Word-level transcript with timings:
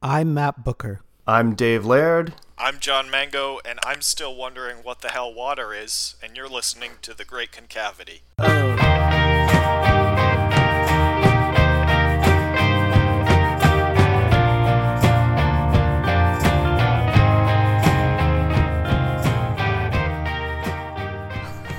I'm 0.00 0.32
Matt 0.32 0.62
Booker. 0.62 1.00
I'm 1.26 1.56
Dave 1.56 1.84
Laird. 1.84 2.34
I'm 2.56 2.78
John 2.78 3.10
Mango, 3.10 3.58
and 3.64 3.80
I'm 3.84 4.00
still 4.00 4.36
wondering 4.36 4.76
what 4.84 5.00
the 5.00 5.08
hell 5.08 5.34
water 5.34 5.74
is, 5.74 6.14
and 6.22 6.36
you're 6.36 6.48
listening 6.48 6.92
to 7.02 7.14
The 7.14 7.24
Great 7.24 7.50
Concavity. 7.50 8.20
Oh. 8.38 8.44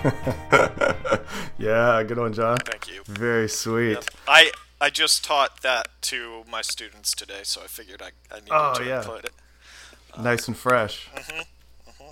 yeah, 1.58 2.04
good 2.04 2.18
one, 2.18 2.34
John. 2.34 2.58
Thank 2.66 2.90
you. 2.94 3.02
Very 3.06 3.48
sweet. 3.48 3.94
Yep. 3.94 4.04
I 4.28 4.52
I 4.82 4.90
just 4.90 5.24
taught 5.26 5.62
that 5.62 5.90
to 6.04 6.44
my 6.50 6.62
students 6.62 7.14
today, 7.14 7.42
so 7.44 7.62
I 7.62 7.68
figured 7.68 8.02
I, 8.02 8.12
I 8.34 8.40
needed 8.40 8.52
Oh, 8.52 8.74
to 8.76 8.86
yeah. 8.86 8.98
include 9.00 9.26
it. 9.26 9.34
Nice 10.18 10.48
and 10.48 10.56
fresh. 10.56 11.10
Mm-hmm. 11.16 11.42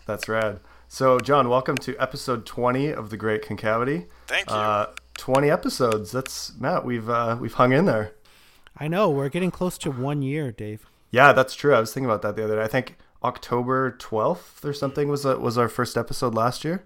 That's 0.05 0.27
rad. 0.27 0.59
So, 0.89 1.19
John, 1.19 1.49
welcome 1.49 1.77
to 1.77 1.97
episode 1.97 2.45
20 2.45 2.89
of 2.91 3.09
The 3.09 3.17
Great 3.17 3.41
Concavity. 3.41 4.05
Thank 4.27 4.49
you. 4.49 4.55
Uh, 4.55 4.87
20 5.17 5.49
episodes. 5.49 6.11
That's 6.11 6.53
Matt. 6.59 6.85
We've 6.85 7.09
uh, 7.09 7.37
we've 7.39 7.53
hung 7.53 7.71
in 7.73 7.85
there. 7.85 8.13
I 8.77 8.87
know 8.87 9.09
we're 9.09 9.29
getting 9.29 9.49
close 9.51 9.77
to 9.79 9.91
one 9.91 10.21
year, 10.21 10.51
Dave. 10.51 10.85
Yeah, 11.09 11.33
that's 11.33 11.55
true. 11.55 11.73
I 11.73 11.79
was 11.79 11.93
thinking 11.93 12.09
about 12.09 12.21
that 12.21 12.35
the 12.35 12.43
other 12.43 12.57
day. 12.57 12.61
I 12.61 12.67
think 12.67 12.97
October 13.23 13.91
12th 13.99 14.63
or 14.63 14.73
something 14.73 15.07
was 15.09 15.25
uh 15.25 15.37
was 15.39 15.57
our 15.57 15.67
first 15.69 15.97
episode 15.97 16.35
last 16.35 16.63
year. 16.63 16.83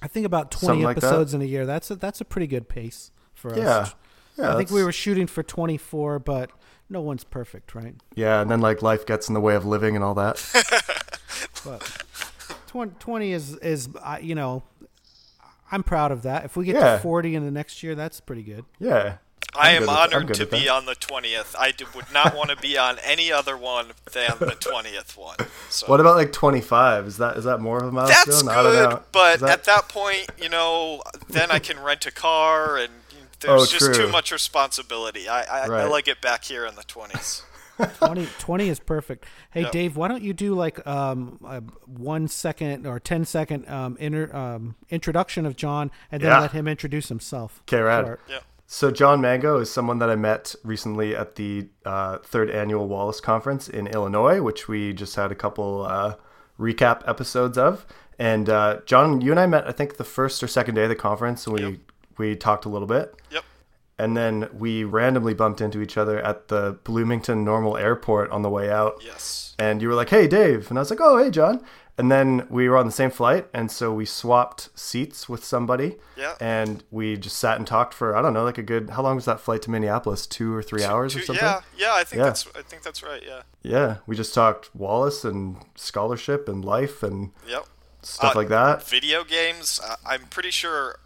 I 0.00 0.06
think 0.06 0.24
about 0.26 0.50
twenty 0.50 0.66
Something 0.66 0.84
like 0.84 0.96
episodes 0.98 1.34
in 1.34 1.42
a 1.42 1.46
year. 1.46 1.66
That's 1.66 1.90
a 1.90 1.96
that's 1.96 2.20
a 2.20 2.24
pretty 2.24 2.46
good 2.46 2.68
pace 2.68 3.10
for 3.34 3.52
us. 3.52 3.58
Yeah. 3.58 3.88
Yeah, 4.36 4.52
I 4.52 4.56
think 4.56 4.70
we 4.70 4.82
were 4.84 4.92
shooting 4.92 5.26
for 5.26 5.42
twenty 5.42 5.76
four, 5.76 6.18
but 6.18 6.50
no 6.90 7.00
one's 7.00 7.24
perfect, 7.24 7.74
right? 7.74 7.94
Yeah, 8.14 8.40
and 8.40 8.50
then 8.50 8.60
like 8.60 8.82
life 8.82 9.06
gets 9.06 9.28
in 9.28 9.34
the 9.34 9.40
way 9.40 9.54
of 9.54 9.64
living 9.64 9.94
and 9.94 10.04
all 10.04 10.14
that. 10.14 10.42
But 11.64 11.80
20, 12.68 12.92
20 12.98 13.32
is 13.32 13.56
is 13.56 13.88
uh, 14.02 14.18
you 14.20 14.34
know, 14.34 14.62
I'm 15.72 15.82
proud 15.82 16.12
of 16.12 16.22
that. 16.22 16.44
If 16.44 16.56
we 16.56 16.66
get 16.66 16.74
Yeah. 16.76 16.96
to 16.96 16.98
forty 16.98 17.34
in 17.34 17.44
the 17.44 17.50
next 17.50 17.82
year, 17.82 17.94
that's 17.94 18.20
pretty 18.20 18.42
good. 18.42 18.64
Yeah. 18.78 19.16
I 19.56 19.76
I'm 19.76 19.84
am 19.84 19.88
I'm 19.90 19.96
honored 20.12 20.34
to 20.34 20.46
be 20.46 20.64
that. 20.64 20.68
on 20.68 20.84
the 20.86 20.96
20th. 20.96 21.54
I 21.56 21.70
d- 21.70 21.84
would 21.94 22.12
not 22.12 22.34
want 22.34 22.50
to 22.50 22.56
be 22.56 22.76
on 22.76 22.98
any 23.04 23.30
other 23.30 23.56
one 23.56 23.92
than 24.12 24.30
the 24.40 24.46
20th 24.60 25.16
one. 25.16 25.36
So 25.70 25.86
What 25.86 26.00
about 26.00 26.16
like 26.16 26.32
25? 26.32 27.06
Is 27.06 27.18
that 27.18 27.36
is 27.36 27.44
that 27.44 27.60
more 27.60 27.78
of 27.78 27.84
a 27.88 27.92
milestone? 27.92 28.24
that's 28.26 28.48
I 28.48 28.62
don't 28.64 28.72
good, 28.72 28.90
know. 28.90 29.02
but 29.12 29.40
that- 29.40 29.50
at 29.50 29.64
that 29.64 29.88
point, 29.88 30.26
you 30.42 30.48
know, 30.48 31.02
then 31.28 31.50
I 31.52 31.60
can 31.60 31.78
rent 31.80 32.04
a 32.04 32.10
car, 32.10 32.76
and 32.76 32.90
there's 33.44 33.62
Oh, 33.62 33.66
just 33.66 33.84
true. 33.94 34.06
too 34.06 34.08
much 34.08 34.32
responsibility. 34.32 35.28
I 35.28 35.42
I, 35.42 35.60
I 35.82 35.84
like 35.86 36.08
it 36.08 36.20
back 36.20 36.44
here 36.44 36.66
in 36.66 36.74
the 36.74 36.82
20s. 36.82 37.42
20, 37.98 38.28
20 38.38 38.68
is 38.68 38.78
perfect. 38.78 39.26
Hey, 39.50 39.62
Yep. 39.62 39.72
Dave, 39.72 39.96
why 39.96 40.06
don't 40.06 40.22
you 40.22 40.32
do 40.32 40.54
like 40.54 40.84
um, 40.86 41.40
a 41.44 41.60
one 41.90 42.28
second 42.28 42.86
or 42.86 43.00
10 43.00 43.24
second 43.24 43.68
um, 43.68 43.96
inter, 43.98 44.32
um, 44.34 44.76
introduction 44.90 45.44
of 45.44 45.56
John 45.56 45.90
and 46.12 46.22
then 46.22 46.30
Yeah. 46.30 46.40
let 46.40 46.52
him 46.52 46.68
introduce 46.68 47.08
himself? 47.08 47.62
Okay, 47.68 47.80
right. 47.80 48.04
Sure. 48.06 48.18
Yeah. 48.28 48.38
So 48.68 48.90
John 48.92 49.20
Mango 49.20 49.58
is 49.58 49.70
someone 49.72 49.98
that 49.98 50.08
I 50.08 50.14
met 50.14 50.54
recently 50.62 51.16
at 51.16 51.34
the 51.34 51.66
uh, 51.84 52.18
third 52.18 52.48
annual 52.48 52.86
Wallace 52.86 53.20
Conference 53.20 53.68
in 53.68 53.88
Illinois, 53.88 54.40
which 54.40 54.68
we 54.68 54.92
just 54.92 55.16
had 55.16 55.32
a 55.32 55.34
couple 55.34 55.82
uh, 55.84 56.14
recap 56.60 57.02
episodes 57.08 57.58
of. 57.58 57.84
And 58.20 58.48
uh, 58.48 58.82
John, 58.86 59.20
you 59.20 59.32
and 59.32 59.40
I 59.40 59.46
met, 59.46 59.66
I 59.66 59.72
think, 59.72 59.96
the 59.96 60.04
first 60.04 60.42
or 60.44 60.46
second 60.46 60.76
day 60.76 60.84
of 60.84 60.88
the 60.90 60.94
conference, 60.96 61.44
and 61.46 61.54
we 61.58 61.62
Yep. 61.66 61.78
We 62.18 62.36
talked 62.36 62.64
a 62.64 62.68
little 62.68 62.88
bit. 62.88 63.14
Yep. 63.30 63.44
And 63.98 64.16
then 64.16 64.48
we 64.52 64.82
randomly 64.82 65.34
bumped 65.34 65.60
into 65.60 65.80
each 65.80 65.96
other 65.96 66.18
at 66.20 66.48
the 66.48 66.78
Bloomington 66.82 67.44
Normal 67.44 67.76
Airport 67.76 68.30
on 68.32 68.42
the 68.42 68.50
way 68.50 68.70
out. 68.70 69.00
Yes. 69.04 69.54
and 69.56 69.80
you 69.80 69.86
were 69.88 69.94
like, 69.94 70.10
"Hey, 70.10 70.26
Dave," 70.26 70.68
and 70.68 70.76
I 70.78 70.80
was 70.82 70.90
like, 70.90 71.00
"Oh, 71.00 71.16
hey, 71.22 71.30
John." 71.30 71.64
And 71.96 72.10
then 72.10 72.44
we 72.50 72.68
were 72.68 72.76
on 72.76 72.86
the 72.86 72.92
same 72.92 73.12
flight, 73.12 73.46
and 73.54 73.70
so 73.70 73.92
we 73.92 74.04
swapped 74.04 74.68
seats 74.76 75.28
with 75.28 75.44
somebody. 75.44 75.94
Yeah. 76.16 76.34
And 76.40 76.82
we 76.90 77.16
just 77.16 77.38
sat 77.38 77.56
and 77.56 77.64
talked 77.64 77.94
for 77.94 78.16
I 78.16 78.20
don't 78.20 78.34
know, 78.34 78.42
like 78.42 78.58
a 78.58 78.64
good. 78.64 78.90
How 78.90 79.02
long 79.02 79.14
was 79.14 79.26
that 79.26 79.38
flight 79.38 79.62
to 79.62 79.70
Minneapolis? 79.70 80.26
Two 80.26 80.52
or 80.52 80.60
three 80.60 80.82
hours 80.82 81.14
or 81.14 81.20
something. 81.22 81.44
Yeah, 81.44 81.60
yeah, 81.78 81.94
I 81.94 82.02
think 82.02 82.18
Yeah. 82.18 82.24
that's 82.24 82.48
I 82.56 82.62
think 82.62 82.82
that's 82.82 83.04
right. 83.04 83.22
Yeah. 83.24 83.42
Yeah, 83.62 83.96
we 84.08 84.16
just 84.16 84.34
talked 84.34 84.74
Wallace 84.74 85.24
and 85.24 85.58
scholarship 85.76 86.48
and 86.48 86.64
life 86.64 87.04
and 87.04 87.30
Yep. 87.46 87.66
stuff 88.02 88.34
Uh, 88.34 88.38
like 88.40 88.48
that. 88.48 88.82
Video 88.88 89.22
games. 89.22 89.80
I'm 90.04 90.22
pretty 90.26 90.50
sure 90.50 90.98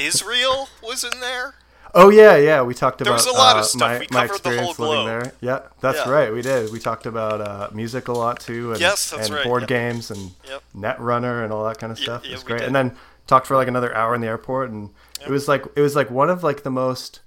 Israel 0.00 0.68
was 0.82 1.04
in 1.04 1.20
there. 1.20 1.54
Oh 1.96 2.08
yeah, 2.10 2.36
yeah. 2.36 2.60
We 2.62 2.74
talked 2.74 3.00
about 3.00 3.10
There 3.10 3.14
was 3.14 3.26
a 3.26 3.32
lot 3.32 3.56
of 3.56 3.62
uh, 3.62 3.66
stuff. 3.66 3.80
My, 3.80 3.98
We 4.00 4.06
covered 4.06 4.42
the 4.42 4.60
whole 4.60 4.70
experience 4.70 4.78
living 4.80 4.94
globe. 5.04 5.06
there. 5.06 5.32
Yeah, 5.40 5.60
that's 5.80 5.98
Yeah. 5.98 6.10
right. 6.10 6.32
We 6.32 6.42
did. 6.42 6.72
We 6.72 6.80
talked 6.80 7.06
about 7.06 7.40
uh, 7.40 7.68
music 7.72 8.08
a 8.08 8.12
lot 8.12 8.40
too, 8.40 8.72
and, 8.72 8.80
Yes, 8.80 9.10
that's 9.10 9.26
and 9.28 9.34
right, 9.36 9.44
board 9.44 9.62
yep. 9.62 9.68
games 9.68 10.10
and 10.10 10.32
Yep. 10.48 10.62
Netrunner 10.76 11.44
and 11.44 11.52
all 11.52 11.64
that 11.66 11.78
kind 11.78 11.92
of 11.92 11.98
stuff. 11.98 12.24
it 12.24 12.32
was 12.32 12.42
great. 12.42 12.62
And 12.62 12.74
then 12.74 12.96
talked 13.28 13.46
for 13.46 13.56
like 13.56 13.68
another 13.68 13.94
hour 13.94 14.14
in 14.14 14.20
the 14.20 14.26
airport, 14.26 14.70
and 14.70 14.90
it 15.24 15.30
was 15.30 15.46
like 15.46 15.64
it 15.76 15.80
was 15.80 15.94
like 15.94 16.10
one 16.10 16.30
of 16.30 16.42
like 16.42 16.62
the 16.64 16.70
most 16.70 17.20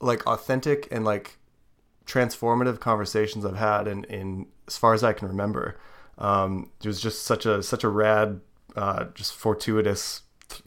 like 0.00 0.24
authentic 0.26 0.86
and 0.92 1.04
like 1.04 1.36
transformative 2.06 2.80
conversations 2.80 3.44
I've 3.44 3.56
had 3.56 3.86
in, 3.88 4.04
in 4.04 4.46
as 4.66 4.76
far 4.76 4.94
as 4.94 5.02
I 5.02 5.12
can 5.12 5.28
remember. 5.28 5.78
Um, 6.16 6.70
it 6.82 6.86
was 6.86 7.00
just 7.00 7.22
such 7.22 7.44
a 7.46 7.62
such 7.62 7.84
a 7.84 7.88
rad, 7.88 8.40
uh, 8.76 9.06
just 9.14 9.34
fortuitous 9.34 10.22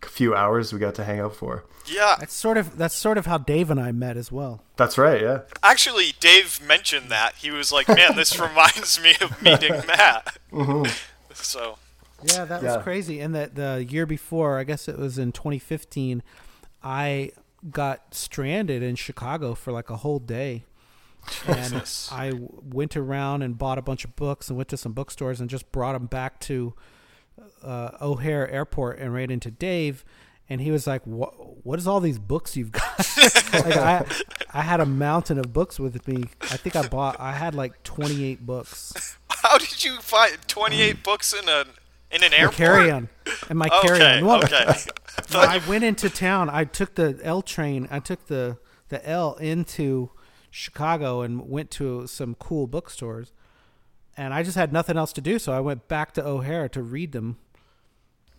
few 0.05 0.35
hours 0.35 0.71
we 0.73 0.79
got 0.79 0.95
to 0.95 1.03
hang 1.03 1.19
out 1.19 1.35
for. 1.35 1.63
Yeah. 1.85 2.15
That's 2.19 2.33
sort 2.33 2.57
of 2.57 2.77
that's 2.77 2.95
sort 2.95 3.17
of 3.17 3.25
how 3.25 3.37
Dave 3.37 3.69
and 3.71 3.79
I 3.79 3.91
met 3.91 4.17
as 4.17 4.31
well. 4.31 4.61
That's 4.75 4.97
right. 4.97 5.21
Yeah. 5.21 5.41
Actually, 5.63 6.13
Dave 6.19 6.59
mentioned 6.65 7.09
that. 7.09 7.35
He 7.35 7.51
was 7.51 7.71
like, 7.71 7.87
"Man, 7.87 8.15
this 8.15 8.39
reminds 8.39 9.01
me 9.01 9.15
of 9.21 9.41
meeting 9.41 9.71
Matt." 9.87 10.37
Mm-hmm. 10.51 10.91
So, 11.33 11.77
Yeah, 12.23 12.45
that 12.45 12.61
Yeah. 12.61 12.75
was 12.75 12.83
crazy. 12.83 13.19
And 13.19 13.33
that 13.35 13.55
the 13.55 13.85
year 13.89 14.05
before, 14.05 14.59
I 14.59 14.63
guess 14.63 14.87
it 14.87 14.97
was 14.97 15.17
in 15.17 15.31
2015, 15.31 16.21
I 16.83 17.31
got 17.69 18.13
stranded 18.13 18.83
in 18.83 18.95
Chicago 18.95 19.53
for 19.55 19.71
like 19.71 19.89
a 19.89 19.97
whole 19.97 20.19
day. 20.19 20.65
And 21.47 21.73
Jesus. 21.73 22.09
I 22.11 22.31
w- 22.31 22.49
went 22.63 22.97
around 22.97 23.43
and 23.43 23.55
bought 23.57 23.77
a 23.77 23.81
bunch 23.83 24.03
of 24.05 24.15
books 24.15 24.49
and 24.49 24.57
went 24.57 24.69
to 24.69 24.77
some 24.77 24.93
bookstores 24.93 25.39
and 25.39 25.49
just 25.49 25.71
brought 25.71 25.93
them 25.93 26.07
back 26.07 26.39
to 26.41 26.73
uh, 27.63 27.91
O'Hare 28.01 28.49
Airport 28.49 28.99
and 28.99 29.13
ran 29.13 29.29
into 29.31 29.51
Dave. 29.51 30.03
And 30.49 30.59
he 30.59 30.69
was 30.69 30.85
like, 30.85 31.07
"What? 31.07 31.65
What 31.65 31.79
is 31.79 31.87
all 31.87 32.01
these 32.01 32.19
books 32.19 32.57
you've 32.57 32.73
got?" 32.73 32.97
like 33.53 33.77
I, 33.77 34.05
I 34.53 34.61
had 34.61 34.81
a 34.81 34.85
mountain 34.85 35.37
of 35.37 35.53
books 35.53 35.79
with 35.79 36.05
me. 36.09 36.25
I 36.41 36.57
think 36.57 36.75
I 36.75 36.85
bought. 36.87 37.17
I 37.21 37.31
had 37.31 37.55
like 37.55 37.81
28 37.83 38.45
books. 38.45 39.17
how 39.29 39.57
did 39.57 39.83
you 39.85 39.97
find 40.01 40.37
28 40.47 41.03
books 41.03 41.31
in 41.33 41.47
a 41.47 41.63
in 42.13 42.21
an 42.23 42.33
airport? 42.33 42.57
Carry 42.57 42.91
on, 42.91 43.07
and 43.49 43.57
my 43.57 43.69
carry 43.69 43.95
Okay. 44.01 44.17
on. 44.19 44.25
Well, 44.25 44.43
Okay. 44.43 44.73
No, 45.33 45.39
I 45.39 45.61
went 45.69 45.83
into 45.85 46.09
town. 46.09 46.49
I 46.49 46.65
took 46.65 46.95
the 46.95 47.17
L 47.23 47.41
train. 47.41 47.87
I 47.89 47.99
took 47.99 48.27
the 48.27 48.57
the 48.89 49.07
L 49.07 49.35
into 49.35 50.09
Chicago 50.49 51.21
and 51.21 51.47
went 51.49 51.71
to 51.71 52.07
some 52.07 52.35
cool 52.35 52.67
bookstores. 52.67 53.31
And 54.21 54.35
I 54.35 54.43
just 54.43 54.55
had 54.55 54.71
nothing 54.71 54.97
else 54.97 55.11
to 55.13 55.21
do, 55.21 55.39
so 55.39 55.51
I 55.51 55.61
went 55.61 55.87
back 55.87 56.13
to 56.13 56.23
O'Hare 56.23 56.69
to 56.69 56.83
read 56.83 57.11
them. 57.11 57.37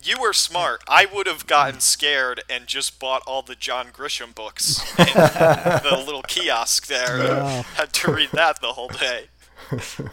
You 0.05 0.21
were 0.21 0.33
smart. 0.33 0.81
I 0.89 1.07
would 1.13 1.27
have 1.27 1.49
gotten 1.49 1.81
scared 1.81 2.41
and 2.49 2.69
just 2.69 3.01
bought 3.01 3.23
all 3.27 3.43
the 3.43 3.57
John 3.57 3.89
Grisham 3.89 4.33
books 4.33 4.79
in 4.99 5.07
the 5.07 6.01
little 6.07 6.23
kiosk 6.23 6.87
there. 6.87 7.19
Wow. 7.19 7.63
Had 7.75 7.93
to 7.95 8.13
read 8.13 8.29
that 8.33 8.61
the 8.61 8.75
whole 8.75 8.91
day. 8.91 9.25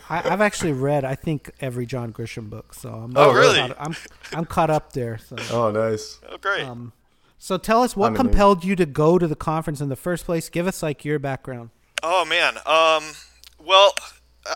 I, 0.09 0.33
I've 0.33 0.41
actually 0.41 0.73
read, 0.73 1.05
I 1.05 1.13
think, 1.13 1.51
every 1.61 1.85
John 1.85 2.13
Grisham 2.13 2.49
book, 2.49 2.73
so 2.73 2.89
I'm 2.89 3.13
Oh, 3.15 3.31
really? 3.31 3.59
Caught, 3.59 3.75
I'm 3.79 3.95
I'm 4.31 4.45
caught 4.45 4.71
up 4.71 4.93
there. 4.93 5.19
So. 5.19 5.35
Oh, 5.51 5.69
nice. 5.69 6.19
Oh, 6.27 6.37
great. 6.37 6.63
Um, 6.63 6.93
so 7.37 7.57
tell 7.57 7.83
us 7.83 7.95
what 7.95 8.07
I'm 8.07 8.15
compelled 8.15 8.63
you 8.63 8.75
to 8.75 8.87
go 8.87 9.19
to 9.19 9.27
the 9.27 9.35
conference 9.35 9.81
in 9.81 9.89
the 9.89 9.95
first 9.95 10.25
place. 10.25 10.49
Give 10.49 10.65
us 10.65 10.81
like 10.81 11.05
your 11.05 11.19
background. 11.19 11.69
Oh 12.01 12.25
man. 12.25 12.57
Um. 12.65 13.13
Well, 13.63 13.93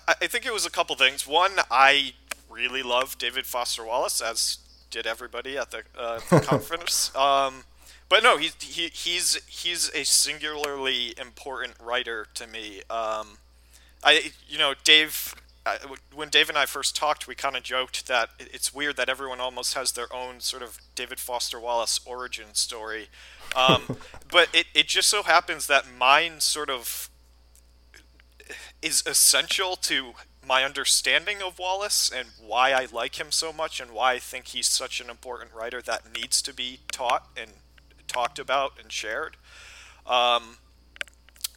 I, 0.07 0.27
think 0.27 0.45
it 0.45 0.53
was 0.53 0.65
a 0.65 0.69
couple 0.69 0.95
things. 0.95 1.27
One, 1.27 1.51
I 1.69 2.13
really 2.49 2.83
love 2.83 3.17
David 3.17 3.45
Foster 3.45 3.85
Wallace, 3.85 4.21
as 4.21 4.57
did 4.89 5.07
everybody 5.07 5.57
at 5.57 5.71
the, 5.71 5.83
uh, 5.97 6.19
conference. 6.41 7.15
Um. 7.15 7.63
But 8.09 8.21
no, 8.21 8.37
he's 8.37 8.53
he, 8.61 8.89
he's 8.93 9.41
he's 9.47 9.89
a 9.95 10.03
singularly 10.03 11.15
important 11.19 11.73
writer 11.81 12.27
to 12.35 12.45
me. 12.45 12.81
Um, 12.89 13.39
I 14.03 14.31
you 14.47 14.59
know 14.59 14.75
Dave. 14.83 15.33
Uh, 15.65 15.77
when 16.13 16.27
Dave 16.27 16.49
and 16.49 16.57
I 16.57 16.65
first 16.65 16.93
talked, 16.93 17.25
we 17.25 17.35
kind 17.35 17.55
of 17.55 17.63
joked 17.63 18.05
that 18.07 18.31
it's 18.37 18.73
weird 18.73 18.97
that 18.97 19.07
everyone 19.07 19.39
almost 19.39 19.75
has 19.75 19.93
their 19.93 20.13
own 20.13 20.41
sort 20.41 20.61
of 20.61 20.77
David 20.93 21.21
Foster 21.21 21.57
Wallace 21.57 22.01
origin 22.05 22.47
story. 22.53 23.07
Um, 23.55 23.97
but 24.31 24.49
it, 24.53 24.65
it 24.75 24.87
just 24.87 25.07
so 25.07 25.23
happens 25.23 25.65
that 25.67 25.85
mine 25.97 26.41
sort 26.41 26.69
of 26.69 27.09
is 28.83 29.03
essential 29.05 29.75
to 29.77 30.13
my 30.45 30.63
understanding 30.63 31.41
of 31.41 31.57
Wallace 31.57 32.11
and 32.13 32.29
why 32.45 32.71
I 32.71 32.87
like 32.91 33.19
him 33.19 33.31
so 33.31 33.53
much 33.53 33.79
and 33.79 33.91
why 33.91 34.13
I 34.13 34.19
think 34.19 34.47
he's 34.47 34.67
such 34.67 34.99
an 34.99 35.09
important 35.09 35.53
writer 35.53 35.81
that 35.83 36.13
needs 36.13 36.41
to 36.41 36.53
be 36.53 36.79
taught 36.91 37.29
and 37.37 37.51
talked 38.07 38.39
about 38.39 38.73
and 38.81 38.91
shared. 38.91 39.37
Um, 40.05 40.57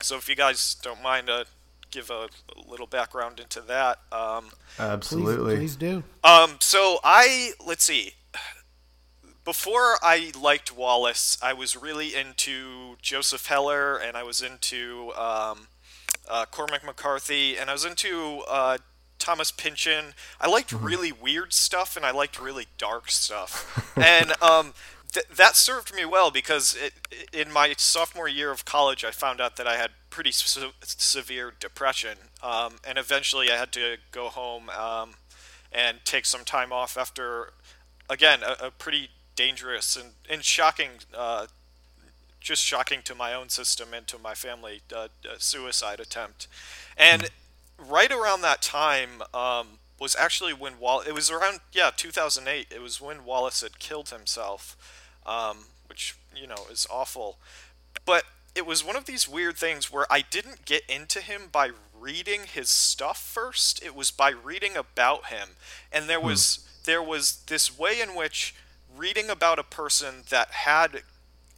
so 0.01 0.17
if 0.17 0.29
you 0.29 0.37
guys 0.37 0.77
don't 0.81 1.03
mind, 1.03 1.29
uh, 1.29 1.45
give 1.91 2.11
a, 2.11 2.29
a 2.57 2.71
little 2.71 2.87
background 2.87 3.41
into 3.41 3.61
that. 3.63 3.99
Um, 4.13 4.51
Absolutely. 4.79 5.57
Please, 5.57 5.77
please 5.77 5.77
do. 5.77 6.05
um, 6.23 6.57
so 6.61 6.99
I 7.03 7.53
let's 7.67 7.85
see. 7.85 8.13
Before 9.45 9.97
I 10.03 10.33
liked 10.41 10.77
Wallace, 10.77 11.39
I 11.41 11.53
was 11.53 11.77
really 11.77 12.15
into 12.15 12.97
Joseph 13.01 13.47
Heller, 13.47 13.97
and 13.97 14.17
I 14.17 14.25
was 14.25 14.43
into 14.43 15.13
um, 15.17 15.69
uh, 16.29 16.45
Cormac 16.51 16.85
McCarthy, 16.85 17.57
and 17.57 17.71
I 17.71 17.73
was 17.73 17.85
into 17.85 18.43
uh, 18.49 18.79
Thomas 19.19 19.51
Pynchon. 19.51 20.15
I 20.41 20.49
liked 20.49 20.73
really 20.73 21.13
weird 21.13 21.53
stuff, 21.53 21.97
and 21.97 22.05
I 22.05 22.11
liked 22.11 22.41
really 22.41 22.67
dark 22.79 23.11
stuff, 23.11 23.95
and 23.97 24.33
um, 24.43 24.75
th- 25.13 25.27
that 25.29 25.57
served 25.57 25.95
me 25.95 26.05
well 26.05 26.31
because 26.31 26.77
it, 26.77 26.93
in 27.33 27.53
my 27.53 27.75
sophomore 27.79 28.29
year 28.29 28.51
of 28.51 28.65
college, 28.65 29.05
I 29.05 29.11
found 29.11 29.41
out 29.41 29.57
that 29.57 29.67
I 29.67 29.77
had 29.77 29.91
pretty 30.11 30.33
se- 30.33 30.73
severe 30.83 31.53
depression, 31.59 32.19
um, 32.43 32.77
and 32.87 32.99
eventually 32.99 33.51
I 33.51 33.57
had 33.57 33.73
to 33.73 33.97
go 34.13 34.29
home 34.29 34.69
um, 34.71 35.15
and 35.73 35.99
take 36.05 36.27
some 36.27 36.45
time 36.45 36.73
off 36.73 36.97
after, 36.97 37.53
again, 38.09 38.41
a, 38.43 38.67
a 38.67 38.71
pretty 38.71 39.11
dangerous 39.35 39.97
and, 39.97 40.13
and 40.29 40.43
shocking, 40.43 40.91
uh, 41.15 41.47
just 42.47 42.63
shocking 42.63 43.03
to 43.03 43.13
my 43.13 43.35
own 43.35 43.49
system 43.49 43.89
and 43.93 44.07
to 44.07 44.19
my 44.19 44.33
family, 44.33 44.81
uh, 44.95 45.09
uh, 45.29 45.35
suicide 45.39 45.99
attempt. 45.99 46.47
And 46.97 47.29
right 47.77 48.13
around 48.13 48.43
that 48.43 48.63
time 48.63 49.23
um, 49.35 49.81
was 49.99 50.15
actually 50.15 50.53
when 50.53 50.79
Wallace, 50.79 51.09
it 51.09 51.13
was 51.15 51.29
around, 51.29 51.59
yeah, 51.73 51.91
2008. 51.95 52.69
It 52.73 52.81
was 52.81 53.01
when 53.01 53.25
Wallace 53.25 53.63
had 53.63 53.81
killed 53.81 54.11
himself, 54.11 54.77
um, 55.27 55.65
which, 55.89 56.15
you 56.37 56.47
know, 56.47 56.67
is 56.71 56.87
awful. 56.89 57.39
But 58.05 58.23
it 58.55 58.65
was 58.65 58.85
one 58.85 58.95
of 58.95 59.07
these 59.07 59.29
weird 59.29 59.57
things 59.57 59.93
where 59.93 60.07
I 60.09 60.21
didn't 60.21 60.65
get 60.65 60.85
into 60.89 61.21
him 61.21 61.49
by 61.51 61.71
reading 61.99 62.43
his 62.45 62.71
stuff 62.71 63.21
first. 63.21 63.85
It 63.85 63.97
was 63.97 64.13
by 64.13 64.31
reading 64.31 64.77
about 64.77 65.27
him. 65.27 65.49
And 65.91 66.09
there 66.09 66.21
was 66.21 66.61
there 66.85 67.03
was 67.03 67.39
this 67.49 67.77
way 67.77 68.01
in 68.01 68.15
which 68.15 68.55
reading 68.97 69.29
about 69.29 69.59
a 69.59 69.65
person 69.65 70.23
that 70.31 70.53
had 70.53 71.03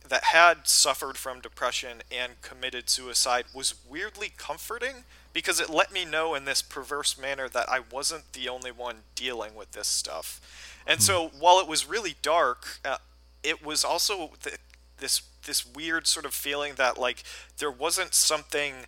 that 0.09 0.25
had 0.25 0.67
suffered 0.67 1.17
from 1.17 1.41
depression 1.41 2.03
and 2.11 2.41
committed 2.43 2.89
suicide 2.89 3.45
was 3.55 3.75
weirdly 3.89 4.33
comforting 4.37 5.05
because 5.33 5.61
it 5.61 5.71
let 5.71 5.93
me 5.93 6.05
know 6.05 6.35
in 6.35 6.45
this 6.45 6.63
perverse 6.63 7.19
manner 7.19 7.49
that 7.49 7.69
I 7.69 7.81
wasn't 7.93 8.33
the 8.33 8.49
only 8.49 8.73
one 8.73 8.97
dealing 9.15 9.55
with 9.55 9.73
this 9.73 9.89
stuff. 9.89 10.41
And 10.87 11.03
so 11.03 11.31
while 11.39 11.61
it 11.61 11.69
was 11.69 11.89
really 11.89 12.17
dark, 12.23 12.81
uh, 12.85 12.97
it 13.43 13.65
was 13.65 13.85
also 13.85 14.33
th- 14.43 14.57
this 14.99 15.23
this 15.47 15.65
weird 15.65 16.07
sort 16.07 16.27
of 16.27 16.35
feeling 16.35 16.75
that 16.75 16.99
like 16.99 17.23
there 17.59 17.71
wasn't 17.71 18.15
something 18.15 18.87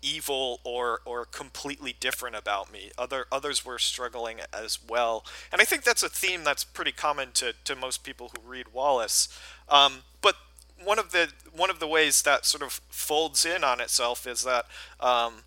evil 0.00 0.60
or 0.62 1.00
or 1.04 1.24
completely 1.24 1.94
different 1.98 2.36
about 2.36 2.72
me. 2.72 2.90
Other 2.96 3.26
others 3.32 3.64
were 3.64 3.78
struggling 3.78 4.38
as 4.52 4.78
well, 4.86 5.24
and 5.52 5.60
I 5.60 5.64
think 5.64 5.84
that's 5.84 6.02
a 6.02 6.08
theme 6.08 6.44
that's 6.44 6.64
pretty 6.64 6.92
common 6.92 7.32
to, 7.34 7.54
to 7.64 7.74
most 7.74 8.04
people 8.04 8.30
who 8.30 8.48
read 8.48 8.72
Wallace. 8.72 9.28
Um, 9.68 10.04
but 10.20 10.36
one 10.82 10.98
of 10.98 11.12
the 11.12 11.30
one 11.54 11.70
of 11.70 11.80
the 11.80 11.86
ways 11.86 12.22
that 12.22 12.46
sort 12.46 12.62
of 12.62 12.80
folds 12.88 13.44
in 13.44 13.64
on 13.64 13.80
itself 13.80 14.26
is 14.26 14.42
that 14.44 14.66
um, 15.00 15.42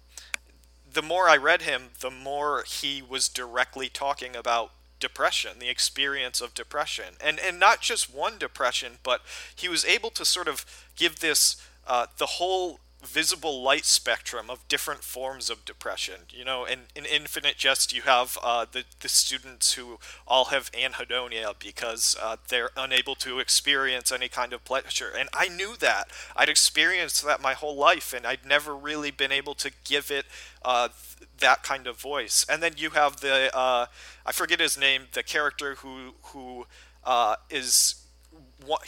the 0.91 1.01
more 1.01 1.29
I 1.29 1.37
read 1.37 1.61
him, 1.61 1.89
the 1.99 2.11
more 2.11 2.63
he 2.67 3.01
was 3.01 3.29
directly 3.29 3.89
talking 3.89 4.35
about 4.35 4.71
depression, 4.99 5.59
the 5.59 5.69
experience 5.69 6.41
of 6.41 6.53
depression, 6.53 7.15
and 7.19 7.39
and 7.39 7.59
not 7.59 7.81
just 7.81 8.13
one 8.13 8.37
depression, 8.37 8.93
but 9.03 9.21
he 9.55 9.69
was 9.69 9.85
able 9.85 10.09
to 10.11 10.25
sort 10.25 10.47
of 10.47 10.65
give 10.95 11.19
this 11.19 11.55
uh, 11.87 12.07
the 12.17 12.25
whole 12.25 12.79
visible 13.03 13.61
light 13.61 13.85
spectrum 13.85 14.49
of 14.49 14.67
different 14.67 15.03
forms 15.03 15.49
of 15.49 15.65
depression. 15.65 16.21
You 16.29 16.45
know, 16.45 16.65
in, 16.65 16.81
in 16.95 17.05
Infinite 17.05 17.57
Jest, 17.57 17.93
you 17.93 18.03
have 18.03 18.37
uh, 18.43 18.65
the, 18.71 18.83
the 18.99 19.09
students 19.09 19.73
who 19.73 19.99
all 20.27 20.45
have 20.45 20.71
anhedonia 20.71 21.53
because 21.57 22.15
uh, 22.21 22.37
they're 22.47 22.69
unable 22.77 23.15
to 23.15 23.39
experience 23.39 24.11
any 24.11 24.29
kind 24.29 24.53
of 24.53 24.63
pleasure. 24.63 25.11
And 25.17 25.29
I 25.33 25.47
knew 25.47 25.75
that. 25.79 26.09
I'd 26.35 26.49
experienced 26.49 27.25
that 27.25 27.41
my 27.41 27.53
whole 27.53 27.75
life, 27.75 28.13
and 28.13 28.25
I'd 28.25 28.45
never 28.45 28.75
really 28.75 29.11
been 29.11 29.31
able 29.31 29.55
to 29.55 29.71
give 29.83 30.11
it 30.11 30.25
uh, 30.63 30.89
th- 30.89 31.29
that 31.39 31.63
kind 31.63 31.87
of 31.87 31.99
voice. 31.99 32.45
And 32.47 32.61
then 32.61 32.73
you 32.77 32.91
have 32.91 33.21
the, 33.21 33.55
uh, 33.55 33.87
I 34.25 34.31
forget 34.31 34.59
his 34.59 34.77
name, 34.77 35.07
the 35.13 35.23
character 35.23 35.75
who, 35.75 36.13
who 36.25 36.67
uh, 37.03 37.35
is 37.49 37.95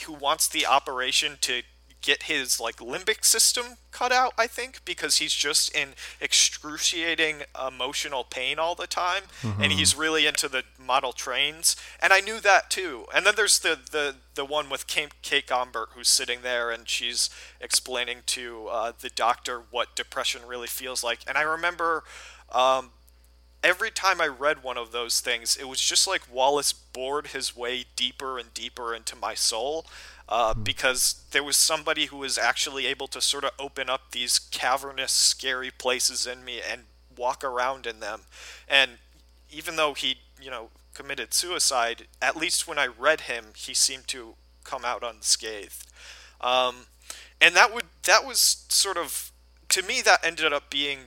who 0.06 0.12
wants 0.12 0.48
the 0.48 0.66
operation 0.66 1.36
to 1.40 1.62
get 2.04 2.24
his 2.24 2.60
like 2.60 2.76
limbic 2.76 3.24
system 3.24 3.64
cut 3.90 4.12
out 4.12 4.32
i 4.36 4.46
think 4.46 4.84
because 4.84 5.16
he's 5.16 5.32
just 5.32 5.74
in 5.74 5.90
excruciating 6.20 7.42
emotional 7.66 8.24
pain 8.24 8.58
all 8.58 8.74
the 8.74 8.86
time 8.86 9.22
and 9.58 9.72
he's 9.72 9.96
really 9.96 10.26
into 10.26 10.48
the 10.48 10.64
model 10.78 11.12
trains. 11.12 11.76
And 12.00 12.12
i 12.12 12.20
knew 12.20 12.40
that 12.40 12.70
too. 12.70 13.06
And 13.14 13.26
then 13.26 13.34
there's 13.36 13.58
the 13.58 13.78
the 13.90 14.16
the 14.34 14.44
one 14.44 14.68
with 14.68 14.86
kate, 14.86 15.22
kate 15.22 15.46
gompert 15.46 15.86
who's 15.94 16.08
sitting 16.08 16.40
there 16.42 16.70
and 16.70 16.88
she's 16.88 17.30
explaining 17.60 18.18
to 18.26 18.68
uh, 18.70 18.92
the 18.98 19.10
doctor 19.10 19.62
what 19.70 19.94
depression 19.96 20.42
really 20.46 20.66
feels 20.66 21.02
like. 21.02 21.20
And 21.26 21.38
i 21.38 21.42
remember 21.42 22.04
um, 22.52 22.90
every 23.62 23.90
time 23.90 24.20
I 24.20 24.26
read 24.26 24.62
one 24.62 24.76
of 24.76 24.92
those 24.92 25.20
things, 25.20 25.56
it 25.56 25.68
was 25.68 25.80
just 25.80 26.06
like 26.06 26.22
Wallace 26.32 26.72
bored 26.72 27.28
his 27.28 27.56
way 27.56 27.86
deeper 27.96 28.38
and 28.38 28.52
deeper 28.52 28.94
into 28.94 29.16
my 29.16 29.34
soul. 29.34 29.86
Uh, 30.28 30.54
because 30.54 31.22
there 31.32 31.44
was 31.44 31.56
somebody 31.56 32.06
who 32.06 32.16
was 32.16 32.38
actually 32.38 32.86
able 32.86 33.06
to 33.06 33.20
sort 33.20 33.44
of 33.44 33.50
open 33.58 33.90
up 33.90 34.12
these 34.12 34.38
cavernous, 34.38 35.12
scary 35.12 35.70
places 35.70 36.26
in 36.26 36.44
me 36.44 36.60
and 36.66 36.82
walk 37.16 37.44
around 37.44 37.86
in 37.86 38.00
them. 38.00 38.22
And 38.66 38.92
even 39.50 39.76
though 39.76 39.92
he, 39.92 40.16
you 40.40 40.50
know, 40.50 40.70
committed 40.94 41.34
suicide, 41.34 42.06
at 42.22 42.36
least 42.36 42.66
when 42.66 42.78
I 42.78 42.86
read 42.86 43.22
him, 43.22 43.46
he 43.54 43.74
seemed 43.74 44.08
to 44.08 44.34
come 44.64 44.84
out 44.84 45.02
unscathed. 45.02 45.86
Um, 46.40 46.86
and 47.40 47.54
that 47.54 47.74
would 47.74 47.86
that 48.04 48.24
was 48.24 48.64
sort 48.68 48.96
of 48.96 49.30
to 49.68 49.82
me 49.82 50.00
that 50.02 50.24
ended 50.24 50.52
up 50.52 50.70
being 50.70 50.98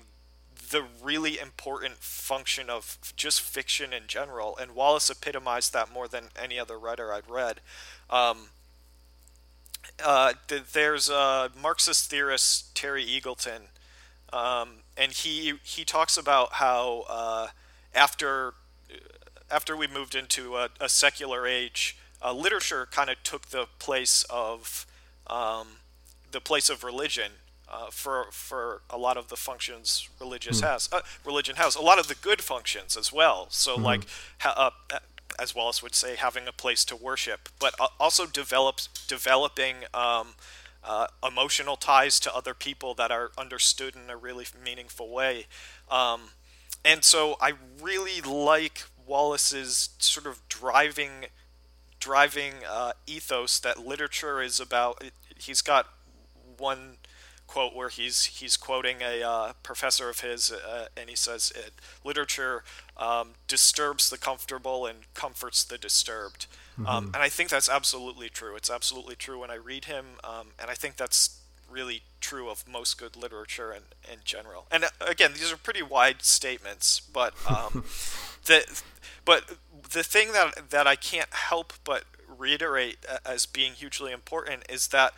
the 0.69 0.83
really 1.01 1.39
important 1.39 1.95
function 1.95 2.69
of 2.69 2.97
just 3.15 3.41
fiction 3.41 3.93
in 3.93 4.03
general, 4.07 4.57
and 4.57 4.75
Wallace 4.75 5.09
epitomized 5.09 5.73
that 5.73 5.91
more 5.91 6.07
than 6.07 6.25
any 6.35 6.59
other 6.59 6.77
writer 6.77 7.13
I'd 7.13 7.29
read. 7.29 7.61
Um, 8.09 8.49
uh, 10.03 10.33
th- 10.47 10.63
there's 10.73 11.09
a 11.09 11.51
Marxist 11.59 12.09
theorist 12.09 12.75
Terry 12.75 13.05
Eagleton, 13.05 13.61
um, 14.31 14.69
and 14.95 15.11
he 15.11 15.53
he 15.63 15.83
talks 15.83 16.17
about 16.17 16.53
how 16.53 17.05
uh, 17.09 17.47
after 17.93 18.53
after 19.49 19.75
we 19.75 19.87
moved 19.87 20.15
into 20.15 20.57
a, 20.57 20.69
a 20.79 20.89
secular 20.89 21.47
age, 21.47 21.97
uh, 22.21 22.33
literature 22.33 22.87
kind 22.91 23.09
of 23.09 23.21
took 23.23 23.47
the 23.49 23.67
place 23.79 24.25
of 24.29 24.85
um, 25.27 25.67
the 26.31 26.41
place 26.41 26.69
of 26.69 26.83
religion 26.83 27.31
uh, 27.69 27.87
for 27.89 28.27
for 28.31 28.81
a 28.89 28.97
lot 28.97 29.17
of 29.17 29.29
the 29.29 29.35
functions 29.35 30.09
religious 30.19 30.61
has 30.61 30.89
uh, 30.91 31.01
religion 31.25 31.55
has 31.55 31.75
a 31.75 31.81
lot 31.81 31.99
of 31.99 32.07
the 32.07 32.15
good 32.15 32.41
functions 32.41 32.95
as 32.95 33.11
well. 33.11 33.47
So 33.49 33.75
like 33.75 34.01
ha- 34.39 34.71
uh, 34.91 34.99
as 35.39 35.53
Wallace 35.55 35.83
would 35.83 35.95
say, 35.95 36.15
having 36.15 36.47
a 36.47 36.51
place 36.51 36.83
to 36.85 36.95
worship, 36.95 37.49
but 37.59 37.75
also 37.99 38.25
develops 38.25 38.87
developing. 39.07 39.77
Um, 39.93 40.35
uh, 40.83 41.07
emotional 41.27 41.75
ties 41.75 42.17
to 42.17 42.33
other 42.33 42.53
people 42.53 42.93
that 42.93 43.11
are 43.11 43.31
understood 43.37 43.93
in 43.93 44.09
a 44.09 44.15
really 44.15 44.45
meaningful 44.63 45.09
way. 45.09 45.45
Um, 45.91 46.29
and 46.85 47.03
so 47.03 47.35
I 47.41 47.53
really 47.81 48.21
like 48.21 48.85
Wallace's 49.05 49.89
sort 49.99 50.25
of 50.25 50.39
driving 50.47 51.25
driving 51.99 52.53
uh, 52.69 52.93
ethos 53.05 53.59
that 53.59 53.85
literature 53.85 54.41
is 54.41 54.59
about. 54.59 55.03
He's 55.37 55.61
got 55.61 55.87
one 56.57 56.97
quote 57.47 57.73
where 57.73 57.89
he's 57.89 58.25
he's 58.25 58.57
quoting 58.57 58.97
a 59.01 59.23
uh, 59.23 59.53
professor 59.63 60.09
of 60.09 60.19
his, 60.19 60.51
uh, 60.51 60.87
and 60.95 61.09
he 61.09 61.15
says, 61.15 61.51
it, 61.55 61.73
"Literature 62.03 62.63
um, 62.97 63.31
disturbs 63.47 64.09
the 64.09 64.17
comfortable 64.17 64.85
and 64.85 64.99
comforts 65.13 65.63
the 65.63 65.77
disturbed." 65.77 66.45
Um, 66.85 67.05
and 67.05 67.23
I 67.23 67.29
think 67.29 67.49
that's 67.49 67.69
absolutely 67.69 68.29
true. 68.29 68.55
It's 68.55 68.69
absolutely 68.69 69.15
true 69.15 69.39
when 69.39 69.49
I 69.49 69.55
read 69.55 69.85
him, 69.85 70.05
um, 70.23 70.49
and 70.59 70.69
I 70.69 70.75
think 70.75 70.95
that's 70.95 71.39
really 71.69 72.03
true 72.21 72.49
of 72.49 72.67
most 72.67 72.97
good 72.97 73.15
literature 73.15 73.73
in, 73.73 73.83
in 74.11 74.19
general. 74.23 74.67
And 74.71 74.85
uh, 74.85 74.89
again, 75.01 75.33
these 75.33 75.51
are 75.51 75.57
pretty 75.57 75.81
wide 75.81 76.21
statements, 76.21 76.99
but 76.99 77.33
um, 77.49 77.83
the 78.45 78.81
but 79.25 79.57
the 79.91 80.03
thing 80.03 80.33
that 80.33 80.69
that 80.69 80.87
I 80.87 80.95
can't 80.95 81.33
help 81.33 81.73
but 81.83 82.03
reiterate 82.37 82.97
as 83.25 83.45
being 83.45 83.73
hugely 83.73 84.11
important 84.11 84.63
is 84.69 84.89
that 84.89 85.13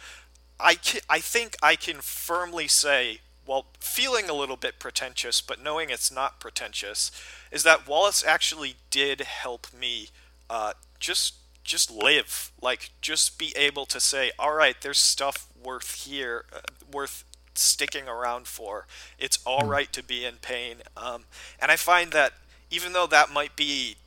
I 0.60 0.76
can, 0.76 1.02
I 1.10 1.20
think 1.20 1.56
I 1.62 1.76
can 1.76 1.98
firmly 2.02 2.68
say, 2.68 3.20
well, 3.46 3.68
feeling 3.80 4.30
a 4.30 4.34
little 4.34 4.58
bit 4.58 4.80
pretentious, 4.80 5.42
but 5.42 5.62
knowing 5.62 5.90
it's 5.90 6.12
not 6.12 6.40
pretentious, 6.40 7.12
is 7.52 7.64
that 7.64 7.88
Wallace 7.88 8.24
actually 8.26 8.76
did 8.92 9.22
help 9.22 9.68
me 9.74 10.10
uh, 10.50 10.74
just 11.00 11.36
just 11.64 11.92
live, 11.92 12.52
like 12.62 12.90
just 13.00 13.38
be 13.38 13.54
able 13.56 13.86
to 13.86 14.00
say, 14.00 14.32
all 14.40 14.54
right, 14.54 14.76
there's 14.82 14.98
stuff 14.98 15.48
worth 15.64 16.04
here, 16.06 16.46
uh, 16.52 16.62
worth 16.92 17.24
sticking 17.54 18.08
around 18.08 18.48
for. 18.48 18.88
It's 19.20 19.38
all 19.46 19.66
right 19.66 19.92
to 19.94 20.02
be 20.04 20.26
in 20.26 20.36
pain. 20.36 20.78
Um, 20.98 21.26
and 21.62 21.70
I 21.70 21.76
find 21.76 22.12
that 22.12 22.34
even 22.72 22.94
though 22.94 23.08
that 23.08 23.32
might 23.32 23.56
be 23.56 23.98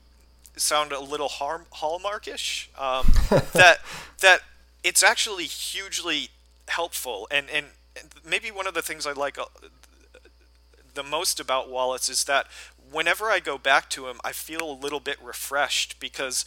sound 0.56 0.92
a 0.92 1.00
little 1.00 1.28
harm 1.28 1.66
hallmarkish, 1.73 2.68
um, 2.78 3.12
that 3.52 3.78
that 4.21 4.40
it's 4.82 5.02
actually 5.02 5.44
hugely 5.44 6.30
helpful. 6.69 7.28
And, 7.31 7.47
and 7.50 7.66
maybe 8.25 8.50
one 8.50 8.66
of 8.66 8.75
the 8.75 8.83
things 8.83 9.07
I 9.07 9.12
like 9.12 9.38
uh, 9.38 9.45
the 10.95 11.02
most 11.02 11.40
about 11.40 11.71
Wallace 11.71 12.09
is 12.09 12.25
that 12.25 12.47
whenever 12.90 13.31
I 13.31 13.40
go 13.40 13.59
back 13.59 13.88
to 13.90 14.09
him, 14.09 14.21
I 14.25 14.33
feel 14.33 14.71
a 14.71 14.73
little 14.73 15.00
bit 15.00 15.16
refreshed 15.23 15.99
because 16.00 16.45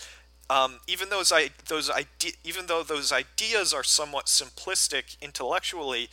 um, 0.50 0.80
even 0.88 1.10
those 1.10 1.32
I 1.32 1.50
those 1.68 1.90
ide- 1.90 2.36
even 2.44 2.68
though 2.68 2.84
those 2.84 3.12
ideas 3.12 3.74
are 3.74 3.84
somewhat 3.84 4.28
simplistic 4.28 5.20
intellectually, 5.22 6.10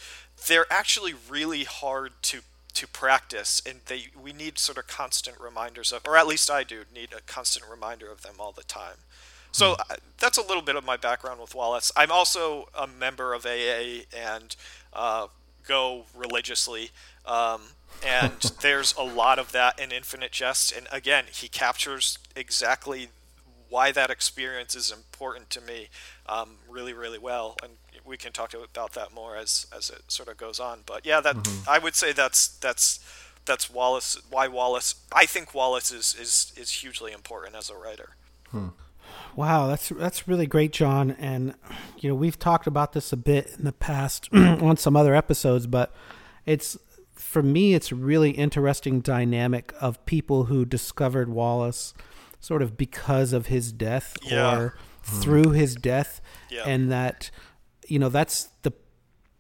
they're 0.47 0.71
actually 0.71 1.15
really 1.29 1.65
hard 1.65 2.13
to 2.23 2.41
to 2.75 2.87
practice, 2.87 3.61
and 3.67 3.81
they 3.87 4.07
we 4.21 4.33
need 4.33 4.59
sort 4.59 4.79
of 4.79 4.87
constant 4.87 5.39
reminders 5.39 5.93
of, 5.93 6.03
or 6.07 6.17
at 6.17 6.27
least 6.27 6.51
I 6.51 6.65
do 6.65 6.85
need 6.95 7.13
a 7.13 7.21
constant 7.21 7.67
reminder 7.71 8.11
of 8.11 8.23
them 8.23 8.37
all 8.39 8.53
the 8.53 8.65
time. 8.65 9.05
So 9.53 9.73
uh, 9.75 9.97
that's 10.19 10.39
a 10.39 10.43
little 10.43 10.63
bit 10.63 10.77
of 10.77 10.85
my 10.85 10.97
background 10.97 11.41
with 11.41 11.55
Wallace. 11.55 11.93
I'm 11.95 12.11
also 12.11 12.69
a 12.75 12.87
member 12.87 13.35
of 13.35 13.47
AA 13.47 14.05
and 14.17 14.57
uh, 14.93 15.29
go 15.67 16.07
religiously. 16.17 16.91
Um, 17.27 17.61
and 18.05 18.41
there's 18.61 18.95
a 18.97 19.03
lot 19.05 19.39
of 19.39 19.53
that 19.53 19.79
in 19.79 19.93
Infinite 19.93 20.33
Jest. 20.33 20.73
And 20.77 20.89
again, 20.91 21.25
he 21.31 21.49
captures 21.49 22.19
exactly 22.35 23.09
why 23.69 23.93
that 23.93 24.11
experience 24.11 24.75
is 24.75 24.91
important 24.91 25.49
to 25.51 25.61
me 25.61 25.89
um, 26.27 26.57
really, 26.69 26.93
really 26.93 27.19
well. 27.19 27.57
And 27.63 27.73
we 28.05 28.17
can 28.17 28.33
talk 28.33 28.55
about 28.55 28.93
that 28.93 29.15
more 29.15 29.37
as 29.37 29.67
as 29.75 29.91
it 29.91 30.03
sort 30.09 30.29
of 30.29 30.37
goes 30.37 30.59
on. 30.59 30.81
But 30.87 31.07
yeah, 31.07 31.21
that 31.21 31.37
mm-hmm. 31.37 31.71
I 31.71 31.79
would 31.79 31.95
say 31.95 32.13
that's 32.13 32.49
that's 32.49 33.01
that's 33.45 33.71
Wallace. 33.71 34.19
Why 34.31 34.49
Wallace? 34.49 34.95
I 35.13 35.27
think 35.27 35.55
Wallace 35.55 35.91
is 35.91 36.15
is 36.19 36.53
is 36.57 36.71
hugely 36.71 37.13
important 37.13 37.57
as 37.57 37.71
a 37.71 37.77
writer. 37.77 38.11
Hmm. 38.51 38.69
Wow, 39.37 39.69
that's 39.69 39.89
that's 39.91 40.29
really 40.29 40.47
great, 40.47 40.73
John. 40.73 41.13
And 41.13 41.55
you 41.99 42.09
know, 42.09 42.15
we've 42.15 42.39
talked 42.39 42.67
about 42.67 42.93
this 42.93 43.13
a 43.13 43.17
bit 43.17 43.55
in 43.59 43.65
the 43.65 43.73
past 43.73 44.29
on 44.33 44.77
some 44.77 44.97
other 44.97 45.15
episodes, 45.15 45.67
but 45.67 45.95
it's 46.47 46.77
for 47.15 47.43
me, 47.43 47.75
it's 47.75 47.93
a 47.93 47.95
really 47.95 48.33
interesting 48.33 49.01
dynamic 49.01 49.73
of 49.81 50.05
people 50.07 50.45
who 50.45 50.65
discovered 50.65 51.29
Wallace 51.29 51.95
sort 52.41 52.61
of 52.61 52.77
because 52.77 53.33
of 53.33 53.47
his 53.47 53.73
death 53.73 54.17
yeah. 54.23 54.57
or 54.57 54.77
hmm. 55.05 55.21
through 55.21 55.51
his 55.51 55.75
death, 55.77 56.21
yeah. 56.51 56.65
and 56.67 56.91
that 56.91 57.31
you 57.87 57.99
know 57.99 58.09
that's 58.09 58.45
the 58.63 58.73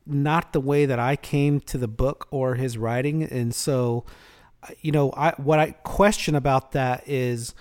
not 0.06 0.52
the 0.52 0.60
way 0.60 0.86
that 0.86 0.98
I 0.98 1.16
came 1.16 1.60
to 1.60 1.78
the 1.78 1.88
book 1.88 2.28
or 2.30 2.54
his 2.54 2.78
writing, 2.78 3.22
and 3.22 3.54
so 3.54 4.04
you 4.80 4.92
know, 4.92 5.12
I 5.16 5.32
what 5.36 5.58
I 5.58 5.72
question 5.72 6.34
about 6.34 6.72
that 6.72 7.04
is 7.06 7.54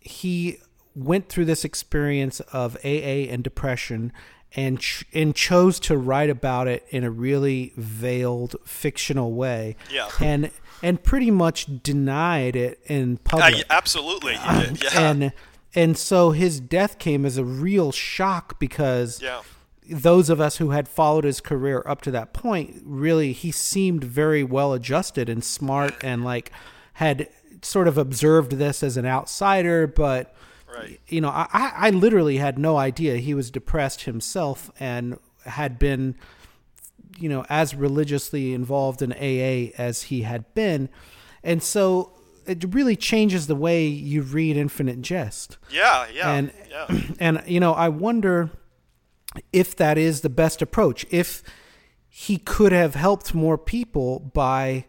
he 0.00 0.58
went 0.94 1.28
through 1.28 1.44
this 1.44 1.64
experience 1.64 2.40
of 2.52 2.76
AA 2.84 3.28
and 3.30 3.42
depression 3.42 4.12
and 4.56 4.80
ch- 4.80 5.04
and 5.12 5.34
chose 5.34 5.80
to 5.80 5.96
write 5.96 6.30
about 6.30 6.68
it 6.68 6.84
in 6.90 7.04
a 7.04 7.10
really 7.10 7.72
veiled 7.76 8.56
fictional 8.64 9.32
way. 9.32 9.76
Yeah. 9.90 10.08
And 10.20 10.50
and 10.82 11.02
pretty 11.02 11.30
much 11.30 11.82
denied 11.82 12.56
it 12.56 12.80
in 12.86 13.16
public. 13.18 13.54
Uh, 13.54 13.62
absolutely. 13.70 14.34
Yeah. 14.44 14.90
And 14.94 15.32
and 15.74 15.98
so 15.98 16.30
his 16.30 16.60
death 16.60 16.98
came 16.98 17.26
as 17.26 17.36
a 17.36 17.44
real 17.44 17.90
shock 17.90 18.58
because 18.60 19.20
yeah. 19.20 19.42
those 19.88 20.30
of 20.30 20.40
us 20.40 20.58
who 20.58 20.70
had 20.70 20.88
followed 20.88 21.24
his 21.24 21.40
career 21.40 21.82
up 21.86 22.00
to 22.02 22.10
that 22.12 22.32
point 22.32 22.80
really 22.84 23.32
he 23.32 23.50
seemed 23.50 24.04
very 24.04 24.44
well 24.44 24.72
adjusted 24.72 25.28
and 25.28 25.42
smart 25.44 25.94
and 26.02 26.24
like 26.24 26.52
had 26.94 27.28
sort 27.62 27.88
of 27.88 27.98
observed 27.98 28.52
this 28.52 28.82
as 28.82 28.96
an 28.96 29.06
outsider 29.06 29.86
but 29.86 30.34
Right. 30.74 31.00
You 31.08 31.20
know, 31.20 31.30
I, 31.30 31.48
I 31.52 31.90
literally 31.90 32.38
had 32.38 32.58
no 32.58 32.76
idea 32.76 33.16
he 33.16 33.34
was 33.34 33.50
depressed 33.50 34.02
himself 34.02 34.70
and 34.78 35.18
had 35.44 35.78
been, 35.78 36.16
you 37.18 37.28
know, 37.28 37.44
as 37.48 37.74
religiously 37.74 38.52
involved 38.54 39.02
in 39.02 39.12
AA 39.12 39.72
as 39.78 40.04
he 40.04 40.22
had 40.22 40.52
been. 40.54 40.88
And 41.42 41.62
so 41.62 42.12
it 42.46 42.74
really 42.74 42.96
changes 42.96 43.46
the 43.46 43.56
way 43.56 43.86
you 43.86 44.22
read 44.22 44.56
Infinite 44.56 45.00
Jest. 45.00 45.58
Yeah, 45.70 46.06
yeah. 46.12 46.32
And, 46.32 46.52
yeah. 46.70 47.00
and, 47.20 47.42
you 47.46 47.60
know, 47.60 47.72
I 47.72 47.88
wonder 47.88 48.50
if 49.52 49.76
that 49.76 49.98
is 49.98 50.20
the 50.20 50.30
best 50.30 50.62
approach. 50.62 51.06
If 51.10 51.42
he 52.08 52.38
could 52.38 52.72
have 52.72 52.94
helped 52.94 53.34
more 53.34 53.58
people 53.58 54.20
by 54.20 54.86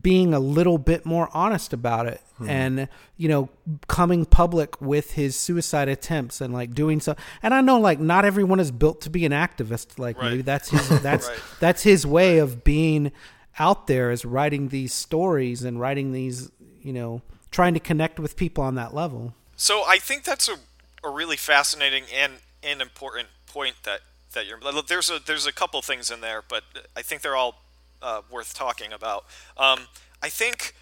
being 0.00 0.32
a 0.32 0.38
little 0.38 0.78
bit 0.78 1.04
more 1.04 1.28
honest 1.32 1.72
about 1.72 2.06
it 2.06 2.20
hmm. 2.38 2.48
and 2.48 2.88
you 3.16 3.28
know 3.28 3.48
coming 3.88 4.24
public 4.24 4.80
with 4.80 5.12
his 5.12 5.34
suicide 5.34 5.88
attempts 5.88 6.40
and 6.40 6.54
like 6.54 6.74
doing 6.74 7.00
so 7.00 7.16
and 7.42 7.52
i 7.52 7.60
know 7.60 7.78
like 7.78 7.98
not 7.98 8.24
everyone 8.24 8.60
is 8.60 8.70
built 8.70 9.00
to 9.00 9.10
be 9.10 9.26
an 9.26 9.32
activist 9.32 9.98
like 9.98 10.16
right. 10.18 10.30
maybe 10.30 10.42
that's 10.42 10.70
his 10.70 10.88
that's 11.02 11.26
right. 11.26 11.38
that's 11.58 11.82
his 11.82 12.06
way 12.06 12.38
of 12.38 12.62
being 12.62 13.10
out 13.58 13.88
there 13.88 14.12
is 14.12 14.24
writing 14.24 14.68
these 14.68 14.94
stories 14.94 15.64
and 15.64 15.80
writing 15.80 16.12
these 16.12 16.52
you 16.80 16.92
know 16.92 17.20
trying 17.50 17.74
to 17.74 17.80
connect 17.80 18.20
with 18.20 18.36
people 18.36 18.62
on 18.62 18.76
that 18.76 18.94
level 18.94 19.34
so 19.56 19.82
i 19.88 19.98
think 19.98 20.22
that's 20.22 20.48
a, 20.48 20.54
a 21.02 21.10
really 21.10 21.36
fascinating 21.36 22.04
and 22.14 22.34
and 22.62 22.80
important 22.80 23.26
point 23.46 23.74
that 23.82 24.00
that 24.34 24.46
you're 24.46 24.60
there's 24.86 25.10
a 25.10 25.18
there's 25.26 25.46
a 25.46 25.52
couple 25.52 25.82
things 25.82 26.12
in 26.12 26.20
there 26.20 26.44
but 26.48 26.62
i 26.96 27.02
think 27.02 27.22
they're 27.22 27.34
all 27.34 27.60
uh, 28.02 28.22
worth 28.30 28.54
talking 28.54 28.92
about. 28.92 29.24
Um, 29.56 29.80
I 30.22 30.28
think 30.28 30.74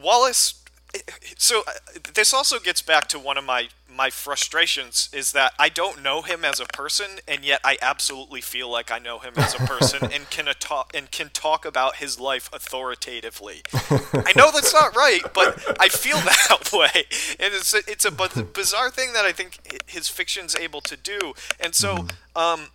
Wallace. 0.00 0.62
So 1.36 1.62
uh, 1.66 1.72
this 2.14 2.32
also 2.32 2.58
gets 2.58 2.80
back 2.80 3.06
to 3.08 3.18
one 3.18 3.36
of 3.36 3.44
my 3.44 3.68
my 3.96 4.10
frustrations 4.10 5.08
is 5.12 5.32
that 5.32 5.54
I 5.58 5.68
don't 5.68 6.02
know 6.02 6.22
him 6.22 6.44
as 6.44 6.60
a 6.60 6.66
person, 6.66 7.06
and 7.26 7.44
yet 7.44 7.60
I 7.64 7.78
absolutely 7.80 8.40
feel 8.40 8.70
like 8.70 8.90
I 8.90 8.98
know 8.98 9.18
him 9.18 9.32
as 9.36 9.54
a 9.54 9.58
person 9.58 10.10
and 10.12 10.28
can 10.30 10.46
talk 10.58 10.92
and 10.94 11.10
can 11.10 11.30
talk 11.30 11.64
about 11.64 11.96
his 11.96 12.20
life 12.20 12.50
authoritatively. 12.52 13.62
I 13.72 14.32
know 14.36 14.50
that's 14.52 14.74
not 14.74 14.94
right, 14.94 15.22
but 15.34 15.80
I 15.80 15.88
feel 15.88 16.16
that 16.18 16.70
way, 16.72 17.04
and 17.40 17.54
it's 17.54 17.74
a, 17.74 17.78
it's 17.88 18.04
a 18.04 18.10
bizarre 18.10 18.90
thing 18.90 19.12
that 19.14 19.24
I 19.24 19.32
think 19.32 19.58
his 19.86 20.08
fiction's 20.08 20.54
able 20.54 20.80
to 20.82 20.96
do. 20.96 21.34
And 21.58 21.74
so, 21.74 21.96
mm-hmm. 21.96 22.38
um, 22.38 22.68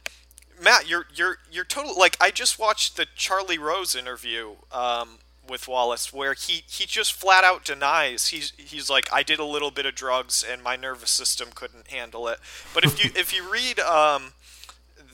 Matt, 0.61 0.87
you're 0.87 1.05
you're 1.13 1.37
you're 1.51 1.65
total 1.65 1.97
like 1.97 2.15
I 2.21 2.31
just 2.31 2.59
watched 2.59 2.95
the 2.95 3.07
Charlie 3.15 3.57
Rose 3.57 3.95
interview 3.95 4.51
um, 4.71 5.19
with 5.47 5.67
Wallace 5.67 6.13
where 6.13 6.33
he 6.33 6.63
he 6.67 6.85
just 6.85 7.13
flat 7.13 7.43
out 7.43 7.65
denies 7.65 8.27
he's 8.27 8.53
he's 8.57 8.89
like 8.89 9.09
I 9.11 9.23
did 9.23 9.39
a 9.39 9.45
little 9.45 9.71
bit 9.71 9.85
of 9.85 9.95
drugs 9.95 10.45
and 10.47 10.61
my 10.61 10.75
nervous 10.75 11.09
system 11.09 11.49
couldn't 11.53 11.87
handle 11.87 12.27
it. 12.27 12.39
But 12.73 12.85
if 12.85 13.03
you 13.03 13.11
if 13.15 13.35
you 13.35 13.51
read 13.51 13.79
um, 13.79 14.33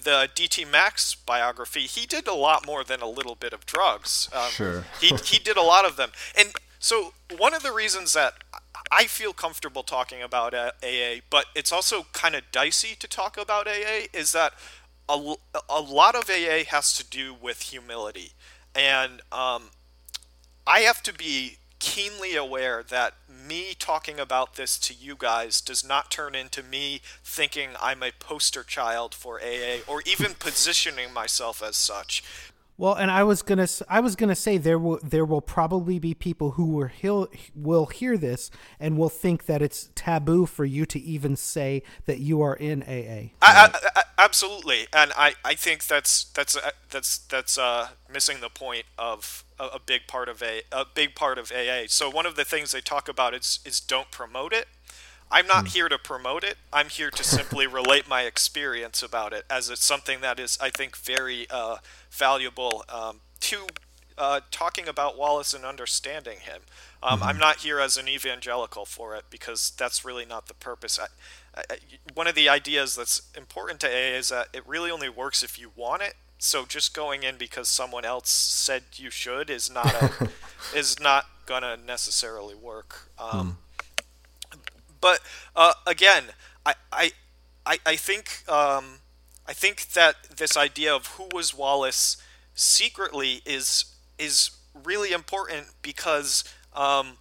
the 0.03 0.29
DT 0.35 0.69
Max 0.69 1.15
biography, 1.15 1.81
he 1.81 2.05
did 2.05 2.27
a 2.27 2.35
lot 2.35 2.65
more 2.65 2.83
than 2.83 3.01
a 3.01 3.07
little 3.09 3.35
bit 3.35 3.53
of 3.53 3.65
drugs. 3.65 4.29
Um, 4.33 4.49
sure. 4.49 4.85
he 4.99 5.15
he 5.23 5.39
did 5.43 5.55
a 5.55 5.63
lot 5.63 5.85
of 5.85 5.95
them, 5.95 6.11
and 6.37 6.49
so 6.79 7.13
one 7.37 7.53
of 7.53 7.63
the 7.63 7.71
reasons 7.71 8.13
that 8.13 8.33
I 8.91 9.05
feel 9.05 9.33
comfortable 9.33 9.83
talking 9.83 10.21
about 10.21 10.53
AA, 10.53 11.21
but 11.29 11.45
it's 11.55 11.71
also 11.71 12.05
kind 12.13 12.35
of 12.35 12.43
dicey 12.51 12.95
to 12.95 13.07
talk 13.07 13.37
about 13.37 13.67
AA, 13.67 14.07
is 14.13 14.31
that 14.33 14.53
a, 15.09 15.35
a 15.69 15.81
lot 15.81 16.15
of 16.15 16.29
AA 16.29 16.63
has 16.69 16.93
to 16.93 17.03
do 17.07 17.33
with 17.33 17.61
humility. 17.61 18.33
And 18.75 19.21
um, 19.31 19.71
I 20.65 20.79
have 20.81 21.01
to 21.03 21.13
be 21.13 21.57
keenly 21.79 22.35
aware 22.35 22.83
that 22.89 23.13
me 23.29 23.73
talking 23.77 24.19
about 24.19 24.55
this 24.55 24.77
to 24.79 24.93
you 24.93 25.15
guys 25.17 25.61
does 25.61 25.87
not 25.87 26.09
turn 26.09 26.35
into 26.35 26.63
me 26.63 27.01
thinking 27.23 27.69
I'm 27.81 28.01
a 28.01 28.11
poster 28.11 28.63
child 28.63 29.13
for 29.13 29.39
AA 29.39 29.79
or 29.87 30.01
even 30.05 30.33
positioning 30.33 31.13
myself 31.13 31.61
as 31.61 31.75
such. 31.75 32.23
Well, 32.79 32.93
and 32.93 33.09
I 33.09 33.23
was 33.23 33.41
gonna 33.41 33.67
I 33.89 33.99
was 34.01 34.15
gonna 34.15 34.35
say 34.35 34.59
there 34.59 34.77
will 34.77 34.99
there 35.03 35.25
will 35.25 35.41
probably 35.41 35.97
be 35.97 36.13
people 36.13 36.51
who 36.51 36.65
will 36.65 36.85
hear, 36.85 37.25
will 37.55 37.87
hear 37.87 38.17
this 38.17 38.51
and 38.79 38.99
will 38.99 39.09
think 39.09 39.47
that 39.47 39.63
it's 39.63 39.89
taboo 39.95 40.45
for 40.45 40.63
you 40.63 40.85
to 40.87 40.99
even 40.99 41.35
say 41.35 41.81
that 42.05 42.19
you 42.19 42.41
are 42.43 42.55
in 42.55 42.83
AA. 42.83 43.33
I, 43.41 43.71
I, 43.71 43.71
I, 43.95 44.03
absolutely, 44.19 44.85
and 44.93 45.11
I, 45.17 45.33
I 45.43 45.55
think 45.55 45.87
that's 45.87 46.25
that's 46.25 46.55
uh, 46.55 46.69
that's 46.91 47.17
that's 47.17 47.57
uh, 47.57 47.89
missing 48.13 48.41
the 48.41 48.49
point 48.49 48.85
of 48.95 49.43
a, 49.59 49.65
a 49.65 49.79
big 49.83 50.01
part 50.07 50.29
of 50.29 50.43
a 50.43 50.61
a 50.71 50.85
big 50.85 51.15
part 51.15 51.39
of 51.39 51.51
AA. 51.51 51.85
So 51.87 52.11
one 52.11 52.27
of 52.27 52.35
the 52.35 52.45
things 52.45 52.73
they 52.73 52.81
talk 52.81 53.09
about 53.09 53.33
is 53.33 53.59
is 53.65 53.79
don't 53.79 54.11
promote 54.11 54.53
it. 54.53 54.67
I'm 55.31 55.47
not 55.47 55.61
hmm. 55.61 55.67
here 55.67 55.89
to 55.89 55.97
promote 55.97 56.43
it. 56.43 56.57
I'm 56.71 56.89
here 56.89 57.11
to 57.11 57.23
simply 57.23 57.67
relate 57.67 58.07
my 58.07 58.23
experience 58.23 59.03
about 59.03 59.33
it, 59.33 59.45
as 59.49 59.69
it's 59.69 59.85
something 59.85 60.21
that 60.21 60.39
is, 60.39 60.57
I 60.61 60.69
think, 60.69 60.95
very 60.97 61.47
uh, 61.49 61.77
valuable 62.11 62.85
um, 62.89 63.21
to 63.41 63.67
uh, 64.17 64.41
talking 64.49 64.87
about 64.87 65.17
Wallace 65.17 65.53
and 65.53 65.63
understanding 65.63 66.39
him. 66.39 66.61
Um, 67.03 67.19
mm-hmm. 67.19 67.29
I'm 67.29 67.37
not 67.37 67.57
here 67.57 67.79
as 67.79 67.97
an 67.97 68.09
evangelical 68.09 68.85
for 68.85 69.15
it 69.15 69.25
because 69.29 69.71
that's 69.77 70.03
really 70.03 70.25
not 70.25 70.47
the 70.47 70.55
purpose. 70.55 70.99
I, 70.99 71.61
I, 71.69 71.77
one 72.13 72.27
of 72.27 72.35
the 72.35 72.49
ideas 72.49 72.95
that's 72.95 73.21
important 73.37 73.79
to 73.81 73.87
AA 73.87 74.17
is 74.17 74.29
that 74.29 74.47
it 74.53 74.67
really 74.67 74.89
only 74.89 75.09
works 75.09 75.43
if 75.43 75.59
you 75.59 75.71
want 75.75 76.01
it, 76.01 76.15
so 76.39 76.65
just 76.65 76.95
going 76.95 77.23
in 77.23 77.37
because 77.37 77.67
someone 77.67 78.05
else 78.05 78.29
said 78.29 78.83
you 78.95 79.09
should 79.09 79.49
is 79.49 79.71
not 79.71 79.93
a, 79.93 80.29
is 80.75 80.99
not 80.99 81.27
gonna 81.45 81.77
necessarily 81.77 82.55
work. 82.55 83.09
Um, 83.19 83.57
But 85.01 85.19
uh, 85.55 85.73
again, 85.85 86.25
I 86.65 86.75
I 86.91 87.11
I, 87.65 87.79
I 87.85 87.95
think 87.95 88.43
um, 88.49 88.99
I 89.45 89.53
think 89.53 89.93
that 89.93 90.15
this 90.37 90.57
idea 90.57 90.93
of 90.95 91.07
who 91.07 91.27
was 91.33 91.53
Wallace 91.53 92.17
secretly 92.53 93.41
is 93.45 93.85
is 94.17 94.51
really 94.73 95.11
important 95.11 95.67
because 95.81 96.43
um, 96.73 97.17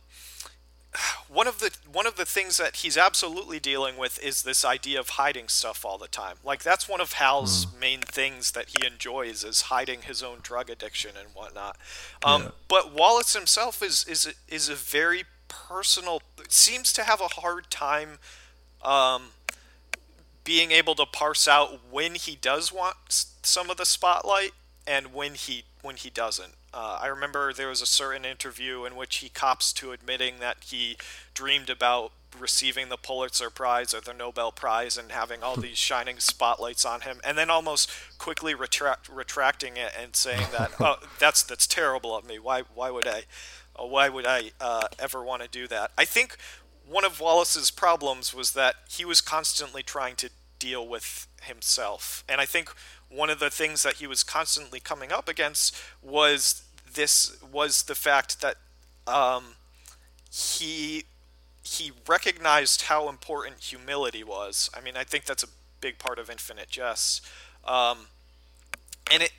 one 1.29 1.47
of 1.47 1.61
the 1.61 1.71
one 1.91 2.07
of 2.07 2.17
the 2.17 2.25
things 2.25 2.57
that 2.57 2.77
he's 2.77 2.97
absolutely 2.97 3.59
dealing 3.59 3.97
with 3.97 4.23
is 4.23 4.43
this 4.43 4.65
idea 4.65 4.99
of 4.99 5.11
hiding 5.11 5.49
stuff 5.49 5.85
all 5.85 5.99
the 5.99 6.09
time. 6.09 6.37
Like 6.45 6.63
that's 6.63 6.89
one 6.89 7.01
of 7.01 7.13
Hal's 7.13 7.67
main 7.79 8.01
things 8.01 8.53
that 8.53 8.71
he 8.77 8.87
enjoys 8.87 9.45
is 9.45 9.63
hiding 9.63 10.03
his 10.03 10.23
own 10.23 10.39
drug 10.43 10.71
addiction 10.71 11.13
and 11.19 11.29
whatnot. 11.35 11.77
Um, 12.25 12.43
Yeah. 12.43 12.49
But 12.69 12.93
Wallace 12.93 13.35
himself 13.35 13.83
is 13.83 14.05
is 14.09 14.33
is 14.49 14.69
a 14.69 14.75
very 14.75 15.25
personal. 15.69 16.23
Seems 16.49 16.93
to 16.95 17.05
have 17.05 17.21
a 17.21 17.29
hard 17.41 17.71
time 17.71 18.19
um, 18.83 19.31
being 20.45 20.71
able 20.71 20.95
to 20.95 21.07
parse 21.07 21.49
out 21.49 21.81
when 21.91 22.15
he 22.15 22.37
does 22.37 22.73
want 22.73 22.97
some 23.43 23.71
of 23.71 23.77
the 23.77 23.87
spotlight 23.87 24.53
and 24.87 25.13
when 25.13 25.35
he 25.35 25.65
when 25.83 25.97
he 25.97 26.11
doesn't. 26.11 26.55
Uh, 26.75 26.99
I 27.01 27.07
remember 27.07 27.53
there 27.53 27.69
was 27.69 27.81
a 27.81 27.87
certain 27.87 28.25
interview 28.25 28.85
in 28.85 28.97
which 28.97 29.17
he 29.17 29.29
cops 29.29 29.73
to 29.75 29.93
admitting 29.93 30.41
that 30.41 30.59
he 30.65 30.97
dreamed 31.33 31.71
about 31.71 32.13
receiving 32.39 32.89
the 32.89 32.97
Pulitzer 32.97 33.51
Prize 33.51 33.95
or 33.95 34.01
the 34.01 34.13
Nobel 34.13 34.53
Prize 34.53 34.97
and 34.97 35.11
having 35.11 35.43
all 35.43 35.57
these 35.61 35.79
shining 35.79 36.19
spotlights 36.19 36.85
on 36.85 37.03
him, 37.03 37.21
and 37.25 37.39
then 37.39 37.51
almost 37.51 37.91
quickly 38.19 38.55
retract, 38.55 39.09
retracting 39.09 39.77
it 39.77 39.93
and 40.01 40.15
saying 40.15 40.47
that 40.53 40.73
oh, 40.81 40.97
that's 41.19 41.43
that's 41.43 41.67
terrible 41.67 42.15
of 42.15 42.27
me. 42.27 42.39
Why 42.39 42.63
why 42.75 42.91
would 42.91 43.07
I 43.07 43.23
uh, 43.79 43.87
why 43.87 44.09
would 44.09 44.27
I 44.27 44.53
uh, 44.61 44.89
ever 44.99 45.23
want 45.23 45.43
to 45.43 45.49
do 45.49 45.67
that? 45.69 45.91
I 45.97 46.05
think 46.05 46.37
one 46.89 47.05
of 47.05 47.21
Wallace's 47.21 47.71
problems 47.71 48.33
was 48.33 48.53
that 48.53 48.77
he 48.89 49.05
was 49.05 49.21
constantly 49.21 49.83
trying 49.83 50.17
to 50.17 50.31
deal 50.59 50.87
with 50.87 51.27
himself. 51.43 52.25
And 52.29 52.41
I 52.41 52.47
think 52.47 52.73
one 53.09 53.31
of 53.31 53.39
the 53.39 53.51
things 53.51 53.83
that 53.83 53.95
he 53.95 54.07
was 54.07 54.23
constantly 54.23 54.81
coming 54.81 55.13
up 55.13 55.29
against 55.29 55.77
was 56.03 56.63
this 56.95 57.37
was 57.53 57.85
the 57.85 57.95
fact 57.95 58.41
that 58.41 58.57
um, 59.07 59.55
he 60.31 61.05
he 61.63 61.93
recognized 62.07 62.83
how 62.83 63.09
important 63.09 63.59
humility 63.59 64.23
was. 64.23 64.71
I 64.75 64.81
mean, 64.81 64.97
I 64.97 65.05
think 65.05 65.25
that's 65.25 65.43
a 65.43 65.49
big 65.81 65.99
part 65.99 66.19
of 66.19 66.31
Infinite 66.31 66.69
Jest. 66.69 67.27
Um, 67.65 68.07
and 69.11 69.23
it 69.25 69.33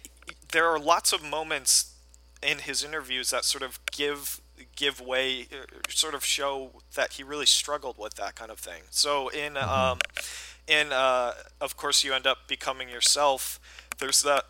there 0.51 0.67
are 0.67 0.79
lots 0.79 1.13
of 1.13 1.23
moments 1.23 1.93
in 2.41 2.59
his 2.59 2.83
interviews 2.83 3.29
that 3.31 3.45
sort 3.45 3.63
of 3.63 3.79
give 3.91 4.41
give 4.75 4.99
way 4.99 5.47
uh, 5.51 5.65
sort 5.89 6.15
of 6.15 6.23
show 6.25 6.71
that 6.95 7.13
he 7.13 7.23
really 7.23 7.45
struggled 7.45 7.97
with 7.97 8.15
that 8.15 8.35
kind 8.35 8.51
of 8.51 8.59
thing. 8.59 8.83
So 8.89 9.29
in 9.29 9.57
um 9.57 9.99
in 10.67 10.91
uh 10.91 11.33
of 11.61 11.77
course 11.77 12.03
you 12.03 12.13
end 12.13 12.27
up 12.27 12.47
becoming 12.47 12.89
yourself. 12.89 13.59
There's 13.99 14.21
that 14.21 14.45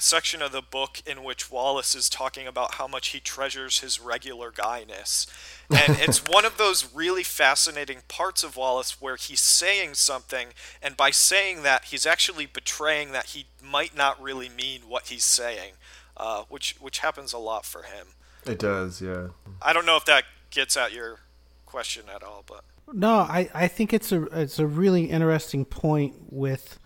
section 0.00 0.42
of 0.42 0.52
the 0.52 0.62
book 0.62 1.02
in 1.06 1.22
which 1.22 1.50
Wallace 1.50 1.94
is 1.94 2.08
talking 2.08 2.46
about 2.46 2.74
how 2.74 2.86
much 2.86 3.08
he 3.08 3.20
treasures 3.20 3.80
his 3.80 4.00
regular 4.00 4.50
guyness. 4.50 5.26
And 5.70 5.98
it's 6.00 6.24
one 6.28 6.44
of 6.44 6.56
those 6.56 6.92
really 6.94 7.22
fascinating 7.22 7.98
parts 8.08 8.42
of 8.42 8.56
Wallace 8.56 9.00
where 9.00 9.16
he's 9.16 9.40
saying 9.40 9.94
something, 9.94 10.48
and 10.82 10.96
by 10.96 11.10
saying 11.10 11.62
that, 11.62 11.86
he's 11.86 12.06
actually 12.06 12.46
betraying 12.46 13.12
that 13.12 13.26
he 13.26 13.46
might 13.62 13.96
not 13.96 14.20
really 14.20 14.48
mean 14.48 14.82
what 14.88 15.08
he's 15.08 15.24
saying, 15.24 15.72
uh, 16.20 16.44
which 16.50 16.76
which 16.80 16.98
happens 16.98 17.32
a 17.32 17.38
lot 17.38 17.64
for 17.64 17.82
him. 17.82 18.08
It 18.46 18.58
does, 18.58 19.00
yeah. 19.00 19.28
I 19.62 19.72
don't 19.72 19.86
know 19.86 19.96
if 19.96 20.04
that 20.04 20.24
gets 20.50 20.76
at 20.76 20.92
your 20.92 21.20
question 21.64 22.04
at 22.14 22.22
all, 22.22 22.44
but 22.46 22.62
No, 22.92 23.20
I, 23.20 23.48
I 23.54 23.68
think 23.68 23.92
it's 23.94 24.12
a 24.12 24.24
it's 24.38 24.58
a 24.58 24.66
really 24.66 25.04
interesting 25.04 25.64
point 25.64 26.14
with 26.28 26.78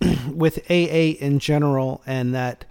with 0.30 0.58
AA 0.70 1.16
in 1.18 1.38
general, 1.38 2.02
and 2.06 2.34
that 2.34 2.66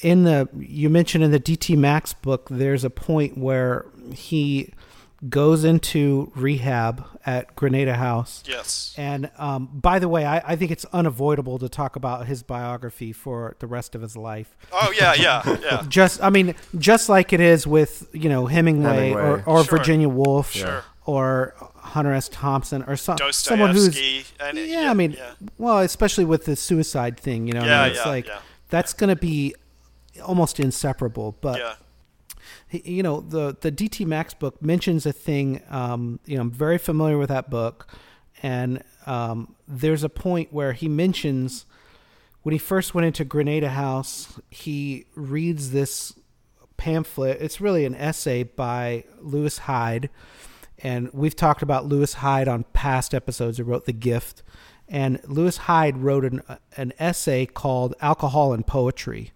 in 0.00 0.22
the 0.22 0.48
you 0.56 0.88
mentioned 0.88 1.24
in 1.24 1.32
the 1.32 1.40
DT 1.40 1.76
Max 1.76 2.12
book, 2.12 2.46
there's 2.48 2.84
a 2.84 2.90
point 2.90 3.36
where 3.36 3.86
he 4.12 4.72
goes 5.28 5.64
into 5.64 6.30
rehab 6.34 7.04
at 7.24 7.56
Granada 7.56 7.94
House. 7.94 8.42
yes, 8.46 8.94
And 8.98 9.30
um, 9.38 9.66
by 9.72 9.98
the 9.98 10.08
way, 10.08 10.24
I, 10.26 10.42
I 10.52 10.56
think 10.56 10.70
it's 10.70 10.84
unavoidable 10.92 11.58
to 11.58 11.68
talk 11.68 11.96
about 11.96 12.26
his 12.26 12.42
biography 12.42 13.12
for 13.12 13.56
the 13.58 13.66
rest 13.66 13.94
of 13.94 14.02
his 14.02 14.16
life. 14.16 14.54
oh 14.72 14.92
yeah, 14.98 15.14
yeah, 15.14 15.56
yeah, 15.62 15.84
Just, 15.88 16.22
I 16.22 16.28
mean, 16.30 16.54
just 16.78 17.08
like 17.08 17.32
it 17.32 17.40
is 17.40 17.66
with 17.66 18.08
you 18.12 18.28
know 18.28 18.46
Hemingway, 18.46 19.12
or, 19.12 19.18
Hemingway. 19.38 19.42
or 19.46 19.64
Sure. 19.64 19.78
Virginia 19.78 20.08
Woolf, 20.08 20.52
Sure. 20.52 20.84
or 21.06 21.54
Hunter 21.76 22.12
S. 22.12 22.28
Thompson, 22.28 22.82
or 22.86 22.96
some 22.96 23.16
someone 23.32 23.70
who's 23.70 23.86
Dostoevsky, 23.86 24.34
and 24.40 24.58
yeah, 24.58 24.90
I 24.90 24.94
mean, 24.94 25.12
yeah. 25.12 25.32
well, 25.56 25.78
especially 25.78 26.26
with 26.26 26.44
the 26.44 26.56
suicide 26.56 27.18
thing, 27.18 27.46
you 27.46 27.54
know, 27.54 27.60
I 27.62 27.66
Yeah, 27.66 27.82
mean, 27.84 27.90
it's 27.92 28.00
yeah, 28.04 28.08
like 28.10 28.26
yeah. 28.28 28.38
that's 28.68 28.92
going 28.92 29.08
to 29.08 29.16
be 29.16 29.54
almost 30.22 30.60
inseparable. 30.60 31.36
But 31.40 31.58
yeah. 31.58 31.74
he- 31.74 31.84
you 32.84 33.02
know, 33.02 33.20
the 33.20 33.56
the 33.60 33.72
DT 33.72 34.06
Max 34.06 34.34
book 34.34 34.60
mentions 34.62 35.06
a 35.06 35.12
thing. 35.12 35.62
Um, 35.70 36.20
you 36.26 36.36
know, 36.36 36.42
I'm 36.42 36.50
very 36.50 36.78
familiar 36.78 37.18
with 37.18 37.28
that 37.28 37.50
book, 37.50 37.88
and 38.42 38.82
um, 39.06 39.54
there's 39.66 40.02
a 40.02 40.08
point 40.08 40.52
where 40.52 40.72
he 40.72 40.88
mentions 40.88 41.66
when 42.46 42.52
he 42.52 42.58
first 42.58 42.94
went 42.94 43.04
into 43.04 43.24
Granada 43.24 43.70
House, 43.70 44.38
he 44.50 45.06
reads 45.16 45.72
this 45.72 46.14
pamphlet. 46.76 47.38
It's 47.40 47.60
really 47.60 47.84
an 47.84 47.96
essay 47.96 48.44
by 48.44 49.02
Lewis 49.20 49.58
Hyde, 49.58 50.10
and 50.78 51.10
we've 51.12 51.34
talked 51.34 51.62
about 51.62 51.86
Lewis 51.86 52.14
Hyde 52.14 52.46
on 52.46 52.62
past 52.72 53.14
episodes. 53.14 53.56
He 53.56 53.64
wrote 53.64 53.86
The 53.86 53.92
Gift, 53.92 54.44
and 54.88 55.20
Lewis 55.24 55.56
Hyde 55.56 55.98
wrote 55.98 56.24
an 56.24 56.40
an 56.76 56.92
essay 57.00 57.46
called 57.46 57.96
Alcohol 58.00 58.52
and 58.52 58.64
Poetry, 58.64 59.32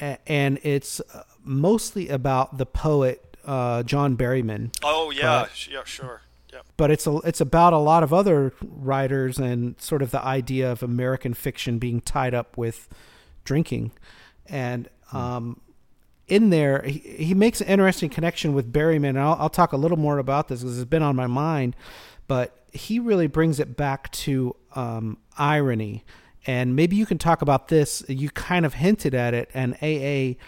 and 0.00 0.58
it's 0.64 0.98
uh, 1.00 1.22
mostly 1.44 2.08
about 2.08 2.58
the 2.58 2.66
poet 2.66 3.36
uh, 3.44 3.82
John 3.82 4.16
Berryman 4.16 4.74
Oh 4.82 5.10
yeah, 5.10 5.42
But- 5.42 5.68
yeah, 5.70 5.84
sure, 5.84 6.22
yeah. 6.52 6.60
but 6.78 6.90
it's 6.90 7.06
a, 7.06 7.18
it's 7.18 7.40
about 7.42 7.72
a 7.74 7.78
lot 7.78 8.02
of 8.02 8.12
other 8.12 8.54
writers 8.62 9.38
and 9.38 9.78
sort 9.80 10.00
of 10.02 10.10
the 10.10 10.22
idea 10.24 10.70
of 10.72 10.82
American 10.82 11.34
fiction 11.34 11.78
being 11.78 12.00
tied 12.00 12.32
up 12.34 12.56
with 12.56 12.88
drinking, 13.44 13.92
and 14.46 14.88
um, 15.12 15.60
in 16.26 16.48
there 16.48 16.80
he, 16.82 16.98
he 17.00 17.34
makes 17.34 17.60
an 17.60 17.66
interesting 17.66 18.08
connection 18.08 18.54
with 18.54 18.72
Berryman. 18.72 19.10
And 19.10 19.20
I'll, 19.20 19.36
I'll 19.38 19.50
talk 19.50 19.72
a 19.72 19.76
little 19.76 19.98
more 19.98 20.16
about 20.16 20.48
this 20.48 20.60
because 20.62 20.78
it's 20.78 20.88
been 20.88 21.02
on 21.02 21.14
my 21.14 21.26
mind, 21.26 21.76
but 22.26 22.56
he 22.72 22.98
really 22.98 23.26
brings 23.26 23.60
it 23.60 23.76
back 23.76 24.10
to 24.12 24.56
um, 24.74 25.18
irony, 25.36 26.02
and 26.46 26.74
maybe 26.74 26.96
you 26.96 27.04
can 27.04 27.18
talk 27.18 27.42
about 27.42 27.68
this. 27.68 28.02
You 28.08 28.30
kind 28.30 28.64
of 28.64 28.74
hinted 28.74 29.14
at 29.14 29.34
it, 29.34 29.50
and 29.52 29.74
AA 29.82 30.40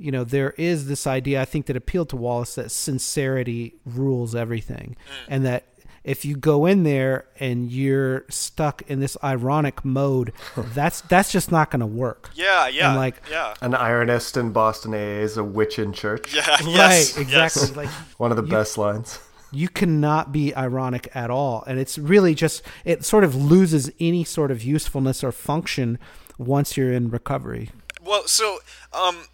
you 0.00 0.10
know 0.10 0.24
there 0.24 0.50
is 0.56 0.86
this 0.88 1.06
idea 1.06 1.40
i 1.40 1.44
think 1.44 1.66
that 1.66 1.76
appealed 1.76 2.08
to 2.08 2.16
wallace 2.16 2.54
that 2.54 2.70
sincerity 2.70 3.74
rules 3.84 4.34
everything. 4.34 4.96
And 5.28 5.44
that 5.44 5.64
if 6.02 6.24
you 6.24 6.34
go 6.36 6.64
in 6.64 6.82
there 6.84 7.26
and 7.38 7.70
you're 7.70 8.24
stuck 8.30 8.80
in 8.88 9.00
this 9.00 9.16
ironic 9.22 9.84
mode 9.84 10.32
that's 10.74 11.02
that's 11.02 11.30
just 11.30 11.52
not 11.52 11.70
going 11.70 11.80
to 11.80 11.86
work. 11.86 12.30
Yeah, 12.34 12.68
yeah, 12.68 12.88
And, 12.90 12.96
like- 12.96 13.20
yeah, 13.30 13.54
An 13.60 13.72
ironist 13.72 14.36
in 14.38 14.50
Boston 14.52 14.94
AA 14.94 15.20
is 15.22 15.36
a 15.36 15.44
witch 15.44 15.78
in 15.78 15.92
church. 15.92 16.34
yeah, 16.34 16.56
yes, 16.64 17.16
right 17.16 17.22
exactly. 17.22 17.62
Yes. 17.62 17.76
like 17.80 17.88
One 18.18 18.30
of 18.30 18.36
the 18.38 18.42
best 18.56 18.78
lines. 18.78 19.18
you 19.52 19.68
cannot 19.68 20.32
be 20.32 20.54
ironic 20.54 21.10
at 21.14 21.30
all. 21.30 21.64
And 21.66 21.78
it's 21.78 21.98
really 21.98 22.34
just 22.34 22.62
it 22.84 23.04
sort 23.04 23.24
of 23.24 23.34
loses 23.34 23.90
any 24.00 24.24
sort 24.24 24.50
of 24.50 24.62
usefulness 24.62 25.22
or 25.22 25.32
function 25.32 25.98
once 26.38 26.76
you're 26.78 26.92
in 26.92 27.10
recovery. 27.10 27.70
Well, 28.02 28.26
so 28.26 28.60
um, 28.94 29.26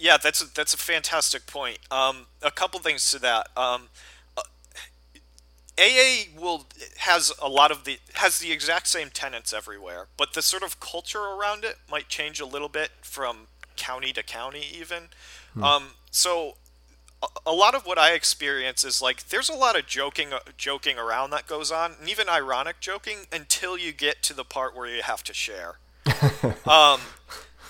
yeah, 0.00 0.16
that's 0.16 0.42
a, 0.42 0.52
that's 0.52 0.74
a 0.74 0.78
fantastic 0.78 1.46
point. 1.46 1.78
Um, 1.90 2.26
a 2.42 2.50
couple 2.50 2.80
things 2.80 3.10
to 3.10 3.18
that. 3.20 3.48
Um, 3.56 3.88
uh, 4.36 4.42
AA 5.78 6.24
will 6.38 6.66
has 6.98 7.32
a 7.40 7.48
lot 7.48 7.70
of 7.70 7.84
the 7.84 7.98
has 8.14 8.38
the 8.38 8.50
exact 8.50 8.88
same 8.88 9.10
tenets 9.10 9.52
everywhere, 9.52 10.06
but 10.16 10.32
the 10.32 10.42
sort 10.42 10.62
of 10.62 10.80
culture 10.80 11.20
around 11.20 11.64
it 11.64 11.76
might 11.90 12.08
change 12.08 12.40
a 12.40 12.46
little 12.46 12.68
bit 12.68 12.90
from 13.02 13.48
county 13.76 14.12
to 14.14 14.22
county, 14.22 14.64
even. 14.74 15.08
Um, 15.62 15.90
so 16.10 16.54
a, 17.22 17.26
a 17.46 17.52
lot 17.52 17.74
of 17.74 17.84
what 17.84 17.98
I 17.98 18.12
experience 18.12 18.84
is 18.84 19.02
like 19.02 19.28
there's 19.28 19.48
a 19.48 19.54
lot 19.54 19.78
of 19.78 19.86
joking 19.86 20.30
joking 20.56 20.98
around 20.98 21.30
that 21.30 21.46
goes 21.46 21.70
on, 21.70 21.92
and 22.00 22.08
even 22.08 22.28
ironic 22.28 22.80
joking 22.80 23.26
until 23.30 23.76
you 23.76 23.92
get 23.92 24.22
to 24.24 24.34
the 24.34 24.44
part 24.44 24.74
where 24.74 24.88
you 24.88 25.02
have 25.02 25.22
to 25.24 25.34
share. 25.34 25.76
um, 26.66 27.00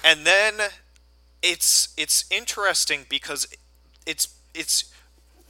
and 0.05 0.25
then 0.25 0.55
it's 1.42 1.94
it's 1.96 2.24
interesting 2.31 3.07
because 3.09 3.46
it's 4.07 4.35
it's 4.55 4.92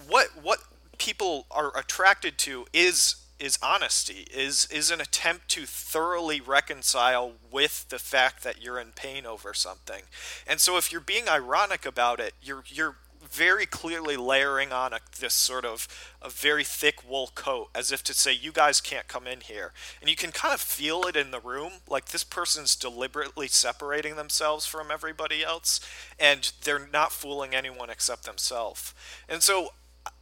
what 0.09 0.29
what 0.42 0.61
people 0.98 1.46
are 1.50 1.76
attracted 1.76 2.38
to 2.38 2.66
is 2.72 3.16
is 3.38 3.59
honesty 3.62 4.26
is 4.33 4.66
is 4.70 4.90
an 4.90 5.00
attempt 5.00 5.48
to 5.48 5.64
thoroughly 5.64 6.40
reconcile 6.40 7.33
with 7.50 7.88
the 7.88 7.98
fact 7.98 8.44
that 8.44 8.62
you're 8.62 8.79
in 8.79 8.92
pain 8.94 9.24
over 9.24 9.55
something. 9.55 10.03
And 10.46 10.61
so 10.61 10.76
if 10.76 10.92
you're 10.92 11.00
being 11.00 11.29
ironic 11.29 11.87
about 11.87 12.20
it 12.20 12.35
you're 12.42 12.64
you're 12.68 12.96
very 13.31 13.66
clearly 13.66 14.16
layering 14.16 14.73
on 14.73 14.93
a, 14.93 14.99
this 15.19 15.35
sort 15.35 15.64
of 15.64 15.87
a 16.21 16.29
very 16.29 16.64
thick 16.64 17.09
wool 17.09 17.31
coat 17.35 17.69
as 17.75 17.93
if 17.93 18.03
to 18.05 18.14
say 18.14 18.33
you 18.33 18.53
guys 18.53 18.81
can't 18.81 19.09
come 19.09 19.27
in 19.27 19.40
here. 19.40 19.73
And 20.01 20.11
you 20.11 20.16
can 20.16 20.33
kind 20.33 20.53
of 20.53 20.61
feel 20.61 21.03
it 21.05 21.16
in 21.16 21.31
the 21.31 21.40
room. 21.40 21.73
Like 21.88 22.07
this 22.07 22.25
person's 22.25 22.75
deliberately 22.75 23.49
separating 23.49 24.16
themselves 24.16 24.66
from 24.66 24.90
everybody 24.90 25.45
else 25.45 25.81
and 26.19 26.53
they're 26.64 26.88
not 26.93 27.12
fooling 27.12 27.55
anyone 27.55 27.90
except 27.90 28.25
themselves. 28.25 28.95
And 29.29 29.43
so 29.43 29.71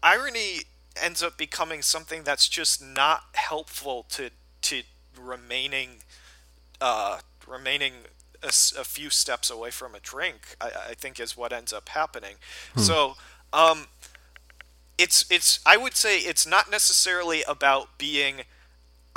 irony 0.03 0.61
ends 1.01 1.23
up 1.23 1.37
becoming 1.37 1.83
something 1.83 2.25
that's 2.25 2.49
just 2.49 2.83
not 2.83 3.25
helpful 3.35 4.05
to 4.11 4.31
to 4.61 4.83
remaining 5.19 5.91
uh, 6.81 7.19
remaining 7.47 7.93
a, 8.43 8.49
a, 8.49 8.85
few 8.85 9.11
steps 9.11 9.51
away 9.51 9.71
from 9.71 9.95
a 9.95 10.01
drink. 10.01 10.57
I, 10.61 10.71
I 10.91 10.95
think 10.95 11.19
is 11.21 11.37
what 11.37 11.53
ends 11.53 11.73
up 11.73 11.89
happening. 11.91 12.37
Hmm. 12.75 12.81
So. 12.81 13.15
Um, 13.53 13.87
it's 14.99 15.25
it's 15.31 15.61
I 15.65 15.77
would 15.77 15.95
say 15.95 16.19
it's 16.19 16.45
not 16.47 16.71
necessarily 16.71 17.45
about 17.45 17.97
being 17.99 18.43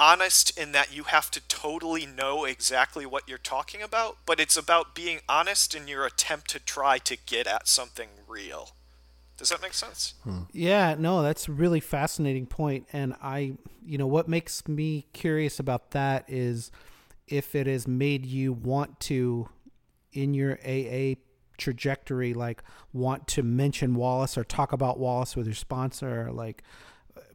honest 0.01 0.57
in 0.57 0.71
that 0.71 0.95
you 0.95 1.03
have 1.03 1.29
to 1.31 1.41
totally 1.47 2.05
know 2.05 2.45
exactly 2.45 3.05
what 3.05 3.27
you're 3.27 3.37
talking 3.37 3.81
about, 3.81 4.17
but 4.25 4.39
it's 4.39 4.57
about 4.57 4.95
being 4.95 5.19
honest 5.29 5.75
in 5.75 5.87
your 5.87 6.05
attempt 6.05 6.49
to 6.49 6.59
try 6.59 6.97
to 6.97 7.17
get 7.25 7.45
at 7.45 7.67
something 7.67 8.09
real. 8.27 8.71
Does 9.37 9.49
that 9.49 9.61
make 9.61 9.73
sense? 9.73 10.15
Hmm. 10.23 10.41
Yeah, 10.51 10.95
no, 10.97 11.21
that's 11.21 11.47
a 11.47 11.51
really 11.51 11.79
fascinating. 11.79 12.47
And 12.93 13.15
I, 13.21 13.53
you 13.85 13.97
know, 13.97 14.07
what 14.07 14.27
makes 14.27 14.67
me 14.67 15.05
curious 15.13 15.59
about 15.59 15.91
that 15.91 16.25
is 16.27 16.71
if 17.31 17.55
it 17.55 17.67
has 17.67 17.87
made 17.87 18.25
you 18.25 18.53
want 18.53 18.99
to, 19.01 19.49
in 20.11 20.33
your 20.33 20.59
AA 20.65 21.15
trajectory, 21.57 22.33
like 22.33 22.63
want 22.93 23.27
to 23.29 23.43
mention 23.43 23.95
Wallace 23.95 24.37
or 24.37 24.43
talk 24.43 24.73
about 24.73 24.99
Wallace 24.99 25.35
with 25.35 25.45
your 25.45 25.55
sponsor, 25.55 26.27
or 26.27 26.31
like 26.31 26.63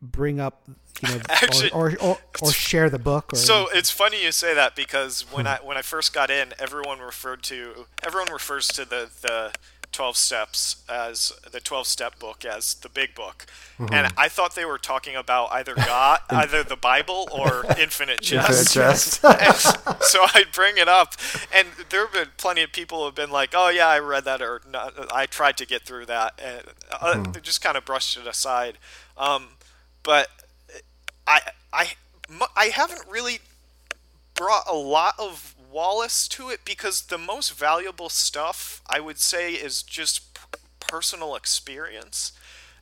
bring 0.02 0.40
up, 0.40 0.68
you 1.02 1.08
know, 1.08 1.20
Actually, 1.28 1.70
or, 1.70 1.92
or, 1.92 2.00
or, 2.00 2.18
or, 2.42 2.52
share 2.52 2.90
the 2.90 2.98
book. 2.98 3.32
Or 3.32 3.36
so 3.36 3.68
it's 3.72 3.90
funny 3.90 4.22
you 4.22 4.32
say 4.32 4.54
that 4.54 4.76
because 4.76 5.22
when 5.32 5.46
hmm. 5.46 5.52
I 5.52 5.58
when 5.62 5.76
I 5.76 5.82
first 5.82 6.12
got 6.12 6.30
in, 6.30 6.52
everyone 6.58 7.00
referred 7.00 7.42
to 7.44 7.86
everyone 8.02 8.32
refers 8.32 8.68
to 8.68 8.84
the 8.84 9.08
the 9.22 9.52
12 9.96 10.14
steps 10.14 10.76
as 10.90 11.32
the 11.52 11.58
12 11.58 11.86
step 11.86 12.18
book 12.18 12.44
as 12.44 12.74
the 12.74 12.88
big 12.90 13.14
book 13.14 13.46
mm-hmm. 13.78 13.94
and 13.94 14.12
i 14.18 14.28
thought 14.28 14.54
they 14.54 14.66
were 14.66 14.76
talking 14.76 15.16
about 15.16 15.50
either 15.52 15.74
god 15.74 16.20
either 16.30 16.62
the 16.62 16.76
bible 16.76 17.26
or 17.32 17.64
infinite 17.78 18.20
jest, 18.20 18.76
infinite 18.76 20.02
so 20.02 20.26
i'd 20.34 20.52
bring 20.52 20.76
it 20.76 20.86
up 20.86 21.14
and 21.50 21.66
there 21.88 22.02
have 22.02 22.12
been 22.12 22.28
plenty 22.36 22.62
of 22.62 22.70
people 22.72 22.98
who 22.98 23.04
have 23.06 23.14
been 23.14 23.30
like 23.30 23.54
oh 23.54 23.70
yeah 23.70 23.88
i 23.88 23.98
read 23.98 24.26
that 24.26 24.42
or 24.42 24.60
i 25.10 25.24
tried 25.24 25.56
to 25.56 25.64
get 25.64 25.80
through 25.80 26.04
that 26.04 26.38
and 26.44 26.62
uh, 26.92 27.14
mm-hmm. 27.14 27.32
they 27.32 27.40
just 27.40 27.62
kind 27.62 27.78
of 27.78 27.84
brushed 27.86 28.18
it 28.18 28.26
aside 28.26 28.76
um, 29.16 29.48
but 30.02 30.28
i 31.26 31.40
i 31.72 31.86
i 32.54 32.66
haven't 32.66 33.04
really 33.08 33.38
brought 34.34 34.64
a 34.68 34.76
lot 34.76 35.14
of 35.18 35.54
Wallace 35.76 36.26
to 36.28 36.48
it 36.48 36.60
because 36.64 37.02
the 37.02 37.18
most 37.18 37.52
valuable 37.52 38.08
stuff 38.08 38.80
I 38.88 38.98
would 38.98 39.18
say 39.18 39.52
is 39.52 39.82
just 39.82 40.32
p- 40.32 40.58
personal 40.80 41.36
experience, 41.36 42.32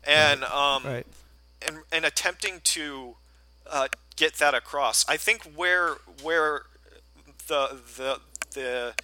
and 0.05 0.45
um, 0.45 0.85
right. 0.85 1.07
and 1.67 1.79
and 1.91 2.05
attempting 2.05 2.61
to 2.63 3.17
uh, 3.69 3.89
get 4.15 4.35
that 4.35 4.55
across. 4.55 5.05
I 5.09 5.17
think 5.17 5.43
where 5.43 5.97
where 6.23 6.67
the 7.49 7.81
the 7.97 8.21
the 8.53 8.95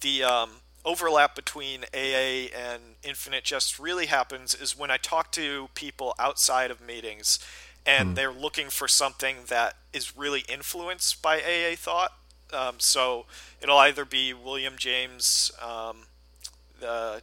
the 0.00 0.22
um, 0.24 0.50
overlap 0.82 1.34
between 1.36 1.84
AA 1.92 2.48
and 2.56 2.80
Infinite 3.02 3.44
Jest 3.44 3.78
really 3.78 4.06
happens 4.06 4.54
is 4.54 4.74
when 4.74 4.90
I 4.90 4.96
talk 4.96 5.32
to 5.32 5.68
people 5.74 6.14
outside 6.18 6.70
of 6.70 6.80
meetings 6.80 7.40
and 7.84 8.12
mm. 8.12 8.14
they're 8.14 8.32
looking 8.32 8.70
for 8.70 8.88
something 8.88 9.36
that 9.48 9.76
is 9.92 10.16
really 10.16 10.44
influenced 10.48 11.20
by 11.20 11.36
AA 11.36 11.76
thought 11.76 12.12
um, 12.52 12.76
so 12.78 13.26
it'll 13.60 13.78
either 13.78 14.04
be 14.04 14.32
William 14.34 14.74
James, 14.76 15.50
um, 15.62 16.06
the 16.80 17.22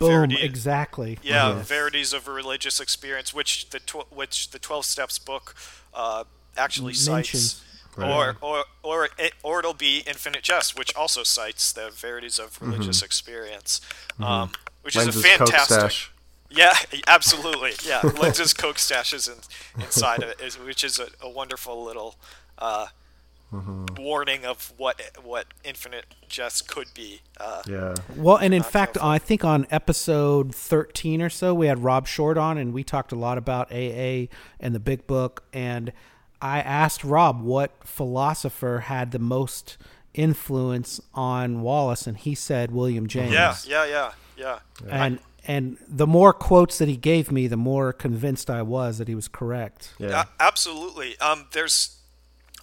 Boom, 0.00 0.08
Verity, 0.08 0.38
exactly. 0.40 1.18
Yeah, 1.22 1.56
yes. 1.56 1.68
Varieties 1.68 2.12
of 2.14 2.26
a 2.26 2.30
Religious 2.30 2.80
Experience, 2.80 3.34
which 3.34 3.68
the 3.68 3.80
tw- 3.80 4.10
which 4.10 4.50
the 4.50 4.58
Twelve 4.58 4.86
Steps 4.86 5.18
book 5.18 5.54
uh, 5.92 6.24
actually 6.56 6.94
Mentions. 7.06 7.52
cites. 7.52 7.64
Right. 7.96 8.08
Or, 8.08 8.36
or, 8.40 8.64
or, 8.84 9.08
it, 9.18 9.32
or 9.42 9.58
it'll 9.58 9.74
be 9.74 10.04
Infinite 10.06 10.42
Jest, 10.42 10.78
which 10.78 10.94
also 10.94 11.24
cites 11.24 11.72
the 11.72 11.90
varieties 11.90 12.38
of 12.38 12.52
mm-hmm. 12.52 12.70
religious 12.70 12.98
mm-hmm. 12.98 13.04
experience, 13.04 13.80
mm-hmm. 14.12 14.22
Um, 14.22 14.52
which 14.82 14.94
Lenz's 14.94 15.16
is 15.16 15.24
a 15.24 15.28
fantastic. 15.28 16.10
Yeah, 16.48 16.72
absolutely. 17.08 17.72
Yeah, 17.84 18.00
Lenz's 18.20 18.54
Coke 18.54 18.76
stashes 18.76 19.28
in, 19.28 19.82
inside 19.82 20.22
of 20.22 20.30
it, 20.30 20.54
which 20.64 20.84
is 20.84 20.98
a, 20.98 21.08
a 21.20 21.28
wonderful 21.28 21.84
little 21.84 22.14
uh, 22.58 22.86
mm-hmm. 23.52 24.02
warning 24.02 24.44
of 24.44 24.72
what 24.76 25.00
what 25.22 25.46
Infinite 25.64 26.06
Jest 26.28 26.68
could 26.68 26.88
be. 26.94 27.20
Uh, 27.38 27.62
yeah. 27.66 27.94
Well, 28.16 28.36
and 28.36 28.54
in 28.54 28.62
fact, 28.62 28.98
I 29.00 29.18
think 29.18 29.44
on 29.44 29.66
episode 29.70 30.54
thirteen 30.54 31.22
or 31.22 31.30
so, 31.30 31.54
we 31.54 31.66
had 31.66 31.82
Rob 31.82 32.06
Short 32.06 32.38
on, 32.38 32.58
and 32.58 32.72
we 32.72 32.84
talked 32.84 33.12
a 33.12 33.16
lot 33.16 33.38
about 33.38 33.72
AA 33.72 34.26
and 34.58 34.74
the 34.74 34.80
Big 34.80 35.06
Book. 35.06 35.44
And 35.52 35.92
I 36.40 36.60
asked 36.60 37.04
Rob 37.04 37.42
what 37.42 37.72
philosopher 37.84 38.84
had 38.86 39.10
the 39.10 39.18
most 39.18 39.76
influence 40.14 41.00
on 41.14 41.62
Wallace, 41.62 42.06
and 42.06 42.16
he 42.16 42.34
said 42.34 42.72
William 42.72 43.06
James. 43.06 43.32
Yeah, 43.32 43.56
yeah, 43.66 43.84
yeah, 43.86 44.12
yeah. 44.36 44.58
And 44.88 45.18
and 45.46 45.78
the 45.88 46.06
more 46.06 46.32
quotes 46.32 46.78
that 46.78 46.88
he 46.88 46.96
gave 46.96 47.32
me, 47.32 47.46
the 47.46 47.56
more 47.56 47.92
convinced 47.92 48.50
I 48.50 48.62
was 48.62 48.98
that 48.98 49.08
he 49.08 49.14
was 49.14 49.28
correct. 49.28 49.94
Yeah, 49.98 50.20
uh, 50.20 50.24
absolutely. 50.38 51.18
Um, 51.18 51.46
there's 51.52 51.99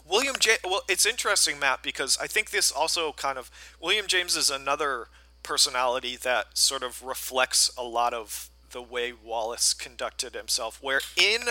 William 0.08 0.36
James. 0.40 0.60
Well, 0.64 0.84
it's 0.88 1.06
interesting, 1.06 1.60
Matt, 1.60 1.84
because 1.84 2.18
I 2.22 2.28
think 2.28 2.52
this 2.52 2.72
also 2.72 3.12
kind 3.14 3.38
of 3.38 3.52
William 3.82 4.08
James 4.08 4.36
is 4.36 4.50
another 4.50 5.08
personality 5.44 6.18
that 6.18 6.58
sort 6.58 6.84
of 6.84 7.04
reflects 7.04 7.72
a 7.78 7.84
lot 7.84 8.14
of 8.14 8.50
the 8.72 8.82
way 8.82 9.14
Wallace 9.14 9.74
conducted 9.74 10.34
himself. 10.34 10.80
Where 10.82 11.02
in 11.16 11.42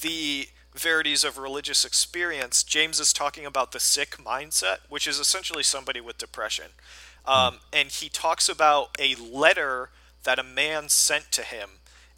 the 0.00 0.48
Varieties 0.74 1.24
of 1.24 1.38
Religious 1.38 1.84
Experience, 1.84 2.62
James 2.62 3.00
is 3.00 3.12
talking 3.12 3.46
about 3.46 3.72
the 3.72 3.80
sick 3.80 4.16
mindset, 4.18 4.78
which 4.88 5.06
is 5.06 5.18
essentially 5.18 5.62
somebody 5.62 6.00
with 6.00 6.18
depression. 6.18 6.66
Um, 7.26 7.54
mm. 7.54 7.58
And 7.72 7.88
he 7.88 8.08
talks 8.08 8.48
about 8.48 8.96
a 8.98 9.14
letter 9.14 9.90
that 10.24 10.38
a 10.38 10.44
man 10.44 10.88
sent 10.88 11.32
to 11.32 11.42
him 11.42 11.70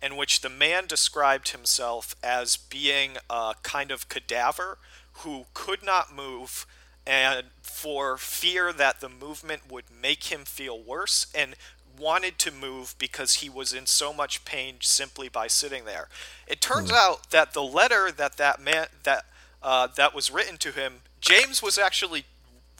in 0.03 0.17
which 0.17 0.41
the 0.41 0.49
man 0.49 0.87
described 0.87 1.51
himself 1.51 2.15
as 2.23 2.57
being 2.57 3.19
a 3.29 3.55
kind 3.63 3.91
of 3.91 4.09
cadaver 4.09 4.79
who 5.21 5.47
could 5.55 5.83
not 5.83 6.15
move 6.15 6.67
and 7.07 7.47
for 7.63 8.17
fear 8.17 8.73
that 8.73 9.01
the 9.01 9.09
movement 9.09 9.71
would 9.71 9.85
make 9.91 10.25
him 10.25 10.45
feel 10.45 10.81
worse 10.81 11.27
and 11.35 11.57
wanted 11.99 12.39
to 12.39 12.51
move 12.51 12.95
because 12.99 13.35
he 13.35 13.49
was 13.51 13.73
in 13.73 13.87
so 13.87 14.13
much 14.13 14.45
pain 14.45 14.77
simply 14.81 15.29
by 15.29 15.47
sitting 15.47 15.85
there. 15.85 16.09
It 16.47 16.61
turns 16.61 16.91
mm. 16.91 16.97
out 16.97 17.31
that 17.31 17.53
the 17.53 17.63
letter 17.63 18.11
that 18.11 18.37
that 18.37 18.61
man 18.61 18.87
that 19.05 19.25
uh, 19.63 19.89
that 19.97 20.15
was 20.15 20.31
written 20.31 20.57
to 20.59 20.73
him, 20.73 21.03
James 21.21 21.63
was 21.63 21.79
actually 21.79 22.25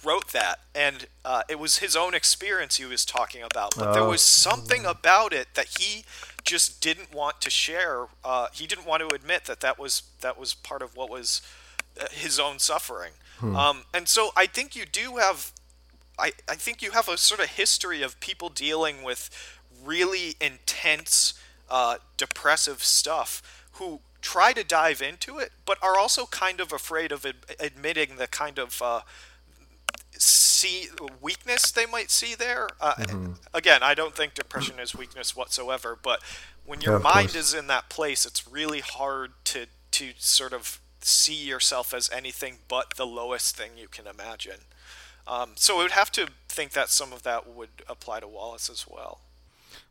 wrote 0.03 0.29
that, 0.29 0.61
and 0.75 1.07
uh, 1.25 1.43
it 1.49 1.59
was 1.59 1.79
his 1.79 1.95
own 1.95 2.15
experience 2.15 2.77
he 2.77 2.87
was 2.87 3.05
talking 3.05 3.43
about. 3.43 3.75
But 3.77 3.89
oh. 3.89 3.93
there 3.93 4.05
was 4.05 4.23
something 4.23 4.87
about 4.87 5.33
it 5.33 5.49
that 5.55 5.79
he 5.79 6.05
just 6.43 6.81
didn't 6.81 7.13
want 7.13 7.41
to 7.43 7.51
share. 7.51 8.07
Uh, 8.25 8.49
he 8.53 8.67
didn't 8.67 8.87
want 8.87 9.07
to 9.07 9.15
admit 9.15 9.45
that 9.45 9.61
that 9.61 9.79
was 9.79 10.05
that 10.21 10.39
was 10.39 10.55
part 10.55 10.83
of 10.83 10.97
what 10.97 11.11
was 11.11 11.43
his 12.11 12.39
own 12.39 12.59
suffering. 12.59 13.13
Hmm. 13.39 13.57
Um, 13.57 13.83
and 13.95 14.09
so 14.09 14.31
I 14.37 14.47
think 14.47 14.77
you 14.77 14.85
do 14.85 15.17
have, 15.17 15.53
I, 16.19 16.33
I 16.49 16.55
think 16.57 16.83
you 16.83 16.93
have 16.93 17.09
a 17.09 17.17
sort 17.17 17.41
of 17.41 17.47
history 17.47 18.03
of 18.03 18.19
people 18.21 18.49
dealing 18.49 19.03
with 19.03 19.31
really 19.85 20.35
intense, 20.41 21.35
uh, 21.69 21.97
depressive 22.17 22.83
stuff 22.83 23.43
who 23.73 24.01
try 24.21 24.53
to 24.53 24.63
dive 24.63 25.01
into 25.01 25.39
it, 25.39 25.53
but 25.65 25.79
are 25.83 25.99
also 25.99 26.27
kind 26.27 26.61
of 26.61 26.73
afraid 26.73 27.13
of 27.13 27.25
ad- 27.25 27.37
admitting 27.59 28.17
the 28.17 28.27
kind 28.27 28.59
of 28.59 28.83
uh, 28.83 29.01
see 30.13 30.89
weakness 31.21 31.71
they 31.71 31.87
might 31.87 32.11
see 32.11 32.35
there. 32.35 32.69
Uh, 32.81 32.95
mm-hmm. 32.95 33.33
Again, 33.55 33.83
I 33.83 33.95
don't 33.95 34.15
think 34.15 34.35
depression 34.35 34.79
is 34.79 34.95
weakness 34.95 35.35
whatsoever, 35.35 35.97
but 36.01 36.23
when 36.67 36.81
your 36.83 36.99
yeah, 36.99 37.03
mind 37.03 37.31
course. 37.31 37.35
is 37.37 37.55
in 37.55 37.67
that 37.69 37.89
place, 37.89 38.27
it's 38.27 38.47
really 38.47 38.81
hard 38.81 39.33
to 39.45 39.67
to 39.93 40.11
sort 40.19 40.53
of 40.53 40.81
see 41.05 41.35
yourself 41.35 41.95
as 41.95 42.11
anything 42.11 42.59
but 42.69 42.97
the 42.97 43.07
lowest 43.07 43.57
thing 43.57 43.73
you 43.77 43.89
can 43.89 44.07
imagine. 44.07 44.61
Um, 45.27 45.51
so 45.55 45.77
we 45.77 45.85
would 45.85 45.93
have 45.93 46.11
to 46.13 46.29
think 46.49 46.73
that 46.73 46.91
some 46.91 47.13
of 47.13 47.23
that 47.23 47.49
would 47.49 47.71
apply 47.89 48.21
to 48.21 48.29
Wallace 48.29 48.69
as 48.69 48.87
well. 48.89 49.21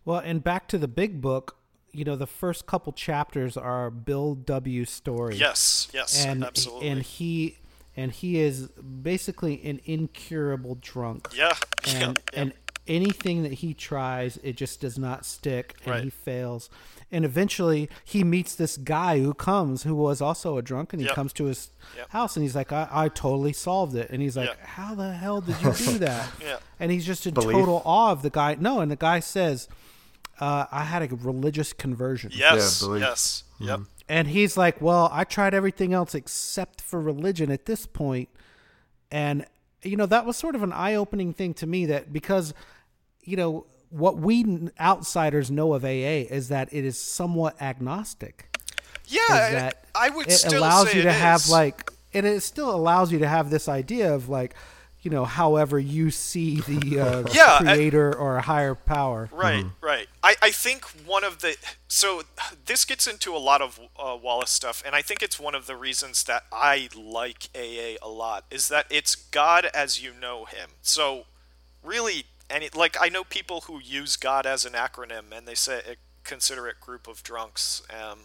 Well, 0.06 0.19
and 0.19 0.43
back 0.43 0.67
to 0.69 0.78
the 0.78 0.88
big 0.88 1.22
book, 1.22 1.56
you 1.91 2.06
know 2.06 2.15
the 2.15 2.28
first 2.28 2.65
couple 2.65 2.93
chapters 2.93 3.58
are 3.58 3.89
Bill 3.89 4.36
W.'s 4.36 4.89
story. 4.89 5.36
Yes, 5.36 5.88
yes, 5.93 6.26
and 6.26 6.43
absolutely. 6.43 6.88
and 6.89 7.02
he 7.02 7.58
and 7.95 8.12
he 8.12 8.39
is 8.39 8.67
basically 8.67 9.62
an 9.63 9.82
incurable 9.86 10.78
drunk. 10.80 11.30
yeah, 11.36 11.54
and 11.88 11.93
yeah, 11.93 12.08
yeah. 12.34 12.41
and 12.41 12.54
anything 12.89 13.43
that 13.43 13.54
he 13.54 13.73
tries, 13.73 14.38
it 14.43 14.58
just 14.58 14.82
does 14.82 14.97
not 14.97 15.25
stick, 15.25 15.75
and 15.86 15.91
Right. 15.93 16.04
he 16.06 16.10
fails. 16.10 16.69
And 17.12 17.23
eventually, 17.23 17.89
he 18.04 18.23
meets 18.23 18.54
this 18.56 18.75
guy 18.78 19.19
who 19.19 19.34
comes, 19.34 19.84
who 19.84 19.95
was 19.95 20.21
also 20.21 20.58
a 20.58 20.62
drunk, 20.62 20.91
and 20.93 21.02
he 21.02 21.08
Yep. 21.08 21.15
comes 21.15 21.34
to 21.34 21.45
his 21.45 21.69
Yep. 21.95 22.10
house, 22.10 22.36
and 22.36 22.43
he's 22.43 22.56
like, 22.56 22.71
I, 22.71 22.88
"I 22.91 23.08
totally 23.10 23.54
solved 23.54 23.95
it." 23.95 24.10
And 24.12 24.21
he's 24.21 24.36
like, 24.36 24.49
Yeah. 24.49 24.65
"How 24.65 24.95
the 24.95 25.13
hell 25.13 25.41
did 25.41 25.56
you 25.62 25.71
do 25.73 25.97
that?" 25.99 26.30
Yeah. 26.43 26.58
And 26.80 26.91
he's 26.91 27.06
just 27.06 27.25
in 27.25 27.34
Belief. 27.34 27.52
total 27.56 27.82
awe 27.86 28.12
of 28.12 28.21
the 28.21 28.30
guy. 28.30 28.56
No, 28.60 28.80
and 28.82 28.91
the 28.91 28.95
guy 28.95 29.19
says, 29.21 29.67
uh, 30.39 30.65
"I 30.71 30.84
had 30.84 31.02
a 31.02 31.15
religious 31.15 31.73
conversion." 31.73 32.32
yes, 32.34 32.82
Yeah, 32.82 32.88
belief. 32.88 33.02
yes, 33.02 33.43
yep. 33.60 33.80
And 34.08 34.28
he's 34.30 34.56
like, 34.58 34.82
"Well, 34.82 35.10
I 35.12 35.23
tried 35.23 35.54
everything 35.54 35.93
else 35.93 36.13
except 36.15 36.82
for 36.82 36.99
religion 37.02 37.52
at 37.52 37.65
this 37.65 37.86
point." 37.86 38.30
And 39.12 39.45
you 39.82 39.95
know, 39.95 40.06
that 40.06 40.25
was 40.25 40.36
sort 40.36 40.56
of 40.56 40.62
an 40.63 40.73
eye-opening 40.73 41.32
thing 41.34 41.54
to 41.54 41.65
me 41.65 41.86
that 41.86 42.12
because 42.12 42.54
you 43.24 43.36
know, 43.38 43.66
what 43.90 44.18
we 44.18 44.70
outsiders 44.80 45.50
know 45.50 45.74
of 45.74 45.84
AA 45.84 46.26
is 46.30 46.50
that 46.50 46.72
it 46.72 46.86
is 46.86 47.00
somewhat 47.00 47.60
agnostic. 47.62 48.46
Yeah, 49.08 49.22
Is 49.24 49.32
I- 49.32 49.52
that 49.52 49.86
I 49.96 50.10
would 50.10 50.28
it 50.28 50.32
still 50.34 50.60
allows 50.62 50.92
say 50.92 50.98
you 50.98 51.04
to 51.04 51.12
have 51.12 51.42
is. 51.42 51.50
like 51.52 51.92
and 52.14 52.26
it 52.26 52.42
still 52.44 52.70
allows 52.74 53.12
you 53.12 53.20
to 53.20 53.28
have 53.28 53.50
this 53.50 53.68
idea 53.68 54.14
of 54.14 54.30
like 54.30 54.54
you 55.02 55.10
know, 55.10 55.24
however 55.24 55.80
you 55.80 56.12
see 56.12 56.60
the 56.60 57.00
uh, 57.00 57.24
Yeah, 57.34 57.58
I- 57.62 57.74
creator 57.76 58.14
or 58.14 58.36
a 58.36 58.42
higher 58.42 58.76
power. 58.76 59.30
Right, 59.32 59.64
right. 59.80 60.08
I, 60.22 60.36
I 60.42 60.52
think 60.52 60.84
one 61.06 61.24
of 61.24 61.40
the 61.40 61.56
so 61.88 62.24
this 62.66 62.84
gets 62.84 63.08
into 63.08 63.34
a 63.34 63.40
lot 63.40 63.62
of 63.62 63.80
uh, 63.98 64.18
Wallace 64.22 64.52
stuff, 64.52 64.84
and 64.86 64.94
I 64.96 65.02
think 65.02 65.22
it's 65.24 65.40
one 65.40 65.56
of 65.56 65.68
the 65.68 65.78
reasons 65.78 66.24
that 66.26 66.44
I 66.52 66.90
like 66.96 67.48
AA 67.56 67.96
a 68.02 68.10
lot 68.10 68.44
is 68.52 68.68
that 68.68 68.88
it's 68.90 69.16
God 69.16 69.68
as 69.74 70.04
you 70.04 70.12
know 70.20 70.44
Him. 70.44 70.72
So 70.82 71.24
really, 71.82 72.26
any 72.50 72.70
like 72.74 72.98
I 73.00 73.10
know 73.10 73.24
people 73.24 73.62
who 73.62 73.80
use 73.80 74.16
God 74.16 74.46
as 74.46 74.66
an 74.66 74.74
acronym, 74.74 75.32
and 75.36 75.48
they 75.48 75.56
say 75.56 75.78
it, 75.78 76.00
consider 76.24 76.68
it 76.68 76.80
group 76.80 77.08
of 77.08 77.24
drunks, 77.24 77.82
um, 77.90 78.20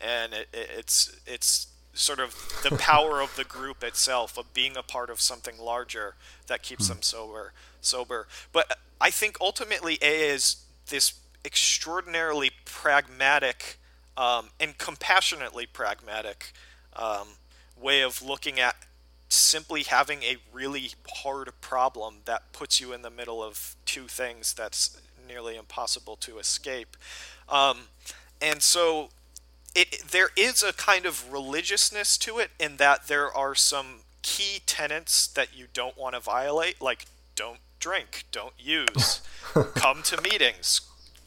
and 0.00 0.32
it, 0.32 0.48
it, 0.52 0.70
it's 0.76 1.16
it's 1.26 1.68
sort 1.94 2.20
of 2.20 2.34
the 2.62 2.76
power 2.78 3.20
of 3.20 3.34
the 3.36 3.44
group 3.44 3.82
itself 3.82 4.36
of 4.38 4.52
being 4.52 4.76
a 4.76 4.82
part 4.82 5.10
of 5.10 5.20
something 5.20 5.58
larger 5.58 6.14
that 6.46 6.62
keeps 6.62 6.88
them 6.88 7.02
sober 7.02 7.52
sober. 7.80 8.26
But 8.52 8.78
i 9.00 9.10
think 9.10 9.36
ultimately 9.40 9.98
aa 10.02 10.34
is 10.34 10.56
this 10.88 11.14
extraordinarily 11.44 12.50
pragmatic 12.64 13.78
um, 14.16 14.48
and 14.58 14.76
compassionately 14.78 15.66
pragmatic 15.66 16.52
um, 16.94 17.28
way 17.80 18.00
of 18.02 18.22
looking 18.22 18.58
at 18.58 18.74
simply 19.36 19.82
having 19.82 20.22
a 20.22 20.36
really 20.52 20.90
hard 21.08 21.50
problem 21.60 22.16
that 22.24 22.52
puts 22.52 22.80
you 22.80 22.92
in 22.92 23.02
the 23.02 23.10
middle 23.10 23.42
of 23.42 23.76
two 23.84 24.04
things 24.08 24.54
that's 24.54 25.00
nearly 25.26 25.56
impossible 25.56 26.16
to 26.16 26.38
escape. 26.38 26.96
Um, 27.48 27.88
and 28.40 28.62
so 28.62 29.10
it 29.74 30.02
there 30.10 30.30
is 30.36 30.62
a 30.62 30.72
kind 30.72 31.06
of 31.06 31.32
religiousness 31.32 32.16
to 32.18 32.38
it 32.38 32.50
in 32.58 32.76
that 32.76 33.08
there 33.08 33.32
are 33.32 33.54
some 33.54 34.00
key 34.22 34.60
tenets 34.66 35.26
that 35.26 35.56
you 35.56 35.66
don't 35.72 35.96
want 35.96 36.14
to 36.14 36.20
violate 36.20 36.82
like 36.82 37.06
don't 37.36 37.60
drink 37.78 38.24
don't 38.32 38.54
use 38.58 39.20
come 39.74 40.02
to 40.02 40.20
meetings 40.20 40.80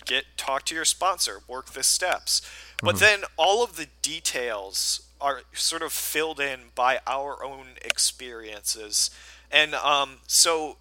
get 0.10 0.26
talk 0.38 0.66
to 0.66 0.76
your 0.76 0.86
sponsor 0.86 1.40
work 1.48 1.68
the 1.68 1.84
steps. 1.84 2.42
But 2.82 2.98
then 3.00 3.22
all 3.38 3.64
of 3.64 3.76
the 3.76 3.88
details 4.02 5.02
are 5.22 5.42
sort 5.54 5.82
of 5.82 5.92
filled 5.92 6.40
in 6.40 6.60
by 6.76 7.00
our 7.06 7.44
own 7.44 7.68
experiences 7.84 9.10
and 9.52 9.74
um, 9.76 10.18
so 10.28 10.78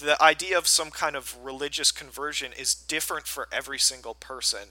the 0.00 0.22
idea 0.22 0.58
of 0.58 0.66
some 0.66 0.90
kind 0.90 1.16
of 1.16 1.36
religious 1.42 1.90
conversion 1.90 2.52
is 2.52 2.74
different 2.74 3.26
for 3.26 3.48
every 3.50 3.78
single 3.78 4.14
person 4.14 4.68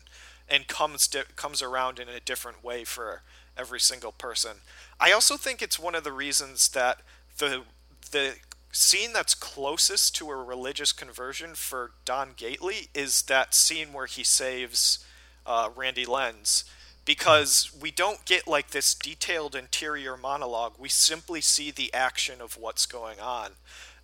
and 0.49 0.67
comes 0.67 1.08
di- 1.08 1.23
comes 1.36 1.62
around 1.62 1.99
in 1.99 2.08
a 2.08 2.19
different 2.19 2.63
way 2.63 2.84
for 2.84 3.21
every 3.58 3.79
single 3.79 4.12
person. 4.12 4.58
I 4.99 5.12
also 5.12 5.38
think 5.38 5.62
it's 5.62 5.79
one 5.79 5.95
of 5.95 6.03
the 6.03 6.12
reasons 6.12 6.69
that 6.69 6.99
the 7.38 7.63
the 8.12 8.36
scene 8.71 9.13
that's 9.13 9.34
closest 9.34 10.15
to 10.15 10.29
a 10.29 10.36
religious 10.36 10.91
conversion 10.91 11.55
for 11.55 11.91
Don 12.03 12.31
Gately 12.36 12.89
is 12.93 13.23
that 13.23 13.55
scene 13.55 13.93
where 13.93 14.05
he 14.05 14.23
saves 14.23 15.03
uh, 15.45 15.69
Randy 15.75 16.05
Lenz 16.05 16.65
because 17.06 17.72
we 17.80 17.91
don't 17.91 18.26
get 18.26 18.48
like 18.48 18.72
this 18.72 18.94
detailed 18.96 19.56
interior 19.56 20.18
monologue. 20.18 20.74
We 20.80 20.89
simply 20.89 21.41
see 21.41 21.72
the 21.72 21.94
action 21.94 22.41
of 22.41 22.58
what's 22.58 22.86
going 22.86 23.20
on 23.20 23.52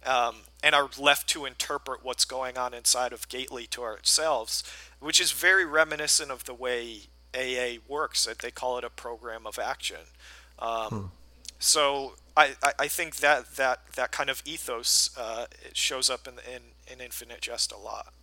um, 0.05 0.35
and 0.63 0.73
are 0.75 0.89
left 0.99 1.27
to 1.29 1.45
interpret 1.45 2.03
what's 2.03 2.25
going 2.25 2.57
on 2.57 2.73
inside 2.73 3.13
of 3.13 3.27
Gately 3.29 3.67
to 3.67 3.81
ourselves, 3.83 4.63
which 4.99 5.19
is 5.19 5.31
very 5.31 5.65
reminiscent 5.65 6.31
of 6.31 6.45
the 6.45 6.53
way 6.53 7.07
AA 7.35 7.77
works. 7.87 8.25
That 8.25 8.39
they 8.39 8.51
call 8.51 8.77
it 8.77 8.83
a 8.83 8.89
program 8.89 9.45
of 9.47 9.57
action. 9.59 10.05
Um, 10.59 11.11
So 11.59 12.13
I, 12.35 12.55
I, 12.63 12.73
I 12.79 12.87
think 12.87 13.17
that, 13.17 13.55
that 13.55 13.81
that 13.95 14.11
kind 14.11 14.29
of 14.31 14.41
ethos 14.45 15.11
uh, 15.17 15.45
it 15.63 15.77
shows 15.77 16.09
up 16.09 16.27
in, 16.27 16.33
in 16.53 16.61
in 16.91 17.01
Infinite 17.01 17.41
Jest 17.41 17.71
a 17.71 17.77
lot. 17.77 18.13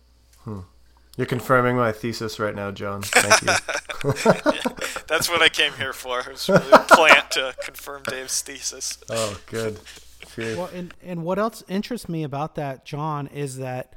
You're 1.17 1.27
confirming 1.27 1.75
my 1.75 1.91
thesis 1.91 2.39
right 2.39 2.55
now, 2.55 2.71
John. 2.71 3.01
Thank 3.01 3.41
you. 3.41 3.47
That's 5.07 5.29
what 5.29 5.41
I 5.41 5.49
came 5.49 5.73
here 5.73 5.91
for. 5.93 6.19
It 6.21 6.29
was 6.31 6.47
really 6.47 6.71
a 6.71 6.79
plant 6.79 7.31
to 7.31 7.53
confirm 7.63 8.03
Dave's 8.03 8.41
thesis. 8.41 8.97
oh, 9.09 9.39
good. 9.47 9.77
Phew. 9.79 10.55
Well, 10.57 10.69
and 10.73 10.93
and 11.03 11.23
what 11.23 11.39
else 11.39 11.63
interests 11.67 12.07
me 12.07 12.23
about 12.23 12.55
that, 12.55 12.85
John, 12.85 13.27
is 13.27 13.57
that 13.57 13.93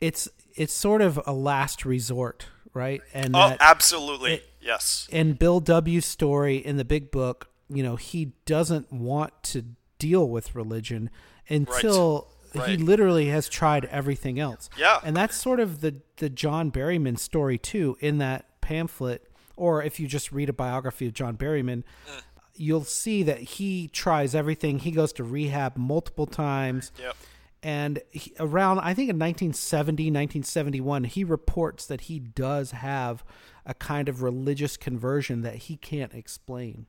it's 0.00 0.28
it's 0.54 0.72
sort 0.74 1.02
of 1.02 1.20
a 1.26 1.32
last 1.32 1.84
resort, 1.84 2.46
right? 2.74 3.00
And 3.14 3.36
Oh, 3.36 3.56
absolutely. 3.60 4.34
it- 4.34 4.48
yes. 4.60 5.06
in 5.12 5.34
Bill 5.34 5.60
W.'s 5.60 6.06
story 6.06 6.56
in 6.56 6.76
the 6.78 6.84
Big 6.84 7.10
Book, 7.12 7.48
you 7.68 7.82
know, 7.82 7.96
he 7.96 8.32
doesn't 8.46 8.92
want 8.92 9.32
to 9.44 9.64
deal 9.98 10.28
with 10.28 10.54
religion 10.56 11.10
until 11.48 12.28
he 12.28 12.39
Right. 12.54 12.80
literally 12.80 13.26
has 13.26 13.48
tried 13.48 13.84
everything 13.86 14.38
else. 14.40 14.68
Yeah. 14.78 15.00
and 15.04 15.16
that's 15.16 15.36
sort 15.36 15.60
of 15.60 15.80
the 15.80 15.96
the 16.16 16.28
John 16.30 16.70
Berryman 16.70 17.18
story 17.18 17.58
too. 17.58 17.96
In 18.00 18.18
that 18.18 18.60
pamphlet, 18.60 19.26
or 19.56 19.82
if 19.82 19.98
you 20.00 20.06
just 20.06 20.32
read 20.32 20.48
a 20.48 20.52
biography 20.52 21.06
of 21.06 21.12
John 21.14 21.36
Berryman, 21.36 21.82
Mm. 22.08 22.22
you'll 22.54 22.84
see 22.84 23.22
that 23.22 23.38
he 23.40 23.88
tries 23.88 24.34
everything. 24.34 24.80
He 24.80 24.90
goes 24.90 25.12
to 25.14 25.24
rehab 25.24 25.76
multiple 25.76 26.26
times. 26.26 26.92
Yep. 26.98 27.16
And 27.62 28.00
he, 28.10 28.32
around, 28.40 28.78
I 28.80 28.94
think 28.94 29.10
in 29.10 29.18
1970, 29.18 30.04
1971, 30.04 31.04
he 31.04 31.24
reports 31.24 31.84
that 31.86 32.02
he 32.02 32.18
does 32.18 32.70
have 32.70 33.22
a 33.66 33.74
kind 33.74 34.08
of 34.08 34.22
religious 34.22 34.76
conversion 34.78 35.42
that 35.42 35.54
he 35.56 35.76
can't 35.76 36.14
explain. 36.14 36.86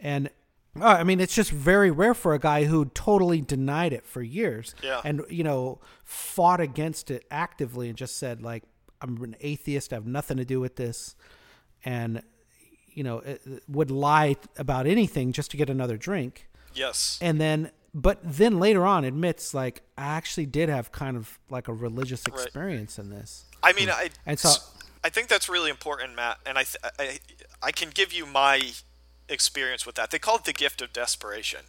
And 0.00 0.30
Uh, 0.80 0.84
I 0.84 1.04
mean, 1.04 1.20
it's 1.20 1.34
just 1.34 1.50
very 1.50 1.90
rare 1.90 2.14
for 2.14 2.34
a 2.34 2.38
guy 2.38 2.64
who 2.64 2.86
totally 2.86 3.40
denied 3.40 3.92
it 3.92 4.06
for 4.06 4.22
years. 4.22 4.74
Yeah. 4.82 5.00
And, 5.04 5.22
you 5.28 5.42
know, 5.44 5.80
fought 6.04 6.60
against 6.60 7.10
it 7.10 7.24
actively 7.30 7.88
and 7.88 7.96
just 7.98 8.16
said, 8.16 8.42
like, 8.42 8.62
I'm 9.00 9.22
an 9.22 9.36
atheist. 9.40 9.92
I 9.92 9.96
have 9.96 10.06
nothing 10.06 10.36
to 10.36 10.44
do 10.44 10.60
with 10.60 10.76
this. 10.76 11.16
And, 11.84 12.22
you 12.92 13.02
know, 13.04 13.22
would 13.68 13.90
lie 13.90 14.36
about 14.56 14.86
anything 14.86 15.32
just 15.32 15.50
to 15.52 15.56
get 15.56 15.70
another 15.70 15.96
drink 15.96 16.48
Yes. 16.74 17.18
and 17.22 17.40
then 17.40 17.70
but 17.94 18.18
then 18.22 18.58
later 18.60 18.84
on 18.84 19.04
admits 19.04 19.54
like 19.54 19.82
i 19.96 20.04
actually 20.04 20.46
did 20.46 20.68
have 20.68 20.92
kind 20.92 21.16
of 21.16 21.38
like 21.48 21.66
a 21.68 21.72
religious 21.72 22.22
Right. 22.28 22.34
experience 22.40 22.98
in 22.98 23.08
this 23.10 23.46
I 23.62 23.72
mean, 23.72 23.88
hmm. 23.88 23.94
I 23.94 24.10
And 24.26 24.38
so- 24.38 24.60
I 25.02 25.08
think 25.10 25.28
that's 25.28 25.48
really 25.48 25.70
important, 25.70 26.14
Matt, 26.16 26.38
and 26.44 26.58
I, 26.58 26.64
th- 26.64 26.76
I 26.98 27.18
I 27.62 27.70
can 27.72 27.90
give 27.90 28.12
you 28.12 28.26
my 28.26 28.72
experience 29.28 29.86
with 29.86 29.94
that. 29.96 30.10
They 30.10 30.18
call 30.18 30.36
it 30.36 30.44
the 30.44 30.52
gift 30.52 30.82
of 30.82 30.92
desperation, 30.92 31.60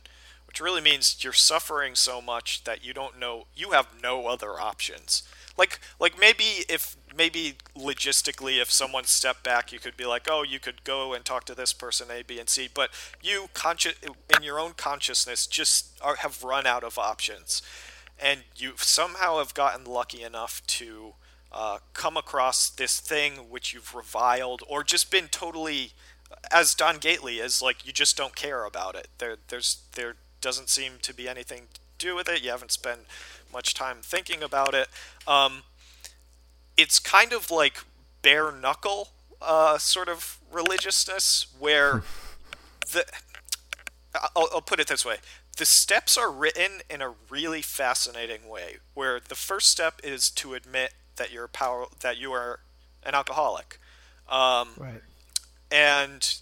which 0.47 0.59
really 0.59 0.81
means 0.81 1.23
you're 1.23 1.33
suffering 1.33 1.95
so 1.95 2.21
much 2.21 2.63
that 2.63 2.83
you 2.83 2.93
don't 2.93 3.19
know 3.19 3.45
you 3.55 3.71
have 3.71 3.87
no 4.01 4.27
other 4.27 4.59
options. 4.59 5.23
Like 5.57 5.79
like 5.99 6.19
maybe 6.19 6.63
if 6.69 6.95
maybe 7.15 7.55
logistically 7.77 8.61
if 8.61 8.71
someone 8.71 9.03
stepped 9.03 9.43
back 9.43 9.71
you 9.71 9.79
could 9.79 9.97
be 9.97 10.05
like 10.05 10.27
oh 10.29 10.43
you 10.43 10.59
could 10.59 10.83
go 10.83 11.13
and 11.13 11.25
talk 11.25 11.43
to 11.45 11.55
this 11.55 11.73
person 11.73 12.07
A 12.11 12.23
B 12.23 12.39
and 12.39 12.47
C 12.47 12.69
but 12.73 12.91
you 13.21 13.49
conscious 13.53 13.95
in 14.03 14.43
your 14.43 14.59
own 14.59 14.73
consciousness 14.77 15.47
just 15.47 15.99
are, 16.01 16.15
have 16.17 16.43
run 16.43 16.65
out 16.65 16.83
of 16.83 16.97
options 16.97 17.61
and 18.17 18.41
you 18.55 18.73
somehow 18.77 19.37
have 19.37 19.53
gotten 19.53 19.85
lucky 19.85 20.23
enough 20.23 20.65
to 20.67 21.13
uh, 21.51 21.79
come 21.93 22.15
across 22.15 22.69
this 22.69 22.99
thing 22.99 23.49
which 23.49 23.73
you've 23.73 23.95
reviled 23.95 24.61
or 24.67 24.83
just 24.83 25.09
been 25.11 25.27
totally 25.27 25.93
as 26.51 26.75
Don 26.75 26.97
Gately 26.97 27.39
is 27.39 27.61
like 27.61 27.85
you 27.85 27.93
just 27.93 28.17
don't 28.17 28.35
care 28.35 28.65
about 28.65 28.95
it. 28.95 29.07
There 29.17 29.37
there's 29.47 29.83
there 29.93 30.15
doesn't 30.41 30.69
seem 30.69 30.93
to 31.01 31.13
be 31.13 31.27
anything 31.27 31.63
to 31.73 31.79
do 31.97 32.15
with 32.15 32.29
it. 32.29 32.43
You 32.43 32.51
haven't 32.51 32.71
spent 32.71 33.01
much 33.51 33.73
time 33.73 33.97
thinking 34.01 34.43
about 34.43 34.73
it. 34.73 34.87
Um, 35.27 35.63
it's 36.77 36.99
kind 36.99 37.33
of 37.33 37.51
like 37.51 37.83
bare 38.21 38.51
knuckle 38.51 39.09
uh, 39.41 39.77
sort 39.77 40.09
of 40.09 40.39
religiousness 40.51 41.47
where 41.57 42.03
the 42.91 43.05
I'll, 44.35 44.49
I'll 44.53 44.61
put 44.61 44.79
it 44.79 44.87
this 44.87 45.05
way. 45.05 45.17
The 45.57 45.65
steps 45.65 46.17
are 46.17 46.31
written 46.31 46.81
in 46.89 47.01
a 47.01 47.13
really 47.29 47.61
fascinating 47.61 48.47
way 48.47 48.77
where 48.93 49.19
the 49.19 49.35
first 49.35 49.69
step 49.69 49.99
is 50.03 50.29
to 50.31 50.53
admit 50.53 50.93
that 51.17 51.33
you're 51.33 51.47
power 51.47 51.85
that 51.99 52.17
you 52.17 52.31
are 52.31 52.61
an 53.03 53.13
alcoholic. 53.13 53.79
Um, 54.29 54.69
Right. 54.77 55.01
And 55.71 56.35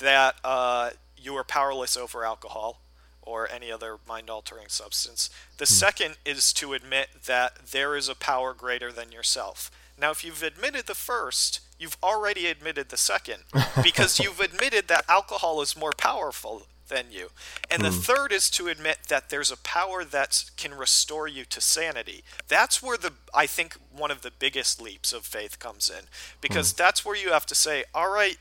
that 0.00 0.36
uh, 0.44 0.90
you 1.16 1.34
are 1.36 1.44
powerless 1.44 1.96
over 1.96 2.24
alcohol 2.24 2.80
or 3.22 3.50
any 3.50 3.70
other 3.70 3.96
mind 4.08 4.30
altering 4.30 4.68
substance. 4.68 5.28
The 5.58 5.64
hmm. 5.64 5.74
second 5.74 6.16
is 6.24 6.52
to 6.54 6.72
admit 6.72 7.08
that 7.26 7.66
there 7.72 7.96
is 7.96 8.08
a 8.08 8.14
power 8.14 8.54
greater 8.54 8.92
than 8.92 9.12
yourself. 9.12 9.70
Now, 9.98 10.10
if 10.10 10.24
you've 10.24 10.42
admitted 10.42 10.86
the 10.86 10.94
first, 10.94 11.60
you've 11.78 11.96
already 12.02 12.46
admitted 12.46 12.90
the 12.90 12.96
second 12.96 13.44
because 13.82 14.20
you've 14.20 14.40
admitted 14.40 14.88
that 14.88 15.04
alcohol 15.08 15.60
is 15.60 15.76
more 15.76 15.92
powerful 15.96 16.62
than 16.88 17.06
you. 17.10 17.30
And 17.68 17.82
the 17.82 17.90
hmm. 17.90 17.98
third 17.98 18.32
is 18.32 18.48
to 18.50 18.68
admit 18.68 18.98
that 19.08 19.28
there's 19.28 19.50
a 19.50 19.56
power 19.56 20.04
that 20.04 20.44
can 20.56 20.74
restore 20.74 21.26
you 21.26 21.44
to 21.46 21.60
sanity. 21.60 22.22
That's 22.46 22.80
where 22.82 22.96
the 22.96 23.12
I 23.34 23.46
think 23.46 23.76
one 23.90 24.12
of 24.12 24.22
the 24.22 24.30
biggest 24.30 24.80
leaps 24.80 25.12
of 25.12 25.24
faith 25.24 25.58
comes 25.58 25.90
in 25.90 26.06
because 26.40 26.72
hmm. 26.72 26.76
that's 26.78 27.04
where 27.04 27.16
you 27.16 27.30
have 27.30 27.46
to 27.46 27.54
say, 27.56 27.84
"All 27.92 28.10
right, 28.10 28.38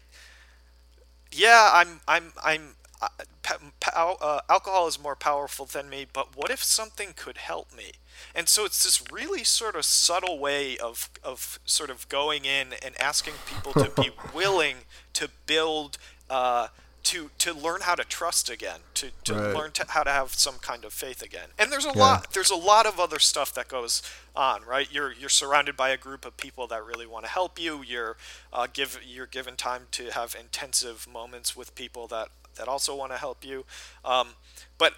yeah, 1.31 1.69
I'm 1.73 2.01
I'm 2.07 2.33
I'm 2.43 2.75
uh, 3.01 3.07
uh, 3.95 4.39
alcohol 4.49 4.87
is 4.87 5.01
more 5.01 5.15
powerful 5.15 5.65
than 5.65 5.89
me, 5.89 6.05
but 6.11 6.35
what 6.35 6.49
if 6.49 6.63
something 6.63 7.13
could 7.15 7.37
help 7.37 7.75
me? 7.75 7.91
And 8.33 8.47
so 8.47 8.65
it's 8.65 8.83
this 8.83 9.03
really 9.11 9.43
sort 9.43 9.75
of 9.75 9.85
subtle 9.85 10.39
way 10.39 10.77
of 10.77 11.09
of 11.23 11.59
sort 11.65 11.89
of 11.89 12.07
going 12.09 12.45
in 12.45 12.73
and 12.83 12.99
asking 12.99 13.35
people 13.45 13.73
to 13.73 13.91
be 14.01 14.11
willing 14.33 14.77
to 15.13 15.29
build 15.45 15.97
uh, 16.29 16.67
to 17.05 17.29
to 17.39 17.53
learn 17.53 17.81
how 17.81 17.95
to 17.95 18.03
trust 18.03 18.49
again, 18.49 18.81
to, 18.95 19.11
to 19.23 19.33
Right. 19.33 19.55
learn 19.55 19.71
to, 19.73 19.85
how 19.89 20.03
to 20.03 20.11
have 20.11 20.33
some 20.33 20.55
kind 20.59 20.85
of 20.85 20.93
faith 20.93 21.21
again. 21.21 21.49
And 21.57 21.71
there's 21.71 21.85
a 21.85 21.91
lot 21.91 22.33
there's 22.33 22.51
a 22.51 22.55
lot 22.55 22.85
of 22.85 22.99
other 22.99 23.19
stuff 23.19 23.53
that 23.55 23.67
goes 23.67 24.01
on, 24.35 24.63
right? 24.65 24.87
You're 24.91 25.13
you're 25.13 25.29
surrounded 25.29 25.77
by 25.77 25.89
a 25.89 25.97
group 25.97 26.25
of 26.25 26.37
people 26.37 26.67
that 26.67 26.83
really 26.85 27.07
want 27.07 27.25
to 27.25 27.31
help 27.31 27.59
you. 27.59 27.83
You're 27.83 28.17
uh, 28.53 28.67
give 28.71 28.99
you're 29.05 29.27
given 29.27 29.55
time 29.55 29.83
to 29.91 30.11
have 30.11 30.35
intensive 30.39 31.07
moments 31.11 31.55
with 31.55 31.75
people 31.75 32.07
that 32.07 32.29
that 32.55 32.67
also 32.67 32.95
want 32.95 33.11
to 33.11 33.17
help 33.17 33.45
you. 33.45 33.65
Um, 34.03 34.29
but 34.77 34.93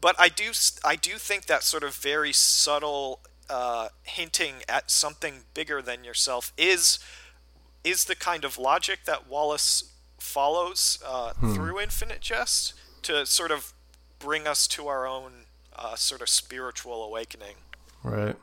but 0.00 0.16
I 0.18 0.28
do 0.28 0.52
I 0.84 0.96
do 0.96 1.12
think 1.18 1.46
that 1.46 1.62
sort 1.62 1.82
of 1.84 1.94
very 1.94 2.32
subtle 2.32 3.20
uh, 3.48 3.88
hinting 4.02 4.56
at 4.68 4.90
something 4.90 5.42
bigger 5.54 5.82
than 5.82 6.04
yourself 6.04 6.52
is 6.56 6.98
is 7.84 8.04
the 8.04 8.14
kind 8.16 8.44
of 8.44 8.58
logic 8.58 9.00
that 9.06 9.28
Wallace 9.28 9.84
follows 10.20 11.02
uh, 11.06 11.32
through 11.54 11.80
Infinite 11.80 12.20
Jest 12.20 12.74
to 13.02 13.26
sort 13.26 13.50
of 13.50 13.72
bring 14.18 14.46
us 14.46 14.68
to 14.68 14.86
our 14.86 15.06
own 15.06 15.46
uh, 15.74 15.96
sort 15.96 16.20
of 16.20 16.28
spiritual 16.28 17.02
awakening. 17.02 17.56
Right. 18.02 18.36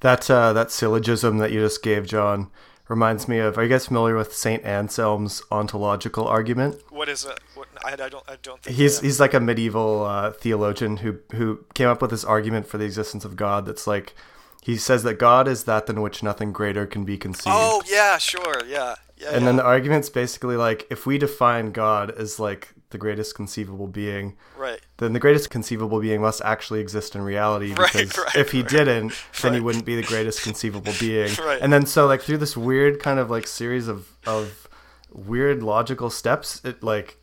That 0.00 0.30
uh, 0.30 0.52
that 0.52 0.70
syllogism 0.70 1.38
that 1.38 1.50
you 1.50 1.60
just 1.60 1.82
gave, 1.82 2.06
John, 2.06 2.50
reminds 2.88 3.28
me 3.28 3.38
of. 3.38 3.56
Are 3.56 3.62
you 3.62 3.68
guys 3.68 3.86
familiar 3.86 4.16
with 4.16 4.34
Saint 4.34 4.64
Anselm's 4.64 5.42
ontological 5.50 6.26
argument? 6.26 6.76
What 6.90 7.08
is 7.08 7.24
it? 7.24 7.40
What, 7.54 7.68
I, 7.84 7.92
I 7.92 8.08
don't 8.08 8.24
I 8.28 8.36
don't 8.42 8.62
think 8.62 8.76
He's 8.76 9.00
he's 9.00 9.20
like 9.20 9.34
a 9.34 9.40
medieval 9.40 10.04
uh, 10.04 10.32
theologian 10.32 10.98
who 10.98 11.18
who 11.32 11.64
came 11.74 11.88
up 11.88 12.02
with 12.02 12.10
this 12.10 12.24
argument 12.24 12.66
for 12.66 12.78
the 12.78 12.84
existence 12.84 13.24
of 13.24 13.36
God. 13.36 13.66
That's 13.66 13.86
like 13.86 14.14
he 14.62 14.76
says 14.76 15.02
that 15.04 15.14
God 15.14 15.48
is 15.48 15.64
that 15.64 15.86
than 15.86 16.02
which 16.02 16.22
nothing 16.22 16.52
greater 16.52 16.86
can 16.86 17.04
be 17.04 17.16
conceived. 17.16 17.48
Oh 17.48 17.82
yeah, 17.86 18.18
sure, 18.18 18.64
yeah, 18.66 18.96
yeah. 19.20 19.28
and 19.28 19.40
yeah. 19.40 19.46
then 19.46 19.56
the 19.56 19.64
argument's 19.64 20.08
basically 20.08 20.56
like 20.56 20.86
if 20.90 21.06
we 21.06 21.18
define 21.18 21.72
God 21.72 22.10
as 22.10 22.40
like 22.40 22.74
the 22.90 22.98
greatest 22.98 23.36
conceivable 23.36 23.86
being, 23.86 24.36
right. 24.56 24.80
then 24.96 25.12
the 25.12 25.20
greatest 25.20 25.48
conceivable 25.48 26.00
being 26.00 26.20
must 26.20 26.42
actually 26.42 26.80
exist 26.80 27.14
in 27.14 27.22
reality 27.22 27.72
Right, 27.78 27.92
because 27.92 28.18
right, 28.18 28.34
if 28.36 28.50
he 28.50 28.62
right. 28.62 28.70
didn't 28.70 29.12
then 29.42 29.54
he 29.54 29.60
wouldn't 29.60 29.84
be 29.84 29.94
the 29.94 30.02
greatest 30.02 30.42
conceivable 30.42 30.92
being 31.00 31.30
Right. 31.36 31.60
and 31.60 31.72
then 31.72 31.86
so 31.86 32.06
like 32.06 32.20
through 32.22 32.38
this 32.38 32.56
weird 32.56 32.98
kind 33.00 33.18
of 33.20 33.30
like 33.30 33.46
series 33.46 33.86
of 33.86 34.08
of 34.26 34.68
weird 35.12 35.62
logical 35.62 36.10
steps 36.10 36.60
it 36.64 36.82
like 36.82 37.19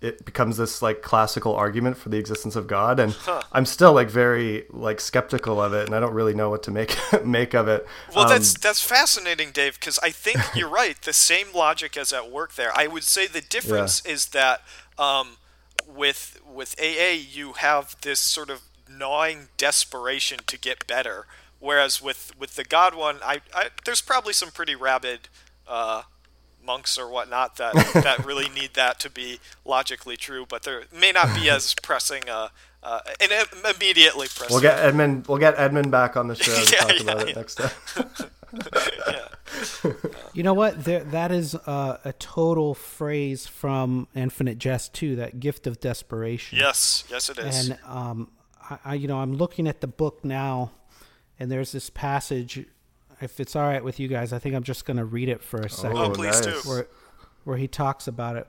it 0.00 0.24
becomes 0.24 0.56
this 0.56 0.80
like 0.80 1.02
classical 1.02 1.54
argument 1.56 1.96
for 1.96 2.08
the 2.08 2.16
existence 2.18 2.54
of 2.54 2.66
god 2.68 3.00
and 3.00 3.16
i'm 3.52 3.66
still 3.66 3.92
like 3.92 4.08
very 4.08 4.64
like 4.70 5.00
skeptical 5.00 5.60
of 5.60 5.72
it 5.74 5.86
and 5.86 5.94
i 5.94 5.98
don't 6.00 6.14
really 6.14 6.34
know 6.34 6.48
what 6.50 6.62
to 6.62 6.70
make 6.70 6.96
make 7.24 7.52
of 7.54 7.66
it 7.68 7.84
Well, 8.14 8.24
Um, 8.24 8.30
that's 8.30 8.54
that's 8.54 8.80
fascinating, 8.80 9.50
Dave, 9.50 9.74
because 9.80 9.98
I 10.00 10.10
think 10.10 10.38
you're 10.54 10.68
right. 10.68 11.00
The 11.02 11.12
same 11.12 11.48
logic 11.54 11.96
is 11.96 12.12
at 12.12 12.30
work 12.30 12.54
there. 12.54 12.70
I 12.76 12.86
would 12.86 13.02
say 13.04 13.26
the 13.26 13.40
difference 13.40 14.04
is 14.06 14.26
that 14.26 14.62
um, 14.98 15.36
with 15.86 16.40
with 16.46 16.74
AA, 16.80 17.12
you 17.18 17.54
have 17.54 17.96
this 18.02 18.20
sort 18.20 18.50
of 18.50 18.62
gnawing 18.88 19.48
desperation 19.56 20.38
to 20.46 20.58
get 20.58 20.86
better, 20.86 21.26
whereas 21.58 22.00
with 22.00 22.32
with 22.38 22.54
the 22.54 22.64
God 22.64 22.94
one, 22.94 23.18
I, 23.24 23.40
I 23.54 23.68
there's 23.84 24.00
probably 24.00 24.32
some 24.32 24.50
pretty 24.50 24.74
rabid. 24.74 25.28
Uh, 25.66 26.02
monks 26.68 26.96
or 26.96 27.10
whatnot 27.10 27.56
that 27.56 27.74
that 27.94 28.24
really 28.24 28.48
need 28.48 28.74
that 28.74 29.00
to 29.00 29.10
be 29.10 29.40
logically 29.64 30.16
true, 30.16 30.46
but 30.48 30.62
there 30.62 30.84
may 30.92 31.10
not 31.10 31.34
be 31.34 31.50
as 31.50 31.74
pressing 31.82 32.28
uh, 32.28 32.48
uh, 32.84 33.00
and 33.20 33.32
immediately 33.74 34.28
pressing. 34.28 34.54
we'll 34.54 34.60
get 34.60 34.78
edmund 34.78 35.26
we'll 35.26 35.38
get 35.38 35.58
edmund 35.58 35.90
back 35.90 36.16
on 36.16 36.28
the 36.28 36.36
show 36.36 36.54
to 36.54 36.72
Yeah, 36.72 36.78
talk 36.78 36.92
yeah, 36.94 37.02
about 37.02 37.28
it 37.28 37.34
next 37.36 37.54
time 37.56 38.30
yeah. 39.08 39.28
You 40.32 40.42
know 40.42 40.54
what? 40.54 40.84
There, 40.84 41.04
that 41.04 41.30
is 41.32 41.54
uh, 41.54 41.98
a 42.04 42.12
total 42.14 42.74
phrase 42.74 43.46
from 43.46 44.08
Infinite 44.14 44.58
Jest 44.58 44.94
too. 44.94 45.16
That 45.16 45.40
gift 45.40 45.66
of 45.66 45.80
desperation. 45.80 46.58
Yes, 46.58 47.04
yes, 47.10 47.28
it 47.28 47.38
is. 47.38 47.68
And 47.68 47.78
um, 47.86 48.30
I, 48.70 48.78
I, 48.84 48.94
you 48.94 49.08
know, 49.08 49.18
I'm 49.18 49.34
looking 49.34 49.66
at 49.66 49.80
the 49.80 49.86
book 49.86 50.24
now, 50.24 50.72
and 51.38 51.50
there's 51.50 51.72
this 51.72 51.90
passage. 51.90 52.66
If 53.20 53.40
it's 53.40 53.56
all 53.56 53.62
right 53.62 53.82
with 53.82 53.98
you 53.98 54.08
guys, 54.08 54.32
I 54.32 54.38
think 54.38 54.54
I'm 54.54 54.62
just 54.62 54.84
going 54.84 54.96
to 54.96 55.04
read 55.04 55.28
it 55.28 55.42
for 55.42 55.58
a 55.58 55.64
oh, 55.64 55.68
second. 55.68 55.98
Oh, 55.98 56.10
please 56.10 56.40
do. 56.40 56.52
where 56.64 56.86
where 57.48 57.56
he 57.56 57.66
talks 57.66 58.06
about 58.06 58.36
it. 58.36 58.46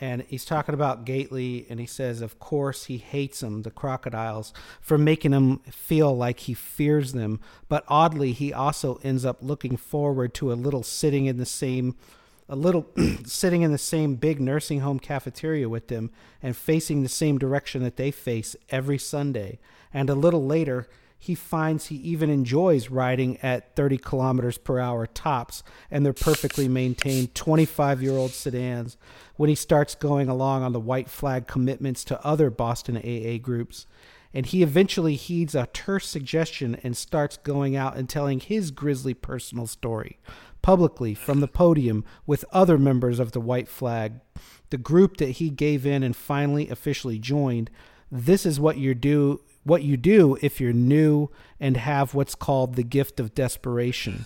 And 0.00 0.22
he's 0.28 0.44
talking 0.44 0.74
about 0.74 1.04
Gately, 1.04 1.66
and 1.70 1.80
he 1.80 1.86
says, 1.86 2.20
of 2.20 2.38
course, 2.38 2.84
he 2.84 2.98
hates 2.98 3.40
them, 3.40 3.62
the 3.62 3.70
crocodiles, 3.70 4.52
for 4.80 4.98
making 4.98 5.32
him 5.32 5.58
feel 5.70 6.14
like 6.14 6.40
he 6.40 6.54
fears 6.54 7.12
them. 7.12 7.40
But 7.68 7.84
oddly, 7.88 8.32
he 8.32 8.52
also 8.52 9.00
ends 9.02 9.24
up 9.24 9.38
looking 9.40 9.76
forward 9.76 10.34
to 10.34 10.52
a 10.52 10.54
little 10.54 10.82
sitting 10.82 11.24
in 11.24 11.38
the 11.38 11.46
same, 11.46 11.96
a 12.46 12.54
little 12.54 12.86
sitting 13.24 13.62
in 13.62 13.72
the 13.72 13.78
same 13.78 14.16
big 14.16 14.38
nursing 14.38 14.80
home 14.80 14.98
cafeteria 14.98 15.66
with 15.68 15.88
them 15.88 16.10
and 16.42 16.54
facing 16.54 17.02
the 17.02 17.08
same 17.08 17.38
direction 17.38 17.82
that 17.82 17.96
they 17.96 18.10
face 18.10 18.54
every 18.68 18.98
Sunday. 18.98 19.58
And 19.94 20.10
a 20.10 20.14
little 20.14 20.44
later, 20.44 20.88
he 21.18 21.34
finds 21.34 21.86
he 21.86 21.96
even 21.96 22.30
enjoys 22.30 22.90
riding 22.90 23.38
at 23.38 23.74
30 23.74 23.98
kilometers 23.98 24.58
per 24.58 24.78
hour 24.78 25.06
tops 25.06 25.62
and 25.90 26.04
their 26.04 26.12
perfectly 26.12 26.68
maintained 26.68 27.34
25 27.34 28.02
year 28.02 28.12
old 28.12 28.32
sedans 28.32 28.96
when 29.36 29.48
he 29.48 29.54
starts 29.54 29.94
going 29.94 30.28
along 30.28 30.62
on 30.62 30.72
the 30.72 30.80
white 30.80 31.08
flag 31.08 31.46
commitments 31.46 32.04
to 32.04 32.24
other 32.24 32.50
Boston 32.50 32.96
AA 32.96 33.38
groups. 33.38 33.86
And 34.34 34.44
he 34.44 34.62
eventually 34.62 35.14
heeds 35.14 35.54
a 35.54 35.66
terse 35.72 36.06
suggestion 36.06 36.78
and 36.82 36.94
starts 36.96 37.38
going 37.38 37.74
out 37.74 37.96
and 37.96 38.08
telling 38.08 38.40
his 38.40 38.70
grisly 38.70 39.14
personal 39.14 39.66
story 39.66 40.18
publicly 40.60 41.14
from 41.14 41.38
the 41.38 41.46
podium 41.48 42.04
with 42.26 42.44
other 42.52 42.76
members 42.76 43.20
of 43.20 43.30
the 43.30 43.40
white 43.40 43.68
flag, 43.68 44.14
the 44.70 44.76
group 44.76 45.16
that 45.16 45.30
he 45.30 45.48
gave 45.48 45.86
in 45.86 46.02
and 46.02 46.16
finally 46.16 46.68
officially 46.68 47.20
joined. 47.20 47.70
This 48.10 48.44
is 48.44 48.58
what 48.58 48.76
you 48.76 48.92
do 48.92 49.40
what 49.66 49.82
you 49.82 49.96
do 49.96 50.38
if 50.40 50.60
you're 50.60 50.72
new 50.72 51.28
and 51.58 51.76
have 51.76 52.14
what's 52.14 52.36
called 52.36 52.76
the 52.76 52.84
gift 52.84 53.18
of 53.18 53.34
desperation 53.34 54.24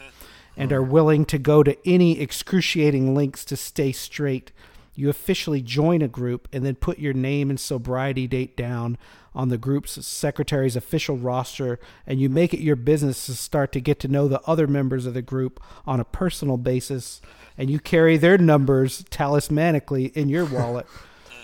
and 0.55 0.70
are 0.72 0.83
willing 0.83 1.24
to 1.24 1.38
go 1.38 1.62
to 1.62 1.76
any 1.88 2.20
excruciating 2.20 3.14
lengths 3.14 3.46
to 3.46 3.57
stay 3.57 3.90
straight. 3.90 4.53
You 4.94 5.09
officially 5.09 5.62
join 5.62 6.03
a 6.03 6.09
group 6.09 6.46
and 6.53 6.66
then 6.66 6.74
put 6.74 6.98
your 6.98 7.14
name 7.14 7.48
and 7.48 7.59
sobriety 7.59 8.26
date 8.26 8.55
down 8.55 8.98
on 9.35 9.48
the 9.48 9.57
group's 9.57 10.05
secretary's 10.05 10.76
official 10.76 11.16
roster, 11.16 11.79
and 12.07 12.20
you 12.20 12.28
make 12.28 12.53
it 12.53 12.61
your 12.61 12.76
business 12.76 13.24
to 13.26 13.34
start 13.34 13.72
to 13.72 13.80
get 13.80 13.99
to 14.01 14.09
know 14.09 14.28
the 14.28 14.43
other 14.43 14.66
members 14.66 15.07
of 15.07 15.14
the 15.14 15.22
group 15.22 15.59
on 15.86 16.01
a 16.01 16.05
personal 16.05 16.59
basis, 16.59 17.22
and 17.57 17.70
you 17.70 17.78
carry 17.78 18.16
their 18.16 18.36
numbers 18.36 19.05
talismanically 19.05 20.12
in 20.14 20.28
your 20.28 20.45
wallet. 20.45 20.86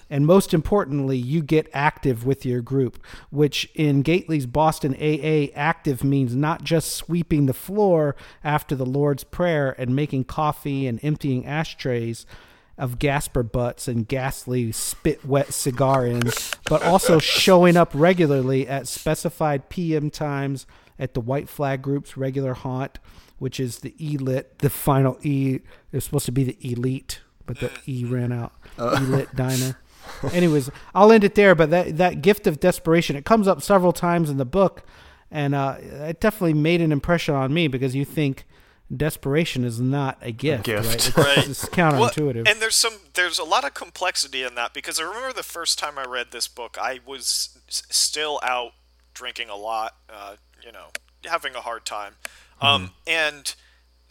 And 0.09 0.27
most 0.27 0.55
importantly, 0.55 1.17
you 1.17 1.43
get 1.43 1.69
active 1.73 2.25
with 2.25 2.47
your 2.47 2.61
group, 2.61 3.03
which 3.31 3.69
in 3.75 4.03
Gately's 4.03 4.47
Boston 4.47 4.95
AA, 4.95 5.53
active 5.55 6.05
means 6.05 6.37
not 6.37 6.63
just 6.63 6.93
sweeping 6.93 7.47
the 7.47 7.53
floor 7.53 8.15
after 8.45 8.75
the 8.77 8.87
Lord's 8.87 9.25
Prayer 9.25 9.75
and 9.79 9.97
making 9.97 10.25
coffee 10.25 10.87
and 10.87 11.03
emptying 11.03 11.45
ashtrays 11.45 12.25
of 12.79 12.99
Gasper 12.99 13.43
butts 13.43 13.89
and 13.89 14.07
ghastly 14.07 14.71
spit 14.71 15.25
wet 15.25 15.53
cigar 15.53 16.07
ends, 16.07 16.53
but 16.69 16.83
also 16.83 17.19
showing 17.21 17.77
up 17.77 17.91
regularly 17.95 18.69
at 18.69 18.87
specified 18.87 19.69
PM 19.69 20.11
times 20.11 20.67
at 20.99 21.15
the 21.15 21.21
White 21.21 21.49
Flag 21.49 21.83
Group's 21.83 22.17
regular 22.17 22.55
haunt, 22.55 22.99
which 23.39 23.59
is 23.59 23.79
the 23.79 23.95
elit. 23.99 24.45
The 24.59 24.71
final 24.71 25.19
E 25.23 25.57
It 25.57 25.63
was 25.93 26.05
supposed 26.05 26.27
to 26.27 26.33
be 26.33 26.45
the 26.45 26.59
elite, 26.61 27.21
but 27.47 27.61
the 27.61 27.71
E 27.87 28.05
ran 28.05 28.33
out. 28.33 28.53
Uh, 28.79 28.97
elit 29.01 29.35
diner. 29.35 29.79
Anyways, 30.33 30.71
I'll 30.95 31.11
end 31.13 31.25
it 31.25 31.35
there. 31.35 31.55
But 31.55 31.71
that 31.71 31.97
that 31.99 32.23
gift 32.23 32.47
of 32.47 32.61
desperation 32.61 33.17
it 33.17 33.25
comes 33.25 33.47
up 33.49 33.63
several 33.63 33.93
times 33.93 34.31
in 34.31 34.37
the 34.37 34.45
book, 34.45 34.83
and 35.31 35.55
uh, 35.55 35.77
it 35.81 36.21
definitely 36.21 36.55
made 36.55 36.81
an 36.81 36.93
impression 36.93 37.35
on 37.35 37.53
me 37.53 37.69
because 37.69 37.95
you 37.95 38.05
think 38.05 38.45
desperation 38.95 39.65
is 39.65 39.81
not 39.81 40.17
a 40.23 40.31
gift, 40.31 40.65
gift. 40.65 40.87
right? 40.87 40.95
It's, 40.95 41.17
Right. 41.17 41.39
it's 41.49 41.69
Well, 41.77 42.09
counterintuitive. 42.11 42.49
and 42.49 42.61
there's 42.61 42.77
some 42.77 42.95
there's 43.15 43.39
a 43.39 43.45
lot 43.45 43.65
of 43.65 43.75
complexity 43.75 44.43
in 44.45 44.55
that 44.55 44.73
because 44.73 45.01
I 45.01 45.03
remember 45.03 45.33
the 45.33 45.43
first 45.43 45.79
time 45.79 45.99
I 45.99 46.05
read 46.05 46.29
this 46.31 46.47
book, 46.49 46.77
I 46.81 47.01
was 47.05 47.59
still 47.69 48.39
out 48.43 48.73
drinking 49.13 49.49
a 49.49 49.57
lot, 49.57 49.97
uh, 50.09 50.37
you 50.65 50.71
know, 50.71 50.87
having 51.25 51.55
a 51.57 51.61
hard 51.61 51.85
time, 51.85 52.15
um, 52.61 52.91
and 53.07 53.55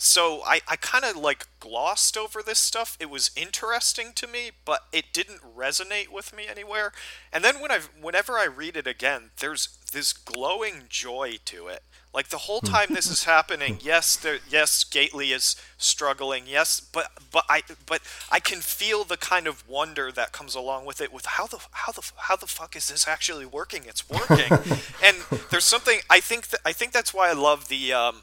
so 0.06 0.42
I, 0.46 0.62
I 0.68 0.76
kind 0.76 1.04
of 1.04 1.16
like 1.16 1.48
glossed 1.60 2.16
over 2.16 2.42
this 2.44 2.60
stuff. 2.60 2.96
It 3.00 3.10
was 3.10 3.32
interesting 3.36 4.14
to 4.16 4.28
me, 4.28 4.52
but 4.64 4.86
it 4.92 5.06
didn't 5.14 5.42
resonate 5.58 6.10
with 6.10 6.36
me 6.36 6.46
anywhere. 6.50 6.92
And 7.34 7.44
then 7.44 7.60
when 7.60 7.72
I 7.72 7.80
whenever 8.00 8.34
I 8.34 8.46
read 8.46 8.78
it 8.78 8.88
again, 8.88 9.32
there's 9.40 9.80
this 9.92 10.14
glowing 10.14 10.84
joy 10.90 11.38
to 11.46 11.68
it. 11.68 11.84
Like 12.14 12.30
the 12.30 12.38
whole 12.38 12.62
time 12.62 12.88
this 12.92 13.12
is 13.12 13.26
happening, 13.26 13.78
yes, 13.82 14.16
there, 14.16 14.38
yes, 14.50 14.86
Gately 14.86 15.34
is 15.34 15.58
struggling, 15.78 16.44
yes, 16.48 16.80
but 16.80 17.12
but 17.30 17.44
I 17.50 17.64
but 17.86 18.02
I 18.32 18.40
can 18.40 18.62
feel 18.62 19.04
the 19.04 19.18
kind 19.18 19.48
of 19.48 19.68
wonder 19.68 20.14
that 20.14 20.32
comes 20.32 20.56
along 20.56 20.86
with 20.86 21.02
it. 21.02 21.12
With 21.12 21.26
how 21.26 21.48
the 21.48 21.60
how 21.72 21.92
the 21.92 22.10
how 22.16 22.38
the 22.38 22.48
fuck 22.48 22.78
is 22.78 22.88
this 22.88 23.06
actually 23.06 23.46
working? 23.46 23.84
It's 23.86 24.10
working, 24.10 24.50
and 25.04 25.18
there's 25.52 25.66
something 25.66 26.00
I 26.10 26.22
think 26.22 26.48
that 26.50 26.62
I 26.64 26.72
think 26.72 26.94
that's 26.94 27.14
why 27.14 27.30
I 27.30 27.34
love 27.34 27.68
the 27.68 27.92
um, 27.92 28.22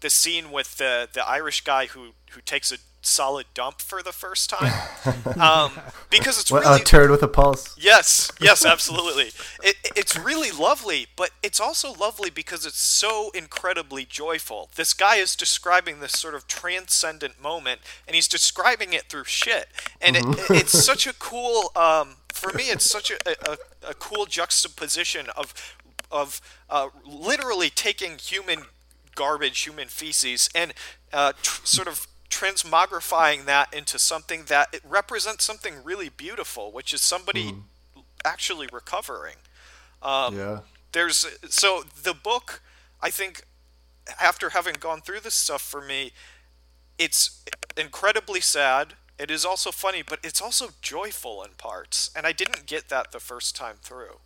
the 0.00 0.10
scene 0.10 0.50
with 0.50 0.76
the 0.76 1.08
the 1.12 1.26
Irish 1.28 1.62
guy 1.62 1.86
who 1.86 2.12
who 2.30 2.40
takes 2.40 2.72
a 2.72 2.76
solid 3.00 3.46
dump 3.54 3.80
for 3.80 4.02
the 4.02 4.12
first 4.12 4.50
time, 4.50 4.72
um, 5.40 5.72
because 6.10 6.38
it's 6.40 6.50
really 6.50 6.80
a 6.80 6.84
turd 6.84 7.10
with 7.10 7.22
a 7.22 7.28
pulse. 7.28 7.74
Yes, 7.78 8.30
yes, 8.40 8.64
absolutely. 8.66 9.30
It, 9.62 9.76
it's 9.96 10.16
really 10.16 10.50
lovely, 10.50 11.06
but 11.16 11.30
it's 11.42 11.60
also 11.60 11.92
lovely 11.92 12.30
because 12.30 12.66
it's 12.66 12.80
so 12.80 13.30
incredibly 13.34 14.04
joyful. 14.04 14.70
This 14.74 14.92
guy 14.92 15.16
is 15.16 15.36
describing 15.36 16.00
this 16.00 16.12
sort 16.12 16.34
of 16.34 16.46
transcendent 16.46 17.40
moment, 17.40 17.80
and 18.06 18.14
he's 18.14 18.28
describing 18.28 18.92
it 18.92 19.04
through 19.04 19.24
shit. 19.24 19.68
And 20.00 20.16
it, 20.16 20.24
it's 20.50 20.84
such 20.84 21.06
a 21.06 21.12
cool, 21.14 21.72
um, 21.76 22.16
for 22.28 22.52
me, 22.52 22.64
it's 22.64 22.88
such 22.88 23.10
a, 23.10 23.18
a, 23.50 23.56
a 23.88 23.94
cool 23.94 24.26
juxtaposition 24.26 25.28
of 25.36 25.76
of 26.10 26.40
uh, 26.70 26.88
literally 27.04 27.68
taking 27.68 28.16
human 28.16 28.62
garbage, 29.18 29.58
human 29.66 29.88
feces, 29.88 30.48
and 30.54 30.72
uh, 31.12 31.32
tr- 31.42 31.66
sort 31.66 31.88
of 31.88 32.06
transmogrifying 32.30 33.46
that 33.46 33.74
into 33.74 33.98
something 33.98 34.44
that 34.44 34.68
it 34.72 34.82
represents 34.88 35.44
something 35.44 35.74
really 35.82 36.08
beautiful, 36.08 36.70
which 36.70 36.94
is 36.94 37.00
somebody 37.00 37.52
actually 38.24 38.68
recovering. 38.72 39.36
Um, 40.02 40.36
yeah. 40.36 40.60
There's 40.92 41.26
so 41.48 41.82
the 42.02 42.14
book. 42.14 42.62
I 43.00 43.10
think 43.10 43.42
after 44.20 44.50
having 44.50 44.76
gone 44.78 45.00
through 45.00 45.20
this 45.20 45.34
stuff 45.34 45.62
for 45.62 45.82
me, 45.82 46.12
it's 46.96 47.44
incredibly 47.76 48.40
sad. 48.40 48.94
It 49.18 49.30
is 49.32 49.44
also 49.44 49.72
funny, 49.72 50.02
but 50.02 50.20
it's 50.22 50.40
also 50.40 50.68
joyful 50.80 51.42
in 51.42 51.50
parts, 51.58 52.10
and 52.14 52.24
I 52.24 52.32
didn't 52.32 52.66
get 52.66 52.88
that 52.88 53.10
the 53.10 53.20
first 53.20 53.56
time 53.56 53.76
through. 53.82 54.20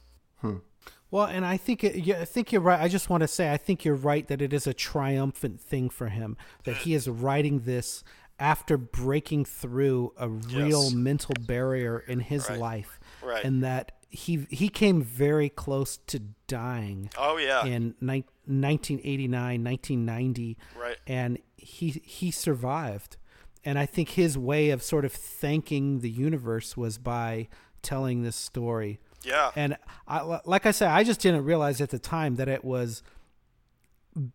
Well, 1.12 1.26
and 1.26 1.44
I 1.44 1.58
think 1.58 1.84
it, 1.84 1.94
yeah, 2.04 2.22
I 2.22 2.24
think 2.24 2.50
you're 2.52 2.60
right. 2.62 2.80
I 2.80 2.88
just 2.88 3.08
want 3.10 3.20
to 3.20 3.28
say 3.28 3.52
I 3.52 3.56
think 3.58 3.84
you're 3.84 3.94
right 3.94 4.26
that 4.28 4.42
it 4.42 4.52
is 4.52 4.66
a 4.66 4.72
triumphant 4.74 5.60
thing 5.60 5.90
for 5.90 6.08
him 6.08 6.36
that 6.64 6.78
he 6.78 6.94
is 6.94 7.06
writing 7.08 7.60
this 7.60 8.02
after 8.40 8.76
breaking 8.78 9.44
through 9.44 10.12
a 10.16 10.28
real 10.28 10.84
Yes. 10.84 10.92
mental 10.94 11.34
barrier 11.46 11.98
in 12.00 12.20
his 12.20 12.48
Right. 12.48 12.58
life, 12.58 12.98
Right. 13.22 13.44
and 13.44 13.62
that 13.62 13.92
he 14.08 14.46
he 14.50 14.68
came 14.70 15.02
very 15.02 15.48
close 15.50 15.98
to 16.06 16.18
dying 16.46 17.10
Oh 17.18 17.36
yeah, 17.36 17.64
in 17.66 17.94
ni- 18.00 18.24
1989, 18.46 19.62
1990, 19.62 20.56
Right. 20.76 20.96
and 21.06 21.38
he 21.56 21.90
he 22.04 22.30
survived. 22.30 23.16
And 23.64 23.78
I 23.78 23.86
think 23.86 24.10
his 24.10 24.36
way 24.36 24.70
of 24.70 24.82
sort 24.82 25.04
of 25.04 25.12
thanking 25.12 26.00
the 26.00 26.10
universe 26.10 26.76
was 26.76 26.96
by 26.98 27.48
telling 27.82 28.22
this 28.22 28.34
story. 28.36 28.98
Yeah. 29.24 29.50
And 29.56 29.76
I, 30.06 30.40
like 30.44 30.66
I 30.66 30.70
said, 30.70 30.88
I 30.88 31.04
just 31.04 31.20
didn't 31.20 31.44
realize 31.44 31.80
at 31.80 31.90
the 31.90 31.98
time 31.98 32.36
that 32.36 32.48
it 32.48 32.64
was 32.64 33.02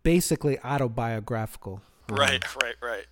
basically 0.02 0.58
autobiographical. 0.60 1.82
Right, 2.08 2.42
right, 2.62 2.74
right, 2.82 3.06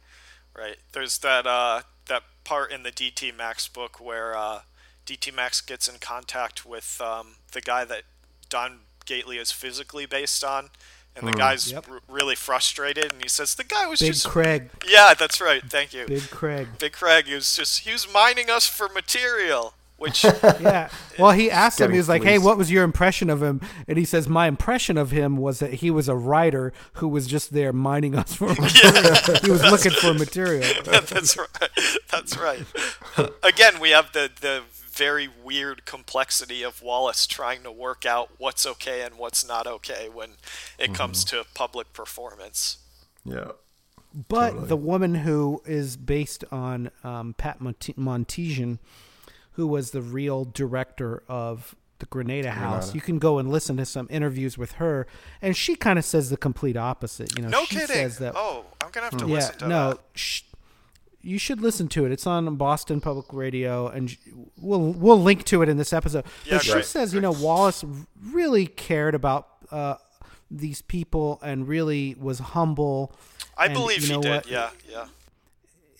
right. 0.56 0.76
There's 0.92 1.18
that 1.18 1.46
uh, 1.46 1.82
that 2.08 2.22
part 2.44 2.72
in 2.72 2.82
the 2.82 2.90
DT 2.90 3.36
Max 3.36 3.68
book 3.68 4.00
where 4.00 4.36
uh, 4.36 4.60
DT 5.06 5.34
Max 5.34 5.60
gets 5.60 5.88
in 5.88 5.96
contact 6.00 6.64
with 6.66 7.00
um, 7.00 7.36
the 7.52 7.60
guy 7.60 7.84
that 7.84 8.02
Don 8.48 8.80
Gately 9.04 9.38
is 9.38 9.52
physically 9.52 10.06
based 10.06 10.42
on, 10.42 10.70
and 11.14 11.28
the 11.28 11.32
guy's 11.32 11.70
Yep. 11.70 11.86
r- 11.90 12.00
really 12.08 12.34
frustrated, 12.34 13.12
and 13.12 13.22
he 13.22 13.28
says 13.28 13.54
the 13.54 13.64
guy 13.64 13.86
was 13.86 14.00
Big 14.00 14.12
just 14.12 14.26
Craig, 14.26 14.70
yeah, 14.88 15.14
that's 15.14 15.40
right. 15.40 15.62
Thank 15.62 15.94
you, 15.94 16.06
Big 16.06 16.28
Craig. 16.30 16.66
Big 16.78 16.92
Craig. 16.92 17.26
He 17.26 17.34
was 17.34 17.54
just 17.54 17.80
he 17.80 17.92
was 17.92 18.12
mining 18.12 18.50
us 18.50 18.66
for 18.66 18.88
material, 18.88 19.74
which 19.98 20.24
Yeah. 20.60 20.88
Well, 21.18 21.32
he 21.32 21.50
asked 21.50 21.80
him. 21.80 21.90
He 21.90 21.98
was 21.98 22.08
like, 22.08 22.22
"Hey, 22.22 22.38
what 22.38 22.58
was 22.58 22.70
your 22.70 22.84
impression 22.84 23.30
of 23.30 23.42
him?" 23.42 23.60
And 23.88 23.96
he 23.98 24.04
says, 24.04 24.28
"My 24.28 24.46
impression 24.46 24.96
of 24.98 25.10
him 25.10 25.36
was 25.36 25.58
that 25.60 25.74
he 25.74 25.90
was 25.90 26.08
a 26.08 26.14
writer 26.16 26.72
who 26.94 27.08
was 27.08 27.26
just 27.26 27.52
there 27.52 27.72
mining 27.72 28.14
us 28.14 28.34
for 28.34 28.48
material. 28.60 29.14
he 29.42 29.50
was 29.50 29.62
looking 29.62 29.92
for 29.92 30.12
material." 30.14 30.64
that's 30.84 31.36
right. 31.36 31.70
That's 32.10 32.36
right. 32.38 32.64
Again, 33.42 33.80
we 33.80 33.90
have 33.90 34.12
the 34.12 34.30
the 34.40 34.62
very 34.90 35.28
weird 35.44 35.84
complexity 35.84 36.62
of 36.62 36.82
Wallace 36.82 37.26
trying 37.26 37.62
to 37.62 37.70
work 37.70 38.06
out 38.06 38.30
what's 38.38 38.64
okay 38.66 39.02
and 39.02 39.16
what's 39.18 39.46
not 39.46 39.66
okay 39.66 40.08
when 40.12 40.30
it 40.78 40.94
comes 40.94 41.22
to 41.24 41.44
public 41.54 41.92
performance. 41.92 42.78
Yeah. 43.24 43.52
But 44.28 44.50
Totally. 44.52 44.68
the 44.68 44.76
woman 44.76 45.14
who 45.16 45.60
is 45.66 45.98
based 45.98 46.44
on 46.50 46.90
um, 47.04 47.34
Pat 47.36 47.60
Mont- 47.60 47.98
Montesian, 47.98 48.78
who 49.56 49.66
was 49.66 49.90
the 49.90 50.00
real 50.02 50.44
director 50.44 51.22
of 51.28 51.74
the 51.98 52.06
Granada 52.06 52.50
House, 52.50 52.86
Granada. 52.86 52.94
you 52.94 53.00
can 53.00 53.18
go 53.18 53.38
and 53.38 53.50
listen 53.50 53.76
to 53.78 53.86
some 53.86 54.06
interviews 54.10 54.56
with 54.58 54.72
her, 54.72 55.06
and 55.42 55.56
she 55.56 55.74
kind 55.76 55.98
of 55.98 56.04
says 56.04 56.30
the 56.30 56.36
complete 56.36 56.76
opposite. 56.76 57.36
You 57.36 57.42
know, 57.44 57.48
No 57.48 57.64
she 57.64 57.76
kidding. 57.76 57.96
says 57.96 58.18
that 58.18 58.34
oh, 58.36 58.64
I'm 58.82 58.90
gonna 58.90 59.06
have 59.06 59.16
to 59.18 59.26
yeah, 59.26 59.34
listen 59.34 59.58
to 59.58 59.68
no, 59.68 59.90
that. 59.90 60.00
sh- 60.14 60.42
you 61.22 61.38
should 61.38 61.60
listen 61.60 61.88
to 61.88 62.04
it. 62.04 62.12
It's 62.12 62.26
on 62.26 62.54
Boston 62.56 63.00
Public 63.00 63.32
Radio, 63.32 63.88
and 63.88 64.10
sh- 64.10 64.18
we'll 64.60 64.92
we'll 64.92 65.20
link 65.20 65.44
to 65.44 65.62
it 65.62 65.68
in 65.68 65.76
this 65.78 65.92
episode. 65.92 66.24
Yeah, 66.44 66.56
but 66.58 66.64
she 66.64 66.72
great, 66.72 66.84
says, 66.84 67.12
you 67.14 67.20
know, 67.20 67.32
Wallace 67.32 67.82
really 68.30 68.66
cared 68.66 69.14
about 69.14 69.48
uh, 69.72 69.94
these 70.50 70.82
people 70.82 71.40
and 71.42 71.66
really 71.66 72.14
was 72.20 72.38
humble. 72.38 73.12
I 73.56 73.64
and 73.66 73.74
believe 73.74 74.02
you 74.02 74.08
he 74.08 74.12
know 74.12 74.20
did. 74.20 74.30
what? 74.34 74.50
Yeah, 74.50 74.70
yeah. 74.88 75.06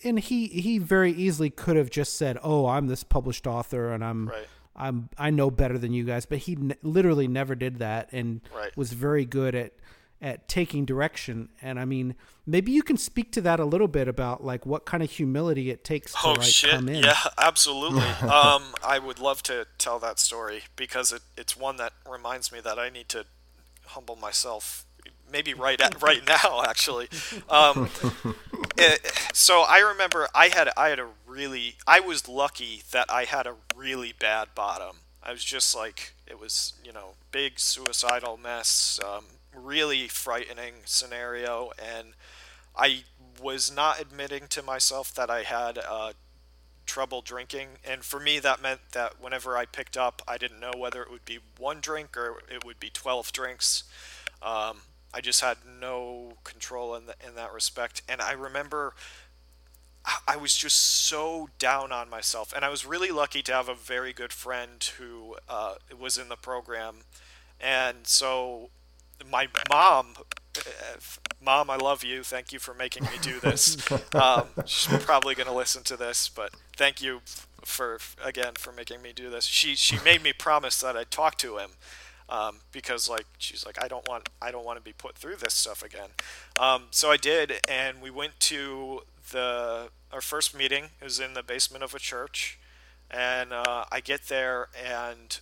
And 0.03 0.19
he 0.19 0.47
he 0.47 0.77
very 0.77 1.11
easily 1.11 1.49
could 1.49 1.75
have 1.77 1.89
just 1.89 2.17
said, 2.17 2.37
"Oh, 2.43 2.67
I'm 2.67 2.87
this 2.87 3.03
published 3.03 3.47
author, 3.47 3.91
and 3.93 4.03
I'm 4.03 4.29
Right. 4.29 4.47
I'm 4.75 5.09
I 5.17 5.29
know 5.29 5.49
better 5.51 5.77
than 5.77 5.93
you 5.93 6.03
guys." 6.03 6.25
But 6.25 6.39
he 6.39 6.53
n- 6.53 6.75
literally 6.83 7.27
never 7.27 7.55
did 7.55 7.79
that, 7.79 8.09
and 8.11 8.41
Right. 8.55 8.75
was 8.77 8.93
very 8.93 9.25
good 9.25 9.55
at 9.55 9.73
at 10.19 10.47
taking 10.47 10.83
direction. 10.83 11.47
And 11.61 11.79
I 11.79 11.85
mean, 11.85 12.15
maybe 12.45 12.71
you 12.71 12.81
can 12.81 12.97
speak 12.97 13.31
to 13.33 13.41
that 13.41 13.59
a 13.59 13.65
little 13.65 13.87
bit 13.87 14.07
about 14.07 14.43
like 14.43 14.65
what 14.65 14.83
kind 14.83 15.03
of 15.03 15.11
humility 15.11 15.69
it 15.69 15.83
takes 15.83 16.11
to 16.13 16.17
Oh 16.23 16.31
like 16.33 16.41
shit! 16.41 16.71
come 16.71 16.89
in. 16.89 17.03
Yeah, 17.03 17.17
absolutely. 17.37 18.01
um, 18.27 18.73
I 18.83 18.97
would 18.99 19.19
love 19.19 19.43
to 19.43 19.67
tell 19.77 19.99
that 19.99 20.17
story 20.19 20.63
because 20.75 21.11
it, 21.11 21.21
it's 21.37 21.55
one 21.55 21.77
that 21.77 21.93
reminds 22.09 22.51
me 22.51 22.59
that 22.61 22.79
I 22.79 22.89
need 22.89 23.09
to 23.09 23.25
humble 23.85 24.15
myself. 24.15 24.85
Maybe 25.31 25.53
right 25.53 25.79
at, 25.79 26.01
right 26.01 26.21
now, 26.43 26.63
actually. 26.65 27.09
Um, 27.49 27.89
it- 28.77 29.11
so 29.33 29.61
I 29.61 29.79
remember 29.79 30.27
I 30.33 30.49
had 30.49 30.69
I 30.77 30.89
had 30.89 30.99
a 30.99 31.09
really 31.25 31.77
I 31.85 31.99
was 31.99 32.27
lucky 32.27 32.83
that 32.91 33.11
I 33.11 33.25
had 33.25 33.47
a 33.47 33.55
really 33.75 34.13
bad 34.13 34.49
bottom. 34.55 34.97
I 35.21 35.31
was 35.31 35.43
just 35.43 35.75
like 35.75 36.13
it 36.25 36.39
was 36.39 36.73
you 36.83 36.91
know 36.93 37.15
big 37.31 37.59
suicidal 37.59 38.37
mess, 38.37 38.99
um, 39.05 39.25
really 39.53 40.07
frightening 40.07 40.75
scenario, 40.85 41.71
and 41.77 42.13
I 42.75 43.03
was 43.41 43.71
not 43.71 43.99
admitting 43.99 44.47
to 44.49 44.61
myself 44.63 45.13
that 45.15 45.29
I 45.29 45.43
had 45.43 45.77
uh, 45.77 46.13
trouble 46.85 47.21
drinking, 47.21 47.69
and 47.83 48.03
for 48.03 48.19
me 48.19 48.39
that 48.39 48.61
meant 48.61 48.81
that 48.93 49.19
whenever 49.21 49.57
I 49.57 49.65
picked 49.65 49.97
up, 49.97 50.21
I 50.27 50.37
didn't 50.37 50.59
know 50.59 50.73
whether 50.75 51.01
it 51.03 51.11
would 51.11 51.25
be 51.25 51.39
one 51.57 51.79
drink 51.81 52.15
or 52.17 52.41
it 52.49 52.63
would 52.65 52.79
be 52.79 52.89
twelve 52.89 53.31
drinks. 53.31 53.83
Um, 54.41 54.81
I 55.13 55.21
just 55.21 55.41
had 55.41 55.57
no 55.79 56.33
control 56.43 56.95
in, 56.95 57.05
the, 57.05 57.15
in 57.25 57.35
that 57.35 57.53
respect, 57.53 58.01
and 58.07 58.21
I 58.21 58.33
remember 58.33 58.93
I- 60.27 60.37
was 60.37 60.55
just 60.55 60.77
so 60.79 61.49
down 61.59 61.91
on 61.91 62.09
myself, 62.09 62.53
and 62.53 62.63
I 62.63 62.69
was 62.69 62.85
really 62.85 63.11
lucky 63.11 63.41
to 63.43 63.53
have 63.53 63.67
a 63.67 63.75
very 63.75 64.13
good 64.13 64.31
friend 64.31 64.83
who 64.97 65.35
uh, 65.49 65.75
was 65.97 66.17
in 66.17 66.29
the 66.29 66.35
program, 66.37 67.03
and 67.59 68.07
so 68.07 68.69
my 69.29 69.47
mom 69.69 70.15
uh, 70.57 70.61
Mom, 71.39 71.69
I 71.69 71.75
love 71.75 72.03
you. 72.03 72.23
Thank 72.23 72.51
you 72.51 72.59
for 72.59 72.73
making 72.73 73.03
me 73.03 73.11
do 73.21 73.39
this. 73.39 73.77
um, 74.15 74.47
she's 74.65 75.03
probably 75.03 75.35
going 75.35 75.47
to 75.47 75.53
listen 75.53 75.83
to 75.83 75.95
this, 75.95 76.29
but 76.29 76.51
thank 76.75 77.01
you 77.01 77.21
for 77.63 77.99
again 78.23 78.53
for 78.57 78.71
making 78.71 79.01
me 79.01 79.11
do 79.13 79.29
this. 79.29 79.45
She 79.45 79.75
she 79.75 79.97
made 80.03 80.23
me 80.23 80.33
promise 80.33 80.79
that 80.81 80.97
I'd 80.97 81.11
talk 81.11 81.37
to 81.39 81.57
him. 81.57 81.71
Um, 82.29 82.59
because 82.71 83.09
like 83.09 83.25
she's 83.37 83.65
like 83.65 83.81
I 83.81 83.87
don't 83.87 84.07
want 84.07 84.27
I 84.41 84.51
don't 84.51 84.65
want 84.65 84.77
to 84.77 84.83
be 84.83 84.93
put 84.93 85.15
through 85.15 85.37
this 85.37 85.53
stuff 85.53 85.81
again. 85.83 86.09
Um, 86.59 86.83
so 86.91 87.09
I 87.09 87.17
did, 87.17 87.53
and 87.69 88.01
we 88.01 88.09
went 88.09 88.39
to 88.41 89.01
the 89.31 89.89
our 90.11 90.21
first 90.21 90.55
meeting. 90.55 90.85
It 90.99 91.03
was 91.03 91.19
in 91.19 91.33
the 91.33 91.43
basement 91.43 91.83
of 91.83 91.93
a 91.95 91.99
church, 91.99 92.59
and 93.09 93.53
uh, 93.53 93.85
I 93.91 94.01
get 94.01 94.23
there 94.23 94.67
and 94.75 95.39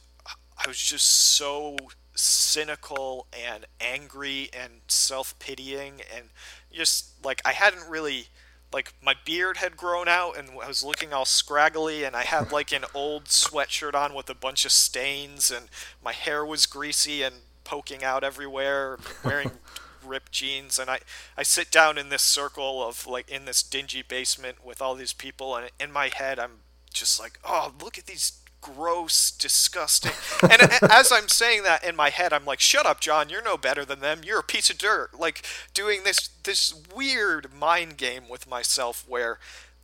I 0.58 0.68
was 0.68 0.78
just 0.78 1.08
so 1.08 1.78
cynical 2.16 3.28
and 3.34 3.66
angry 3.82 4.50
and 4.54 4.82
self-pitying 4.88 6.02
and 6.16 6.30
just 6.72 7.24
like 7.26 7.42
I 7.46 7.52
hadn't 7.52 7.90
really 7.90 8.28
like 8.76 8.94
my 9.02 9.16
beard 9.24 9.56
had 9.56 9.78
grown 9.78 10.10
out 10.10 10.38
and 10.38 10.50
I 10.62 10.68
was 10.68 10.84
looking 10.84 11.14
all 11.14 11.24
scraggly 11.24 12.04
and 12.04 12.14
I 12.14 12.24
had 12.24 12.52
like 12.52 12.74
an 12.74 12.84
old 12.94 13.26
sweatshirt 13.26 13.96
on 13.96 14.14
with 14.14 14.30
a 14.30 14.36
bunch 14.36 14.66
of 14.66 14.74
stains 14.74 15.50
and 15.50 15.70
my 16.04 16.12
hair 16.12 16.46
was 16.46 16.66
greasy 16.66 17.24
and 17.24 17.36
poking 17.64 18.04
out 18.04 18.22
everywhere 18.22 19.00
wearing 19.24 19.52
ripped 20.06 20.34
jeans. 20.34 20.78
And 20.78 20.90
I 20.90 21.00
I 21.38 21.44
sit 21.44 21.72
down 21.72 21.98
in 21.98 22.10
this 22.10 22.22
circle 22.22 22.86
of 22.86 23.08
like 23.08 23.30
in 23.30 23.46
this 23.46 23.64
dingy 23.64 24.02
basement 24.02 24.66
with 24.66 24.82
all 24.82 24.94
these 24.94 25.14
people 25.14 25.56
and 25.56 25.72
in 25.80 25.94
my 25.94 26.10
head 26.14 26.38
I'm 26.38 26.60
just 26.94 27.18
like 27.18 27.40
oh 27.46 27.74
look 27.82 27.98
at 27.98 28.08
these 28.08 28.42
gross, 28.66 29.32
disgusting. 29.32 30.12
And 30.42 30.72
as 30.92 31.12
I'm 31.12 31.30
saying 31.30 31.64
that 31.64 31.84
in 31.84 31.96
my 31.96 32.10
head, 32.10 32.34
I'm 32.34 32.46
like, 32.46 32.60
"Shut 32.60 32.86
up, 32.86 33.00
John. 33.00 33.30
You're 33.30 33.44
no 33.44 33.58
better 33.58 33.86
than 33.86 34.00
them. 34.00 34.22
You're 34.24 34.40
a 34.40 34.44
piece 34.44 34.70
of 34.70 34.78
dirt." 34.78 35.20
Like 35.20 35.46
doing 35.74 36.04
this 36.04 36.30
this 36.44 36.74
weird 36.94 37.54
mind 37.54 37.98
game 37.98 38.28
with 38.30 38.48
myself 38.48 39.06
where 39.08 39.40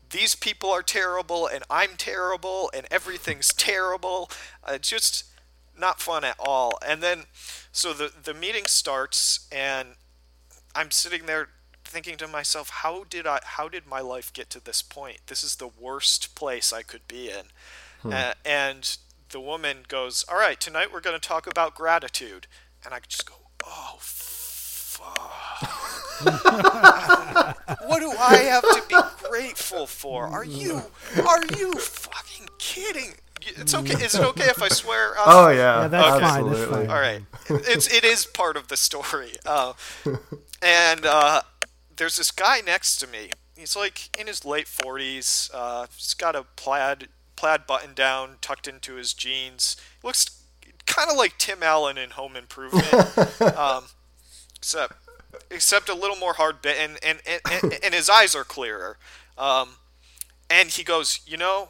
these 0.10 0.36
people 0.36 0.70
are 0.70 0.84
terrible 0.84 1.48
and 1.48 1.64
I'm 1.70 1.92
terrible 1.98 2.70
and 2.74 2.86
everything's 2.92 3.54
terrible. 3.54 4.30
Uh, 4.64 4.78
just 4.78 5.26
not 5.78 6.00
fun 6.00 6.24
at 6.24 6.36
all. 6.40 6.78
And 6.86 7.02
then 7.02 7.26
so 7.72 7.94
the 7.94 8.12
the 8.24 8.34
meeting 8.34 8.66
starts 8.66 9.48
and 9.52 9.90
I'm 10.76 10.92
sitting 10.92 11.26
there 11.26 11.50
thinking 11.84 12.18
to 12.18 12.28
myself, 12.28 12.70
how 12.70 13.06
did 13.10 13.28
I 13.28 13.40
how 13.44 13.70
did 13.70 13.86
my 13.86 14.02
life 14.02 14.34
get 14.34 14.50
to 14.52 14.64
this 14.64 14.82
point? 14.82 15.20
This 15.28 15.44
is 15.44 15.58
the 15.58 15.68
worst 15.68 16.36
place 16.36 16.74
I 16.74 16.82
could 16.82 17.08
be 17.08 17.30
in. 17.30 17.48
Hmm. 18.02 18.14
Uh, 18.14 18.34
and 18.45 18.97
the 19.30 19.39
woman 19.39 19.86
goes, 19.88 20.26
All 20.30 20.38
right, 20.38 20.60
tonight 20.60 20.91
we're 20.91 21.02
going 21.02 21.20
to 21.20 21.28
talk 21.28 21.47
about 21.47 21.76
gratitude. 21.76 22.47
And 22.84 22.93
I 22.93 22.99
just 23.08 23.26
go, 23.26 23.36
Oh, 23.66 23.97
fuck. 23.99 25.32
what 26.22 27.99
do 27.99 28.12
I 28.20 28.38
have 28.49 28.62
to 28.64 28.84
be 28.88 28.95
grateful 29.28 29.88
for? 29.88 30.26
Are 30.26 30.43
you, 30.45 30.82
are 31.28 31.43
you 31.58 31.74
fucking 31.74 32.49
kidding? 32.60 33.14
It's 33.41 33.74
okay. 33.74 33.93
Is 34.04 34.16
it 34.16 34.22
okay 34.22 34.45
if 34.45 34.62
I 34.62 34.68
swear? 34.68 35.14
oh 35.18 35.49
yeah, 35.49 35.82
yeah 35.82 35.88
that's, 35.88 36.16
okay. 36.16 36.26
fine, 36.26 36.49
that's 36.52 36.70
fine. 36.70 36.89
All 36.89 36.99
right, 36.99 37.22
it's 37.49 37.91
it 37.91 38.04
is 38.04 38.26
part 38.26 38.56
of 38.56 38.68
the 38.68 38.78
story. 38.78 39.32
Uh, 39.45 39.74
and 40.62 41.06
uh, 41.06 41.41
there's 41.95 42.18
this 42.18 42.30
guy 42.30 42.62
next 42.62 42.97
to 42.97 43.08
me. 43.08 43.32
He's 43.56 43.76
like 43.76 44.16
in 44.20 44.28
his 44.28 44.45
late 44.45 44.68
forties. 44.68 45.49
Uh, 45.54 45.88
he's 45.95 46.14
got 46.14 46.36
a 46.36 46.43
plaid 46.56 47.08
plaid 47.42 47.66
button 47.66 47.96
down 47.96 48.38
tucked 48.39 48.68
into 48.68 48.94
his 48.94 49.16
jeans. 49.16 49.76
Looks 50.04 50.44
kind 50.86 51.10
of 51.10 51.18
like 51.18 51.39
Tim 51.39 51.64
Allen 51.64 51.98
in 51.98 52.12
Home 52.12 52.36
Improvement, 52.36 52.94
um, 53.58 53.86
except 54.56 54.94
except 55.50 55.89
a 55.89 55.96
little 55.96 56.18
more 56.18 56.34
hard 56.34 56.62
bit, 56.62 56.78
and 56.80 57.00
and, 57.04 57.20
and, 57.26 57.80
and 57.84 57.94
his 57.96 58.12
eyes 58.12 58.36
are 58.36 58.44
clearer. 58.44 59.00
Um, 59.39 59.70
and 60.52 60.70
he 60.70 60.84
goes, 60.84 61.22
you 61.26 61.36
know, 61.36 61.70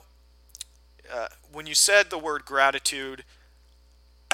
uh, 1.09 1.28
when 1.53 1.67
you 1.67 1.76
said 1.76 2.09
the 2.09 2.17
word 2.17 2.43
gratitude, 2.43 3.24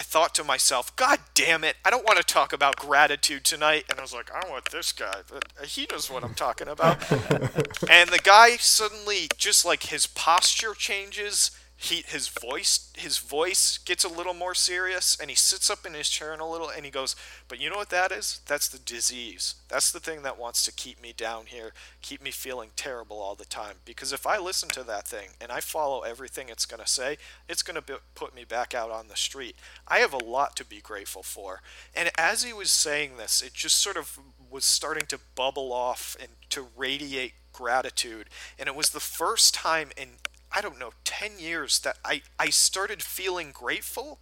thought 0.08 0.34
to 0.36 0.44
myself, 0.44 0.96
God 0.96 1.20
damn 1.34 1.66
it, 1.66 1.76
I 1.84 1.90
don't 1.90 2.06
want 2.06 2.18
to 2.18 2.24
talk 2.24 2.54
about 2.54 2.78
gratitude 2.78 3.44
tonight. 3.44 3.84
And 3.90 4.00
I 4.00 4.02
was 4.02 4.14
like, 4.14 4.32
I 4.34 4.50
want 4.50 4.72
this 4.72 4.94
guy. 4.94 5.18
He 5.66 5.86
knows 5.92 6.10
what 6.10 6.24
I'm 6.24 6.34
talking 6.34 6.70
about. 6.70 7.12
and 7.90 8.10
the 8.10 8.22
guy 8.24 8.56
suddenly, 8.56 9.28
just 9.38 9.66
like 9.66 9.84
his 9.84 10.08
posture 10.08 10.74
changes, 10.74 11.52
he 11.80 12.04
his 12.08 12.28
voice 12.28 12.92
his 12.98 13.20
voice 13.20 13.78
gets 13.78 14.04
a 14.04 14.10
little 14.10 14.34
more 14.34 14.56
serious 14.56 15.16
and 15.22 15.30
he 15.30 15.36
sits 15.36 15.70
up 15.70 15.86
in 15.86 15.94
his 15.94 16.10
chair 16.10 16.34
and 16.34 16.42
a 16.42 16.46
little 16.46 16.70
and 16.70 16.84
he 16.84 16.92
goes 16.92 17.16
but 17.48 17.62
you 17.62 17.70
know 17.70 17.78
what 17.78 17.90
that 17.90 18.12
is? 18.12 18.42
That's 18.48 18.68
the 18.68 18.80
disease. 18.80 19.54
That's 19.70 19.92
the 19.92 20.00
thing 20.00 20.24
that 20.24 20.40
wants 20.40 20.64
to 20.64 20.72
keep 20.72 21.00
me 21.02 21.14
down 21.16 21.46
here 21.46 21.74
keep 22.02 22.22
me 22.22 22.32
feeling 22.32 22.72
terrible 22.76 23.22
all 23.22 23.36
the 23.36 23.46
time. 23.46 23.76
Because 23.86 24.12
if 24.12 24.26
i 24.26 24.40
listen 24.40 24.70
to 24.70 24.84
that 24.84 25.08
thing 25.08 25.30
and 25.40 25.52
i 25.52 25.60
follow 25.60 26.02
everything 26.02 26.50
it's 26.50 26.66
going 26.66 26.82
to 26.84 26.90
say 26.90 27.18
it's 27.48 27.62
going 27.62 27.80
to 27.80 28.00
put 28.16 28.36
me 28.36 28.44
back 28.44 28.74
out 28.74 28.90
on 28.90 29.08
the 29.08 29.16
street. 29.16 29.56
I 29.88 30.00
have 30.00 30.14
a 30.14 30.24
lot 30.24 30.56
to 30.56 30.66
be 30.66 30.82
grateful 30.82 31.22
for. 31.22 31.62
And 31.96 32.10
as 32.18 32.42
he 32.42 32.54
was 32.54 32.72
saying 32.72 33.18
this 33.18 33.44
it 33.44 33.54
just 33.54 33.78
sort 33.78 33.98
of 33.98 34.18
was 34.50 34.66
starting 34.66 35.06
to 35.08 35.20
bubble 35.36 35.72
off 35.72 36.18
and 36.20 36.30
to 36.50 36.68
radiate 36.76 37.34
gratitude. 37.54 38.30
And 38.58 38.68
it 38.68 38.76
was 38.76 38.90
the 38.90 39.00
first 39.00 39.54
time 39.54 39.90
in 39.98 40.10
I 40.58 40.62
don't 40.62 40.80
know, 40.80 40.90
10 41.04 41.34
years 41.38 41.78
that 41.82 41.98
I, 42.04 42.24
I 42.40 42.50
started 42.50 43.04
feeling 43.04 43.52
grateful 43.54 44.18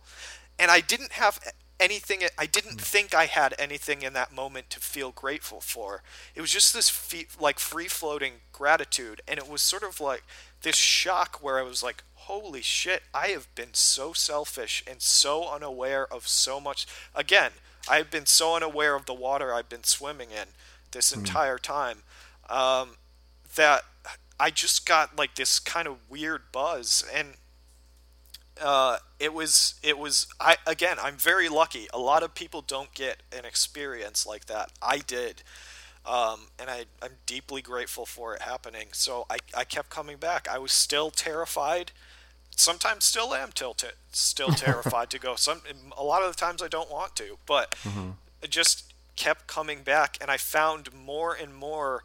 and 0.59 0.69
I 0.69 0.81
didn't 0.81 1.13
have 1.13 1.39
anything, 1.79 2.23
I 2.37 2.45
didn't 2.45 2.73
hmm. 2.73 2.77
think 2.79 3.15
I 3.15 3.25
had 3.25 3.55
anything 3.57 4.01
in 4.01 4.11
that 4.13 4.35
moment 4.35 4.69
to 4.71 4.81
feel 4.81 5.11
grateful 5.11 5.61
for. 5.61 6.03
It 6.35 6.41
was 6.41 6.51
just 6.51 6.73
this 6.73 6.89
fe- 6.89 7.27
like 7.39 7.57
free 7.57 7.87
floating 7.87 8.33
gratitude. 8.51 9.21
And 9.25 9.37
it 9.37 9.47
was 9.47 9.61
sort 9.61 9.83
of 9.83 10.01
like 10.01 10.23
this 10.61 10.75
shock 10.75 11.41
where 11.41 11.57
I 11.57 11.61
was 11.61 11.81
like, 11.81 12.03
holy 12.15 12.61
shit, 12.61 13.03
I 13.13 13.27
have 13.27 13.47
been 13.55 13.73
so 13.73 14.11
selfish 14.11 14.83
and 14.85 15.01
so 15.01 15.49
unaware 15.49 16.05
of 16.05 16.27
so 16.27 16.59
much. 16.59 16.85
Again, 17.15 17.51
I've 17.87 18.11
been 18.11 18.25
so 18.25 18.57
unaware 18.57 18.95
of 18.95 19.05
the 19.05 19.13
water 19.13 19.53
I've 19.53 19.69
been 19.69 19.85
swimming 19.85 20.31
in 20.31 20.49
this 20.91 21.13
hmm. 21.13 21.21
entire 21.21 21.59
time 21.59 21.99
um, 22.49 22.97
that 23.55 23.85
I 24.39 24.49
just 24.49 24.85
got 24.85 25.17
like 25.17 25.35
this 25.35 25.59
kind 25.59 25.87
of 25.87 25.97
weird 26.09 26.51
buzz, 26.51 27.03
and 27.13 27.35
uh, 28.61 28.97
it 29.19 29.33
was 29.33 29.75
it 29.83 29.97
was 29.97 30.27
I 30.39 30.57
again 30.67 30.97
I'm 31.01 31.15
very 31.15 31.49
lucky. 31.49 31.87
A 31.93 31.99
lot 31.99 32.23
of 32.23 32.35
people 32.35 32.61
don't 32.61 32.93
get 32.93 33.23
an 33.37 33.45
experience 33.45 34.25
like 34.25 34.45
that. 34.45 34.71
I 34.81 34.99
did. 34.99 35.43
Um, 36.05 36.41
and 36.59 36.69
I, 36.69 36.85
I'm 37.01 37.13
deeply 37.25 37.63
grateful 37.63 38.05
for 38.05 38.35
it 38.35 38.43
happening. 38.43 38.89
So 38.91 39.25
I, 39.27 39.37
I 39.57 39.63
kept 39.63 39.89
coming 39.89 40.17
back. 40.17 40.47
I 40.47 40.59
was 40.59 40.71
still 40.71 41.09
terrified. 41.09 41.91
Sometimes 42.55 43.05
still 43.05 43.33
am 43.33 43.49
till 43.51 43.73
t- 43.73 43.87
still 44.11 44.49
terrified 44.51 45.09
to 45.09 45.19
go. 45.19 45.35
Some 45.35 45.61
a 45.97 46.03
lot 46.03 46.21
of 46.21 46.31
the 46.31 46.39
times 46.39 46.61
I 46.61 46.67
don't 46.67 46.91
want 46.91 47.15
to, 47.15 47.39
but 47.47 47.71
mm-hmm. 47.83 48.11
I 48.43 48.47
just 48.47 48.93
kept 49.15 49.47
coming 49.47 49.81
back, 49.81 50.17
and 50.21 50.29
I 50.29 50.37
found 50.37 50.93
more 50.93 51.33
and 51.33 51.55
more 51.55 52.03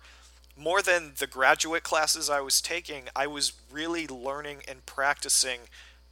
more 0.60 0.82
than 0.82 1.12
the 1.18 1.26
graduate 1.26 1.82
classes 1.82 2.28
I 2.28 2.40
was 2.40 2.60
taking, 2.60 3.04
I 3.16 3.26
was 3.26 3.52
really 3.70 4.06
learning 4.06 4.62
and 4.68 4.84
practicing 4.86 5.60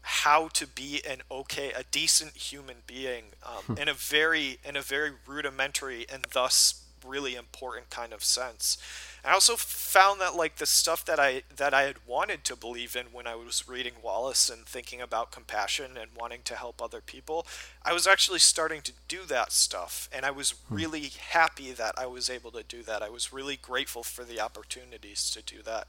how 0.01 0.49
to 0.49 0.67
be 0.67 1.03
an 1.07 1.19
okay, 1.31 1.71
a 1.77 1.85
decent 1.91 2.37
human 2.37 2.77
being 2.87 3.25
um, 3.45 3.77
hmm. 3.77 3.83
in 3.83 3.89
a 3.89 3.95
very 3.95 4.59
in 4.65 4.77
a 4.77 4.83
very 4.83 5.13
rudimentary 5.27 6.07
and 6.11 6.27
thus 6.33 6.85
really 7.07 7.35
important 7.35 7.91
kind 7.91 8.13
of 8.13 8.25
sense. 8.25 8.79
I 9.29 9.33
also 9.33 9.57
found 9.57 10.23
that 10.23 10.37
like 10.37 10.57
the 10.57 10.65
stuff 10.65 11.05
that 11.05 11.21
I 11.21 11.43
that 11.55 11.75
I 11.75 11.83
had 11.83 11.97
wanted 12.07 12.45
to 12.45 12.57
believe 12.57 12.97
in 12.97 13.07
when 13.13 13.27
I 13.27 13.35
was 13.35 13.69
reading 13.69 13.93
Wallace 14.03 14.49
and 14.49 14.65
thinking 14.65 15.03
about 15.03 15.33
compassion 15.33 15.99
and 16.01 16.11
wanting 16.19 16.41
to 16.45 16.55
help 16.55 16.81
other 16.81 17.03
people, 17.03 17.47
I 17.83 17.93
was 17.93 18.07
actually 18.07 18.39
starting 18.39 18.81
to 18.81 18.93
do 19.07 19.25
that 19.27 19.53
stuff 19.53 20.09
and 20.15 20.25
I 20.25 20.31
was 20.31 20.53
hmm. 20.53 20.75
really 20.75 21.13
happy 21.31 21.73
that 21.73 21.95
I 21.99 22.07
was 22.07 22.31
able 22.31 22.51
to 22.53 22.63
do 22.63 22.83
that. 22.85 23.03
I 23.03 23.11
was 23.11 23.31
really 23.31 23.57
grateful 23.57 24.03
for 24.03 24.25
the 24.25 24.41
opportunities 24.41 25.31
to 25.33 25.43
do 25.43 25.61
that 25.63 25.89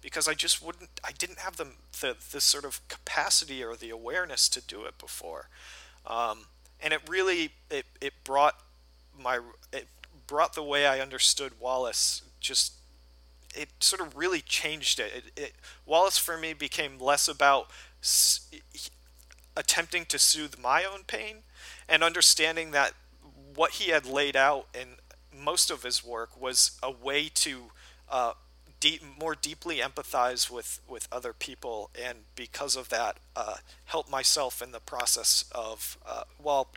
because 0.00 0.26
I 0.26 0.32
just 0.32 0.64
wouldn't 0.64 0.88
I 1.04 1.12
didn't 1.12 1.40
have 1.40 1.58
the 1.58 1.72
the, 2.00 2.16
the 2.32 2.40
sort 2.40 2.64
of 2.64 2.80
capacity 2.88 3.62
or 3.62 3.76
the 3.76 3.90
awareness 3.90 4.48
to 4.48 4.62
do 4.62 4.86
it 4.86 4.96
before. 4.96 5.50
Um, 6.06 6.46
and 6.80 6.94
it 6.94 7.02
really 7.06 7.50
it, 7.70 7.84
it 8.00 8.14
brought 8.24 8.62
my 9.22 9.40
it 9.74 9.88
brought 10.26 10.54
the 10.54 10.62
way 10.62 10.86
I 10.86 11.00
understood 11.00 11.52
Wallace 11.60 12.22
just 12.40 12.77
it 13.54 13.68
sort 13.80 14.00
of 14.00 14.16
really 14.16 14.40
changed 14.40 15.00
it. 15.00 15.12
it, 15.36 15.40
it 15.42 15.52
Wallace 15.86 16.18
for 16.18 16.36
me 16.36 16.52
became 16.52 16.98
less 16.98 17.28
about 17.28 17.70
s- 18.02 18.48
attempting 19.56 20.04
to 20.06 20.18
soothe 20.18 20.58
my 20.58 20.84
own 20.84 21.04
pain 21.06 21.38
and 21.88 22.02
understanding 22.02 22.70
that 22.72 22.92
what 23.54 23.72
he 23.72 23.90
had 23.90 24.06
laid 24.06 24.36
out 24.36 24.66
in 24.74 24.88
most 25.36 25.70
of 25.70 25.82
his 25.82 26.04
work 26.04 26.40
was 26.40 26.78
a 26.82 26.90
way 26.90 27.28
to 27.28 27.64
uh, 28.10 28.32
deep, 28.80 29.02
more 29.18 29.34
deeply 29.34 29.78
empathize 29.78 30.50
with, 30.50 30.80
with 30.88 31.08
other 31.10 31.32
people 31.32 31.90
and 32.00 32.18
because 32.34 32.76
of 32.76 32.88
that 32.88 33.18
uh, 33.34 33.56
help 33.86 34.10
myself 34.10 34.62
in 34.62 34.72
the 34.72 34.80
process 34.80 35.44
of 35.52 35.98
uh, 36.06 36.22
well 36.42 36.68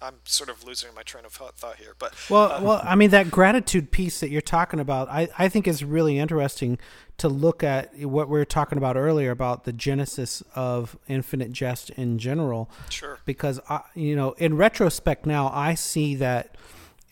I'm 0.00 0.14
sort 0.24 0.48
of 0.48 0.64
losing 0.64 0.94
my 0.94 1.02
train 1.02 1.24
of 1.24 1.32
thought 1.32 1.76
here, 1.76 1.94
but 1.98 2.14
well, 2.30 2.52
uh, 2.52 2.62
well, 2.62 2.80
I 2.84 2.94
mean 2.94 3.10
that 3.10 3.30
gratitude 3.30 3.90
piece 3.90 4.20
that 4.20 4.30
you're 4.30 4.40
talking 4.40 4.78
about, 4.78 5.08
I, 5.08 5.28
I 5.36 5.48
think 5.48 5.66
is 5.66 5.82
really 5.82 6.18
interesting 6.18 6.78
to 7.18 7.28
look 7.28 7.64
at 7.64 7.98
what 7.98 8.28
we 8.28 8.38
were 8.38 8.44
talking 8.44 8.78
about 8.78 8.96
earlier 8.96 9.32
about 9.32 9.64
the 9.64 9.72
genesis 9.72 10.42
of 10.54 10.96
infinite 11.08 11.52
jest 11.52 11.90
in 11.90 12.18
general. 12.18 12.70
Sure. 12.90 13.18
Because 13.24 13.58
I, 13.68 13.80
you 13.94 14.14
know, 14.14 14.32
in 14.32 14.56
retrospect 14.56 15.26
now, 15.26 15.50
I 15.52 15.74
see 15.74 16.14
that 16.16 16.54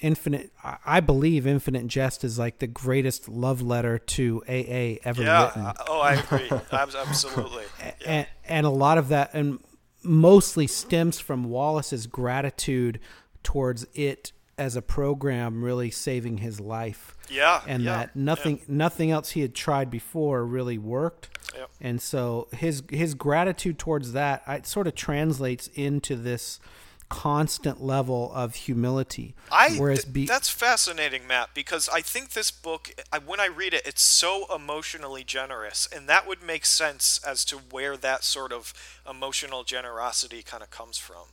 infinite. 0.01 0.53
I 0.85 1.01
believe 1.01 1.47
infinite 1.47 1.89
jest 1.89 2.23
is 2.23 2.39
like 2.39 2.59
the 2.61 2.67
greatest 2.67 3.29
love 3.29 3.63
letter 3.63 3.99
to 3.99 4.43
AA 4.49 5.01
ever 5.05 5.23
yeah. 5.23 5.47
written. 5.47 5.73
Oh, 5.89 6.01
I 6.01 6.15
agree. 6.31 6.51
Absolutely. 6.71 7.65
Yeah. 7.81 7.93
And, 8.07 8.27
and 8.45 8.67
a 8.67 8.71
lot 8.71 8.99
of 8.99 9.09
that, 9.09 9.31
and 9.33 9.59
mostly 10.07 10.67
stems 10.67 11.19
from 11.19 11.45
Wallace's 11.45 12.07
gratitude 12.07 13.01
towards 13.43 13.87
it 13.95 14.33
as 14.59 14.75
a 14.75 14.83
program 14.83 15.63
really 15.63 15.91
saving 15.91 16.39
his 16.39 16.61
life. 16.61 17.17
Yeah. 17.29 17.61
And 17.67 17.83
yeah, 17.83 17.99
that 17.99 18.17
nothing 18.17 18.59
yeah. 18.59 18.65
nothing 18.69 19.11
else 19.11 19.31
he 19.31 19.43
had 19.43 19.55
tried 19.55 19.91
before 19.91 20.45
really 20.45 20.79
worked. 20.79 21.29
Yep. 21.55 21.71
And 21.81 22.01
so 22.01 22.49
his 22.53 22.83
his 22.91 23.15
gratitude 23.15 23.79
towards 23.79 24.13
that 24.13 24.43
it 24.47 24.67
sort 24.67 24.87
of 24.87 24.95
translates 24.95 25.69
into 25.75 26.17
this 26.17 26.61
constant 27.09 27.83
level 27.83 28.33
of 28.35 28.55
humility. 28.55 29.35
I 29.51 29.71
whereas 29.71 30.05
be, 30.05 30.27
that's 30.27 30.49
fascinating, 30.49 31.27
Matt, 31.27 31.51
because 31.55 31.89
I 31.89 32.01
think 32.01 32.31
this 32.31 32.51
book, 32.51 32.91
I, 33.13 33.19
when 33.19 33.41
I 33.41 33.47
read 33.47 33.75
it, 33.75 33.83
it's 33.87 34.03
so 34.03 34.47
emotionally 34.55 35.25
generous, 35.25 35.89
and 35.95 36.09
that 36.09 36.27
would 36.27 36.43
make 36.43 36.67
sense 36.67 37.21
as 37.27 37.45
to 37.47 37.57
where 37.57 37.97
that 37.97 38.25
sort 38.25 38.53
of 38.53 38.73
emotional 39.09 39.65
generosity 39.65 40.43
kind 40.43 40.63
of 40.63 40.71
comes 40.71 40.99
from. 40.99 41.27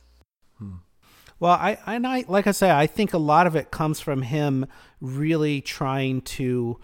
Hmm. 0.58 0.74
Well, 1.40 1.52
I 1.52 1.78
and 1.86 2.06
I 2.06 2.24
like 2.28 2.46
I 2.46 2.52
say, 2.52 2.70
I 2.70 2.86
think 2.86 3.12
a 3.12 3.18
lot 3.18 3.46
of 3.46 3.56
it 3.56 3.70
comes 3.70 4.00
from 4.00 4.22
him 4.22 4.66
really 5.00 5.60
trying 5.60 6.22
to 6.22 6.78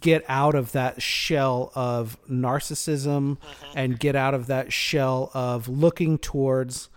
get 0.00 0.24
out 0.28 0.54
of 0.54 0.72
that 0.72 1.00
shell 1.00 1.72
of 1.74 2.18
narcissism 2.28 3.38
mm-hmm. 3.38 3.78
and 3.78 3.98
get 3.98 4.14
out 4.14 4.34
of 4.34 4.46
that 4.48 4.72
shell 4.72 5.30
of 5.32 5.68
looking 5.68 6.18
towards 6.18 6.88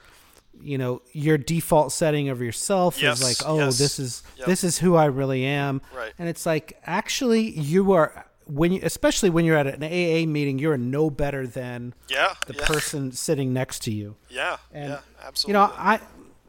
you 0.64 0.78
know 0.78 1.02
your 1.12 1.38
default 1.38 1.92
setting 1.92 2.30
of 2.30 2.42
yourself 2.42 3.02
yes, 3.02 3.20
is 3.20 3.24
like 3.24 3.50
oh 3.50 3.58
yes. 3.58 3.78
this 3.78 4.00
is 4.00 4.24
yep. 4.38 4.48
this 4.48 4.64
is 4.64 4.78
who 4.78 4.96
i 4.96 5.06
really 5.06 5.44
am 5.46 5.82
right. 5.96 6.14
and 6.18 6.30
it's 6.30 6.46
like 6.46 6.80
actually 6.86 7.52
you 7.60 7.92
are 7.92 8.26
when 8.46 8.72
you 8.72 8.80
especially 8.84 9.30
when 9.30 9.46
you're 9.46 9.58
at 9.58 9.68
an 9.68 9.84
aa 9.84 10.26
meeting 10.28 10.60
you're 10.60 10.78
no 10.78 11.10
better 11.10 11.46
than 11.46 11.94
yeah 12.10 12.34
the 12.48 12.54
yeah. 12.54 12.66
person 12.66 13.12
sitting 13.12 13.54
next 13.54 13.84
to 13.84 13.92
you 13.92 14.16
yeah 14.30 14.58
and 14.72 14.92
yeah 14.92 15.00
absolutely 15.24 15.52
you 15.52 15.54
know 15.54 15.74
i 15.76 16.00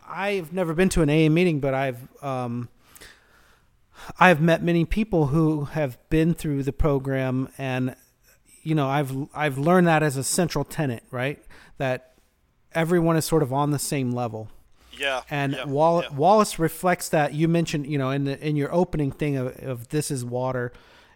i've 0.08 0.52
never 0.52 0.74
been 0.74 0.88
to 0.88 1.02
an 1.02 1.10
aa 1.10 1.28
meeting 1.28 1.60
but 1.60 1.74
i've 1.74 2.08
um 2.22 2.68
i've 4.18 4.40
met 4.40 4.62
many 4.62 4.84
people 4.84 5.26
who 5.26 5.64
have 5.66 5.98
been 6.08 6.34
through 6.34 6.62
the 6.62 6.72
program 6.72 7.48
and 7.58 7.94
you 8.62 8.74
know 8.74 8.88
i've 8.88 9.12
i've 9.34 9.58
learned 9.58 9.86
that 9.86 10.02
as 10.02 10.16
a 10.16 10.24
central 10.24 10.64
tenet 10.64 11.02
right 11.10 11.42
that 11.78 12.13
everyone 12.75 13.16
is 13.16 13.25
sort 13.25 13.43
of 13.43 13.53
on 13.53 13.70
the 13.70 13.79
same 13.79 14.11
level. 14.12 14.49
Yeah. 14.93 15.22
And 15.31 15.55
yeah, 15.55 15.64
Wall- 15.64 16.03
yeah. 16.03 16.11
Wallace 16.14 16.59
reflects 16.59 17.09
that. 17.09 17.35
You 17.35 17.49
mentioned, 17.49 17.87
you 17.87 17.99
know, 17.99 18.11
in 18.11 18.25
the 18.25 18.47
in 18.47 18.57
your 18.57 18.72
opening 18.72 19.11
thing 19.11 19.37
of, 19.37 19.57
of 19.62 19.89
this 19.89 20.11
is 20.11 20.25
water, 20.25 20.72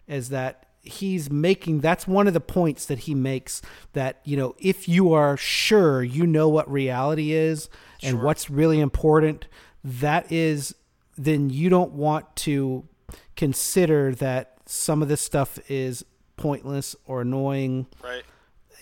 is 0.07 0.29
that 0.29 0.65
he's 0.81 1.29
making 1.29 1.81
that's 1.81 2.07
one 2.07 2.27
of 2.27 2.33
the 2.33 2.39
points 2.39 2.85
that 2.85 2.99
he 2.99 3.13
makes 3.13 3.61
that 3.93 4.21
you 4.23 4.37
know 4.37 4.55
if 4.59 4.87
you 4.87 5.11
are 5.13 5.35
sure 5.35 6.01
you 6.01 6.25
know 6.25 6.47
what 6.47 6.71
reality 6.71 7.33
is 7.33 7.69
and 8.01 8.23
what's 8.23 8.49
really 8.49 8.79
important 8.79 9.45
that 9.83 10.31
is 10.31 10.73
then 11.17 11.49
you 11.49 11.69
don't 11.69 11.91
want 11.91 12.33
to 12.33 12.87
consider 13.35 14.15
that 14.15 14.55
some 14.65 15.01
of 15.01 15.09
this 15.09 15.21
stuff 15.21 15.59
is 15.69 16.05
pointless 16.37 16.95
or 17.05 17.21
annoying 17.21 17.85
Right. 18.01 18.23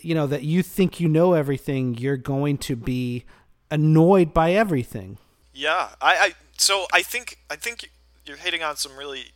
You 0.02 0.16
know 0.16 0.28
that 0.28 0.44
you 0.44 0.64
think 0.64 1.00
you 1.00 1.08
know 1.08 1.34
everything 1.34 1.96
you're 1.96 2.18
going 2.18 2.58
to 2.60 2.76
be 2.76 3.26
annoyed 3.70 4.34
by 4.34 4.54
everything. 4.54 5.18
Yeah, 5.54 5.90
I, 6.02 6.16
I 6.16 6.32
so 6.58 6.86
I 6.94 7.02
think 7.02 7.40
I 7.50 7.56
think 7.56 7.90
you're 8.26 8.38
hitting 8.38 8.64
on 8.64 8.76
some 8.76 8.98
really 8.98 9.32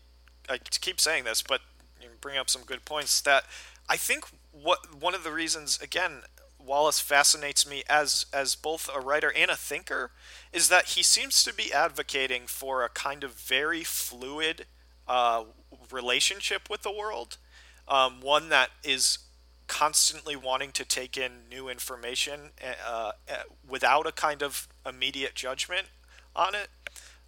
I 0.49 0.57
keep 0.57 0.99
saying 0.99 1.23
this, 1.23 1.41
but 1.41 1.61
you 2.01 2.09
bring 2.19 2.37
up 2.37 2.49
some 2.49 2.63
good 2.63 2.85
points 2.85 3.21
that 3.21 3.45
I 3.89 3.97
think 3.97 4.25
what 4.51 4.79
one 4.99 5.15
of 5.15 5.23
the 5.23 5.31
reasons 5.31 5.79
again 5.81 6.21
Wallace 6.59 6.99
fascinates 6.99 7.67
me 7.67 7.83
as 7.89 8.25
as 8.33 8.55
both 8.55 8.89
a 8.93 8.99
writer 8.99 9.31
and 9.35 9.49
a 9.49 9.55
thinker 9.55 10.11
is 10.53 10.69
that 10.69 10.89
he 10.89 11.03
seems 11.03 11.43
to 11.43 11.53
be 11.53 11.73
advocating 11.73 12.43
for 12.47 12.83
a 12.83 12.89
kind 12.89 13.23
of 13.23 13.33
very 13.33 13.83
fluid 13.83 14.65
uh, 15.07 15.43
relationship 15.91 16.69
with 16.69 16.83
the 16.83 16.91
world, 16.91 17.37
um, 17.87 18.21
one 18.21 18.49
that 18.49 18.69
is 18.83 19.19
constantly 19.71 20.35
wanting 20.35 20.73
to 20.73 20.83
take 20.83 21.17
in 21.17 21.31
new 21.49 21.69
information 21.69 22.51
uh, 22.61 23.13
uh, 23.29 23.35
without 23.67 24.05
a 24.05 24.11
kind 24.11 24.43
of 24.43 24.67
immediate 24.85 25.33
judgment 25.33 25.87
on 26.35 26.53
it. 26.53 26.67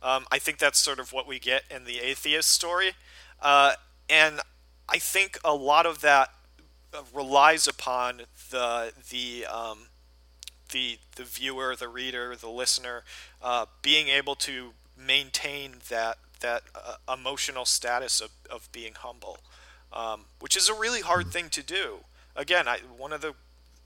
Um, 0.01 0.25
I 0.29 0.39
think 0.39 0.57
that's 0.57 0.77
sort 0.77 0.99
of 0.99 1.13
what 1.13 1.25
we 1.25 1.39
get 1.39 1.63
in 1.71 1.85
the 1.85 2.01
atheist 2.01 2.49
story, 2.51 2.91
uh, 3.41 3.75
and 4.09 4.41
I 4.89 4.99
think 4.99 5.39
a 5.45 5.55
lot 5.55 5.85
of 5.85 6.01
that 6.01 6.33
relies 7.13 7.65
upon 7.65 8.23
the 8.51 8.91
the 9.09 9.45
um, 9.45 9.87
the 10.73 10.99
the 11.15 11.23
viewer, 11.23 11.77
the 11.77 11.87
reader, 11.87 12.35
the 12.35 12.49
listener 12.49 13.03
uh, 13.41 13.67
being 13.81 14.09
able 14.09 14.35
to 14.35 14.73
maintain 14.97 15.75
that 15.89 16.17
that 16.41 16.63
uh, 16.75 16.95
emotional 17.11 17.63
status 17.63 18.19
of, 18.19 18.31
of 18.49 18.69
being 18.73 18.95
humble, 18.97 19.37
um, 19.93 20.25
which 20.41 20.57
is 20.57 20.67
a 20.67 20.73
really 20.73 20.99
hard 20.99 21.27
thing 21.27 21.47
to 21.47 21.63
do. 21.63 21.99
Again, 22.35 22.67
I, 22.67 22.79
one 22.97 23.13
of 23.13 23.21
the 23.21 23.33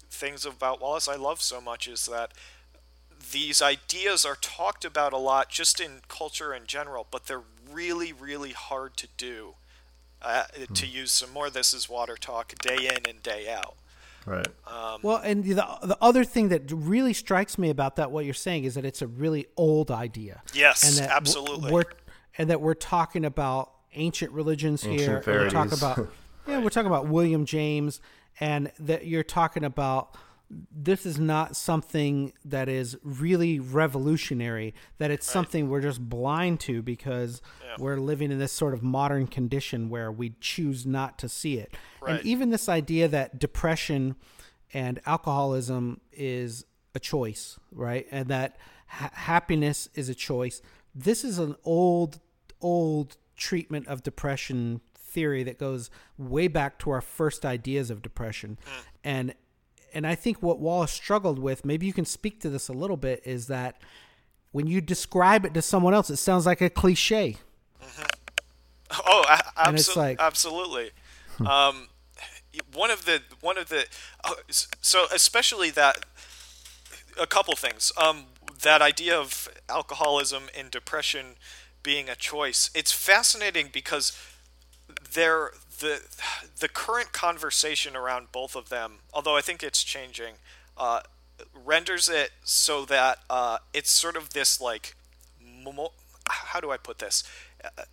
things 0.09 0.45
about 0.45 0.81
Wallace 0.81 1.07
I 1.07 1.15
love 1.15 1.41
so 1.41 1.59
much 1.59 1.87
is 1.87 2.05
that 2.05 2.31
these 3.31 3.61
ideas 3.61 4.25
are 4.25 4.35
talked 4.35 4.85
about 4.85 5.13
a 5.13 5.17
lot 5.17 5.49
just 5.49 5.79
in 5.79 6.01
culture 6.07 6.53
in 6.53 6.65
general, 6.65 7.07
but 7.09 7.25
they're 7.25 7.43
really, 7.71 8.13
really 8.13 8.51
hard 8.51 8.95
to 8.97 9.07
do. 9.17 9.55
Uh, 10.21 10.45
To 10.73 10.87
use 10.87 11.11
some 11.11 11.31
more 11.31 11.45
of 11.47 11.53
"This 11.53 11.75
Is 11.75 11.87
Water" 11.87 12.15
talk, 12.15 12.55
day 12.55 12.87
in 12.87 13.07
and 13.07 13.21
day 13.21 13.47
out. 13.53 13.75
Right. 14.27 14.47
Um, 14.65 14.99
well 15.03 15.21
and 15.23 15.43
the 15.45 15.65
the 15.83 15.97
other 16.01 16.25
thing 16.25 16.49
that 16.49 16.69
really 16.69 17.13
strikes 17.13 17.57
me 17.57 17.69
about 17.69 17.95
that 17.95 18.11
what 18.11 18.25
you're 18.25 18.33
saying 18.33 18.65
is 18.65 18.75
that 18.75 18.83
it's 18.83 19.01
a 19.01 19.07
really 19.07 19.45
old 19.55 19.89
idea 19.89 20.41
yes, 20.53 20.83
and 20.83 20.97
that 20.97 21.15
absolutely. 21.15 21.71
we're 21.71 21.85
and 22.37 22.49
that 22.49 22.59
we're 22.59 22.73
talking 22.73 23.23
about 23.23 23.71
ancient 23.93 24.33
religions 24.33 24.85
Ancient 24.85 25.07
here 25.07 25.17
and 25.17 25.25
we're 25.25 25.49
talking 25.49 25.77
about 25.77 26.09
yeah 26.47 26.59
we're 26.59 26.69
talking 26.69 26.87
about 26.87 27.07
William 27.07 27.45
James 27.45 28.01
and 28.39 28.71
that 28.79 29.05
you're 29.07 29.23
talking 29.23 29.63
about 29.63 30.15
this 30.71 31.05
is 31.05 31.19
not 31.19 31.57
something 31.57 32.31
that 32.45 32.69
is 32.69 32.97
really 33.03 33.59
revolutionary 33.59 34.73
that 34.97 35.11
it's 35.11 35.29
something 35.29 35.67
we're 35.69 35.81
just 35.81 36.07
blind 36.09 36.57
to 36.61 36.81
because 36.81 37.41
Yeah. 37.61 37.75
we're 37.79 37.97
living 37.97 38.31
in 38.31 38.39
this 38.39 38.53
sort 38.53 38.73
of 38.73 38.81
modern 38.81 39.27
condition 39.27 39.89
where 39.89 40.09
we 40.09 40.35
choose 40.39 40.85
not 40.85 41.19
to 41.19 41.27
see 41.27 41.57
it 41.57 41.75
Right. 42.01 42.15
and 42.19 42.25
even 42.25 42.49
this 42.49 42.69
idea 42.69 43.09
that 43.09 43.39
depression 43.39 44.15
and 44.73 45.01
alcoholism 45.05 45.99
is 46.13 46.63
a 46.95 46.99
choice 46.99 47.59
right 47.73 48.07
and 48.09 48.29
that 48.29 48.57
ha- 48.87 49.11
happiness 49.13 49.89
is 49.95 50.07
a 50.07 50.15
choice 50.15 50.61
this 50.95 51.25
is 51.25 51.39
an 51.39 51.55
old 51.65 52.21
old 52.61 53.17
treatment 53.35 53.85
of 53.87 54.01
depression 54.01 54.79
theory 55.17 55.41
that 55.43 55.57
goes 55.57 55.89
way 56.17 56.47
back 56.47 56.77
to 56.77 56.91
our 56.91 57.01
first 57.01 57.43
ideas 57.45 57.89
of 57.89 58.01
depression 58.03 58.57
and 59.03 59.33
and 59.93 60.05
I 60.05 60.15
think 60.15 60.43
what 60.43 60.59
Wallace 60.59 60.91
struggled 60.91 61.39
with, 61.39 61.65
maybe 61.65 61.85
you 61.87 61.93
can 61.93 62.05
speak 62.05 62.39
to 62.41 62.49
this 62.49 62.67
a 62.67 62.73
little 62.73 62.97
bit, 62.97 63.21
is 63.25 63.47
that 63.47 63.81
when 64.51 64.67
you 64.67 64.79
describe 64.81 65.45
it 65.45 65.53
to 65.53 65.61
someone 65.61 65.93
else, 65.93 66.09
it 66.09 66.17
sounds 66.17 66.45
like 66.45 66.61
a 66.61 66.69
cliche. 66.69 67.37
Oh, 68.91 69.23
a- 69.29 69.67
And 69.67 69.77
it's 69.77 69.89
absol- 69.89 69.95
like- 69.95 70.19
absolutely. 70.21 70.91
um, 71.39 71.87
one 72.73 72.91
of 72.91 73.05
the 73.05 73.21
one 73.41 73.57
of 73.57 73.69
the 73.69 73.85
uh, 74.23 74.33
so 74.81 75.05
especially 75.13 75.69
that 75.71 76.05
a 77.19 77.27
couple 77.27 77.55
things. 77.55 77.91
Um, 77.97 78.25
that 78.61 78.81
idea 78.81 79.17
of 79.17 79.47
alcoholism 79.69 80.43
and 80.57 80.69
depression 80.71 81.35
being 81.83 82.09
a 82.09 82.15
choice. 82.15 82.69
It's 82.73 82.91
fascinating 82.91 83.69
because 83.71 84.11
they're 85.13 85.51
the 85.79 86.01
the 86.59 86.67
current 86.67 87.11
conversation 87.11 87.95
around 87.95 88.31
both 88.31 88.55
of 88.55 88.69
them, 88.69 88.99
although 89.13 89.37
I 89.37 89.41
think 89.41 89.63
it's 89.63 89.83
changing, 89.83 90.35
uh, 90.77 91.01
renders 91.53 92.09
it 92.09 92.31
so 92.43 92.85
that 92.85 93.19
uh, 93.29 93.57
it's 93.73 93.91
sort 93.91 94.15
of 94.15 94.31
this 94.31 94.59
like, 94.59 94.95
how 96.27 96.59
do 96.59 96.71
I 96.71 96.77
put 96.77 96.99
this? 96.99 97.23
Uh, 97.63 97.83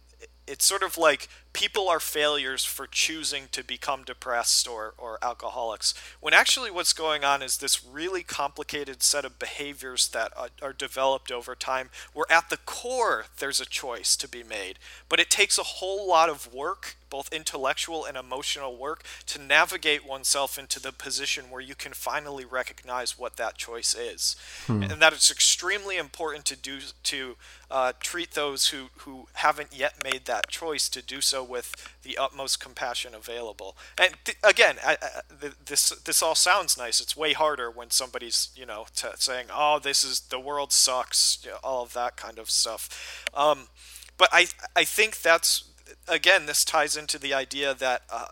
It's 0.46 0.66
sort 0.66 0.82
of 0.82 0.98
like 0.98 1.28
people 1.54 1.88
are 1.88 2.00
failures 2.00 2.66
for 2.66 2.86
choosing 2.86 3.48
to 3.52 3.64
become 3.64 4.04
depressed 4.04 4.68
or, 4.68 4.92
or 4.98 5.18
alcoholics. 5.22 5.94
When 6.20 6.34
actually 6.34 6.70
what's 6.70 6.92
going 6.92 7.24
on 7.24 7.42
is 7.42 7.56
this 7.56 7.82
really 7.82 8.22
complicated 8.22 9.02
set 9.02 9.24
of 9.24 9.38
behaviors 9.38 10.08
that 10.08 10.32
are, 10.36 10.50
are 10.60 10.74
developed 10.74 11.32
over 11.32 11.54
time, 11.54 11.88
where 12.12 12.30
at 12.30 12.50
the 12.50 12.58
core 12.58 13.24
there's 13.38 13.60
a 13.60 13.64
choice 13.82 14.16
to 14.16 14.28
be 14.28 14.42
made. 14.42 14.78
But 15.08 15.20
it 15.20 15.30
takes 15.30 15.58
a 15.58 15.78
whole 15.78 16.06
lot 16.06 16.28
of 16.28 16.52
work 16.52 16.96
both 17.14 17.32
intellectual 17.32 18.04
and 18.04 18.16
emotional 18.16 18.76
work 18.76 19.04
to 19.24 19.40
navigate 19.40 20.04
oneself 20.04 20.58
into 20.58 20.80
the 20.80 20.90
position 20.90 21.44
where 21.48 21.60
you 21.60 21.76
can 21.76 21.92
finally 21.92 22.44
recognize 22.44 23.16
what 23.16 23.36
that 23.36 23.56
choice 23.56 23.94
is, 23.94 24.34
hmm. 24.66 24.82
and 24.82 25.00
that 25.00 25.12
it's 25.12 25.30
extremely 25.30 25.96
important 25.96 26.44
to 26.44 26.56
do 26.56 26.80
to 27.04 27.36
uh, 27.70 27.92
treat 28.00 28.32
those 28.32 28.70
who 28.70 28.88
who 29.02 29.28
haven't 29.34 29.68
yet 29.72 30.02
made 30.02 30.24
that 30.24 30.48
choice 30.48 30.88
to 30.88 31.00
do 31.00 31.20
so 31.20 31.44
with 31.44 31.72
the 32.02 32.18
utmost 32.18 32.58
compassion 32.58 33.14
available. 33.14 33.76
And 33.96 34.14
th- 34.24 34.38
again, 34.42 34.78
I, 34.84 34.96
I, 35.00 35.50
this 35.64 35.90
this 35.90 36.20
all 36.20 36.34
sounds 36.34 36.76
nice. 36.76 37.00
It's 37.00 37.16
way 37.16 37.32
harder 37.32 37.70
when 37.70 37.90
somebody's 37.90 38.48
you 38.56 38.66
know 38.66 38.86
t- 38.96 39.06
saying, 39.18 39.46
"Oh, 39.54 39.78
this 39.78 40.02
is 40.02 40.18
the 40.18 40.40
world 40.40 40.72
sucks," 40.72 41.38
you 41.44 41.52
know, 41.52 41.58
all 41.62 41.84
of 41.84 41.92
that 41.92 42.16
kind 42.16 42.40
of 42.40 42.50
stuff. 42.50 43.24
Um, 43.32 43.68
but 44.16 44.30
I 44.32 44.48
I 44.74 44.82
think 44.82 45.22
that's 45.22 45.62
again, 46.08 46.46
this 46.46 46.64
ties 46.64 46.96
into 46.96 47.18
the 47.18 47.34
idea 47.34 47.74
that 47.74 48.02
uh, 48.10 48.26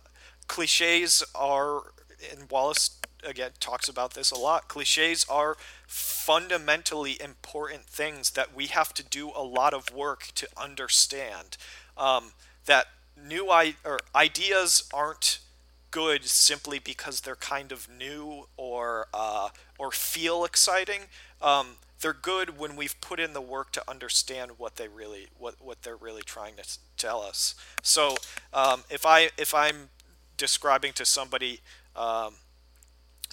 cliches 0.48 1.24
are, 1.34 1.82
and 2.30 2.50
Wallace 2.50 2.98
again 3.24 3.52
talks 3.60 3.88
about 3.88 4.14
this 4.14 4.30
a 4.30 4.38
lot. 4.38 4.68
Cliches 4.68 5.24
are 5.28 5.56
fundamentally 5.86 7.20
important 7.20 7.84
things 7.84 8.30
that 8.30 8.54
we 8.54 8.66
have 8.66 8.92
to 8.94 9.02
do 9.04 9.30
a 9.34 9.42
lot 9.42 9.74
of 9.74 9.92
work 9.94 10.28
to 10.34 10.48
understand. 10.56 11.56
Um, 11.96 12.32
that 12.66 12.86
new 13.16 13.50
I- 13.50 13.76
or 13.84 14.00
ideas 14.14 14.88
aren't 14.92 15.38
good 15.90 16.24
simply 16.24 16.78
because 16.78 17.20
they're 17.20 17.36
kind 17.36 17.70
of 17.70 17.88
new 17.88 18.48
or 18.56 19.08
uh, 19.12 19.50
or 19.78 19.90
feel 19.90 20.44
exciting. 20.44 21.02
Um, 21.40 21.76
they're 22.02 22.12
good 22.12 22.58
when 22.58 22.76
we've 22.76 23.00
put 23.00 23.18
in 23.18 23.32
the 23.32 23.40
work 23.40 23.72
to 23.72 23.82
understand 23.88 24.52
what 24.58 24.76
they 24.76 24.88
really 24.88 25.28
what 25.38 25.54
what 25.60 25.82
they're 25.82 25.96
really 25.96 26.22
trying 26.22 26.56
to 26.56 26.78
tell 26.96 27.22
us. 27.22 27.54
So 27.80 28.16
um, 28.52 28.84
if 28.90 29.06
I 29.06 29.30
if 29.38 29.54
I'm 29.54 29.88
describing 30.36 30.92
to 30.94 31.06
somebody 31.06 31.60
um, 31.96 32.34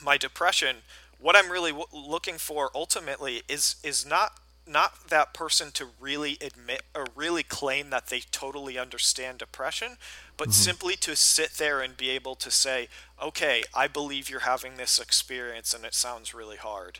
my 0.02 0.18
depression, 0.18 0.78
what 1.20 1.36
I'm 1.36 1.52
really 1.52 1.72
w- 1.72 1.88
looking 1.92 2.38
for 2.38 2.70
ultimately 2.74 3.42
is 3.50 3.76
is 3.84 4.06
not 4.06 4.40
not 4.68 5.10
that 5.10 5.34
person 5.34 5.72
to 5.72 5.88
really 6.00 6.38
admit 6.40 6.84
or 6.94 7.08
really 7.16 7.42
claim 7.42 7.90
that 7.90 8.08
they 8.08 8.20
totally 8.20 8.78
understand 8.78 9.40
depression, 9.40 9.98
but 10.38 10.50
mm-hmm. 10.50 10.52
simply 10.52 10.96
to 10.96 11.16
sit 11.16 11.54
there 11.54 11.82
and 11.82 11.98
be 11.98 12.12
able 12.12 12.36
to 12.36 12.52
say, 12.52 12.88
okay, 13.20 13.64
I 13.74 13.88
believe 13.88 14.30
you're 14.30 14.42
having 14.42 14.78
this 14.78 15.00
experience 15.00 15.74
and 15.74 15.84
it 15.84 15.96
sounds 15.96 16.36
really 16.36 16.58
hard 16.58 17.00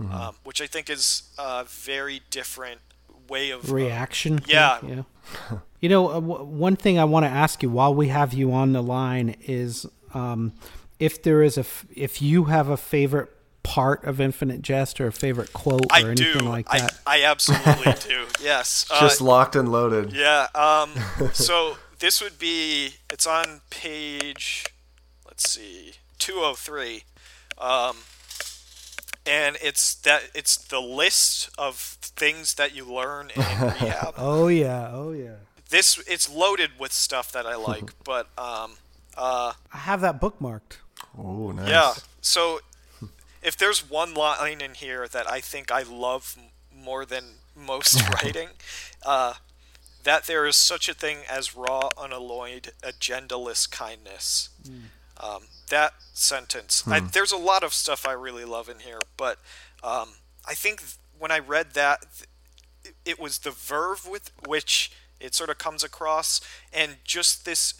mm-hmm. 0.00 0.12
um, 0.12 0.36
which 0.44 0.60
I 0.60 0.66
think 0.66 0.90
is 0.90 1.24
a 1.38 1.64
very 1.64 2.22
different 2.30 2.80
way 3.28 3.50
of 3.50 3.72
reaction. 3.72 4.38
Uh, 4.38 4.46
yeah, 4.46 4.78
yeah. 4.82 5.02
you 5.80 5.88
know, 5.88 6.08
uh, 6.08 6.14
w- 6.14 6.44
one 6.44 6.76
thing 6.76 6.98
I 6.98 7.04
want 7.04 7.24
to 7.24 7.30
ask 7.30 7.62
you 7.62 7.70
while 7.70 7.94
we 7.94 8.08
have 8.08 8.32
you 8.32 8.52
on 8.52 8.72
the 8.72 8.82
line 8.82 9.36
is 9.46 9.86
um, 10.12 10.52
if 10.98 11.22
there 11.22 11.42
is 11.42 11.56
a 11.56 11.60
f- 11.60 11.86
if 11.94 12.20
you 12.20 12.44
have 12.44 12.68
a 12.68 12.76
favorite 12.76 13.30
part 13.62 14.04
of 14.04 14.20
Infinite 14.20 14.62
Jest 14.62 15.00
or 15.00 15.06
a 15.06 15.12
favorite 15.12 15.52
quote 15.52 15.86
or 15.90 16.10
anything 16.10 16.38
do. 16.38 16.48
like 16.48 16.68
that. 16.68 17.00
I, 17.06 17.20
I 17.20 17.24
absolutely 17.24 17.92
do. 18.08 18.26
Yes. 18.42 18.86
Just 19.00 19.20
uh, 19.20 19.24
locked 19.24 19.56
and 19.56 19.72
loaded. 19.72 20.12
Yeah. 20.12 20.48
Um, 20.54 20.90
so 21.32 21.78
this 21.98 22.20
would 22.20 22.38
be 22.38 22.96
it's 23.10 23.26
on 23.26 23.62
page 23.70 24.66
let's 25.34 25.50
see 25.50 25.94
203. 26.18 27.02
Um, 27.58 27.96
and 29.26 29.56
it's 29.62 29.94
that 29.96 30.24
it's 30.34 30.56
the 30.56 30.80
list 30.80 31.50
of 31.58 31.76
things 31.76 32.54
that 32.54 32.74
you 32.74 32.84
learn 32.84 33.30
in 33.34 33.42
rehab. 33.60 34.14
oh 34.16 34.48
yeah, 34.48 34.90
oh 34.92 35.12
yeah. 35.12 35.36
This 35.70 36.02
it's 36.06 36.30
loaded 36.30 36.72
with 36.78 36.92
stuff 36.92 37.32
that 37.32 37.46
I 37.46 37.56
like, 37.56 37.92
but 38.04 38.28
um, 38.38 38.72
uh, 39.16 39.52
I 39.72 39.78
have 39.78 40.00
that 40.02 40.20
bookmarked. 40.20 40.78
Oh, 41.18 41.52
nice. 41.52 41.68
Yeah. 41.68 41.94
So 42.20 42.60
if 43.42 43.56
there's 43.56 43.88
one 43.88 44.14
line 44.14 44.60
in 44.60 44.74
here 44.74 45.06
that 45.08 45.30
I 45.30 45.40
think 45.40 45.70
I 45.70 45.82
love 45.82 46.36
more 46.74 47.04
than 47.04 47.24
most 47.56 48.00
writing, 48.22 48.48
uh, 49.04 49.34
that 50.02 50.24
there 50.26 50.46
is 50.46 50.56
such 50.56 50.88
a 50.88 50.94
thing 50.94 51.18
as 51.28 51.56
raw, 51.56 51.88
unalloyed, 51.98 52.72
agendaless 52.82 53.70
kindness. 53.70 54.50
Mm. 54.66 54.82
Um, 55.20 55.44
that 55.70 55.94
sentence. 56.12 56.82
Hmm. 56.82 56.92
I, 56.92 57.00
there's 57.00 57.32
a 57.32 57.36
lot 57.36 57.62
of 57.62 57.72
stuff 57.72 58.06
I 58.06 58.12
really 58.12 58.44
love 58.44 58.68
in 58.68 58.80
here, 58.80 59.00
but 59.16 59.38
um, 59.82 60.14
I 60.46 60.54
think 60.54 60.82
when 61.18 61.30
I 61.30 61.38
read 61.38 61.74
that, 61.74 62.04
it 63.04 63.18
was 63.18 63.38
the 63.38 63.50
verve 63.50 64.06
with 64.06 64.30
which 64.46 64.92
it 65.20 65.34
sort 65.34 65.50
of 65.50 65.58
comes 65.58 65.82
across, 65.82 66.40
and 66.72 66.96
just 67.04 67.44
this 67.44 67.74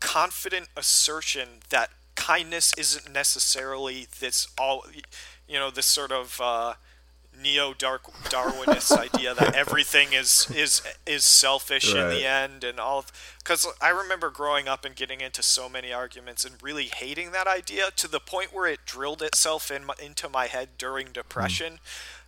confident 0.00 0.68
assertion 0.76 1.48
that 1.70 1.90
kindness 2.14 2.72
isn't 2.76 3.12
necessarily 3.12 4.06
this 4.20 4.48
all, 4.58 4.84
you 5.48 5.58
know, 5.58 5.70
this 5.70 5.86
sort 5.86 6.12
of 6.12 6.40
uh, 6.42 6.74
neo 7.40 7.72
Darwinist 7.74 8.96
idea 9.14 9.34
that 9.34 9.54
everything 9.54 10.12
is 10.12 10.50
is 10.54 10.82
is 11.06 11.24
selfish 11.24 11.92
right. 11.92 12.02
in 12.02 12.10
the 12.10 12.26
end 12.26 12.64
and 12.64 12.80
all 12.80 13.04
because 13.38 13.66
I 13.80 13.90
remember 13.90 14.30
growing 14.30 14.68
up 14.68 14.84
and 14.84 14.94
getting 14.94 15.20
into 15.20 15.42
so 15.42 15.68
many 15.68 15.92
arguments 15.92 16.44
and 16.44 16.54
really 16.62 16.86
hating 16.86 17.32
that 17.32 17.46
idea 17.46 17.90
to 17.96 18.08
the 18.08 18.20
point 18.20 18.52
where 18.52 18.66
it 18.66 18.80
drilled 18.86 19.22
itself 19.22 19.70
in 19.70 19.84
my, 19.84 19.94
into 20.02 20.28
my 20.28 20.46
head 20.46 20.70
during 20.78 21.08
depression 21.12 21.78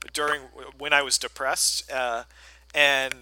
mm. 0.00 0.12
during 0.12 0.42
when 0.78 0.92
I 0.92 1.02
was 1.02 1.18
depressed 1.18 1.90
uh, 1.90 2.24
and 2.74 3.14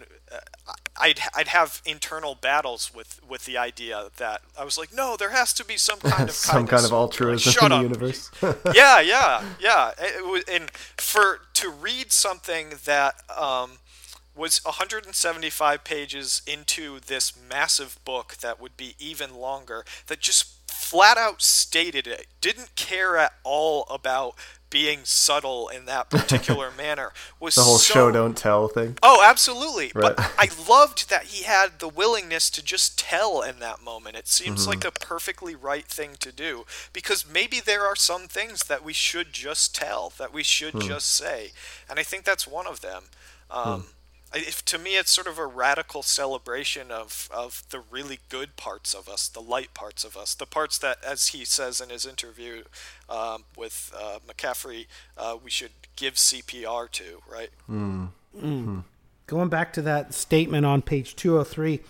I'd 0.98 1.20
I'd 1.34 1.48
have 1.48 1.82
internal 1.84 2.34
battles 2.34 2.92
with 2.94 3.20
with 3.28 3.44
the 3.44 3.58
idea 3.58 4.08
that 4.16 4.42
I 4.58 4.64
was 4.64 4.78
like, 4.78 4.92
no, 4.94 5.16
there 5.16 5.30
has 5.30 5.52
to 5.54 5.64
be 5.64 5.76
some 5.76 5.98
kind 6.00 6.28
of 6.28 6.34
some 6.34 6.66
kind 6.66 6.84
of 6.84 6.92
altruism 6.92 7.50
like, 7.50 7.62
in 7.62 7.68
the 7.68 7.76
up. 7.76 7.82
universe. 7.82 8.30
yeah, 8.74 9.00
yeah, 9.00 9.44
yeah. 9.60 9.92
It, 9.98 10.48
and 10.48 10.70
for 10.96 11.40
to 11.54 11.70
read 11.70 12.12
something 12.12 12.74
that 12.84 13.22
um, 13.36 13.78
was 14.34 14.64
175 14.64 15.84
pages 15.84 16.42
into 16.46 17.00
this 17.00 17.32
massive 17.36 17.98
book 18.04 18.36
that 18.40 18.60
would 18.60 18.76
be 18.76 18.94
even 18.98 19.34
longer, 19.34 19.84
that 20.06 20.20
just 20.20 20.70
flat 20.70 21.16
out 21.18 21.42
stated 21.42 22.06
it, 22.06 22.26
didn't 22.40 22.76
care 22.76 23.16
at 23.16 23.32
all 23.42 23.86
about 23.90 24.34
being 24.70 25.00
subtle 25.04 25.68
in 25.68 25.86
that 25.86 26.10
particular 26.10 26.70
manner 26.76 27.12
was 27.40 27.54
the 27.54 27.62
whole 27.62 27.78
so... 27.78 27.94
show 27.94 28.10
don't 28.10 28.36
tell 28.36 28.68
thing. 28.68 28.98
Oh, 29.02 29.22
absolutely. 29.24 29.92
Right. 29.94 30.16
But 30.16 30.32
I 30.38 30.48
loved 30.68 31.08
that 31.10 31.24
he 31.24 31.44
had 31.44 31.78
the 31.78 31.88
willingness 31.88 32.50
to 32.50 32.64
just 32.64 32.98
tell 32.98 33.42
in 33.42 33.58
that 33.60 33.82
moment. 33.82 34.16
It 34.16 34.28
seems 34.28 34.62
mm-hmm. 34.62 34.70
like 34.70 34.84
a 34.84 34.92
perfectly 34.92 35.54
right 35.54 35.86
thing 35.86 36.12
to 36.20 36.32
do 36.32 36.64
because 36.92 37.26
maybe 37.28 37.60
there 37.60 37.86
are 37.86 37.96
some 37.96 38.28
things 38.28 38.64
that 38.64 38.84
we 38.84 38.92
should 38.92 39.32
just 39.32 39.74
tell, 39.74 40.12
that 40.18 40.32
we 40.32 40.42
should 40.42 40.74
hmm. 40.74 40.80
just 40.80 41.08
say, 41.08 41.52
and 41.88 41.98
I 41.98 42.02
think 42.02 42.24
that's 42.24 42.46
one 42.46 42.66
of 42.66 42.80
them. 42.80 43.04
Um, 43.50 43.80
hmm 43.80 43.86
if, 44.36 44.64
to 44.66 44.78
me, 44.78 44.96
it's 44.96 45.10
sort 45.10 45.26
of 45.26 45.38
a 45.38 45.46
radical 45.46 46.02
celebration 46.02 46.90
of, 46.90 47.28
of 47.32 47.62
the 47.70 47.80
really 47.80 48.18
good 48.28 48.56
parts 48.56 48.94
of 48.94 49.08
us, 49.08 49.28
the 49.28 49.40
light 49.40 49.74
parts 49.74 50.04
of 50.04 50.16
us, 50.16 50.34
the 50.34 50.46
parts 50.46 50.78
that, 50.78 51.02
as 51.04 51.28
he 51.28 51.44
says 51.44 51.80
in 51.80 51.90
his 51.90 52.06
interview 52.06 52.64
um, 53.08 53.44
with 53.56 53.92
uh, 53.96 54.18
McCaffery, 54.26 54.86
uh, 55.16 55.36
we 55.42 55.50
should 55.50 55.70
give 55.96 56.14
CPR 56.14 56.90
to, 56.90 57.22
right? 57.30 57.50
Mm. 57.70 58.08
Mm. 58.40 58.84
Going 59.26 59.48
back 59.48 59.72
to 59.74 59.82
that 59.82 60.14
statement 60.14 60.66
on 60.66 60.82
page 60.82 61.16
203, 61.16 61.80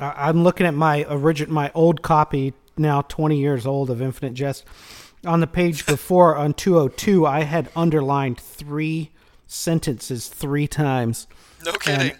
I'm 0.00 0.42
looking 0.42 0.66
at 0.66 0.74
my 0.74 1.04
origin, 1.04 1.52
my 1.52 1.70
old 1.74 2.02
copy, 2.02 2.52
now 2.76 3.02
20 3.02 3.38
years 3.38 3.66
old 3.66 3.90
of 3.90 4.02
Infinite 4.02 4.34
Jest. 4.34 4.64
On 5.24 5.40
the 5.40 5.46
page 5.46 5.86
before, 5.86 6.36
on 6.36 6.54
202, 6.54 7.26
I 7.26 7.44
had 7.44 7.70
underlined 7.76 8.38
three 8.38 9.10
sentences 9.46 10.28
three 10.28 10.66
times 10.66 11.26
no 11.64 11.72
kidding. 11.72 12.10
And, 12.10 12.18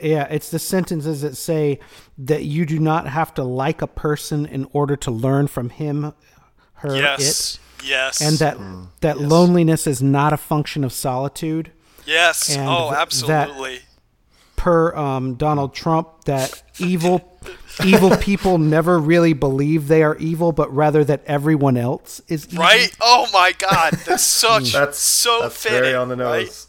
yeah, 0.00 0.24
it's 0.24 0.50
the 0.50 0.58
sentences 0.58 1.22
that 1.22 1.36
say 1.36 1.78
that 2.18 2.44
you 2.44 2.66
do 2.66 2.78
not 2.78 3.06
have 3.06 3.32
to 3.34 3.42
like 3.42 3.80
a 3.82 3.86
person 3.86 4.44
in 4.46 4.68
order 4.72 4.96
to 4.96 5.10
learn 5.10 5.46
from 5.46 5.70
him, 5.70 6.12
her, 6.74 6.96
yes. 6.96 7.54
it. 7.54 7.60
Yes. 7.86 8.20
And 8.20 8.36
that 8.38 8.58
mm. 8.58 8.88
that 9.00 9.18
yes. 9.18 9.30
loneliness 9.30 9.86
is 9.86 10.02
not 10.02 10.32
a 10.32 10.36
function 10.36 10.84
of 10.84 10.92
solitude. 10.92 11.72
Yes. 12.04 12.54
And 12.54 12.68
oh, 12.68 12.92
absolutely. 12.92 13.80
Per 14.66 14.96
um, 14.96 15.34
Donald 15.36 15.72
Trump, 15.72 16.24
that 16.24 16.60
evil 16.80 17.38
evil 17.84 18.16
people 18.16 18.58
never 18.58 18.98
really 18.98 19.32
believe 19.32 19.86
they 19.86 20.02
are 20.02 20.16
evil, 20.16 20.50
but 20.50 20.74
rather 20.74 21.04
that 21.04 21.22
everyone 21.24 21.76
else 21.76 22.20
is 22.26 22.48
evil. 22.48 22.64
Right? 22.64 22.90
Oh 23.00 23.28
my 23.32 23.52
God, 23.56 23.92
that's 24.04 24.24
such 24.42 24.72
that's 24.72 24.98
so 24.98 25.42
that's 25.42 25.56
fitting, 25.62 25.82
very 25.82 25.94
on 25.94 26.08
the 26.08 26.16
nose. 26.16 26.66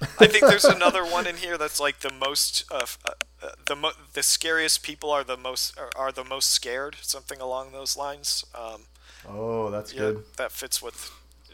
Right? 0.00 0.10
I 0.20 0.26
think 0.26 0.46
there's 0.46 0.64
another 0.64 1.04
one 1.04 1.26
in 1.26 1.36
here 1.36 1.58
that's 1.58 1.78
like 1.78 2.00
the 2.00 2.14
most 2.14 2.64
uh, 2.70 2.86
uh, 3.04 3.10
uh, 3.42 3.48
the 3.66 3.76
mo- 3.76 3.92
the 4.14 4.22
scariest 4.22 4.82
people 4.82 5.10
are 5.10 5.22
the 5.22 5.36
most 5.36 5.78
are, 5.78 5.90
are 5.96 6.10
the 6.12 6.24
most 6.24 6.50
scared, 6.50 6.96
something 7.02 7.42
along 7.42 7.72
those 7.72 7.94
lines. 7.94 8.42
Um, 8.54 8.84
Oh, 9.28 9.68
that's 9.68 9.92
yeah, 9.92 10.00
good. 10.00 10.24
that 10.38 10.50
fits 10.52 10.80
with 10.80 11.10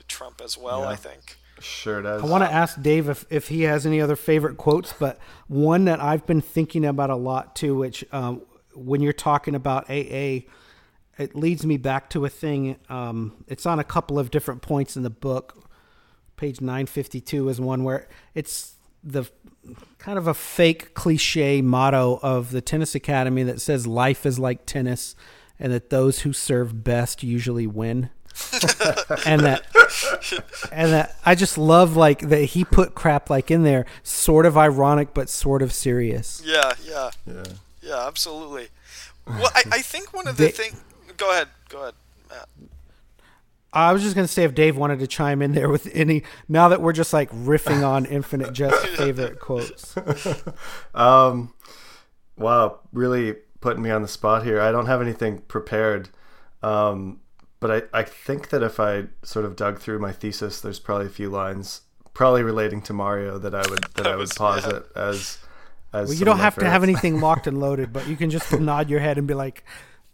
Trump 0.06 0.40
as 0.40 0.56
well. 0.56 0.82
Yeah. 0.82 0.90
I 0.90 0.94
think. 0.94 1.36
Sure 1.60 2.02
does. 2.02 2.22
I 2.22 2.26
want 2.26 2.44
to 2.44 2.52
ask 2.52 2.80
Dave 2.80 3.08
if, 3.08 3.24
if 3.30 3.48
he 3.48 3.62
has 3.62 3.86
any 3.86 4.00
other 4.00 4.16
favorite 4.16 4.56
quotes, 4.56 4.92
but 4.92 5.18
one 5.46 5.84
that 5.84 6.00
I've 6.00 6.26
been 6.26 6.40
thinking 6.40 6.84
about 6.84 7.10
a 7.10 7.16
lot 7.16 7.54
too, 7.54 7.76
which 7.76 8.04
um, 8.12 8.42
when 8.74 9.00
you're 9.00 9.12
talking 9.12 9.54
about 9.54 9.88
AA, 9.88 10.42
it 11.16 11.34
leads 11.34 11.64
me 11.64 11.76
back 11.76 12.10
to 12.10 12.24
a 12.24 12.28
thing. 12.28 12.76
Um, 12.88 13.44
it's 13.46 13.66
on 13.66 13.78
a 13.78 13.84
couple 13.84 14.18
of 14.18 14.30
different 14.30 14.62
points 14.62 14.96
in 14.96 15.02
the 15.02 15.10
book. 15.10 15.70
Page 16.36 16.60
952 16.60 17.48
is 17.48 17.60
one 17.60 17.84
where 17.84 18.08
it's 18.34 18.74
the 19.04 19.24
kind 19.98 20.18
of 20.18 20.26
a 20.26 20.34
fake 20.34 20.94
cliche 20.94 21.62
motto 21.62 22.18
of 22.22 22.50
the 22.50 22.60
tennis 22.60 22.94
academy 22.94 23.42
that 23.44 23.60
says 23.60 23.86
life 23.86 24.26
is 24.26 24.38
like 24.38 24.66
tennis 24.66 25.14
and 25.58 25.72
that 25.72 25.90
those 25.90 26.20
who 26.20 26.32
serve 26.32 26.82
best 26.82 27.22
usually 27.22 27.66
win. 27.66 28.10
And 29.26 29.40
that 29.42 29.62
and 30.72 30.92
that 30.92 31.16
I 31.24 31.34
just 31.34 31.56
love 31.56 31.96
like 31.96 32.28
that 32.28 32.42
he 32.44 32.64
put 32.64 32.94
crap 32.94 33.30
like 33.30 33.50
in 33.50 33.62
there, 33.62 33.86
sort 34.02 34.46
of 34.46 34.56
ironic 34.56 35.14
but 35.14 35.28
sort 35.28 35.62
of 35.62 35.72
serious. 35.72 36.42
Yeah, 36.44 36.72
yeah, 36.84 37.10
Yeah. 37.26 37.42
yeah, 37.82 38.06
absolutely. 38.06 38.68
Well, 39.26 39.50
I, 39.54 39.62
I 39.72 39.82
think 39.82 40.12
one 40.12 40.26
of 40.28 40.36
the 40.36 40.44
They- 40.46 40.50
thing. 40.50 40.76
Go 41.16 41.30
ahead, 41.30 41.48
go 41.68 41.82
ahead, 41.82 41.94
Matt. 42.28 42.48
I 43.72 43.92
was 43.92 44.02
just 44.02 44.14
gonna 44.16 44.28
say 44.28 44.44
if 44.44 44.54
Dave 44.54 44.76
wanted 44.76 44.98
to 45.00 45.06
chime 45.06 45.40
in 45.42 45.52
there 45.52 45.68
with 45.68 45.88
any 45.94 46.22
now 46.48 46.68
that 46.68 46.80
we're 46.80 46.92
just 46.92 47.12
like 47.12 47.30
riffing 47.30 47.86
on 47.86 48.04
Infinite 48.18 48.52
Jest 48.52 48.86
favorite 48.88 49.38
quotes. 49.40 49.94
Um, 50.94 51.54
wow, 52.36 52.80
really 52.92 53.34
putting 53.60 53.82
me 53.82 53.90
on 53.90 54.02
the 54.02 54.08
spot 54.08 54.44
here. 54.44 54.60
I 54.60 54.70
don't 54.72 54.86
have 54.86 55.00
anything 55.02 55.38
prepared. 55.38 56.08
Um, 56.62 57.20
but 57.60 57.70
I, 57.92 58.00
I 58.00 58.02
think 58.02 58.50
that 58.50 58.62
if 58.62 58.78
I 58.80 59.04
sort 59.22 59.44
of 59.44 59.56
dug 59.56 59.78
through 59.78 59.98
my 59.98 60.12
thesis, 60.12 60.60
there's 60.60 60.78
probably 60.78 61.06
a 61.06 61.10
few 61.10 61.30
lines, 61.30 61.82
probably 62.12 62.42
relating 62.42 62.82
to 62.82 62.92
Mario, 62.92 63.38
that 63.38 63.54
I 63.54 63.68
would 63.70 63.84
that 63.94 64.06
I 64.06 64.10
would 64.16 64.18
was- 64.20 64.32
posit 64.34 64.84
as 64.96 65.38
as. 65.92 66.08
Well, 66.08 66.18
you 66.18 66.24
don't 66.24 66.32
of 66.32 66.38
my 66.38 66.44
have 66.44 66.56
to 66.56 66.68
have 66.68 66.82
anything 66.82 67.20
locked 67.26 67.46
and 67.46 67.58
loaded, 67.60 67.92
but 67.92 68.06
you 68.08 68.16
can 68.16 68.30
just 68.30 68.52
nod 68.58 68.90
your 68.90 69.00
head 69.00 69.16
and 69.18 69.26
be 69.26 69.34
like, 69.34 69.64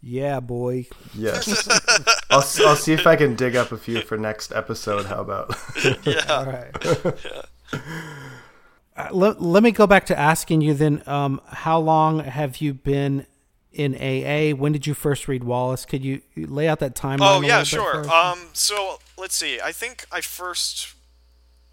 "Yeah, 0.01 0.41
boy." 0.41 0.87
Yes, 1.15 1.67
I'll 2.31 2.41
s- 2.41 2.61
I'll 2.61 2.77
see 2.77 2.93
if 2.93 3.07
I 3.07 3.17
can 3.17 3.35
dig 3.35 3.57
up 3.57 3.73
a 3.73 3.77
few 3.79 4.03
for 4.03 4.17
next 4.17 4.53
episode. 4.53 5.07
How 5.07 5.21
about? 5.21 5.55
Yeah, 6.05 6.25
All 6.29 6.47
right. 6.47 6.75
Uh, 8.97 9.09
let, 9.13 9.41
let 9.41 9.63
me 9.63 9.71
go 9.71 9.87
back 9.87 10.07
to 10.07 10.19
asking 10.19 10.61
you 10.61 10.75
then. 10.75 11.03
Um, 11.07 11.41
how 11.49 11.79
long 11.79 12.21
have 12.21 12.59
you 12.59 12.75
been 12.75 13.27
in 13.73 13.95
AA? 13.95 14.55
When 14.57 14.73
did 14.73 14.87
you 14.87 14.95
first 14.95 15.29
read 15.29 15.45
Wallace? 15.45 15.85
Could 15.85 16.05
you 16.05 16.23
you 16.35 16.47
lay 16.47 16.69
out 16.69 16.81
that 16.81 16.95
timeline? 16.95 17.39
Oh 17.39 17.43
a 17.43 17.47
yeah, 17.47 17.61
bit 17.61 17.67
sure. 17.67 18.05
for? 18.05 18.11
Um, 18.11 18.49
so 18.53 18.99
let's 19.17 19.35
see. 19.35 19.61
I 19.61 19.73
think 19.73 20.07
I 20.11 20.21
first, 20.21 20.95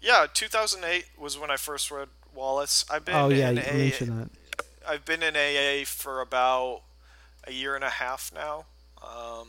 yeah, 0.00 0.26
2008 0.32 1.06
was 1.18 1.38
when 1.38 1.50
I 1.50 1.56
first 1.56 1.90
read 1.90 2.08
Wallace. 2.34 2.84
I've 2.90 3.04
been 3.04 3.14
oh 3.16 3.28
yeah, 3.28 3.50
in 3.50 3.56
you 3.56 3.62
AA, 3.62 3.72
mentioned 3.72 4.18
that. 4.20 4.64
I've 4.88 5.04
been 5.04 5.22
in 5.22 5.36
AA 5.36 5.84
for 5.84 6.20
about 6.20 6.82
a 7.44 7.52
year 7.52 7.74
and 7.74 7.84
a 7.84 7.90
half 7.90 8.30
now. 8.34 8.66
Um, 9.02 9.48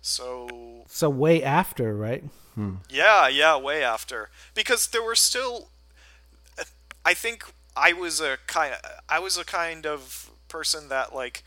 so 0.00 0.84
So 0.88 1.10
way 1.10 1.42
after, 1.42 1.94
right? 1.96 2.24
Hmm. 2.54 2.76
yeah, 2.90 3.28
yeah, 3.28 3.56
way 3.56 3.82
after 3.82 4.30
because 4.54 4.88
there 4.88 5.02
were 5.02 5.14
still. 5.14 5.68
I 7.04 7.14
think 7.14 7.44
I 7.76 7.92
was 7.92 8.20
a 8.20 8.38
kind. 8.46 8.74
Of, 8.74 8.80
I 9.08 9.18
was 9.18 9.36
a 9.36 9.44
kind 9.44 9.86
of 9.86 10.30
person 10.52 10.90
that 10.90 11.14
like 11.14 11.42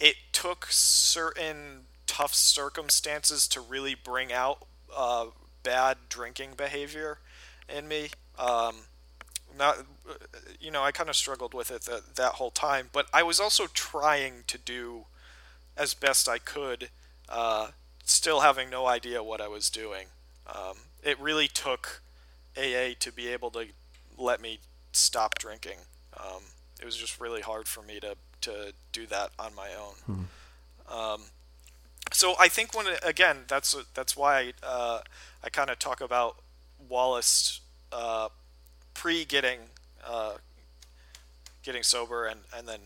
it 0.00 0.16
took 0.32 0.66
certain 0.68 1.84
tough 2.06 2.34
circumstances 2.34 3.46
to 3.46 3.60
really 3.60 3.94
bring 3.94 4.32
out 4.32 4.66
uh, 4.94 5.26
bad 5.62 5.96
drinking 6.08 6.50
behavior 6.56 7.18
in 7.68 7.86
me. 7.86 8.08
Um, 8.36 8.74
not, 9.56 9.78
you 10.60 10.70
know, 10.70 10.82
I 10.82 10.90
kind 10.90 11.08
of 11.08 11.16
struggled 11.16 11.54
with 11.54 11.70
it 11.70 11.82
that, 11.82 12.16
that 12.16 12.32
whole 12.34 12.50
time, 12.50 12.90
but 12.92 13.06
I 13.12 13.22
was 13.22 13.38
also 13.40 13.66
trying 13.66 14.44
to 14.48 14.58
do 14.58 15.04
as 15.76 15.94
best 15.94 16.28
I 16.28 16.38
could, 16.38 16.90
uh, 17.28 17.68
still 18.04 18.40
having 18.40 18.70
no 18.70 18.86
idea 18.86 19.22
what 19.22 19.40
I 19.40 19.48
was 19.48 19.70
doing. 19.70 20.06
Um, 20.46 20.76
it 21.02 21.18
really 21.20 21.48
took 21.48 22.02
AA 22.56 22.94
to 22.98 23.12
be 23.14 23.28
able 23.28 23.50
to 23.52 23.66
let 24.16 24.40
me 24.40 24.58
stop 24.92 25.38
drinking. 25.38 25.78
Um, 26.18 26.42
it 26.80 26.84
was 26.84 26.96
just 26.96 27.20
really 27.20 27.40
hard 27.40 27.68
for 27.68 27.82
me 27.82 28.00
to, 28.00 28.16
to 28.42 28.72
do 28.92 29.06
that 29.06 29.30
on 29.38 29.54
my 29.54 29.68
own. 29.74 29.94
Um, 30.90 31.20
so 32.12 32.34
I 32.38 32.48
think 32.48 32.74
when 32.74 32.86
again 33.02 33.38
that's 33.48 33.76
that's 33.94 34.16
why 34.16 34.52
uh, 34.62 35.00
I 35.44 35.50
kind 35.50 35.70
of 35.70 35.78
talk 35.78 36.00
about 36.00 36.36
Wallace 36.88 37.60
uh, 37.92 38.28
pre 38.94 39.24
getting 39.24 39.60
uh, 40.06 40.34
getting 41.62 41.82
sober 41.82 42.26
and, 42.26 42.40
and 42.56 42.66
then 42.66 42.80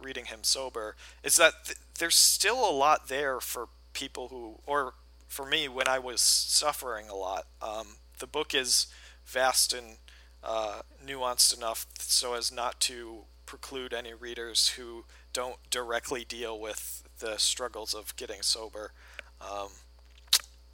reading 0.00 0.26
him 0.26 0.40
sober 0.42 0.94
is 1.24 1.36
that 1.36 1.64
th- 1.64 1.78
there's 1.98 2.14
still 2.14 2.68
a 2.68 2.70
lot 2.70 3.08
there 3.08 3.40
for 3.40 3.68
people 3.92 4.28
who 4.28 4.56
or 4.66 4.94
for 5.26 5.46
me 5.46 5.68
when 5.68 5.88
I 5.88 5.98
was 5.98 6.20
suffering 6.20 7.08
a 7.08 7.14
lot. 7.14 7.46
Um, 7.62 7.96
the 8.18 8.26
book 8.26 8.54
is 8.54 8.86
vast 9.24 9.72
and 9.72 9.96
uh, 10.42 10.82
nuanced 11.04 11.56
enough 11.56 11.86
so 11.98 12.34
as 12.34 12.52
not 12.52 12.80
to 12.80 13.24
preclude 13.48 13.94
any 13.94 14.12
readers 14.12 14.68
who 14.76 15.04
don't 15.32 15.56
directly 15.70 16.22
deal 16.22 16.60
with 16.60 17.02
the 17.18 17.38
struggles 17.38 17.94
of 17.94 18.14
getting 18.16 18.42
sober. 18.42 18.92
Um, 19.40 19.68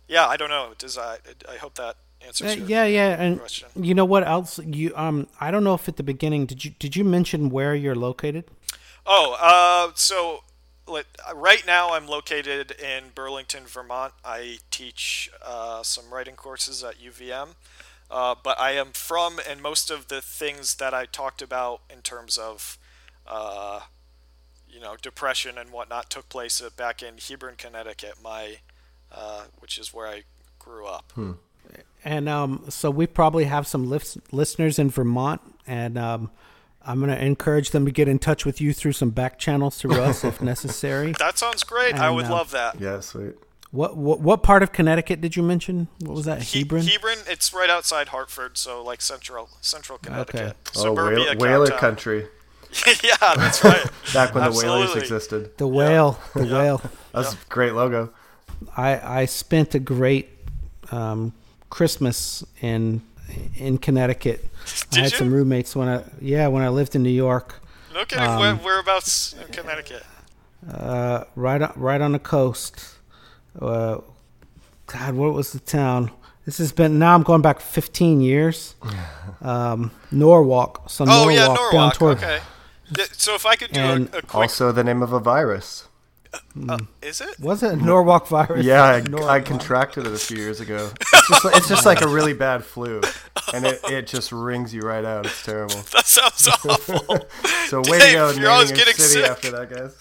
yeah, 0.09 0.27
I 0.27 0.37
don't 0.37 0.51
know. 0.51 0.73
Does 0.77 0.99
I? 0.99 1.19
I 1.49 1.57
hope 1.57 1.75
that 1.77 1.95
answers 2.21 2.51
Uh, 2.53 2.55
your 2.57 2.67
yeah, 2.67 2.85
yeah, 2.85 3.23
and 3.23 3.39
question. 3.39 3.69
you 3.77 3.95
know 3.95 4.05
what 4.05 4.27
else? 4.27 4.59
You 4.59 4.93
um, 4.97 5.29
I 5.41 5.53
don't 5.53 5.63
know 5.63 5.75
if 5.75 5.89
at 5.89 5.97
the 5.97 6.03
beginning 6.03 6.47
did 6.47 6.65
you 6.65 6.73
did 6.79 6.97
you 6.97 7.05
mention 7.05 7.49
where 7.49 7.75
you're 7.77 7.95
located? 7.95 8.45
Oh, 9.07 9.37
uh, 9.41 9.93
so 9.95 10.43
right 11.35 11.65
now 11.67 11.93
I'm 11.93 12.07
located 12.09 12.73
in 12.73 13.05
Burlington, 13.15 13.65
Vermont. 13.67 14.13
I 14.25 14.59
teach 14.71 15.31
uh, 15.45 15.83
some 15.83 16.11
writing 16.13 16.35
courses 16.35 16.83
at 16.83 16.97
UVM, 16.99 17.55
uh, 18.15 18.37
but 18.41 18.61
I 18.61 18.73
am 18.73 18.93
from, 18.93 19.41
and 19.49 19.61
most 19.61 19.91
of 19.91 20.07
the 20.07 20.21
things 20.21 20.77
that 20.77 20.95
I 20.95 21.05
talked 21.05 21.43
about 21.43 21.81
in 21.91 22.01
terms 22.01 22.39
of, 22.39 22.79
uh, 23.27 23.81
you 24.69 24.79
know, 24.79 24.95
depression 25.03 25.59
and 25.59 25.71
whatnot 25.71 26.11
took 26.11 26.29
place 26.29 26.63
back 26.77 27.03
in 27.03 27.15
Hebron, 27.19 27.57
Connecticut, 27.59 28.15
my, 28.23 28.59
uh, 29.11 29.47
which 29.59 29.79
is 29.79 29.93
where 29.93 30.07
I 30.07 30.23
grew 30.61 30.87
up. 30.87 31.13
And 32.05 32.29
um, 32.29 32.67
so 32.69 32.89
we 32.89 33.09
probably 33.09 33.45
have 33.47 33.67
some 33.67 33.91
lis- 33.91 34.19
listeners 34.31 34.79
in 34.79 34.91
Vermont, 34.91 35.41
and 35.67 35.99
um, 35.99 36.31
I'm 36.87 37.01
going 37.01 37.11
to 37.11 37.21
encourage 37.21 37.71
them 37.73 37.85
to 37.85 37.91
get 37.91 38.07
in 38.07 38.21
touch 38.21 38.47
with 38.47 38.61
you 38.61 38.73
through 38.73 38.93
some 38.93 39.11
back 39.11 39.41
channels 39.41 39.77
through 39.79 40.01
us 40.01 40.23
if 40.23 40.41
necessary. 40.53 41.15
That 41.19 41.37
sounds 41.37 41.65
great. 41.65 41.95
I 41.95 42.11
would 42.11 42.27
uh, 42.27 42.31
love 42.31 42.53
that. 42.53 42.81
yeah, 42.81 43.01
sweet. 43.01 43.35
What, 43.75 43.97
what 43.97 44.21
what 44.21 44.45
part 44.45 44.63
of 44.63 44.71
Connecticut 44.71 45.21
did 45.21 45.35
you 45.35 45.43
mention? 45.43 45.89
What 45.99 46.15
was 46.15 46.27
that? 46.27 46.43
He- 46.45 46.61
Hebron. 46.61 46.87
Hebron, 46.87 47.19
it's 47.27 47.53
right 47.53 47.69
outside 47.69 48.07
Hartford, 48.09 48.57
so 48.57 48.81
like 48.85 49.03
central 49.03 49.49
central 49.61 49.99
Connecticut. 49.99 50.57
Oh, 50.77 50.83
Suburbia 50.83 51.25
whale, 51.31 51.39
whaler 51.39 51.67
cowtown. 51.67 51.79
country. 51.79 52.27
yeah, 53.03 53.17
that's 53.35 53.65
right. 53.65 53.85
Back 54.15 54.33
when 54.33 54.45
the 54.45 54.57
whalers 54.57 54.95
existed. 54.95 55.59
the 55.59 55.67
whale. 55.67 56.21
The 56.37 56.45
whale. 56.47 56.83
That's 57.13 57.33
a 57.33 57.39
great 57.49 57.73
logo. 57.75 58.13
I 58.77 59.23
I 59.23 59.25
spent 59.25 59.75
a 59.75 59.81
great 59.81 60.29
um, 60.93 61.33
Christmas 61.69 62.45
in 62.61 63.03
in 63.57 63.79
Connecticut. 63.79 64.47
Did 64.91 65.01
I 65.01 65.03
had 65.03 65.13
you? 65.13 65.19
some 65.19 65.35
roommates 65.35 65.75
when 65.75 65.89
I 65.89 66.05
yeah 66.21 66.47
when 66.47 66.63
I 66.63 66.69
lived 66.69 66.95
in 66.95 67.03
New 67.03 67.11
York. 67.11 67.61
No 67.93 68.05
kidding. 68.05 68.25
Um, 68.25 68.39
Where, 68.39 68.55
whereabouts 68.55 69.33
in 69.33 69.53
Connecticut? 69.53 70.05
uh, 70.73 71.25
right 71.35 71.61
on, 71.61 71.73
right 71.75 72.01
on 72.01 72.13
the 72.13 72.21
coast. 72.21 72.94
Uh, 73.61 73.99
God, 74.87 75.15
what 75.15 75.33
was 75.35 75.53
the 75.53 75.61
town? 75.61 76.11
This 76.45 76.59
has 76.59 76.73
been 76.73 76.99
now. 76.99 77.15
I'm 77.15 77.23
going 77.23 77.41
back 77.43 77.61
15 77.61 78.21
years. 78.21 78.75
Um, 79.43 79.91
Norwalk. 80.11 80.89
So 80.89 81.05
Oh 81.05 81.27
Norwalk, 81.27 81.33
yeah, 81.35 81.69
down 81.79 81.93
toward. 81.93 82.17
Okay. 82.17 82.39
So 83.13 83.35
if 83.35 83.45
I 83.45 83.57
could 83.57 83.73
do 83.73 83.81
And 83.81 84.07
a, 84.15 84.19
a 84.19 84.23
quick, 84.23 84.35
Also, 84.35 84.73
the 84.73 84.83
name 84.83 85.03
of 85.03 85.13
a 85.13 85.21
virus. 85.21 85.87
uh, 86.67 86.79
is 87.03 87.21
it? 87.21 87.39
Was 87.41 87.63
it 87.63 87.77
Norwalk 87.77 88.27
virus? 88.29 88.65
Yeah, 88.65 88.83
I, 88.83 89.03
I 89.37 89.41
contracted 89.41 90.07
it 90.07 90.15
a 90.15 90.19
few 90.19 90.39
years 90.39 90.61
ago. 90.61 90.91
It's 90.99 91.29
just, 91.29 91.45
like, 91.45 91.57
it's 91.57 91.69
just 91.69 91.85
like 91.87 92.01
a 92.01 92.09
really 92.09 92.33
bad 92.33 92.65
flu, 92.65 93.03
and 93.53 93.67
it, 93.67 93.81
it 93.91 94.07
just 94.07 94.33
wrings 94.33 94.73
you 94.73 94.81
right 94.81 95.05
out. 95.05 95.27
It's 95.27 95.43
terrible. 95.45 95.77
That 95.93 96.07
sounds 96.07 96.49
awful. 96.49 97.19
So 97.69 97.81
way 97.81 97.99
to 97.99 98.05
Dave, 98.05 98.15
go, 98.15 98.31
you're 98.31 98.51
always 98.51 98.73
getting 98.73 98.95
city 98.95 99.23
sick. 99.23 99.31
after 99.31 99.51
that, 99.51 99.69
guys. 99.71 99.95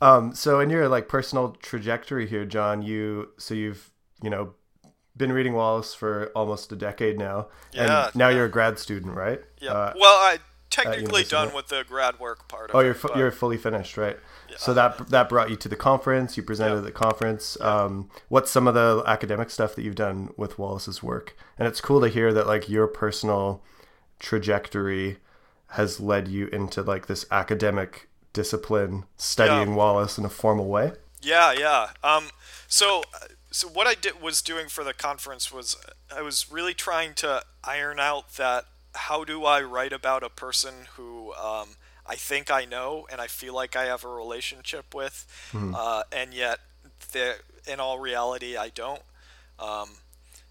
Um, 0.00 0.34
so 0.34 0.60
in 0.60 0.70
your 0.70 0.88
like 0.88 1.08
personal 1.08 1.56
trajectory 1.62 2.26
here, 2.26 2.44
John, 2.44 2.82
you 2.82 3.30
so 3.38 3.54
you've 3.54 3.90
you 4.22 4.30
know 4.30 4.54
been 5.16 5.32
reading 5.32 5.54
Wallace 5.54 5.94
for 5.94 6.30
almost 6.34 6.70
a 6.72 6.76
decade 6.76 7.18
now, 7.18 7.48
Yeah, 7.72 8.06
and 8.08 8.14
now 8.16 8.28
yeah. 8.28 8.36
you're 8.36 8.44
a 8.46 8.50
grad 8.50 8.78
student, 8.78 9.14
right? 9.14 9.40
Yeah. 9.60 9.72
Uh, 9.72 9.92
well, 9.98 10.12
I 10.14 10.38
technically 10.68 11.24
done 11.24 11.54
with 11.54 11.68
the 11.68 11.84
grad 11.88 12.20
work 12.20 12.48
part. 12.48 12.68
Of 12.70 12.76
Oh, 12.76 12.80
you're 12.80 12.92
fu- 12.92 13.08
but- 13.08 13.16
you're 13.16 13.30
fully 13.30 13.56
finished, 13.56 13.96
right? 13.96 14.18
Yeah, 14.50 14.56
So 14.58 14.74
that 14.74 15.08
that 15.08 15.28
brought 15.30 15.48
you 15.48 15.56
to 15.56 15.68
the 15.68 15.76
conference. 15.76 16.36
You 16.36 16.42
presented 16.42 16.72
Yeah. 16.72 16.78
at 16.78 16.84
the 16.84 16.92
conference. 16.92 17.58
Um, 17.62 18.10
what's 18.28 18.50
some 18.50 18.68
of 18.68 18.74
the 18.74 19.02
academic 19.06 19.48
stuff 19.50 19.74
that 19.74 19.82
you've 19.82 19.94
done 19.94 20.30
with 20.36 20.58
Wallace's 20.58 21.02
work? 21.02 21.34
And 21.58 21.66
it's 21.66 21.80
cool 21.80 22.00
to 22.02 22.08
hear 22.08 22.32
that 22.34 22.46
like 22.46 22.68
your 22.68 22.86
personal 22.86 23.62
trajectory 24.18 25.18
has 25.70 26.00
led 26.00 26.28
you 26.28 26.46
into 26.48 26.82
like 26.82 27.06
this 27.06 27.24
academic 27.30 28.08
discipline, 28.36 29.04
studying 29.16 29.70
Yeah. 29.70 29.80
Wallace 29.80 30.18
in 30.18 30.24
a 30.24 30.28
formal 30.28 30.66
way. 30.66 30.92
Yeah, 31.22 31.52
yeah. 31.52 31.90
Um, 32.04 32.24
so, 32.68 33.02
so 33.50 33.66
what 33.66 33.86
I 33.86 33.94
did 33.94 34.20
was 34.20 34.42
doing 34.42 34.68
for 34.68 34.84
the 34.84 34.92
conference 34.92 35.50
was 35.50 35.76
I 36.14 36.20
was 36.20 36.52
really 36.52 36.74
trying 36.74 37.14
to 37.14 37.42
iron 37.64 37.98
out 37.98 38.34
that 38.36 38.66
how 38.94 39.24
do 39.24 39.44
I 39.44 39.62
write 39.62 39.92
about 39.92 40.22
a 40.22 40.28
person 40.28 40.74
who 40.96 41.32
um, 41.34 41.68
I 42.06 42.16
think 42.16 42.50
I 42.50 42.64
know 42.66 43.06
and 43.10 43.20
I 43.20 43.26
feel 43.26 43.54
like 43.54 43.74
I 43.74 43.86
have 43.86 44.04
a 44.04 44.08
relationship 44.08 44.94
with, 44.94 45.16
uh, 45.54 46.02
and 46.12 46.34
yet 46.34 46.60
in 47.66 47.80
all 47.80 47.98
reality 47.98 48.56
I 48.56 48.68
don't. 48.68 49.02
Um, 49.58 49.88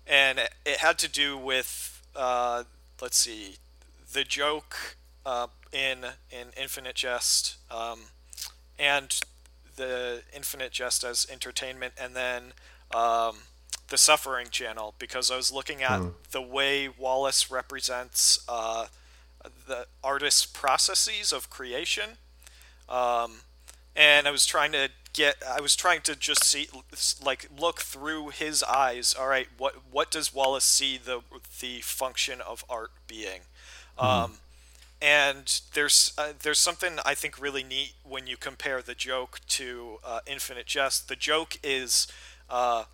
and 0.08 0.40
it, 0.40 0.52
it 0.66 0.78
had 0.78 0.98
to 1.00 1.10
do 1.10 1.38
with 1.38 2.02
uh, 2.16 2.64
let's 3.02 3.18
see, 3.18 3.58
the 4.12 4.24
joke 4.24 4.98
uh, 5.26 5.48
in 5.76 6.06
in 6.32 6.48
Infinite 6.60 6.96
Jest. 6.96 7.58
Um, 7.70 8.00
and 8.80 9.20
the 9.76 10.22
Infinite 10.34 10.72
Jest 10.72 11.04
as 11.04 11.28
entertainment, 11.32 11.94
and 12.02 12.16
then 12.16 12.54
um, 12.94 13.38
the 13.90 13.98
Suffering 13.98 14.48
Channel 14.50 14.94
because 15.00 15.30
I 15.30 15.36
was 15.36 15.52
looking 15.52 15.84
at 15.84 16.02
the 16.32 16.42
way 16.42 16.88
Wallace 16.88 17.52
represents 17.52 18.40
uh, 18.48 18.88
the 19.68 19.88
artist's 20.04 20.46
processes 20.46 21.34
of 21.34 21.50
creation, 21.50 22.12
um, 22.88 23.40
and 23.96 24.28
I 24.28 24.32
was 24.32 24.46
trying 24.46 24.72
to 24.72 24.90
get, 25.14 25.36
I 25.48 25.62
was 25.62 25.76
trying 25.76 26.02
to 26.02 26.16
just 26.16 26.44
see, 26.44 26.68
like, 27.24 27.48
look 27.58 27.82
through 27.82 28.30
his 28.30 28.64
eyes. 28.64 29.16
All 29.18 29.28
right, 29.28 29.48
what 29.58 29.76
what 29.92 30.10
does 30.10 30.34
Wallace 30.34 30.66
see 30.66 30.98
the 30.98 31.22
the 31.60 31.82
function 31.82 32.40
of 32.42 32.64
art 32.70 32.92
being? 33.08 33.42
Um, 33.98 34.40
and 35.02 35.62
there's 35.74 36.14
uh, 36.18 36.34
there's 36.41 36.60
something 36.60 37.00
I 37.06 37.14
think 37.16 37.39
really 37.41 37.64
neat 37.64 37.93
when 38.04 38.28
you 38.28 38.38
compare 38.38 38.82
the 38.82 38.96
joke 38.96 39.39
to 39.50 39.98
uh, 40.04 40.20
Infinite 40.26 40.66
Jest. 40.66 41.08
The 41.08 41.16
joke 41.16 41.58
is 41.64 42.08
uh, 42.50 42.86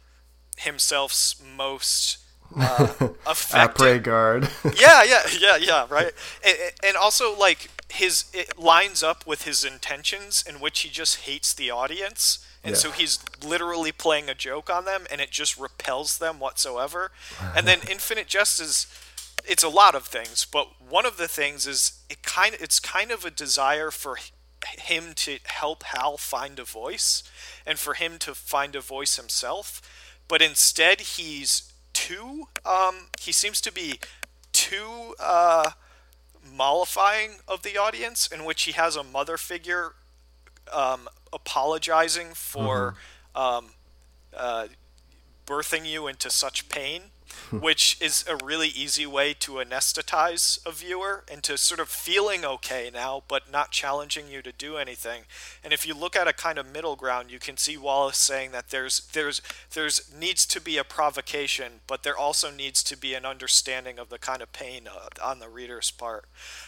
himself's 0.58 1.42
most 1.58 2.18
uh. 2.60 2.88
Après 3.26 4.02
garde. 4.02 4.50
Yeah, 4.76 5.04
yeah, 5.04 5.22
yeah, 5.40 5.56
yeah. 5.58 5.86
Right, 5.90 6.12
and, 6.46 6.58
and 6.84 6.98
also 6.98 7.38
like 7.38 7.70
his 7.90 8.26
it 8.34 8.58
lines 8.60 9.04
up 9.04 9.26
with 9.28 9.44
his 9.44 9.64
intentions 9.64 10.44
in 10.48 10.56
which 10.60 10.80
he 10.82 10.90
just 10.90 11.22
hates 11.22 11.54
the 11.54 11.72
audience. 11.72 12.40
And 12.64 12.76
Yeah. 12.76 12.80
so 12.80 12.92
he's 12.92 13.18
literally 13.44 13.92
playing 13.92 14.30
a 14.30 14.36
joke 14.36 14.70
on 14.70 14.86
them, 14.86 15.08
and 15.10 15.20
it 15.20 15.32
just 15.32 15.58
repels 15.58 16.20
them 16.20 16.40
whatsoever. 16.40 17.12
And 17.56 17.68
then 17.68 17.80
Infinite 17.90 18.28
Jest 18.28 18.60
is 18.60 18.86
it's 19.46 19.64
a 19.64 19.70
lot 19.70 19.96
of 19.96 20.06
things, 20.06 20.46
but 20.46 20.68
one 20.88 21.06
of 21.06 21.18
the 21.18 21.28
things 21.28 21.68
is 21.68 22.04
it 22.10 22.24
kind 22.24 22.56
it's 22.60 22.80
kind 22.80 23.12
of 23.12 23.26
a 23.26 23.32
desire 23.32 23.92
for 23.92 24.18
him 24.78 25.14
to 25.16 25.40
help 25.46 25.84
Hal 25.84 26.18
find 26.18 26.60
a 26.60 26.64
voice 26.64 27.24
and 27.66 27.80
for 27.80 27.94
him 27.94 28.18
to 28.20 28.36
find 28.36 28.76
a 28.76 28.82
voice 28.82 29.16
himself, 29.16 29.82
but 30.28 30.42
instead 30.42 31.02
he's 31.02 31.72
too 31.94 32.48
um, 32.66 33.08
he 33.20 33.32
seems 33.32 33.62
to 33.62 33.72
be 33.72 34.00
too 34.54 35.16
uh, 35.20 35.72
mollifying 36.56 37.40
of 37.48 37.64
the 37.64 37.78
audience 37.78 38.28
in 38.28 38.46
which 38.46 38.64
he 38.64 38.72
has 38.74 38.96
a 38.96 39.04
mother 39.04 39.38
figure 39.38 39.94
um, 40.72 41.08
apologizing 41.34 42.34
for 42.34 42.96
um, 43.36 43.72
uh, 44.36 44.68
birthing 45.46 45.86
you 45.86 46.08
into 46.08 46.30
such 46.30 46.70
pain, 46.70 47.11
which 47.60 47.98
is 48.02 48.26
a 48.28 48.44
really 48.44 48.70
easy 48.70 49.06
way 49.06 49.34
to 49.34 49.54
anesthetize 49.54 50.66
a 50.66 50.72
viewer 50.72 51.24
into 51.32 51.58
sort 51.58 51.80
of 51.80 51.90
feeling 51.90 52.46
okay 52.46 52.90
now, 52.94 53.24
but 53.28 53.52
not 53.52 53.72
challenging 53.72 54.28
you 54.28 54.42
to 54.42 54.52
do 54.52 54.78
anything. 54.78 55.24
And 55.64 55.74
if 55.74 55.86
you 55.86 55.94
look 55.94 56.16
at 56.16 56.28
a 56.28 56.34
kind 56.34 56.58
of 56.58 56.72
middle 56.72 56.96
ground, 56.96 57.32
you 57.32 57.40
can 57.40 57.58
see 57.58 57.78
Wallace 57.78 58.18
saying 58.18 58.52
that 58.52 58.70
there's 58.70 59.08
there's 59.14 59.42
there's 59.74 60.12
needs 60.14 60.46
to 60.48 60.62
be 60.62 60.78
a 60.78 60.84
provocation, 60.84 61.82
but 61.88 62.04
there 62.04 62.18
also 62.18 62.52
needs 62.52 62.84
to 62.84 62.98
be 62.98 63.14
an 63.14 63.26
understanding 63.26 64.00
of 64.00 64.10
the 64.10 64.20
kind 64.20 64.42
of 64.42 64.54
pain 64.54 64.88
uh, 64.88 65.08
on 65.24 65.40
the 65.40 65.50
reader's 65.50 65.92
part. 65.92 66.26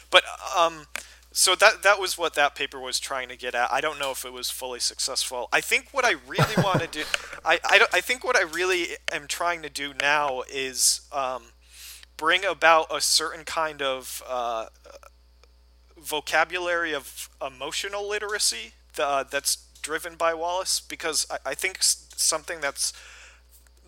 But 0.10 0.24
um, 0.58 0.88
so 1.36 1.56
that 1.56 1.82
that 1.82 2.00
was 2.00 2.16
what 2.16 2.36
that 2.36 2.54
paper 2.54 2.80
was 2.80 3.00
trying 3.00 3.28
to 3.30 3.36
get 3.36 3.56
at. 3.56 3.74
I 3.74 3.82
don't 3.82 4.00
know 4.00 4.12
if 4.12 4.24
it 4.24 4.32
was 4.32 4.52
fully 4.52 4.80
successful. 4.80 5.50
I 5.52 5.62
think 5.62 5.88
what 5.92 6.06
I 6.06 6.16
really 6.28 6.54
want 6.58 6.82
to 6.82 6.88
do, 6.88 7.04
I 7.46 7.60
I, 7.64 7.86
I 7.92 8.02
think 8.02 8.24
what 8.24 8.36
I 8.38 8.44
really 8.44 8.90
am 9.12 9.28
trying 9.28 9.64
to 9.64 9.70
do 9.70 9.94
now 10.00 10.44
is 10.48 11.02
um, 11.12 11.46
bring 12.18 12.46
about 12.46 12.86
a 12.96 13.02
certain 13.02 13.46
kind 13.46 13.82
of 13.82 14.22
uh, 14.30 14.68
vocabulary 15.98 16.94
of 16.94 17.30
emotional 17.46 18.08
literacy 18.08 18.74
uh, 19.00 19.24
that's 19.24 19.56
driven 19.82 20.14
by 20.16 20.36
Wallace, 20.36 20.80
because 20.80 21.26
I, 21.32 21.38
I 21.48 21.54
think 21.56 21.78
something 21.82 22.62
that's 22.62 22.94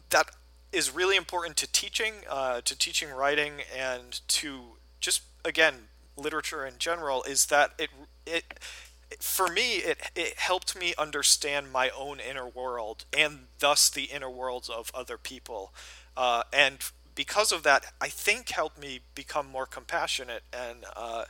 that 0.10 0.32
is 0.72 0.93
really 0.96 1.16
important 1.16 1.58
to 1.58 1.72
teaching, 1.72 2.14
uh, 2.28 2.62
to 2.62 2.76
teaching 2.76 3.12
writing, 3.12 3.62
and 3.78 4.20
to 4.30 4.78
just 5.00 5.22
again 5.46 5.89
literature 6.18 6.66
in 6.66 6.76
general 6.78 7.24
is 7.24 7.47
that 7.47 7.72
it 7.78 7.89
it 8.26 8.59
for 9.20 9.47
me 9.47 9.76
it 9.78 10.11
it 10.16 10.38
helped 10.38 10.78
me 10.78 10.93
understand 10.97 11.72
my 11.72 11.89
own 11.89 12.20
inner 12.20 12.47
world 12.47 13.05
and 13.18 13.47
thus 13.59 13.89
the 13.89 14.05
inner 14.05 14.30
worlds 14.30 14.70
of 14.70 14.91
other 14.93 15.18
people, 15.18 15.74
uh, 16.18 16.43
and 16.51 16.80
because 17.16 17.51
of 17.51 17.63
that, 17.63 17.93
I 18.01 18.09
think 18.09 18.49
helped 18.49 18.80
me 18.80 18.99
become 19.16 19.47
more 19.49 19.66
compassionate 19.66 20.43
and 20.53 20.86
uh, 20.95 21.26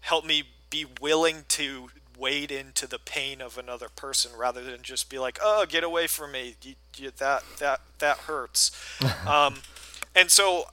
helped 0.00 0.26
me 0.26 0.44
be 0.70 0.86
willing 1.00 1.44
to 1.48 1.90
wade 2.18 2.50
into 2.50 2.86
the 2.86 2.98
pain 2.98 3.42
of 3.42 3.58
another 3.58 3.88
person 3.90 4.32
rather 4.36 4.64
than 4.64 4.82
just 4.82 5.10
be 5.10 5.18
like, 5.18 5.38
"Oh, 5.42 5.66
get 5.68 5.84
away 5.84 6.06
from 6.06 6.32
me! 6.32 6.56
You, 6.62 6.74
you, 6.96 7.10
that 7.18 7.44
that 7.58 7.80
that 7.98 8.18
hurts." 8.18 8.70
um, 9.26 9.56
and 10.16 10.30
so 10.30 10.64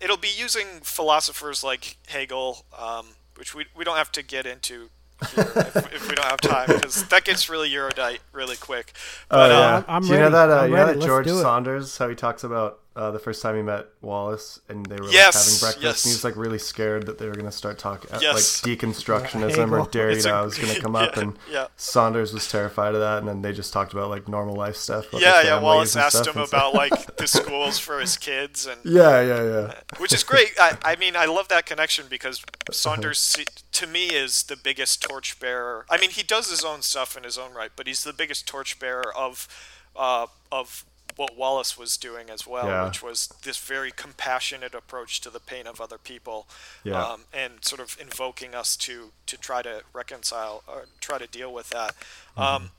it'll 0.00 0.16
be 0.16 0.30
using 0.34 0.66
philosophers 0.82 1.62
like 1.62 1.96
Hegel, 2.08 2.64
um, 2.78 3.06
which 3.36 3.54
we 3.54 3.66
we 3.76 3.84
don't 3.84 3.96
have 3.96 4.12
to 4.12 4.22
get 4.22 4.46
into 4.46 4.88
here 5.34 5.44
if, 5.56 5.94
if 5.94 6.08
we 6.08 6.14
don't 6.14 6.26
have 6.26 6.40
time 6.40 6.66
because 6.68 7.06
that 7.08 7.24
gets 7.24 7.48
really 7.48 7.72
erudite 7.74 8.20
really 8.32 8.56
quick. 8.56 8.92
Oh 9.30 9.36
But, 9.36 9.50
yeah. 9.50 9.56
uh, 9.58 9.82
I'm 9.88 10.02
do 10.02 10.08
you 10.08 10.18
know 10.18 10.30
that? 10.30 10.50
Uh, 10.50 10.64
you 10.64 10.70
know 10.74 10.86
that 10.86 10.96
Let's 10.96 11.06
George. 11.06 11.28
Saunders? 11.28 11.96
How 11.98 12.08
he 12.08 12.14
talks 12.14 12.44
about 12.44 12.80
uh, 12.94 13.10
the 13.10 13.18
first 13.18 13.40
time 13.42 13.56
he 13.56 13.62
met 13.62 13.86
Wallace, 14.02 14.60
and 14.68 14.84
they 14.86 14.96
were 14.96 15.04
like, 15.06 15.14
having 15.14 15.32
breakfast, 15.60 15.78
yes. 15.82 16.04
and 16.04 16.10
he 16.10 16.14
was 16.14 16.24
like 16.24 16.36
really 16.36 16.58
scared 16.58 17.06
that 17.06 17.18
they 17.18 17.26
were 17.26 17.32
going 17.34 17.46
to 17.46 17.52
start 17.52 17.78
talking 17.78 18.10
uh, 18.12 18.18
Yes. 18.20 18.64
like 18.64 18.78
deconstructionism 18.78 19.50
Hegel. 19.50 19.74
or 19.74 19.86
Derrida 19.90 20.40
a- 20.40 20.44
was 20.44 20.58
going 20.58 20.74
to 20.74 20.80
come 20.80 20.94
up, 20.94 21.16
and 21.22 21.38
yeah. 21.50 21.68
Saunders 21.76 22.32
was 22.34 22.50
terrified 22.50 22.94
of 22.94 23.00
that, 23.00 23.18
and 23.18 23.28
then 23.28 23.42
they 23.42 23.52
just 23.52 23.72
talked 23.72 23.92
about 23.92 24.10
like 24.10 24.28
normal 24.28 24.54
life 24.54 24.76
stuff. 24.76 25.08
about 25.08 25.22
yeah, 25.22 25.42
yeah. 25.42 25.60
Wallace 25.60 25.96
asked 25.96 26.18
stuff, 26.22 26.36
him 26.36 26.42
about 26.42 26.74
like 26.74 27.16
the 27.16 27.26
schools 27.38 27.78
for 27.78 27.98
his 28.00 28.16
kids 28.16 28.66
and 28.66 28.80
yeah, 28.84 29.20
yeah, 29.22 29.42
yeah. 29.42 29.74
which 29.98 30.12
is 30.12 30.22
great. 30.22 30.52
I, 30.58 30.76
I 30.84 30.96
mean, 30.96 31.16
I 31.16 31.24
love 31.24 31.48
that 31.48 31.64
connection 31.66 32.06
because 32.10 32.44
Saunders, 32.70 33.36
to 33.72 33.86
me, 33.86 34.06
is 34.08 34.42
the 34.44 34.56
biggest 34.56 35.02
torchbearer. 35.02 35.86
I 35.88 35.98
mean, 35.98 36.10
he 36.10 36.22
does 36.22 36.50
his 36.50 36.64
own 36.64 36.82
stuff 36.82 37.16
in 37.16 37.24
his 37.24 37.38
own 37.38 37.54
right, 37.54 37.70
but 37.74 37.86
he's 37.86 38.04
the 38.04 38.12
biggest 38.12 38.46
torchbearer 38.46 39.14
of 39.16 39.48
uh, 39.96 40.26
of 40.50 40.84
what 41.22 41.36
Wallace 41.36 41.78
was 41.78 41.96
doing 41.96 42.28
as 42.30 42.46
well, 42.46 42.66
Yeah. 42.66 42.84
which 42.84 43.02
was 43.02 43.28
this 43.42 43.56
very 43.58 43.92
compassionate 43.92 44.74
approach 44.74 45.20
to 45.22 45.30
the 45.30 45.40
pain 45.40 45.66
of 45.66 45.80
other 45.80 45.98
people, 45.98 46.48
Yeah. 46.84 47.00
um, 47.04 47.24
and 47.32 47.64
sort 47.64 47.80
of 47.80 47.96
invoking 48.00 48.54
us 48.54 48.76
to 48.78 49.12
to 49.26 49.36
try 49.36 49.62
to 49.62 49.82
reconcile 49.92 50.62
or 50.66 50.86
try 51.00 51.18
to 51.18 51.26
deal 51.26 51.52
with 51.52 51.70
that. 51.70 51.94
Um, 52.36 52.72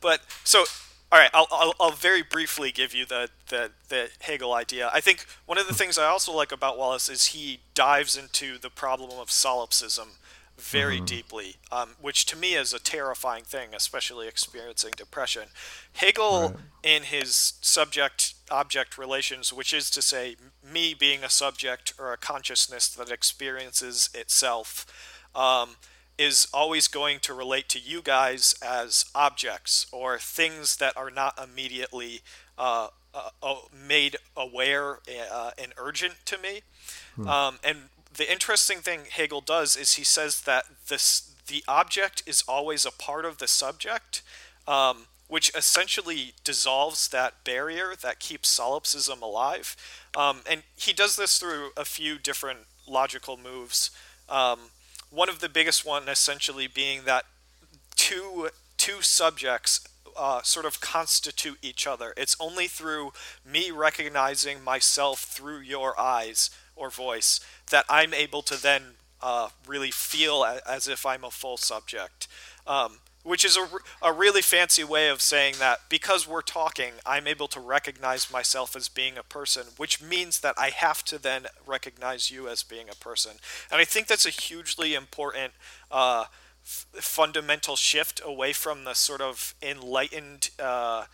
but 0.00 0.20
so 0.44 0.64
all 1.10 1.18
right 1.18 1.30
I'll, 1.32 1.46
I'll, 1.50 1.74
I'll 1.80 1.90
very 1.92 2.22
briefly 2.22 2.70
give 2.70 2.92
you 2.94 3.06
the, 3.06 3.30
the, 3.48 3.70
the 3.88 4.10
hegel 4.20 4.52
idea 4.52 4.90
i 4.92 5.00
think 5.00 5.24
one 5.46 5.56
of 5.58 5.66
the 5.66 5.72
things 5.74 5.96
i 5.96 6.04
also 6.04 6.30
like 6.32 6.52
about 6.52 6.76
wallace 6.76 7.08
is 7.08 7.26
he 7.26 7.60
dives 7.74 8.14
into 8.16 8.58
the 8.58 8.68
problem 8.68 9.18
of 9.18 9.30
solipsism 9.30 10.08
very 10.58 11.00
deeply 11.00 11.56
um, 11.70 11.90
which 12.00 12.26
to 12.26 12.36
me 12.36 12.54
is 12.54 12.72
a 12.72 12.78
terrifying 12.78 13.44
thing 13.44 13.68
especially 13.74 14.26
experiencing 14.26 14.92
depression. 14.96 15.44
Hegel 15.94 16.56
in 16.82 17.04
his 17.04 17.54
subject 17.60 18.34
object 18.50 18.98
relations 18.98 19.52
which 19.52 19.72
is 19.72 19.90
to 19.90 20.02
say 20.02 20.36
me 20.62 20.94
being 20.94 21.22
a 21.22 21.30
subject 21.30 21.92
or 21.98 22.12
a 22.12 22.16
consciousness 22.16 22.88
that 22.88 23.10
experiences 23.10 24.10
itself 24.14 24.86
um, 25.34 25.70
is 26.18 26.48
always 26.52 26.88
going 26.88 27.20
to 27.20 27.32
relate 27.32 27.68
to 27.68 27.78
you 27.78 28.02
guys 28.02 28.54
as 28.60 29.04
objects 29.14 29.86
or 29.92 30.18
things 30.18 30.76
that 30.76 30.96
are 30.96 31.10
not 31.10 31.38
immediately 31.42 32.20
uh, 32.58 32.88
uh, 33.14 33.30
uh, 33.42 33.54
made 33.72 34.16
aware 34.36 34.98
uh, 35.32 35.50
and 35.56 35.72
urgent 35.78 36.14
to 36.26 36.36
me. 36.38 36.60
Um, 37.28 37.58
and 37.64 37.78
the 38.18 38.30
interesting 38.30 38.78
thing 38.78 39.02
Hegel 39.10 39.40
does 39.40 39.76
is 39.76 39.94
he 39.94 40.04
says 40.04 40.42
that 40.42 40.66
this 40.88 41.34
the 41.46 41.64
object 41.66 42.22
is 42.26 42.44
always 42.46 42.84
a 42.84 42.92
part 42.92 43.24
of 43.24 43.38
the 43.38 43.48
subject, 43.48 44.20
um, 44.66 45.06
which 45.28 45.50
essentially 45.56 46.34
dissolves 46.44 47.08
that 47.08 47.42
barrier 47.44 47.94
that 48.02 48.20
keeps 48.20 48.50
solipsism 48.50 49.22
alive. 49.22 49.74
Um, 50.14 50.40
and 50.50 50.62
he 50.76 50.92
does 50.92 51.16
this 51.16 51.38
through 51.38 51.70
a 51.74 51.86
few 51.86 52.18
different 52.18 52.60
logical 52.86 53.38
moves. 53.38 53.90
Um, 54.28 54.58
one 55.10 55.30
of 55.30 55.40
the 55.40 55.48
biggest 55.48 55.86
one 55.86 56.06
essentially 56.08 56.66
being 56.66 57.04
that 57.04 57.24
two 57.96 58.50
two 58.76 59.00
subjects 59.00 59.86
uh, 60.16 60.42
sort 60.42 60.66
of 60.66 60.80
constitute 60.80 61.58
each 61.62 61.86
other. 61.86 62.12
It's 62.16 62.36
only 62.40 62.66
through 62.66 63.12
me 63.46 63.70
recognizing 63.70 64.62
myself 64.64 65.20
through 65.20 65.60
your 65.60 65.98
eyes 65.98 66.50
or 66.74 66.90
voice 66.90 67.40
that 67.70 67.84
I'm 67.88 68.14
able 68.14 68.42
to 68.42 68.60
then 68.60 68.82
uh, 69.20 69.48
really 69.66 69.90
feel 69.90 70.44
as 70.66 70.88
if 70.88 71.04
I'm 71.04 71.24
a 71.24 71.30
full 71.30 71.56
subject. 71.56 72.28
Um, 72.66 72.98
which 73.28 73.44
is 73.44 73.58
a, 73.58 73.68
a 74.00 74.12
really 74.12 74.40
fancy 74.40 74.82
way 74.82 75.08
of 75.08 75.20
saying 75.20 75.56
that 75.58 75.80
because 75.90 76.26
we're 76.26 76.40
talking, 76.40 76.92
I'm 77.04 77.26
able 77.26 77.48
to 77.48 77.60
recognize 77.60 78.32
myself 78.32 78.74
as 78.74 78.88
being 78.88 79.18
a 79.18 79.22
person, 79.22 79.64
which 79.76 80.00
means 80.00 80.40
that 80.40 80.54
I 80.56 80.70
have 80.70 81.04
to 81.06 81.18
then 81.18 81.46
recognize 81.66 82.30
you 82.30 82.48
as 82.48 82.62
being 82.62 82.88
a 82.88 82.94
person. 82.94 83.32
And 83.70 83.80
I 83.80 83.84
think 83.84 84.06
that's 84.06 84.24
a 84.24 84.30
hugely 84.30 84.94
important 84.94 85.52
uh, 85.90 86.24
f- 86.64 86.86
fundamental 86.94 87.76
shift 87.76 88.22
away 88.24 88.54
from 88.54 88.84
the 88.84 88.94
sort 88.94 89.20
of 89.20 89.54
enlightened 89.60 90.50
uh, 90.58 91.04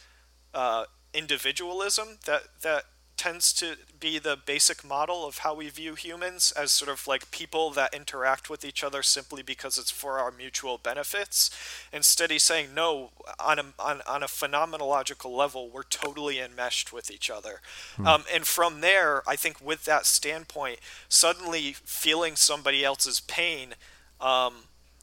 uh, 0.52 0.84
individualism 1.12 2.18
that 2.26 2.42
that 2.62 2.84
tends 3.16 3.52
to 3.54 3.76
be 4.00 4.18
the 4.18 4.36
basic 4.44 4.84
model 4.84 5.26
of 5.26 5.38
how 5.38 5.54
we 5.54 5.68
view 5.68 5.94
humans 5.94 6.52
as 6.56 6.72
sort 6.72 6.90
of 6.90 7.06
like 7.06 7.30
people 7.30 7.70
that 7.70 7.94
interact 7.94 8.50
with 8.50 8.64
each 8.64 8.84
other 8.84 9.02
simply 9.02 9.42
because 9.42 9.78
it's 9.78 9.90
for 9.90 10.18
our 10.18 10.30
mutual 10.30 10.78
benefits. 10.78 11.50
Instead, 11.92 12.30
he's 12.30 12.42
saying 12.42 12.74
no. 12.74 13.10
On 13.40 13.58
a 13.58 13.64
on, 13.78 14.02
on 14.06 14.22
a 14.22 14.26
phenomenological 14.26 15.34
level, 15.34 15.68
we're 15.68 15.82
totally 15.82 16.38
enmeshed 16.38 16.92
with 16.92 17.10
each 17.10 17.30
other, 17.30 17.60
um, 18.04 18.24
and 18.32 18.46
from 18.46 18.80
there, 18.80 19.22
I 19.26 19.36
think 19.36 19.60
with 19.60 19.84
that 19.84 20.06
standpoint, 20.06 20.80
suddenly 21.08 21.72
feeling 21.72 22.36
somebody 22.36 22.84
else's 22.84 23.20
pain. 23.20 23.74
Um, 24.20 24.54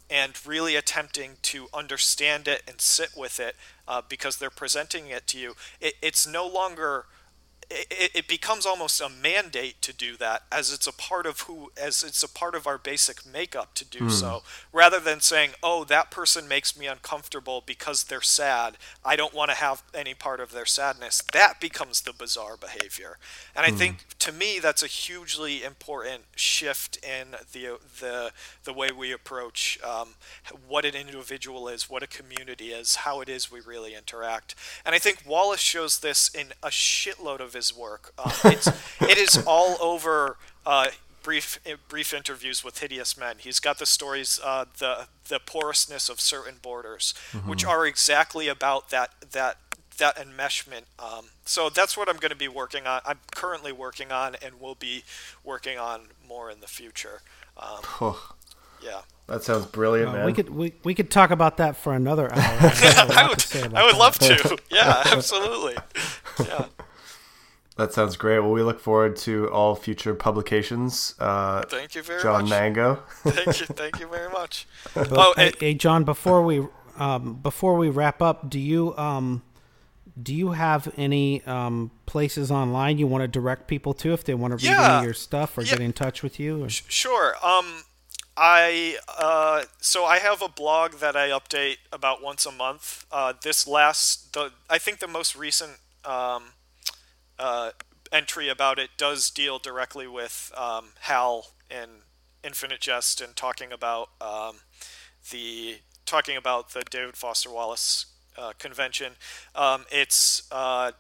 and 0.10 0.34
really 0.46 0.76
attempting 0.76 1.38
to 1.42 1.68
understand 1.74 2.46
it 2.46 2.62
and 2.68 2.82
sit 2.82 3.12
with 3.16 3.40
it 3.40 3.56
uh, 3.88 4.02
because 4.10 4.36
they're 4.38 4.50
presenting 4.50 5.08
it 5.08 5.26
to 5.26 5.40
you. 5.40 5.56
It, 5.80 5.94
it's 6.02 6.28
no 6.28 6.46
longer. 6.46 7.06
It, 7.74 8.12
it 8.14 8.28
becomes 8.28 8.66
almost 8.66 9.00
a 9.00 9.10
mandate 9.10 9.82
to 9.84 9.94
do 9.94 10.18
that 10.18 10.44
as 10.52 10.74
it's 10.74 10.88
a 10.88 10.94
part 10.94 11.26
of 11.26 11.42
who 11.42 11.72
as 11.82 12.04
it's 12.04 12.24
a 12.24 12.30
part 12.30 12.56
of 12.56 12.68
our 12.68 12.78
basic 12.78 13.26
makeup 13.26 13.74
to 13.76 13.86
do 13.86 14.10
so. 14.10 14.44
Rather 14.74 15.00
than 15.00 15.22
saying 15.22 15.52
oh 15.64 15.84
that 15.86 16.12
person 16.12 16.48
makes 16.48 16.78
me 16.78 16.88
uncomfortable 16.88 17.64
because 17.66 18.04
they're 18.06 18.22
sad. 18.22 18.78
I 19.06 19.16
don't 19.16 19.34
want 19.34 19.52
to 19.52 19.58
have 19.58 19.84
any 19.94 20.14
part 20.14 20.40
of 20.40 20.52
their 20.52 20.66
sadness. 20.66 21.22
That 21.34 21.60
becomes 21.60 22.02
the 22.02 22.14
bizarre 22.14 22.58
behavior. 22.58 23.18
And 23.56 23.66
i 23.66 23.72
think 23.72 24.06
to 24.20 24.32
me 24.32 24.60
that's 24.60 24.84
a 24.84 24.88
hugely 24.88 25.64
important 25.64 26.24
shift 26.36 26.98
in 27.04 27.36
the 27.52 27.80
the 28.00 28.32
the 28.64 28.74
way 28.74 28.92
we 28.92 29.12
approach 29.12 29.80
um, 29.84 30.16
what 30.68 30.86
an 30.86 30.96
individual 30.96 31.68
is, 31.68 31.90
what 31.90 32.04
a 32.04 32.08
community 32.08 32.70
is, 32.70 32.98
how 32.98 33.22
it 33.22 33.30
is 33.30 33.52
we 33.52 33.60
really 33.60 33.96
interact. 33.96 34.56
And 34.86 34.96
I 34.96 35.00
think 35.00 35.24
Wallace 35.26 35.60
shows 35.60 36.00
this 36.00 36.30
in 36.34 36.48
a 36.64 36.68
shitload 36.70 37.40
of 37.40 37.54
his 37.54 37.61
work. 37.76 38.14
Um, 38.18 38.32
it's 38.46 38.68
it 39.02 39.18
is 39.18 39.44
all 39.46 39.78
over. 39.82 40.38
Uh, 40.66 40.88
brief 41.24 41.60
brief 41.88 42.16
interviews 42.16 42.64
with 42.64 42.80
hideous 42.80 43.16
men. 43.16 43.36
He's 43.38 43.60
got 43.60 43.78
the 43.78 43.86
stories, 43.86 44.40
uh, 44.44 44.66
the 44.80 45.08
the 45.28 45.40
porousness 45.40 46.10
of 46.10 46.20
certain 46.20 46.56
borders, 46.64 47.14
which 47.46 47.64
are 47.64 47.86
exactly 47.86 48.48
about 48.48 48.90
that 48.90 49.12
that 49.32 49.58
that 50.00 50.16
enmeshment. 50.18 50.84
Um, 50.98 51.26
so 51.46 51.70
that's 51.70 51.96
what 51.96 52.10
I'm 52.10 52.18
going 52.18 52.32
to 52.32 52.36
be 52.36 52.48
working 52.48 52.88
on. 52.88 53.02
I'm 53.06 53.20
currently 53.36 53.72
working 53.72 54.12
on, 54.12 54.36
and 54.42 54.60
will 54.60 54.74
be 54.74 55.04
working 55.44 55.78
on 55.78 56.08
more 56.28 56.50
in 56.50 56.60
the 56.60 56.68
future. 56.68 57.22
Um, 57.56 57.82
Oh, 58.02 58.34
yeah, 58.84 59.02
that 59.28 59.44
sounds 59.44 59.68
brilliant, 59.68 60.10
Uh, 60.10 60.14
man. 60.14 60.26
we 60.26 60.34
could 60.34 60.50
we, 60.50 60.74
we 60.84 60.96
could 60.96 61.12
talk 61.12 61.30
about 61.30 61.58
that 61.58 61.76
for 61.78 61.94
another 61.94 62.34
hour. 62.34 62.40
I 62.62 62.68
have 62.96 63.10
a 63.12 63.14
I 63.14 63.28
lot 63.28 63.38
to 63.38 63.48
say 63.48 63.62
would 63.62 63.74
I 63.76 63.84
would 63.84 63.94
that. 63.94 64.00
love 64.00 64.18
to. 64.20 64.58
Yeah, 64.72 65.04
absolutely. 65.12 65.76
Yeah, 66.44 66.66
That 67.82 67.94
sounds 67.94 68.16
great. 68.16 68.38
Well, 68.40 68.52
we 68.52 68.62
look 68.62 68.80
forward 68.80 69.16
to 69.18 69.50
all 69.50 69.74
future 69.74 70.14
publications. 70.14 71.16
Uh, 71.20 71.64
thank 71.64 71.96
you 71.96 72.04
very 72.04 72.22
John 72.22 72.42
much. 72.44 72.50
John 72.52 72.60
Mango. 72.60 72.96
Thank 73.24 73.60
you, 73.60 73.66
thank 73.82 74.00
you 74.00 74.08
very 74.08 74.30
much. 74.30 74.68
Oh, 74.96 75.34
hey, 75.36 75.52
hey, 75.60 75.74
John, 75.74 76.04
before 76.04 76.44
we 76.44 76.68
um, 77.00 77.34
before 77.42 77.76
we 77.78 77.90
wrap 77.90 78.22
up, 78.22 78.52
do 78.52 78.60
you 78.60 78.96
um, 78.98 79.42
do 80.22 80.36
you 80.36 80.52
have 80.52 80.94
any 80.96 81.42
um, 81.46 81.90
places 82.06 82.52
online 82.52 83.00
you 83.00 83.08
want 83.08 83.24
to 83.24 83.28
direct 83.28 83.68
people 83.68 83.96
to 83.96 84.14
if 84.14 84.24
they 84.26 84.36
want 84.36 84.52
to 84.60 84.64
read 84.64 84.76
any 84.78 84.94
of 85.00 85.04
your 85.04 85.16
stuff 85.16 85.58
or 85.58 85.64
Yeah. 85.64 85.72
get 85.72 85.80
in 85.82 85.94
touch 85.94 86.22
with 86.22 86.40
you? 86.40 86.64
Or- 86.66 86.70
Sure. 86.70 87.34
Um, 87.44 87.84
I 88.38 88.98
uh, 89.18 89.64
so 89.80 90.06
I 90.06 90.20
have 90.20 90.44
a 90.44 90.50
blog 90.50 91.00
that 91.00 91.16
I 91.16 91.30
update 91.30 91.78
about 91.92 92.22
once 92.22 92.46
a 92.46 92.52
month. 92.52 93.08
Uh, 93.12 93.34
this 93.42 93.66
last 93.68 94.34
the 94.34 94.52
I 94.70 94.78
think 94.78 95.00
the 95.00 95.08
most 95.08 95.36
recent 95.36 95.78
um, 96.06 96.44
uh, 97.42 97.72
entry 98.12 98.48
about 98.50 98.78
it 98.78 98.92
does 98.98 99.30
deal 99.32 99.58
directly 99.58 100.08
with 100.08 100.52
um, 100.56 100.90
Hal 101.02 101.48
and 101.70 101.92
Infinite 102.44 102.82
Jest 102.82 103.20
and 103.20 103.36
talking 103.36 103.72
about 103.72 104.10
um, 104.22 104.58
the 105.32 105.78
talking 106.06 106.38
about 106.38 106.74
the 106.74 106.84
David 106.90 107.18
Foster 107.18 107.50
Wallace 107.50 108.06
uh, 108.38 108.54
convention. 108.60 109.14
Um, 109.56 109.86
it's 109.92 110.44
uh, 110.52 110.92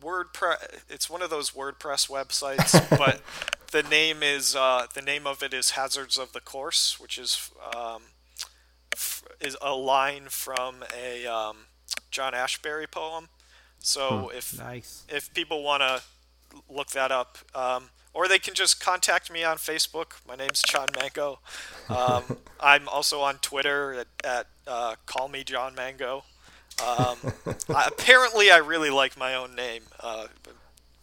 WordPress. 0.00 0.82
It's 0.88 1.08
one 1.08 1.22
of 1.22 1.30
those 1.30 1.52
WordPress 1.52 2.10
websites, 2.10 2.88
but 2.98 3.22
the 3.72 3.82
name 3.88 4.22
is 4.22 4.54
uh, 4.54 4.86
the 4.94 5.02
name 5.02 5.26
of 5.26 5.42
it 5.42 5.54
is 5.54 5.70
Hazards 5.70 6.18
of 6.18 6.32
the 6.32 6.40
Course, 6.40 7.00
which 7.00 7.18
is 7.18 7.50
um, 7.74 8.02
f- 8.92 9.24
is 9.40 9.56
a 9.62 9.74
line 9.74 10.26
from 10.28 10.84
a 10.96 11.26
um, 11.26 11.56
John 12.10 12.32
Ashbery 12.32 12.90
poem. 12.90 13.28
So 13.84 14.30
if 14.34 14.58
nice. 14.58 15.04
if 15.08 15.32
people 15.34 15.62
want 15.62 15.82
to 15.82 16.02
look 16.70 16.88
that 16.90 17.12
up, 17.12 17.38
um, 17.54 17.90
or 18.14 18.28
they 18.28 18.38
can 18.38 18.54
just 18.54 18.80
contact 18.80 19.30
me 19.30 19.44
on 19.44 19.58
Facebook. 19.58 20.12
My 20.26 20.36
name's 20.36 20.62
John 20.62 20.88
Mango. 20.96 21.40
Um, 21.90 22.38
I'm 22.60 22.88
also 22.88 23.20
on 23.20 23.36
Twitter 23.38 23.92
at, 23.94 24.06
at 24.24 24.46
uh, 24.66 24.94
Call 25.04 25.28
Me 25.28 25.44
John 25.44 25.74
Mango. 25.74 26.24
Um, 26.82 27.18
I, 27.68 27.84
apparently, 27.88 28.50
I 28.50 28.56
really 28.56 28.90
like 28.90 29.18
my 29.18 29.34
own 29.34 29.54
name. 29.54 29.82
Uh, 30.00 30.28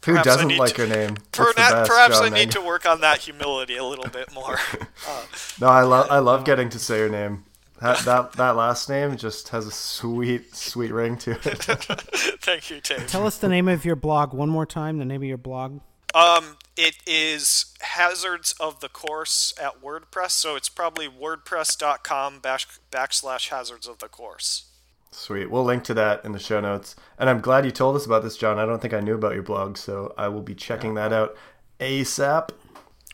Who 0.06 0.16
doesn't 0.24 0.58
like 0.58 0.74
to- 0.74 0.88
your 0.88 0.96
name? 0.96 1.18
per- 1.32 1.54
That's 1.54 1.74
best, 1.74 1.90
perhaps 1.92 2.20
John 2.20 2.34
I 2.34 2.36
need 2.36 2.52
to 2.52 2.62
work 2.62 2.88
on 2.88 3.02
that 3.02 3.20
humility 3.20 3.78
a 3.78 3.84
little 3.84 4.10
bit 4.10 4.34
more. 4.34 4.60
Uh, 5.08 5.26
No, 5.60 5.68
I 5.68 5.84
love 5.84 6.08
I 6.10 6.18
love 6.18 6.46
getting 6.46 6.70
to 6.70 6.80
say 6.80 6.98
your 6.98 7.10
name. 7.10 7.44
That, 7.82 7.98
that 8.06 8.34
that 8.34 8.56
last 8.56 8.90
name 8.90 9.18
just 9.18 9.50
has 9.50 9.66
a 9.66 9.72
sweet 9.72 10.56
sweet 10.56 10.92
ring 10.92 11.18
to 11.18 11.32
it. 11.32 11.40
thank 12.42 12.70
you, 12.70 12.80
Dave. 12.80 13.08
Tell 13.08 13.26
us 13.26 13.40
the 13.40 13.50
name 13.50 13.68
of 13.68 13.84
your 13.84 13.96
blog 13.96 14.34
one 14.34 14.50
more 14.50 14.68
time. 14.68 15.00
The 15.00 15.06
name 15.06 15.22
of 15.22 15.28
your 15.28 15.38
blog. 15.38 15.80
Um, 16.14 16.58
it 16.78 16.98
is 17.08 17.74
hazards 17.80 18.54
of 18.60 18.82
the 18.82 18.90
course 18.90 19.54
at 19.60 19.82
WordPress, 19.82 20.32
so 20.32 20.56
it's 20.56 20.70
probably 20.70 21.08
wordpress.com 21.08 22.40
back, 22.40 22.62
backslash 22.92 23.50
hazards 23.50 23.88
of 23.88 24.00
the 24.00 24.10
course. 24.10 24.66
Sweet. 25.12 25.50
We'll 25.50 25.64
link 25.64 25.84
to 25.86 25.94
that 25.96 26.24
in 26.24 26.34
the 26.34 26.40
show 26.40 26.60
notes. 26.60 26.96
And 27.18 27.30
I'm 27.30 27.42
glad 27.42 27.66
you 27.66 27.72
told 27.72 27.96
us 27.96 28.06
about 28.06 28.24
this, 28.24 28.38
John. 28.38 28.60
I 28.60 28.66
don't 28.66 28.82
think 28.82 28.94
I 28.94 29.00
knew 29.00 29.16
about 29.16 29.34
your 29.34 29.44
blog, 29.44 29.78
so 29.78 30.14
I 30.18 30.28
will 30.28 30.42
be 30.42 30.56
checking 30.56 30.94
that 30.96 31.12
out 31.12 31.36
ASAP. 31.80 32.50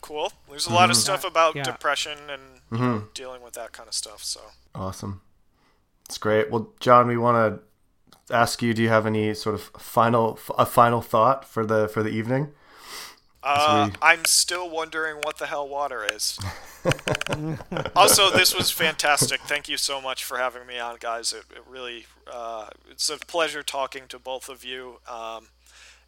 Cool. 0.07 0.31
There's 0.49 0.67
a 0.67 0.73
lot 0.73 0.89
of 0.89 0.95
stuff 0.95 1.25
about 1.25 1.55
Yeah. 1.55 1.63
depression 1.63 2.17
and 2.29 2.41
you 2.71 2.77
know, 2.77 3.03
dealing 3.13 3.41
with 3.41 3.53
that 3.55 3.73
kind 3.73 3.87
of 3.87 3.93
stuff. 3.93 4.23
So 4.23 4.39
Awesome. 4.73 5.21
It's 6.05 6.17
great. 6.17 6.49
Well, 6.49 6.69
John, 6.79 7.07
we 7.07 7.17
want 7.17 7.61
to 8.29 8.33
ask 8.33 8.61
you: 8.61 8.73
Do 8.73 8.81
you 8.81 8.87
have 8.89 9.05
any 9.05 9.33
sort 9.33 9.55
of 9.55 9.63
final 9.77 10.39
a 10.57 10.65
final 10.65 11.01
thought 11.01 11.43
for 11.43 11.65
the 11.65 11.89
for 11.89 12.01
the 12.03 12.09
evening? 12.09 12.53
uh, 13.43 13.89
we- 13.91 13.97
I'm 14.01 14.23
still 14.25 14.69
wondering 14.69 15.17
what 15.23 15.37
the 15.39 15.47
hell 15.47 15.67
water 15.67 16.05
is. 16.05 16.39
also, 17.95 18.29
this 18.31 18.55
was 18.55 18.71
fantastic. 18.71 19.41
Thank 19.41 19.67
you 19.69 19.77
so 19.77 19.99
much 20.01 20.23
for 20.23 20.37
having 20.37 20.65
me 20.65 20.79
on, 20.79 20.97
guys. 20.99 21.33
It, 21.33 21.43
it 21.55 21.63
really 21.67 22.05
uh, 22.31 22.67
it's 22.89 23.09
a 23.09 23.17
pleasure 23.17 23.63
talking 23.63 24.03
to 24.09 24.19
both 24.19 24.47
of 24.49 24.63
you. 24.63 24.99
Um, 25.09 25.49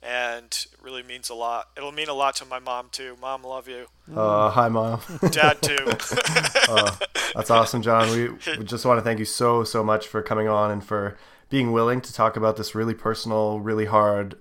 and 0.02 0.46
it 0.46 0.68
really 0.82 1.04
means 1.04 1.30
a 1.30 1.34
lot. 1.34 1.70
It'll 1.76 1.92
mean 1.92 2.10
a 2.10 2.14
lot 2.14 2.36
to 2.38 2.46
my 2.46 2.60
mom 2.60 2.88
too. 2.92 3.18
Mom, 3.22 3.44
love 3.44 3.68
you. 3.68 3.88
Uh, 4.16 4.50
hi, 4.50 4.70
mom. 4.70 5.02
Dad 5.32 5.62
too. 5.62 5.86
That's 7.36 7.50
awesome, 7.50 7.82
John. 7.82 8.10
We, 8.12 8.30
we 8.58 8.64
just 8.64 8.86
want 8.86 8.98
to 8.98 9.04
thank 9.04 9.20
you 9.20 9.26
so 9.26 9.64
so 9.64 9.84
much 9.84 10.08
for 10.08 10.22
coming 10.22 10.48
on 10.48 10.72
and 10.72 10.84
for 10.84 11.18
being 11.50 11.72
willing 11.72 12.00
to 12.02 12.14
talk 12.14 12.38
about 12.38 12.58
this 12.58 12.76
really 12.76 12.94
personal, 12.94 13.60
really 13.60 13.86
hard, 13.86 14.38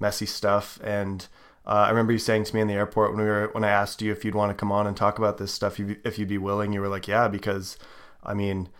messy 0.00 0.26
stuff. 0.26 0.78
And 0.82 1.26
uh, 1.66 1.84
I 1.86 1.90
remember 1.90 2.12
you 2.12 2.18
saying 2.18 2.44
to 2.44 2.54
me 2.54 2.60
in 2.60 2.68
the 2.68 2.74
airport 2.74 3.10
when 3.10 3.22
we 3.22 3.28
were 3.28 3.48
when 3.52 3.64
I 3.64 3.70
asked 3.70 4.00
you 4.00 4.12
if 4.12 4.24
you'd 4.24 4.34
want 4.34 4.50
to 4.50 4.54
come 4.54 4.72
on 4.72 4.86
and 4.86 4.96
talk 4.96 5.18
about 5.18 5.38
this 5.38 5.52
stuff, 5.52 5.78
you, 5.78 5.96
if 6.04 6.18
you'd 6.18 6.28
be 6.28 6.38
willing, 6.38 6.72
you 6.72 6.80
were 6.80 6.88
like, 6.88 7.06
yeah, 7.06 7.28
because 7.28 7.76
I 8.24 8.32
mean, 8.32 8.70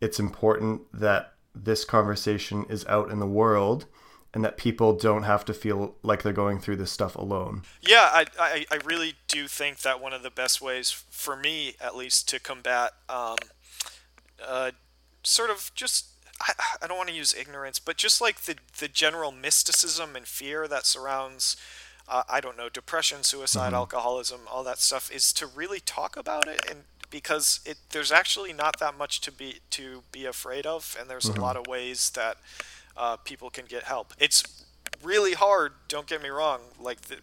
it's 0.00 0.18
important 0.18 0.82
that 0.92 1.34
this 1.54 1.84
conversation 1.84 2.64
is 2.68 2.86
out 2.86 3.10
in 3.10 3.20
the 3.20 3.26
world 3.26 3.86
and 4.34 4.44
that 4.44 4.56
people 4.56 4.92
don't 4.92 5.22
have 5.22 5.44
to 5.44 5.54
feel 5.54 5.94
like 6.02 6.22
they're 6.22 6.32
going 6.32 6.58
through 6.58 6.74
this 6.76 6.90
stuff 6.90 7.14
alone. 7.14 7.62
Yeah, 7.80 8.10
I, 8.12 8.26
I, 8.38 8.66
I 8.70 8.78
really 8.84 9.14
do 9.28 9.46
think 9.46 9.80
that 9.82 10.00
one 10.00 10.12
of 10.12 10.24
the 10.24 10.30
best 10.30 10.60
ways, 10.60 10.90
for 10.90 11.36
me 11.36 11.76
at 11.80 11.94
least, 11.94 12.28
to 12.30 12.40
combat 12.40 12.94
um, 13.08 13.36
uh, 14.44 14.72
sort 15.22 15.50
of 15.50 15.70
just, 15.76 16.06
I, 16.40 16.52
I 16.82 16.88
don't 16.88 16.98
want 16.98 17.10
to 17.10 17.14
use 17.14 17.32
ignorance, 17.32 17.78
but 17.78 17.96
just 17.96 18.20
like 18.20 18.42
the, 18.42 18.56
the 18.80 18.88
general 18.88 19.30
mysticism 19.30 20.16
and 20.16 20.26
fear 20.26 20.66
that 20.66 20.84
surrounds, 20.84 21.56
uh, 22.08 22.24
I 22.28 22.40
don't 22.40 22.56
know, 22.56 22.68
depression, 22.68 23.22
suicide, 23.22 23.66
mm-hmm. 23.66 23.76
alcoholism, 23.76 24.40
all 24.50 24.64
that 24.64 24.80
stuff, 24.80 25.12
is 25.12 25.32
to 25.34 25.46
really 25.46 25.78
talk 25.78 26.16
about 26.16 26.48
it 26.48 26.60
and 26.68 26.80
because 27.10 27.60
it 27.64 27.76
there's 27.90 28.10
actually 28.10 28.52
not 28.52 28.80
that 28.80 28.98
much 28.98 29.20
to 29.20 29.30
be 29.30 29.60
to 29.70 30.02
be 30.10 30.26
afraid 30.26 30.66
of, 30.66 30.96
and 30.98 31.08
there's 31.08 31.26
mm-hmm. 31.26 31.38
a 31.38 31.42
lot 31.42 31.56
of 31.56 31.64
ways 31.68 32.10
that 32.10 32.38
uh, 32.96 33.16
people 33.16 33.50
can 33.50 33.66
get 33.66 33.84
help. 33.84 34.14
It's 34.18 34.64
really 35.02 35.34
hard. 35.34 35.72
Don't 35.88 36.06
get 36.06 36.22
me 36.22 36.28
wrong. 36.28 36.60
Like 36.80 37.02
the, 37.02 37.16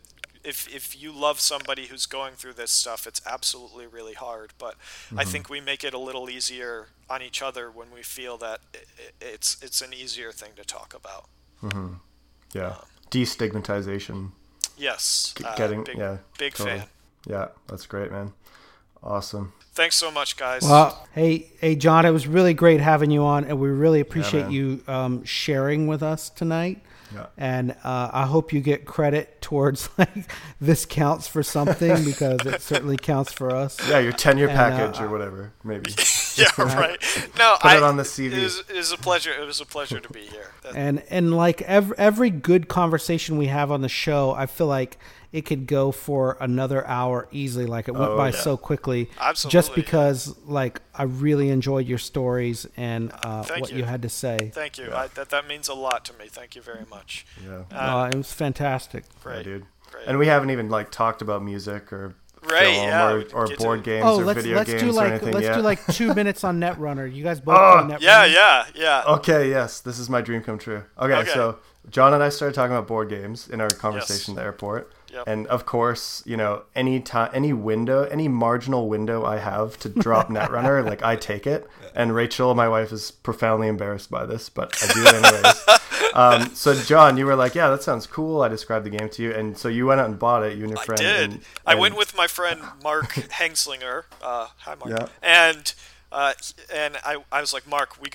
if 0.44 0.74
if 0.74 1.02
you 1.02 1.12
love 1.12 1.40
somebody 1.40 1.88
who's 1.88 2.06
going 2.06 2.34
through 2.34 2.54
this 2.54 2.72
stuff, 2.72 3.08
it's 3.08 3.22
absolutely 3.26 3.88
really 3.88 4.14
hard. 4.14 4.54
But 4.58 4.76
mm-hmm. 4.76 5.20
I 5.20 5.24
think 5.24 5.50
we 5.50 5.62
make 5.62 5.84
it 5.84 5.94
a 5.94 6.00
little 6.00 6.30
easier 6.30 6.88
on 7.10 7.22
each 7.22 7.42
other 7.42 7.70
when 7.70 7.92
we 7.94 8.02
feel 8.02 8.38
that 8.38 8.62
it, 8.74 8.88
it's 9.20 9.62
it's 9.62 9.82
an 9.82 9.94
easier 9.94 10.32
thing 10.32 10.52
to 10.56 10.64
talk 10.64 10.94
about. 10.94 11.26
Mm-hmm. 11.62 11.94
Yeah, 12.54 12.68
um, 12.68 12.86
destigmatization. 13.10 14.32
Yes, 14.78 15.34
G- 15.38 15.44
getting 15.58 15.82
uh, 15.82 15.84
big, 15.84 15.98
yeah, 15.98 16.18
big 16.38 16.54
totally. 16.54 16.80
fan. 16.80 16.88
Yeah, 17.28 17.48
that's 17.68 17.86
great, 17.86 18.12
man. 18.12 18.34
Awesome. 19.04 19.54
Thanks 19.74 19.96
so 19.96 20.12
much, 20.12 20.36
guys. 20.36 20.64
Well, 20.64 21.08
hey, 21.14 21.50
hey, 21.60 21.76
John, 21.76 22.06
it 22.06 22.12
was 22.12 22.28
really 22.28 22.54
great 22.54 22.82
having 22.82 23.10
you 23.10 23.24
on, 23.24 23.46
and 23.46 23.60
we 23.60 23.70
really 23.70 24.02
appreciate 24.02 24.44
yeah, 24.44 24.50
you 24.50 24.84
um, 24.88 25.24
sharing 25.24 25.88
with 25.88 26.04
us 26.04 26.30
tonight. 26.30 26.82
Yeah. 27.14 27.26
And 27.38 27.72
uh, 27.84 28.10
I 28.14 28.26
hope 28.26 28.54
you 28.54 28.62
get 28.62 28.86
credit 28.86 29.42
towards 29.42 29.90
like 29.98 30.32
this 30.60 30.86
counts 30.86 31.28
for 31.28 31.44
something 31.44 32.04
because 32.06 32.46
it 32.46 32.62
certainly 32.62 32.98
counts 32.98 33.32
for 33.32 33.56
us. 33.56 33.78
Yeah, 33.88 34.00
your 34.00 34.14
tenure 34.14 34.48
and, 34.48 34.58
package 34.58 35.00
uh, 35.00 35.06
or 35.06 35.10
whatever, 35.10 35.54
maybe. 35.64 35.92
yeah, 36.36 36.48
right. 36.58 37.02
No, 37.38 37.58
Put 37.62 37.72
I, 37.72 37.78
it 37.78 37.84
on 37.84 37.98
the 37.98 38.04
CV. 38.04 38.34
It 38.34 38.44
was, 38.44 38.60
it 38.60 38.76
was, 38.76 38.92
a 38.92 38.98
pleasure. 38.98 39.32
It 39.32 39.46
was 39.46 39.62
a 39.62 39.66
pleasure 39.66 40.00
to 40.00 40.10
be 40.10 40.22
here. 40.22 40.52
and 40.76 41.04
and 41.10 41.36
like 41.36 41.62
every 41.64 41.98
every 41.98 42.30
good 42.30 42.68
conversation 42.68 43.38
we 43.38 43.48
have 43.48 43.72
on 43.72 43.82
the 43.82 43.90
show, 43.90 44.32
I 44.32 44.46
feel 44.46 44.68
like 44.68 44.98
it 45.32 45.46
could 45.46 45.66
go 45.66 45.92
for 45.92 46.38
another 46.40 46.86
hour 46.88 47.28
easily. 47.32 47.66
Like 47.66 47.88
it 47.88 47.94
went 47.94 48.12
oh, 48.12 48.18
by 48.18 48.30
yeah. 48.30 48.36
so 48.36 48.58
quickly. 48.58 49.10
Absolutely. 49.20 49.52
Just 49.52 49.76
because 49.76 50.38
like 50.46 50.82
I 50.94 51.04
really 51.04 51.50
enjoyed 51.50 51.88
your 51.88 51.98
stories 51.98 52.68
and 52.76 53.12
uh, 53.24 53.44
what 53.46 53.72
you. 53.72 53.80
you. 53.80 53.84
had 53.84 54.02
to 54.02 54.10
say. 54.10 54.52
Thank 54.54 54.78
you. 54.78 54.88
Yeah. 54.88 55.02
I, 55.02 55.08
that 55.08 55.30
that 55.30 55.48
means 55.48 55.68
a 55.68 55.74
lot 55.74 56.06
to 56.06 56.14
me. 56.14 56.26
Thank 56.28 56.56
you 56.56 56.62
very 56.62 56.86
much. 56.90 57.26
Yeah. 57.46 57.64
Uh, 57.72 58.10
it 58.12 58.16
was 58.16 58.34
fantastic. 58.34 59.06
Great, 59.24 59.38
yeah, 59.38 59.44
dude. 59.44 59.66
Great. 59.92 60.08
And 60.08 60.18
we 60.18 60.28
haven't 60.28 60.50
even 60.50 60.70
like 60.70 60.92
talked 60.92 61.22
about 61.22 61.44
music 61.44 61.92
or 61.92 62.16
right, 62.52 62.74
yeah, 62.76 63.12
or, 63.12 63.24
or 63.34 63.48
board 63.58 63.84
games 63.84 64.04
oh, 64.06 64.20
or 64.22 64.26
let's, 64.26 64.42
video 64.42 64.58
let's 64.58 64.70
games 64.70 64.82
do 64.82 64.92
like, 64.92 65.10
or 65.10 65.14
anything 65.14 65.34
Let's 65.34 65.46
yet. 65.46 65.56
do 65.56 65.62
like 65.62 65.86
two 65.88 66.14
minutes 66.16 66.44
on 66.44 66.60
Netrunner. 66.60 67.14
You 67.14 67.24
guys 67.24 67.40
both 67.40 67.58
oh, 67.58 67.86
play 67.86 67.96
Netrunner? 67.96 68.02
Yeah, 68.02 68.26
yeah, 68.26 68.66
yeah. 68.76 69.04
Okay, 69.08 69.50
yes, 69.50 69.80
this 69.80 70.00
is 70.00 70.10
my 70.10 70.22
dream 70.22 70.42
come 70.42 70.58
true. 70.58 70.84
Okay, 71.00 71.14
Okay. 71.14 71.32
so 71.32 71.60
John 71.90 72.14
and 72.14 72.22
I 72.22 72.30
started 72.30 72.54
talking 72.54 72.74
about 72.76 72.88
board 72.88 73.10
games 73.10 73.50
in 73.50 73.60
our 73.60 73.70
conversation 73.70 74.34
Yes. 74.34 74.38
at 74.38 74.42
the 74.42 74.44
airport. 74.44 74.92
Yep. 75.12 75.24
And 75.28 75.48
of 75.48 75.66
course, 75.66 76.24
you 76.26 76.38
know, 76.38 76.64
any 76.74 77.02
time, 77.02 77.32
any 77.34 77.52
window, 77.52 78.04
any 78.04 78.28
marginal 78.30 78.88
window 78.88 79.26
I 79.26 79.40
have 79.40 79.78
to 79.80 79.90
drop 79.90 80.30
Netrunner, 80.30 80.86
like 80.86 81.04
I 81.04 81.16
take 81.18 81.46
it. 81.46 81.68
And 81.94 82.16
Rachel, 82.16 82.56
my 82.56 82.70
wife, 82.70 82.92
is 82.94 83.12
profoundly 83.12 83.68
embarrassed 83.68 84.10
by 84.10 84.26
this, 84.26 84.48
but 84.48 84.74
I 84.82 84.94
do 84.94 85.04
it 85.04 85.14
anyways. 85.16 85.81
um, 86.16 86.54
so, 86.56 86.74
John, 86.76 87.18
you 87.18 87.26
were 87.26 87.36
like, 87.36 87.56
"Yeah, 87.56 87.70
that 87.70 87.84
sounds 87.84 88.08
cool." 88.08 88.42
I 88.42 88.48
described 88.48 88.86
the 88.86 88.90
game 88.90 89.10
to 89.10 89.22
you, 89.24 89.32
and 89.34 89.58
so 89.58 89.68
you 89.68 89.86
went 89.88 90.00
out 90.02 90.08
and 90.10 90.18
bought 90.20 90.44
it. 90.44 90.58
You 90.58 90.64
and 90.64 90.72
your 90.72 90.84
friend. 90.84 91.02
I 91.02 91.04
did. 91.04 91.32
and- 91.32 91.42
I 91.66 91.76
went 91.76 91.96
with 91.98 92.16
my 92.16 92.28
friend 92.28 92.62
Mark 92.84 93.10
Hengslinger. 93.14 94.04
Uh, 94.22 94.48
hi, 94.58 94.76
Mark. 94.76 94.90
Yeah. 94.90 95.08
And 95.22 95.74
uh, 96.12 96.34
and 96.74 96.98
I, 97.06 97.18
I 97.32 97.40
was 97.42 97.54
like, 97.54 97.66
Mark, 97.68 98.02
we, 98.02 98.10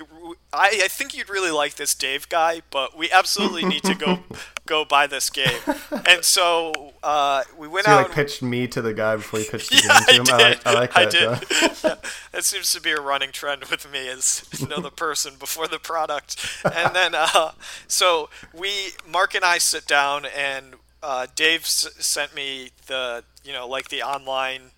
I, 0.53 0.81
I 0.85 0.89
think 0.89 1.17
you'd 1.17 1.31
really 1.31 1.51
like 1.51 1.75
this 1.77 1.95
Dave 1.95 2.29
guy, 2.29 2.61
but 2.71 2.97
we 2.97 3.11
absolutely 3.11 3.65
need 3.65 3.83
to 3.85 3.95
go 3.95 4.19
go 4.67 4.85
buy 4.85 5.07
this 5.07 5.31
game. 5.31 5.59
And 6.07 6.25
so 6.25 6.93
uh, 7.03 7.45
we 7.57 7.69
went 7.69 7.87
So 7.87 7.93
you 7.93 7.99
out. 7.99 8.03
like 8.09 8.13
pitched 8.13 8.43
me 8.43 8.67
to 8.69 8.83
the 8.83 8.93
guy 8.93 9.17
before 9.17 9.41
you 9.41 9.47
pitched 9.47 9.71
the 9.71 9.83
yeah, 9.85 10.17
game 10.17 10.25
to 10.25 10.33
him. 10.33 10.41
I 10.41 10.45
I, 10.45 10.49
did. 10.55 10.65
like, 10.65 10.67
I 10.67 10.73
like 10.75 10.93
that. 10.95 11.11
John. 11.11 11.39
did. 11.39 11.99
that 12.33 12.45
seems 12.45 12.73
to 12.73 12.81
be 12.81 12.91
a 12.91 13.01
running 13.01 13.33
trend 13.33 13.65
with 13.67 13.91
me 13.91 14.09
is 14.09 14.43
to 14.57 14.67
know 14.67 14.81
the 14.81 14.91
person 15.07 15.35
before 15.39 15.67
the 15.69 15.79
product. 15.79 16.37
And 16.65 16.95
then, 16.95 17.13
uh, 17.15 17.53
so 17.87 18.29
we, 18.53 18.89
Mark 19.09 19.35
and 19.35 19.45
I 19.45 19.59
sit 19.59 19.87
down 19.87 20.27
and 20.27 20.75
uh, 21.03 21.29
Dave 21.35 21.63
s- 21.63 21.89
sent 21.99 22.35
me 22.35 22.71
the, 22.89 23.23
you 23.45 23.53
know, 23.53 23.67
like 23.69 23.89
the 23.89 24.03
online 24.03 24.73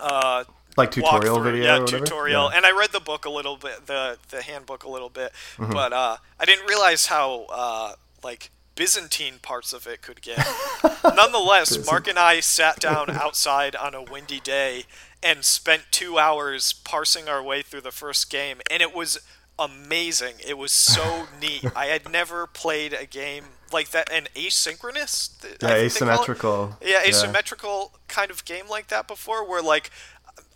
uh, 0.00 0.44
Like 0.76 0.90
tutorial 0.90 1.38
walkthrough, 1.38 1.44
video. 1.44 1.64
yeah, 1.64 1.82
or 1.82 1.86
tutorial. 1.86 2.50
Yeah. 2.50 2.56
And 2.56 2.66
I 2.66 2.72
read 2.72 2.92
the 2.92 3.00
book 3.00 3.24
a 3.24 3.30
little 3.30 3.56
bit, 3.56 3.86
the 3.86 4.18
the 4.30 4.42
handbook 4.42 4.84
a 4.84 4.90
little 4.90 5.10
bit, 5.10 5.32
Mm-hmm. 5.58 5.72
but 5.72 5.92
uh, 5.92 6.16
I 6.40 6.44
didn't 6.44 6.66
realize 6.66 7.06
how 7.06 7.46
uh, 7.50 7.92
like 8.24 8.50
Byzantine 8.74 9.34
parts 9.42 9.72
of 9.74 9.86
it 9.86 10.00
could 10.02 10.22
get. 10.22 10.38
Nonetheless, 11.04 11.84
Mark 11.86 12.08
and 12.08 12.18
I 12.18 12.40
sat 12.40 12.80
down 12.80 13.10
outside 13.10 13.76
on 13.76 13.94
a 13.94 14.02
windy 14.02 14.40
day 14.40 14.84
and 15.22 15.44
spent 15.44 15.82
two 15.90 16.18
hours 16.18 16.72
parsing 16.72 17.28
our 17.28 17.42
way 17.42 17.60
through 17.62 17.82
the 17.82 17.92
first 17.92 18.30
game, 18.30 18.60
and 18.70 18.80
it 18.82 18.94
was 18.94 19.18
amazing. 19.58 20.34
It 20.46 20.56
was 20.58 20.72
so 20.72 21.26
neat. 21.40 21.64
I 21.76 21.86
had 21.86 22.10
never 22.10 22.46
played 22.46 22.92
a 22.92 23.06
game 23.06 23.44
like 23.72 23.90
that, 23.90 24.10
an 24.12 24.26
asynchronous. 24.34 25.30
Yeah, 25.42 25.48
think 25.48 25.58
they 25.60 25.66
call 25.68 25.76
it? 25.76 25.84
asymmetrical. 25.86 26.76
yeah, 26.82 27.02
asymmetrical 27.04 27.92
kind 28.08 28.30
of 28.30 28.44
game 28.44 28.68
like 28.68 28.88
that 28.88 29.06
before, 29.06 29.48
where 29.48 29.62
like 29.62 29.90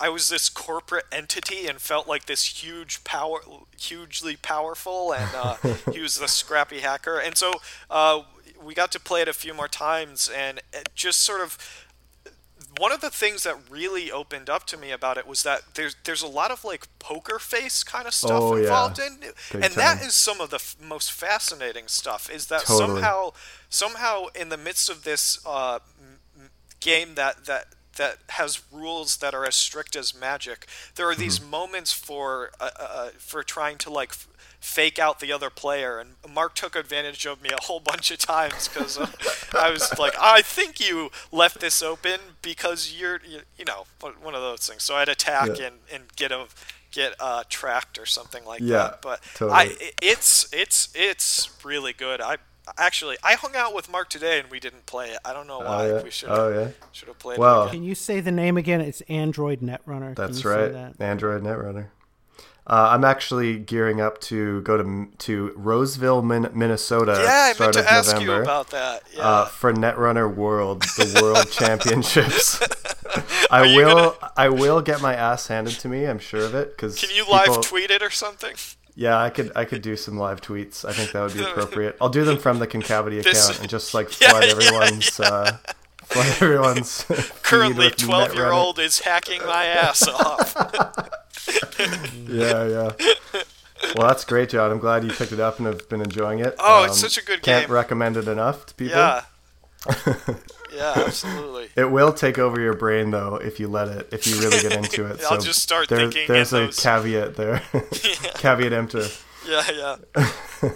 I 0.01 0.09
was 0.09 0.29
this 0.29 0.49
corporate 0.49 1.07
entity 1.11 1.67
and 1.67 1.81
felt 1.81 2.07
like 2.07 2.27
this 2.27 2.63
huge 2.63 3.03
power, 3.05 3.41
hugely 3.79 4.37
powerful, 4.37 5.13
and 5.13 5.31
uh, 5.35 5.57
he 5.93 6.01
was 6.01 6.17
the 6.19 6.29
scrappy 6.29 6.81
hacker, 6.81 7.19
and 7.19 7.37
so 7.37 7.53
uh, 7.91 8.23
we 8.63 8.75
got 8.75 8.93
to 8.93 9.01
play 9.01 9.23
it 9.23 9.29
a 9.29 9.33
few 9.33 9.55
more 9.55 9.69
times, 9.69 10.29
and 10.35 10.59
it 10.73 10.89
just 10.95 11.23
sort 11.23 11.41
of 11.41 11.57
one 12.79 12.93
of 12.93 13.01
the 13.01 13.09
things 13.11 13.43
that 13.45 13.57
really 13.71 14.13
opened 14.13 14.51
up 14.51 14.67
to 14.67 14.77
me 14.77 14.91
about 14.91 15.17
it 15.17 15.27
was 15.27 15.43
that 15.45 15.63
there's 15.75 15.97
there's 16.05 16.23
a 16.23 16.27
lot 16.27 16.51
of 16.51 16.63
like 16.63 16.87
poker 16.99 17.39
face 17.39 17.83
kind 17.83 18.07
of 18.07 18.13
stuff 18.13 18.43
Oh, 18.43 18.57
yeah. 18.57 18.65
involved 18.65 18.99
in 18.99 19.19
it, 19.23 19.35
Big 19.51 19.65
and 19.65 19.75
that 19.75 19.99
time. 19.99 20.07
is 20.07 20.15
some 20.15 20.43
of 20.43 20.51
the 20.51 20.57
f- 20.57 20.77
most 20.83 21.11
fascinating 21.11 21.85
stuff. 21.89 22.29
Is 22.31 22.49
that 22.49 22.63
Totally. 22.67 22.97
somehow 23.01 23.31
somehow 23.71 24.27
in 24.35 24.51
the 24.51 24.59
midst 24.59 24.91
of 24.91 25.05
this 25.05 25.39
uh, 25.47 25.79
game 26.81 27.15
that 27.15 27.47
that 27.47 27.67
that 27.97 28.19
has 28.31 28.63
rules 28.73 29.17
that 29.19 29.35
are 29.35 29.45
as 29.47 29.55
strict 29.55 29.97
as 29.97 30.15
magic, 30.19 30.67
there 30.95 31.09
are 31.09 31.15
these 31.15 31.39
Mm-hmm. 31.39 31.51
moments 31.51 31.93
for 31.93 32.51
uh, 32.61 32.71
uh, 32.79 33.09
for 33.19 33.43
trying 33.43 33.79
to 33.79 33.91
like. 33.91 34.11
F- 34.11 34.29
fake 34.59 34.99
out 34.99 35.21
the 35.21 35.31
other 35.31 35.49
player 35.51 35.99
and 36.01 36.17
mark 36.35 36.55
took 36.55 36.75
advantage 36.75 37.25
of 37.25 37.41
me 37.41 37.51
a 37.51 37.63
whole 37.67 37.79
bunch 37.79 38.11
of 38.11 38.19
times 38.19 38.67
because 38.67 38.99
uh, 38.99 39.07
i 39.55 39.71
was 39.71 39.97
like 39.97 40.15
i 40.19 40.43
think 40.43 40.81
you 40.81 41.09
left 41.31 41.61
this 41.61 41.83
open 41.83 42.19
because 42.43 42.93
you're 42.99 43.21
you, 43.25 43.41
you 43.57 43.65
know 43.65 43.85
one 44.21 44.35
of 44.35 44.41
those 44.41 44.67
things 44.67 44.83
so 44.83 44.97
i'd 44.97 45.09
attack 45.09 45.59
Yeah. 45.59 45.67
and, 45.67 45.77
and 45.93 46.05
get 46.17 46.33
a 46.33 46.47
get 46.91 47.15
uh, 47.21 47.45
tracked 47.49 47.97
or 47.99 48.07
something 48.07 48.45
like 48.45 48.65
Yeah, 48.65 48.89
that 48.89 49.03
but 49.03 49.23
totally. 49.35 49.53
i 49.53 49.93
it's 50.03 50.49
it's 50.53 50.89
it's 50.95 51.49
really 51.65 51.93
good 51.93 52.21
i 52.21 52.39
actually 52.79 53.17
i 53.23 53.35
hung 53.35 53.55
out 53.57 53.75
with 53.75 53.91
mark 53.91 54.09
today 54.09 54.39
and 54.41 54.51
we 54.51 54.59
didn't 54.61 54.85
play 54.87 55.11
it 55.11 55.19
i 55.25 55.33
don't 55.33 55.47
know 55.47 55.59
why 55.59 55.87
Oh, 55.89 55.97
yeah. 55.97 56.03
we 56.03 56.11
should 56.11 56.29
Oh, 56.31 56.49
yeah. 56.49 56.69
should 56.93 57.09
have 57.09 57.19
played 57.19 57.39
Well, 57.39 57.63
it 57.63 57.69
again. 57.69 57.75
Can 57.81 57.83
you 57.85 57.95
say 57.95 58.21
the 58.21 58.33
name 58.33 58.57
again? 58.57 58.81
It's 58.81 59.01
Android 59.03 59.61
Netrunner. 59.61 60.15
That's 60.17 60.45
right. 60.45 60.73
that? 60.73 61.01
Android 61.01 61.43
Netrunner. 61.43 61.89
Uh, 62.69 62.89
I'm 62.91 63.05
actually 63.05 63.61
gearing 63.61 64.01
up 64.01 64.21
to 64.23 64.61
go 64.63 64.77
to 64.77 65.09
to 65.19 65.53
Roseville, 65.55 66.21
Min- 66.23 66.51
Minnesota. 66.53 67.13
yeah 67.23 67.53
i 67.55 67.61
meant 67.61 67.75
to 67.75 67.79
of 67.81 67.87
ask 67.87 68.13
November, 68.15 68.35
you 68.37 68.43
about 68.43 68.71
that 68.71 69.03
yeah 69.15 69.23
uh, 69.23 69.45
for 69.45 69.73
Netrunner 69.73 70.35
World, 70.35 70.83
the 70.83 71.21
World 71.23 71.49
Championships. 71.53 72.61
I 73.53 73.61
Are 73.61 73.67
you 73.67 73.77
will. 73.77 74.17
I 74.37 74.49
will 74.49 74.83
get 74.83 75.01
my 75.01 75.15
ass 75.15 75.47
handed 75.47 75.75
to 75.81 75.89
me. 75.89 76.05
I'm 76.07 76.19
sure 76.19 76.43
of 76.45 76.55
it. 76.57 76.71
Because 76.77 76.99
can 76.99 77.15
you 77.15 77.25
live 77.31 77.61
tweet 77.63 77.91
it 77.93 78.03
or 78.03 78.11
something 78.11 78.57
Yeah, 78.99 79.21
I 79.21 79.29
could. 79.29 79.53
I 79.55 79.67
could 79.67 79.83
do 79.83 79.95
some 79.95 80.17
live 80.17 80.41
tweets. 80.41 80.85
I 80.85 80.93
think 80.93 81.13
that 81.13 81.23
would 81.23 81.35
be 81.35 81.45
appropriate. 81.49 81.97
I'll 82.01 82.09
do 82.09 82.25
them 82.25 82.39
from 82.39 82.59
the 82.59 82.67
Concavity 82.67 83.19
account 83.19 83.61
and 83.61 83.69
just 83.69 83.93
like 83.93 84.19
Yeah, 84.21 84.31
flood 84.31 84.45
yeah, 84.45 84.51
everyone's. 84.53 85.21
Uh, 85.21 85.59
flood 86.03 86.27
everyone's. 86.41 87.05
currently 87.43 87.91
12 87.91 88.35
year 88.35 88.51
old 88.51 88.79
is 88.79 89.01
hacking 89.01 89.45
my 89.45 89.67
ass 89.67 90.09
off 90.09 90.55
Yeah, 92.27 92.67
yeah. 92.67 92.93
Well, 93.95 94.09
that's 94.09 94.25
great, 94.25 94.49
John. 94.49 94.71
I'm 94.73 94.79
glad 94.79 95.05
you 95.05 95.11
picked 95.11 95.33
it 95.33 95.41
up 95.41 95.59
and 95.59 95.67
have 95.67 95.87
been 95.91 96.01
enjoying 96.01 96.39
it. 96.39 96.55
Oh, 96.59 96.85
it's 96.85 96.99
such 96.99 97.19
a 97.19 97.25
good 97.25 97.43
game. 97.43 97.61
can't 97.61 97.71
recommend 97.71 98.17
it 98.17 98.27
enough 98.27 98.65
to 98.67 98.75
people. 98.75 98.97
Yeah. 98.97 99.25
Yeah, 100.77 100.93
absolutely. 101.07 101.69
It 101.77 101.91
will 101.91 102.13
take 102.13 102.39
over 102.39 102.61
your 102.61 102.75
brain 102.75 103.11
though 103.11 103.37
if 103.37 103.59
you 103.59 103.69
let 103.69 103.89
it. 103.89 104.09
If 104.13 104.27
you 104.27 104.39
really 104.41 104.61
get 104.61 104.73
into 104.85 105.07
it. 105.07 105.21
I'll 105.31 105.39
just 105.41 105.63
start 105.63 105.89
there- 105.89 105.99
thinking 105.99 106.27
There's 106.29 106.53
a 106.53 106.67
those- 106.67 106.79
caveat 106.81 107.37
there. 107.37 107.63
caveat 108.35 108.73
emptor. 108.73 109.07
Yeah, 109.49 109.97
yeah. 110.13 110.71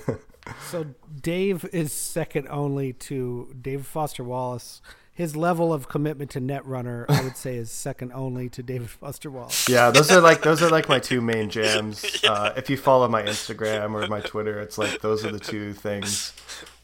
So 0.70 0.86
Dave 1.20 1.64
is 1.72 1.92
second 1.92 2.48
only 2.48 2.92
to 2.94 3.54
David 3.60 3.86
Foster 3.86 4.24
Wallace. 4.24 4.80
His 5.12 5.36
level 5.36 5.72
of 5.72 5.86
commitment 5.88 6.30
to 6.30 6.40
Netrunner, 6.40 7.04
I 7.10 7.22
would 7.22 7.36
say, 7.36 7.56
is 7.56 7.70
second 7.70 8.12
only 8.14 8.48
to 8.50 8.62
David 8.62 8.88
Foster 8.88 9.30
Wallace. 9.30 9.68
Yeah, 9.68 9.90
those 9.90 10.10
are 10.10 10.20
like 10.20 10.42
those 10.42 10.62
are 10.62 10.70
like 10.70 10.88
my 10.88 10.98
two 10.98 11.20
main 11.20 11.50
jams. 11.50 12.24
Uh, 12.24 12.52
if 12.56 12.70
you 12.70 12.76
follow 12.78 13.06
my 13.06 13.22
Instagram 13.22 13.92
or 13.92 14.06
my 14.08 14.20
Twitter, 14.20 14.60
it's 14.60 14.78
like 14.78 15.00
those 15.02 15.24
are 15.24 15.30
the 15.30 15.38
two 15.40 15.74
things. 15.74 16.32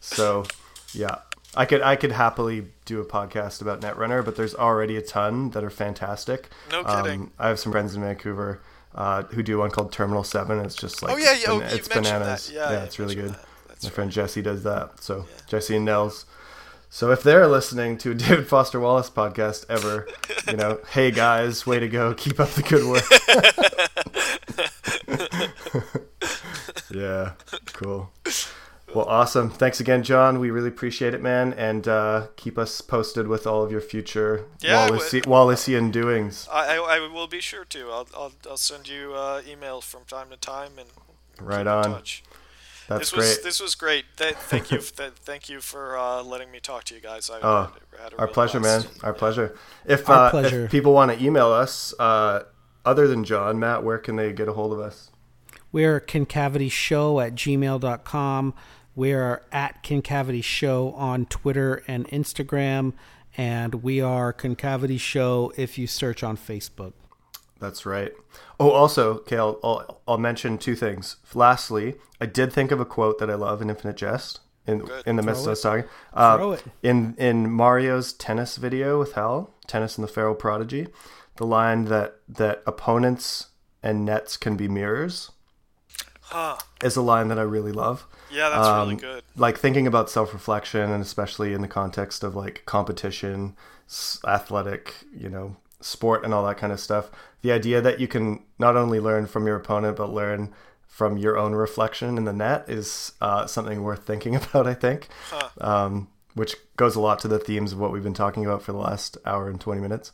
So, 0.00 0.44
yeah, 0.92 1.16
I 1.56 1.64
could 1.64 1.82
I 1.82 1.96
could 1.96 2.12
happily 2.12 2.66
do 2.84 3.00
a 3.00 3.04
podcast 3.04 3.62
about 3.62 3.80
Netrunner, 3.80 4.24
but 4.24 4.36
there's 4.36 4.54
already 4.54 4.96
a 4.96 5.02
ton 5.02 5.50
that 5.50 5.64
are 5.64 5.70
fantastic. 5.70 6.50
No 6.70 6.84
kidding. 6.84 7.22
Um, 7.22 7.32
I 7.38 7.48
have 7.48 7.58
some 7.58 7.72
friends 7.72 7.94
in 7.94 8.02
Vancouver 8.02 8.60
uh, 8.94 9.22
who 9.24 9.42
do 9.42 9.58
one 9.58 9.70
called 9.70 9.92
Terminal 9.92 10.24
Seven. 10.24 10.60
It's 10.60 10.74
just 10.76 11.02
like 11.02 11.12
Oh, 11.12 11.16
yeah, 11.16 11.32
yeah, 11.34 11.44
oh, 11.48 11.60
ban- 11.60 11.74
it's 11.74 11.88
mentioned 11.88 12.06
that. 12.06 12.18
bananas. 12.20 12.50
Yeah, 12.52 12.70
yeah, 12.70 12.84
it's 12.84 12.98
really 12.98 13.14
good. 13.14 13.30
that. 13.30 13.46
My 13.82 13.88
right. 13.88 13.92
friend 13.92 14.10
Jesse 14.10 14.42
does 14.42 14.62
that. 14.64 15.02
So 15.02 15.26
Jesse 15.48 15.76
and 15.76 15.84
Nels. 15.84 16.26
So 16.88 17.10
if 17.10 17.22
they're 17.22 17.46
listening 17.46 17.98
to 17.98 18.12
a 18.12 18.14
David 18.14 18.48
Foster 18.48 18.80
Wallace 18.80 19.10
podcast 19.10 19.66
ever, 19.68 20.06
you 20.46 20.56
know, 20.56 20.80
hey 20.90 21.10
guys, 21.10 21.66
way 21.66 21.78
to 21.78 21.88
go, 21.88 22.14
keep 22.14 22.40
up 22.40 22.50
the 22.50 22.62
good 22.62 22.86
work. 22.86 23.04
yeah, 26.94 27.32
cool. 27.72 28.10
Well, 28.96 29.04
awesome. 29.06 29.50
Thanks 29.50 29.78
again, 29.78 30.02
John. 30.02 30.40
We 30.40 30.50
really 30.50 30.68
appreciate 30.68 31.12
it, 31.12 31.20
man. 31.20 31.52
And 31.52 31.86
uh, 31.86 32.28
keep 32.36 32.56
us 32.56 32.80
posted 32.80 33.28
with 33.28 33.46
all 33.46 33.62
of 33.62 33.70
your 33.70 33.82
future 33.82 34.46
Yeah, 34.60 34.80
I 34.80 34.90
Wallace- 34.90 35.12
would. 35.12 35.24
Wallacean 35.24 35.90
doings. 35.92 36.48
I, 36.50 36.76
I, 36.78 36.96
I 36.96 37.08
will 37.12 37.26
be 37.26 37.40
sure 37.42 37.66
to. 37.66 37.90
I'll, 37.90 38.08
I'll, 38.16 38.32
I'll 38.48 38.56
send 38.56 38.88
you 38.88 39.12
uh, 39.14 39.42
emails 39.42 39.82
from 39.84 40.04
time 40.08 40.30
to 40.30 40.36
time 40.38 40.72
and 40.78 40.88
Right 41.38 41.58
keep 41.58 41.60
in 41.62 41.68
on. 41.68 41.84
touch. 41.84 42.22
That's 42.88 43.10
this 43.10 43.12
was 43.12 43.34
great. 43.34 43.44
this 43.44 43.60
was 43.60 43.74
great. 43.74 44.04
Th- 44.16 44.34
thank 44.34 44.70
you, 44.70 44.78
th- 44.78 45.12
thank 45.16 45.48
you 45.50 45.60
for 45.60 45.98
uh, 45.98 46.22
letting 46.22 46.50
me 46.50 46.60
talk 46.60 46.84
to 46.84 46.94
you 46.94 47.00
guys. 47.02 47.28
I 47.28 47.40
Oh, 47.42 47.70
had, 47.92 48.00
had 48.02 48.12
a 48.14 48.18
Our 48.18 48.24
real 48.26 48.32
pleasure, 48.34 48.60
man. 48.60 48.80
blast. 48.82 49.04
Our 49.04 49.12
pleasure. 49.12 49.58
If, 49.84 50.08
Our 50.08 50.28
uh, 50.28 50.30
pleasure. 50.30 50.64
if 50.64 50.70
people 50.70 50.94
want 50.94 51.12
to 51.12 51.22
email 51.22 51.48
us, 51.52 51.92
uh, 51.98 52.44
other 52.86 53.06
than 53.08 53.24
John, 53.24 53.58
Matt, 53.58 53.82
where 53.84 53.98
can 53.98 54.16
they 54.16 54.32
get 54.32 54.48
a 54.48 54.52
hold 54.54 54.72
of 54.72 54.78
us? 54.80 55.10
We're 55.72 56.00
concavityshow 56.00 57.26
at 57.26 57.34
gmail.com. 57.34 58.54
We 58.96 59.12
are 59.12 59.42
at 59.52 59.82
Concavity 59.82 60.40
Show 60.40 60.92
on 60.92 61.26
Twitter 61.26 61.82
and 61.86 62.08
Instagram. 62.08 62.94
And 63.36 63.82
we 63.82 64.00
are 64.00 64.32
Concavity 64.32 64.96
Show 64.96 65.52
if 65.56 65.76
you 65.76 65.86
search 65.86 66.22
on 66.24 66.38
Facebook. 66.38 66.94
That's 67.60 67.84
right. 67.84 68.12
Oh, 68.58 68.70
also, 68.70 69.14
okay, 69.18 69.36
I'll, 69.36 69.60
I'll, 69.62 70.00
I'll 70.08 70.18
mention 70.18 70.56
two 70.58 70.74
things. 70.74 71.16
Lastly, 71.34 71.96
I 72.20 72.26
did 72.26 72.52
think 72.52 72.70
of 72.70 72.80
a 72.80 72.84
quote 72.86 73.18
that 73.18 73.30
I 73.30 73.34
love 73.34 73.60
in 73.62 73.68
Infinite 73.70 73.96
Jest 73.96 74.40
in 74.66 74.80
Good. 74.80 75.06
in 75.06 75.16
the 75.16 75.22
midst 75.22 75.44
Throw 75.44 75.52
of 75.52 75.58
us 75.58 75.62
talking. 75.62 75.84
Uh, 76.12 76.36
Throw 76.36 76.52
it. 76.52 76.64
In 76.82 77.14
in 77.18 77.50
Mario's 77.50 78.12
tennis 78.14 78.56
video 78.56 78.98
with 78.98 79.12
Hal, 79.12 79.54
tennis 79.66 79.96
and 79.96 80.04
the 80.04 80.10
Feral 80.12 80.34
Prodigy, 80.34 80.88
the 81.36 81.46
line 81.46 81.84
that 81.86 82.16
that 82.28 82.62
opponents 82.66 83.48
and 83.82 84.04
nets 84.04 84.36
can 84.36 84.56
be 84.56 84.68
mirrors 84.68 85.30
Huh. 86.22 86.56
is 86.82 86.96
a 86.96 87.02
line 87.02 87.28
that 87.28 87.38
I 87.38 87.42
really 87.42 87.72
love. 87.72 88.06
Yeah, 88.30 88.48
that's 88.48 88.68
really 88.68 88.94
Um, 88.94 88.96
good. 88.96 89.22
Like 89.36 89.58
thinking 89.58 89.86
about 89.86 90.10
self 90.10 90.32
reflection, 90.32 90.90
and 90.90 91.02
especially 91.02 91.52
in 91.52 91.60
the 91.62 91.68
context 91.68 92.24
of 92.24 92.34
like 92.34 92.62
competition, 92.66 93.56
s- 93.88 94.18
athletic, 94.26 94.94
you 95.12 95.28
know, 95.28 95.56
sport, 95.80 96.24
and 96.24 96.34
all 96.34 96.44
that 96.46 96.58
kind 96.58 96.72
of 96.72 96.80
stuff. 96.80 97.10
The 97.42 97.52
idea 97.52 97.80
that 97.80 98.00
you 98.00 98.08
can 98.08 98.42
not 98.58 98.76
only 98.76 98.98
learn 99.00 99.26
from 99.26 99.46
your 99.46 99.56
opponent, 99.56 99.96
but 99.96 100.12
learn 100.12 100.52
from 100.86 101.18
your 101.18 101.36
own 101.36 101.52
reflection 101.54 102.16
in 102.16 102.24
the 102.24 102.32
net 102.32 102.64
is 102.68 103.12
uh, 103.20 103.46
something 103.46 103.82
worth 103.82 104.04
thinking 104.06 104.34
about, 104.40 104.66
I 104.66 104.74
think. 104.74 105.08
Huh. 105.30 105.48
Um, 105.60 106.08
which 106.34 106.54
goes 106.76 106.96
a 106.96 107.00
lot 107.00 107.18
to 107.20 107.28
the 107.28 107.38
themes 107.38 107.72
of 107.72 107.78
what 107.78 107.92
we've 107.92 108.02
been 108.02 108.12
talking 108.14 108.44
about 108.44 108.62
for 108.62 108.72
the 108.72 108.78
last 108.78 109.16
hour 109.24 109.48
and 109.48 109.58
20 109.60 109.80
minutes. 109.80 110.12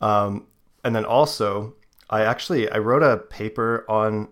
Um, 0.00 0.46
and 0.84 0.94
then 0.96 1.04
also, 1.04 1.74
I 2.10 2.22
actually 2.22 2.70
I 2.70 2.78
wrote 2.78 3.02
a 3.02 3.18
paper 3.18 3.84
on 3.88 4.28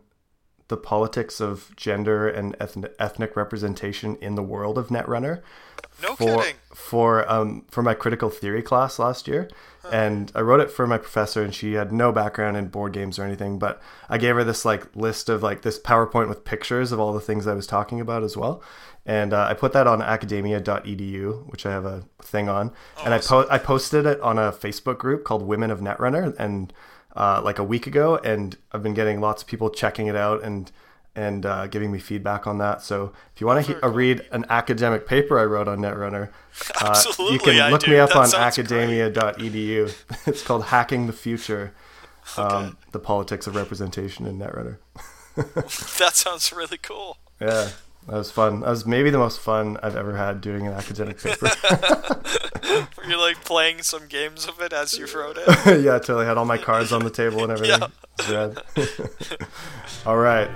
the 0.71 0.77
politics 0.77 1.41
of 1.41 1.75
gender 1.77 2.27
and 2.29 2.57
ethnic, 2.59 2.95
ethnic 2.99 3.37
representation 3.37 4.17
in 4.23 4.37
the 4.37 4.43
world 4.43 4.79
of 4.79 4.89
Netrunner. 4.89 5.43
No 6.03 6.15
for, 6.15 6.39
kidding. 6.39 6.57
For 6.73 7.31
um 7.31 7.67
for 7.69 7.83
my 7.83 7.93
critical 7.95 8.31
theory 8.31 8.63
class 8.63 8.99
last 8.99 9.29
year, 9.29 9.51
and 9.93 10.33
I 10.35 10.41
wrote 10.41 10.61
it 10.61 10.71
for 10.71 10.87
my 10.87 10.97
professor, 10.97 11.43
and 11.43 11.55
she 11.55 11.75
had 11.75 11.93
no 11.93 12.13
background 12.13 12.57
in 12.57 12.69
board 12.69 12.93
games 12.93 13.19
or 13.19 13.25
anything, 13.25 13.59
but 13.59 13.83
I 14.09 14.17
gave 14.17 14.37
her 14.37 14.45
this 14.45 14.65
like 14.65 14.95
list 14.97 15.29
of 15.29 15.43
like 15.43 15.63
this 15.63 15.79
PowerPoint 15.79 16.29
with 16.29 16.45
pictures 16.45 16.93
of 16.93 17.01
all 17.01 17.13
the 17.13 17.21
things 17.21 17.47
I 17.47 17.55
was 17.55 17.67
talking 17.67 18.01
about 18.01 18.23
as 18.23 18.37
well, 18.37 18.63
and 19.05 19.35
uh, 19.35 19.47
I 19.51 19.55
put 19.55 19.73
that 19.73 19.87
on 19.87 20.01
academia.edu, 20.01 21.51
which 21.51 21.67
I 21.67 21.71
have 21.73 21.85
a 21.85 22.05
thing 22.23 22.49
on, 22.49 22.73
and 23.05 23.13
I 23.13 23.19
po- 23.19 23.49
I 23.51 23.59
posted 23.59 24.07
it 24.07 24.21
on 24.21 24.39
a 24.39 24.53
Facebook 24.53 24.99
group 24.99 25.25
called 25.25 25.43
Women 25.43 25.71
of 25.71 25.81
Netrunner, 25.81 26.35
and 26.39 26.73
uh, 27.17 27.41
like 27.43 27.59
a 27.59 27.65
week 27.65 27.87
ago, 27.87 28.17
and 28.17 28.57
I've 28.73 28.83
been 28.83 28.95
getting 28.95 29.21
lots 29.21 29.43
of 29.43 29.49
people 29.49 29.71
checking 29.71 30.07
it 30.07 30.17
out 30.17 30.43
and 30.43 30.71
and 31.17 31.45
uh, 31.45 31.67
giving 31.67 31.91
me 31.91 31.99
feedback 31.99 32.47
on 32.47 32.59
that. 32.59 32.83
So 32.83 33.13
if 33.35 33.41
you 33.41 33.47
want 33.47 33.65
to 33.67 33.73
Very 33.73 33.81
cool. 33.81 33.91
read 33.91 34.27
an 34.31 34.45
academic 34.49 35.07
paper 35.07 35.39
I 35.39 35.45
wrote 35.45 35.67
on 35.67 35.81
Netrunner, 35.81 36.31
uh, 36.81 37.03
you 37.31 37.39
can 37.39 37.71
look 37.71 37.87
me 37.89 37.99
up 37.99 38.11
That 38.11 38.35
on 38.35 38.35
academia.edu. 38.35 39.93
it's 40.27 40.43
called 40.43 40.65
Hacking 40.67 41.09
the 41.09 41.13
Future, 41.13 41.75
um, 42.37 42.77
the 42.93 43.01
politics 43.01 43.47
of 43.47 43.57
representation 43.57 44.27
in 44.27 44.39
Netrunner. 44.39 44.79
That 45.99 46.13
sounds 46.17 46.53
really 46.53 46.77
cool. 46.79 47.17
Yeah, 47.41 47.71
that 48.11 48.17
was 48.17 48.31
fun. 48.33 48.61
That 48.61 48.71
was 48.71 48.85
maybe 48.85 49.11
the 49.11 49.19
most 49.19 49.39
fun 49.39 49.79
I've 49.85 49.95
ever 49.95 50.17
had 50.17 50.41
doing 50.41 50.67
an 50.67 50.73
academic 50.73 51.23
paper. 51.23 51.49
Were 51.63 52.89
You're 53.09 53.19
like 53.21 53.45
playing 53.45 53.83
some 53.83 54.09
games 54.09 54.47
of 54.47 54.61
it 54.61 54.73
as 54.73 54.99
you 54.99 55.07
wrote 55.15 55.39
it. 55.39 55.47
yeah, 55.85 55.95
until 55.95 56.19
I 56.19 56.25
had 56.25 56.37
all 56.37 56.45
my 56.45 56.59
cards 56.59 56.93
on 56.93 57.05
the 57.05 57.11
table 57.11 57.45
and 57.45 57.53
everything. 57.57 57.81
Yeah. 57.81 57.89
It's 58.19 58.29
rad. 58.29 58.59
all 60.05 60.17
right. 60.17 60.51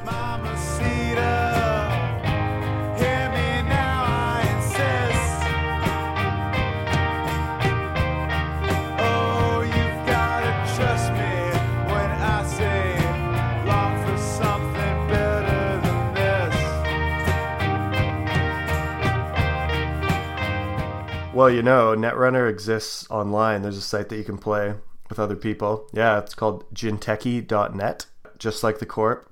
Well, 21.35 21.51
you 21.51 21.63
know, 21.63 21.97
Netrunner 21.97 22.49
exists 22.49 23.11
online. 23.11 23.63
There's 23.63 23.77
a 23.77 23.81
site 23.83 24.09
that 24.09 24.17
you 24.17 24.23
can 24.23 24.39
play 24.39 24.75
with 25.09 25.19
other 25.19 25.35
people. 25.35 25.89
Yeah, 25.93 26.21
it's 26.21 26.33
called 26.33 26.73
jinteki.net, 26.73 28.07
just 28.39 28.63
like 28.63 28.79
the 28.79 28.87
corp. 28.87 29.29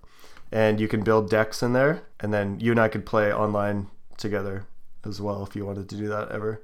And 0.50 0.80
you 0.80 0.88
can 0.88 1.04
build 1.04 1.30
decks 1.30 1.62
in 1.62 1.74
there, 1.74 2.02
and 2.18 2.34
then 2.34 2.58
you 2.58 2.72
and 2.72 2.80
I 2.80 2.88
could 2.88 3.06
play 3.06 3.32
online 3.32 3.86
together 4.16 4.66
as 5.06 5.20
well 5.20 5.44
if 5.44 5.54
you 5.54 5.64
wanted 5.64 5.88
to 5.90 5.96
do 5.96 6.08
that 6.08 6.32
ever. 6.32 6.62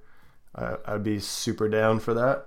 I 0.56 0.77
I'd 0.85 1.05
be 1.05 1.20
super 1.20 1.69
down 1.69 2.01
for 2.01 2.15
that. 2.15 2.47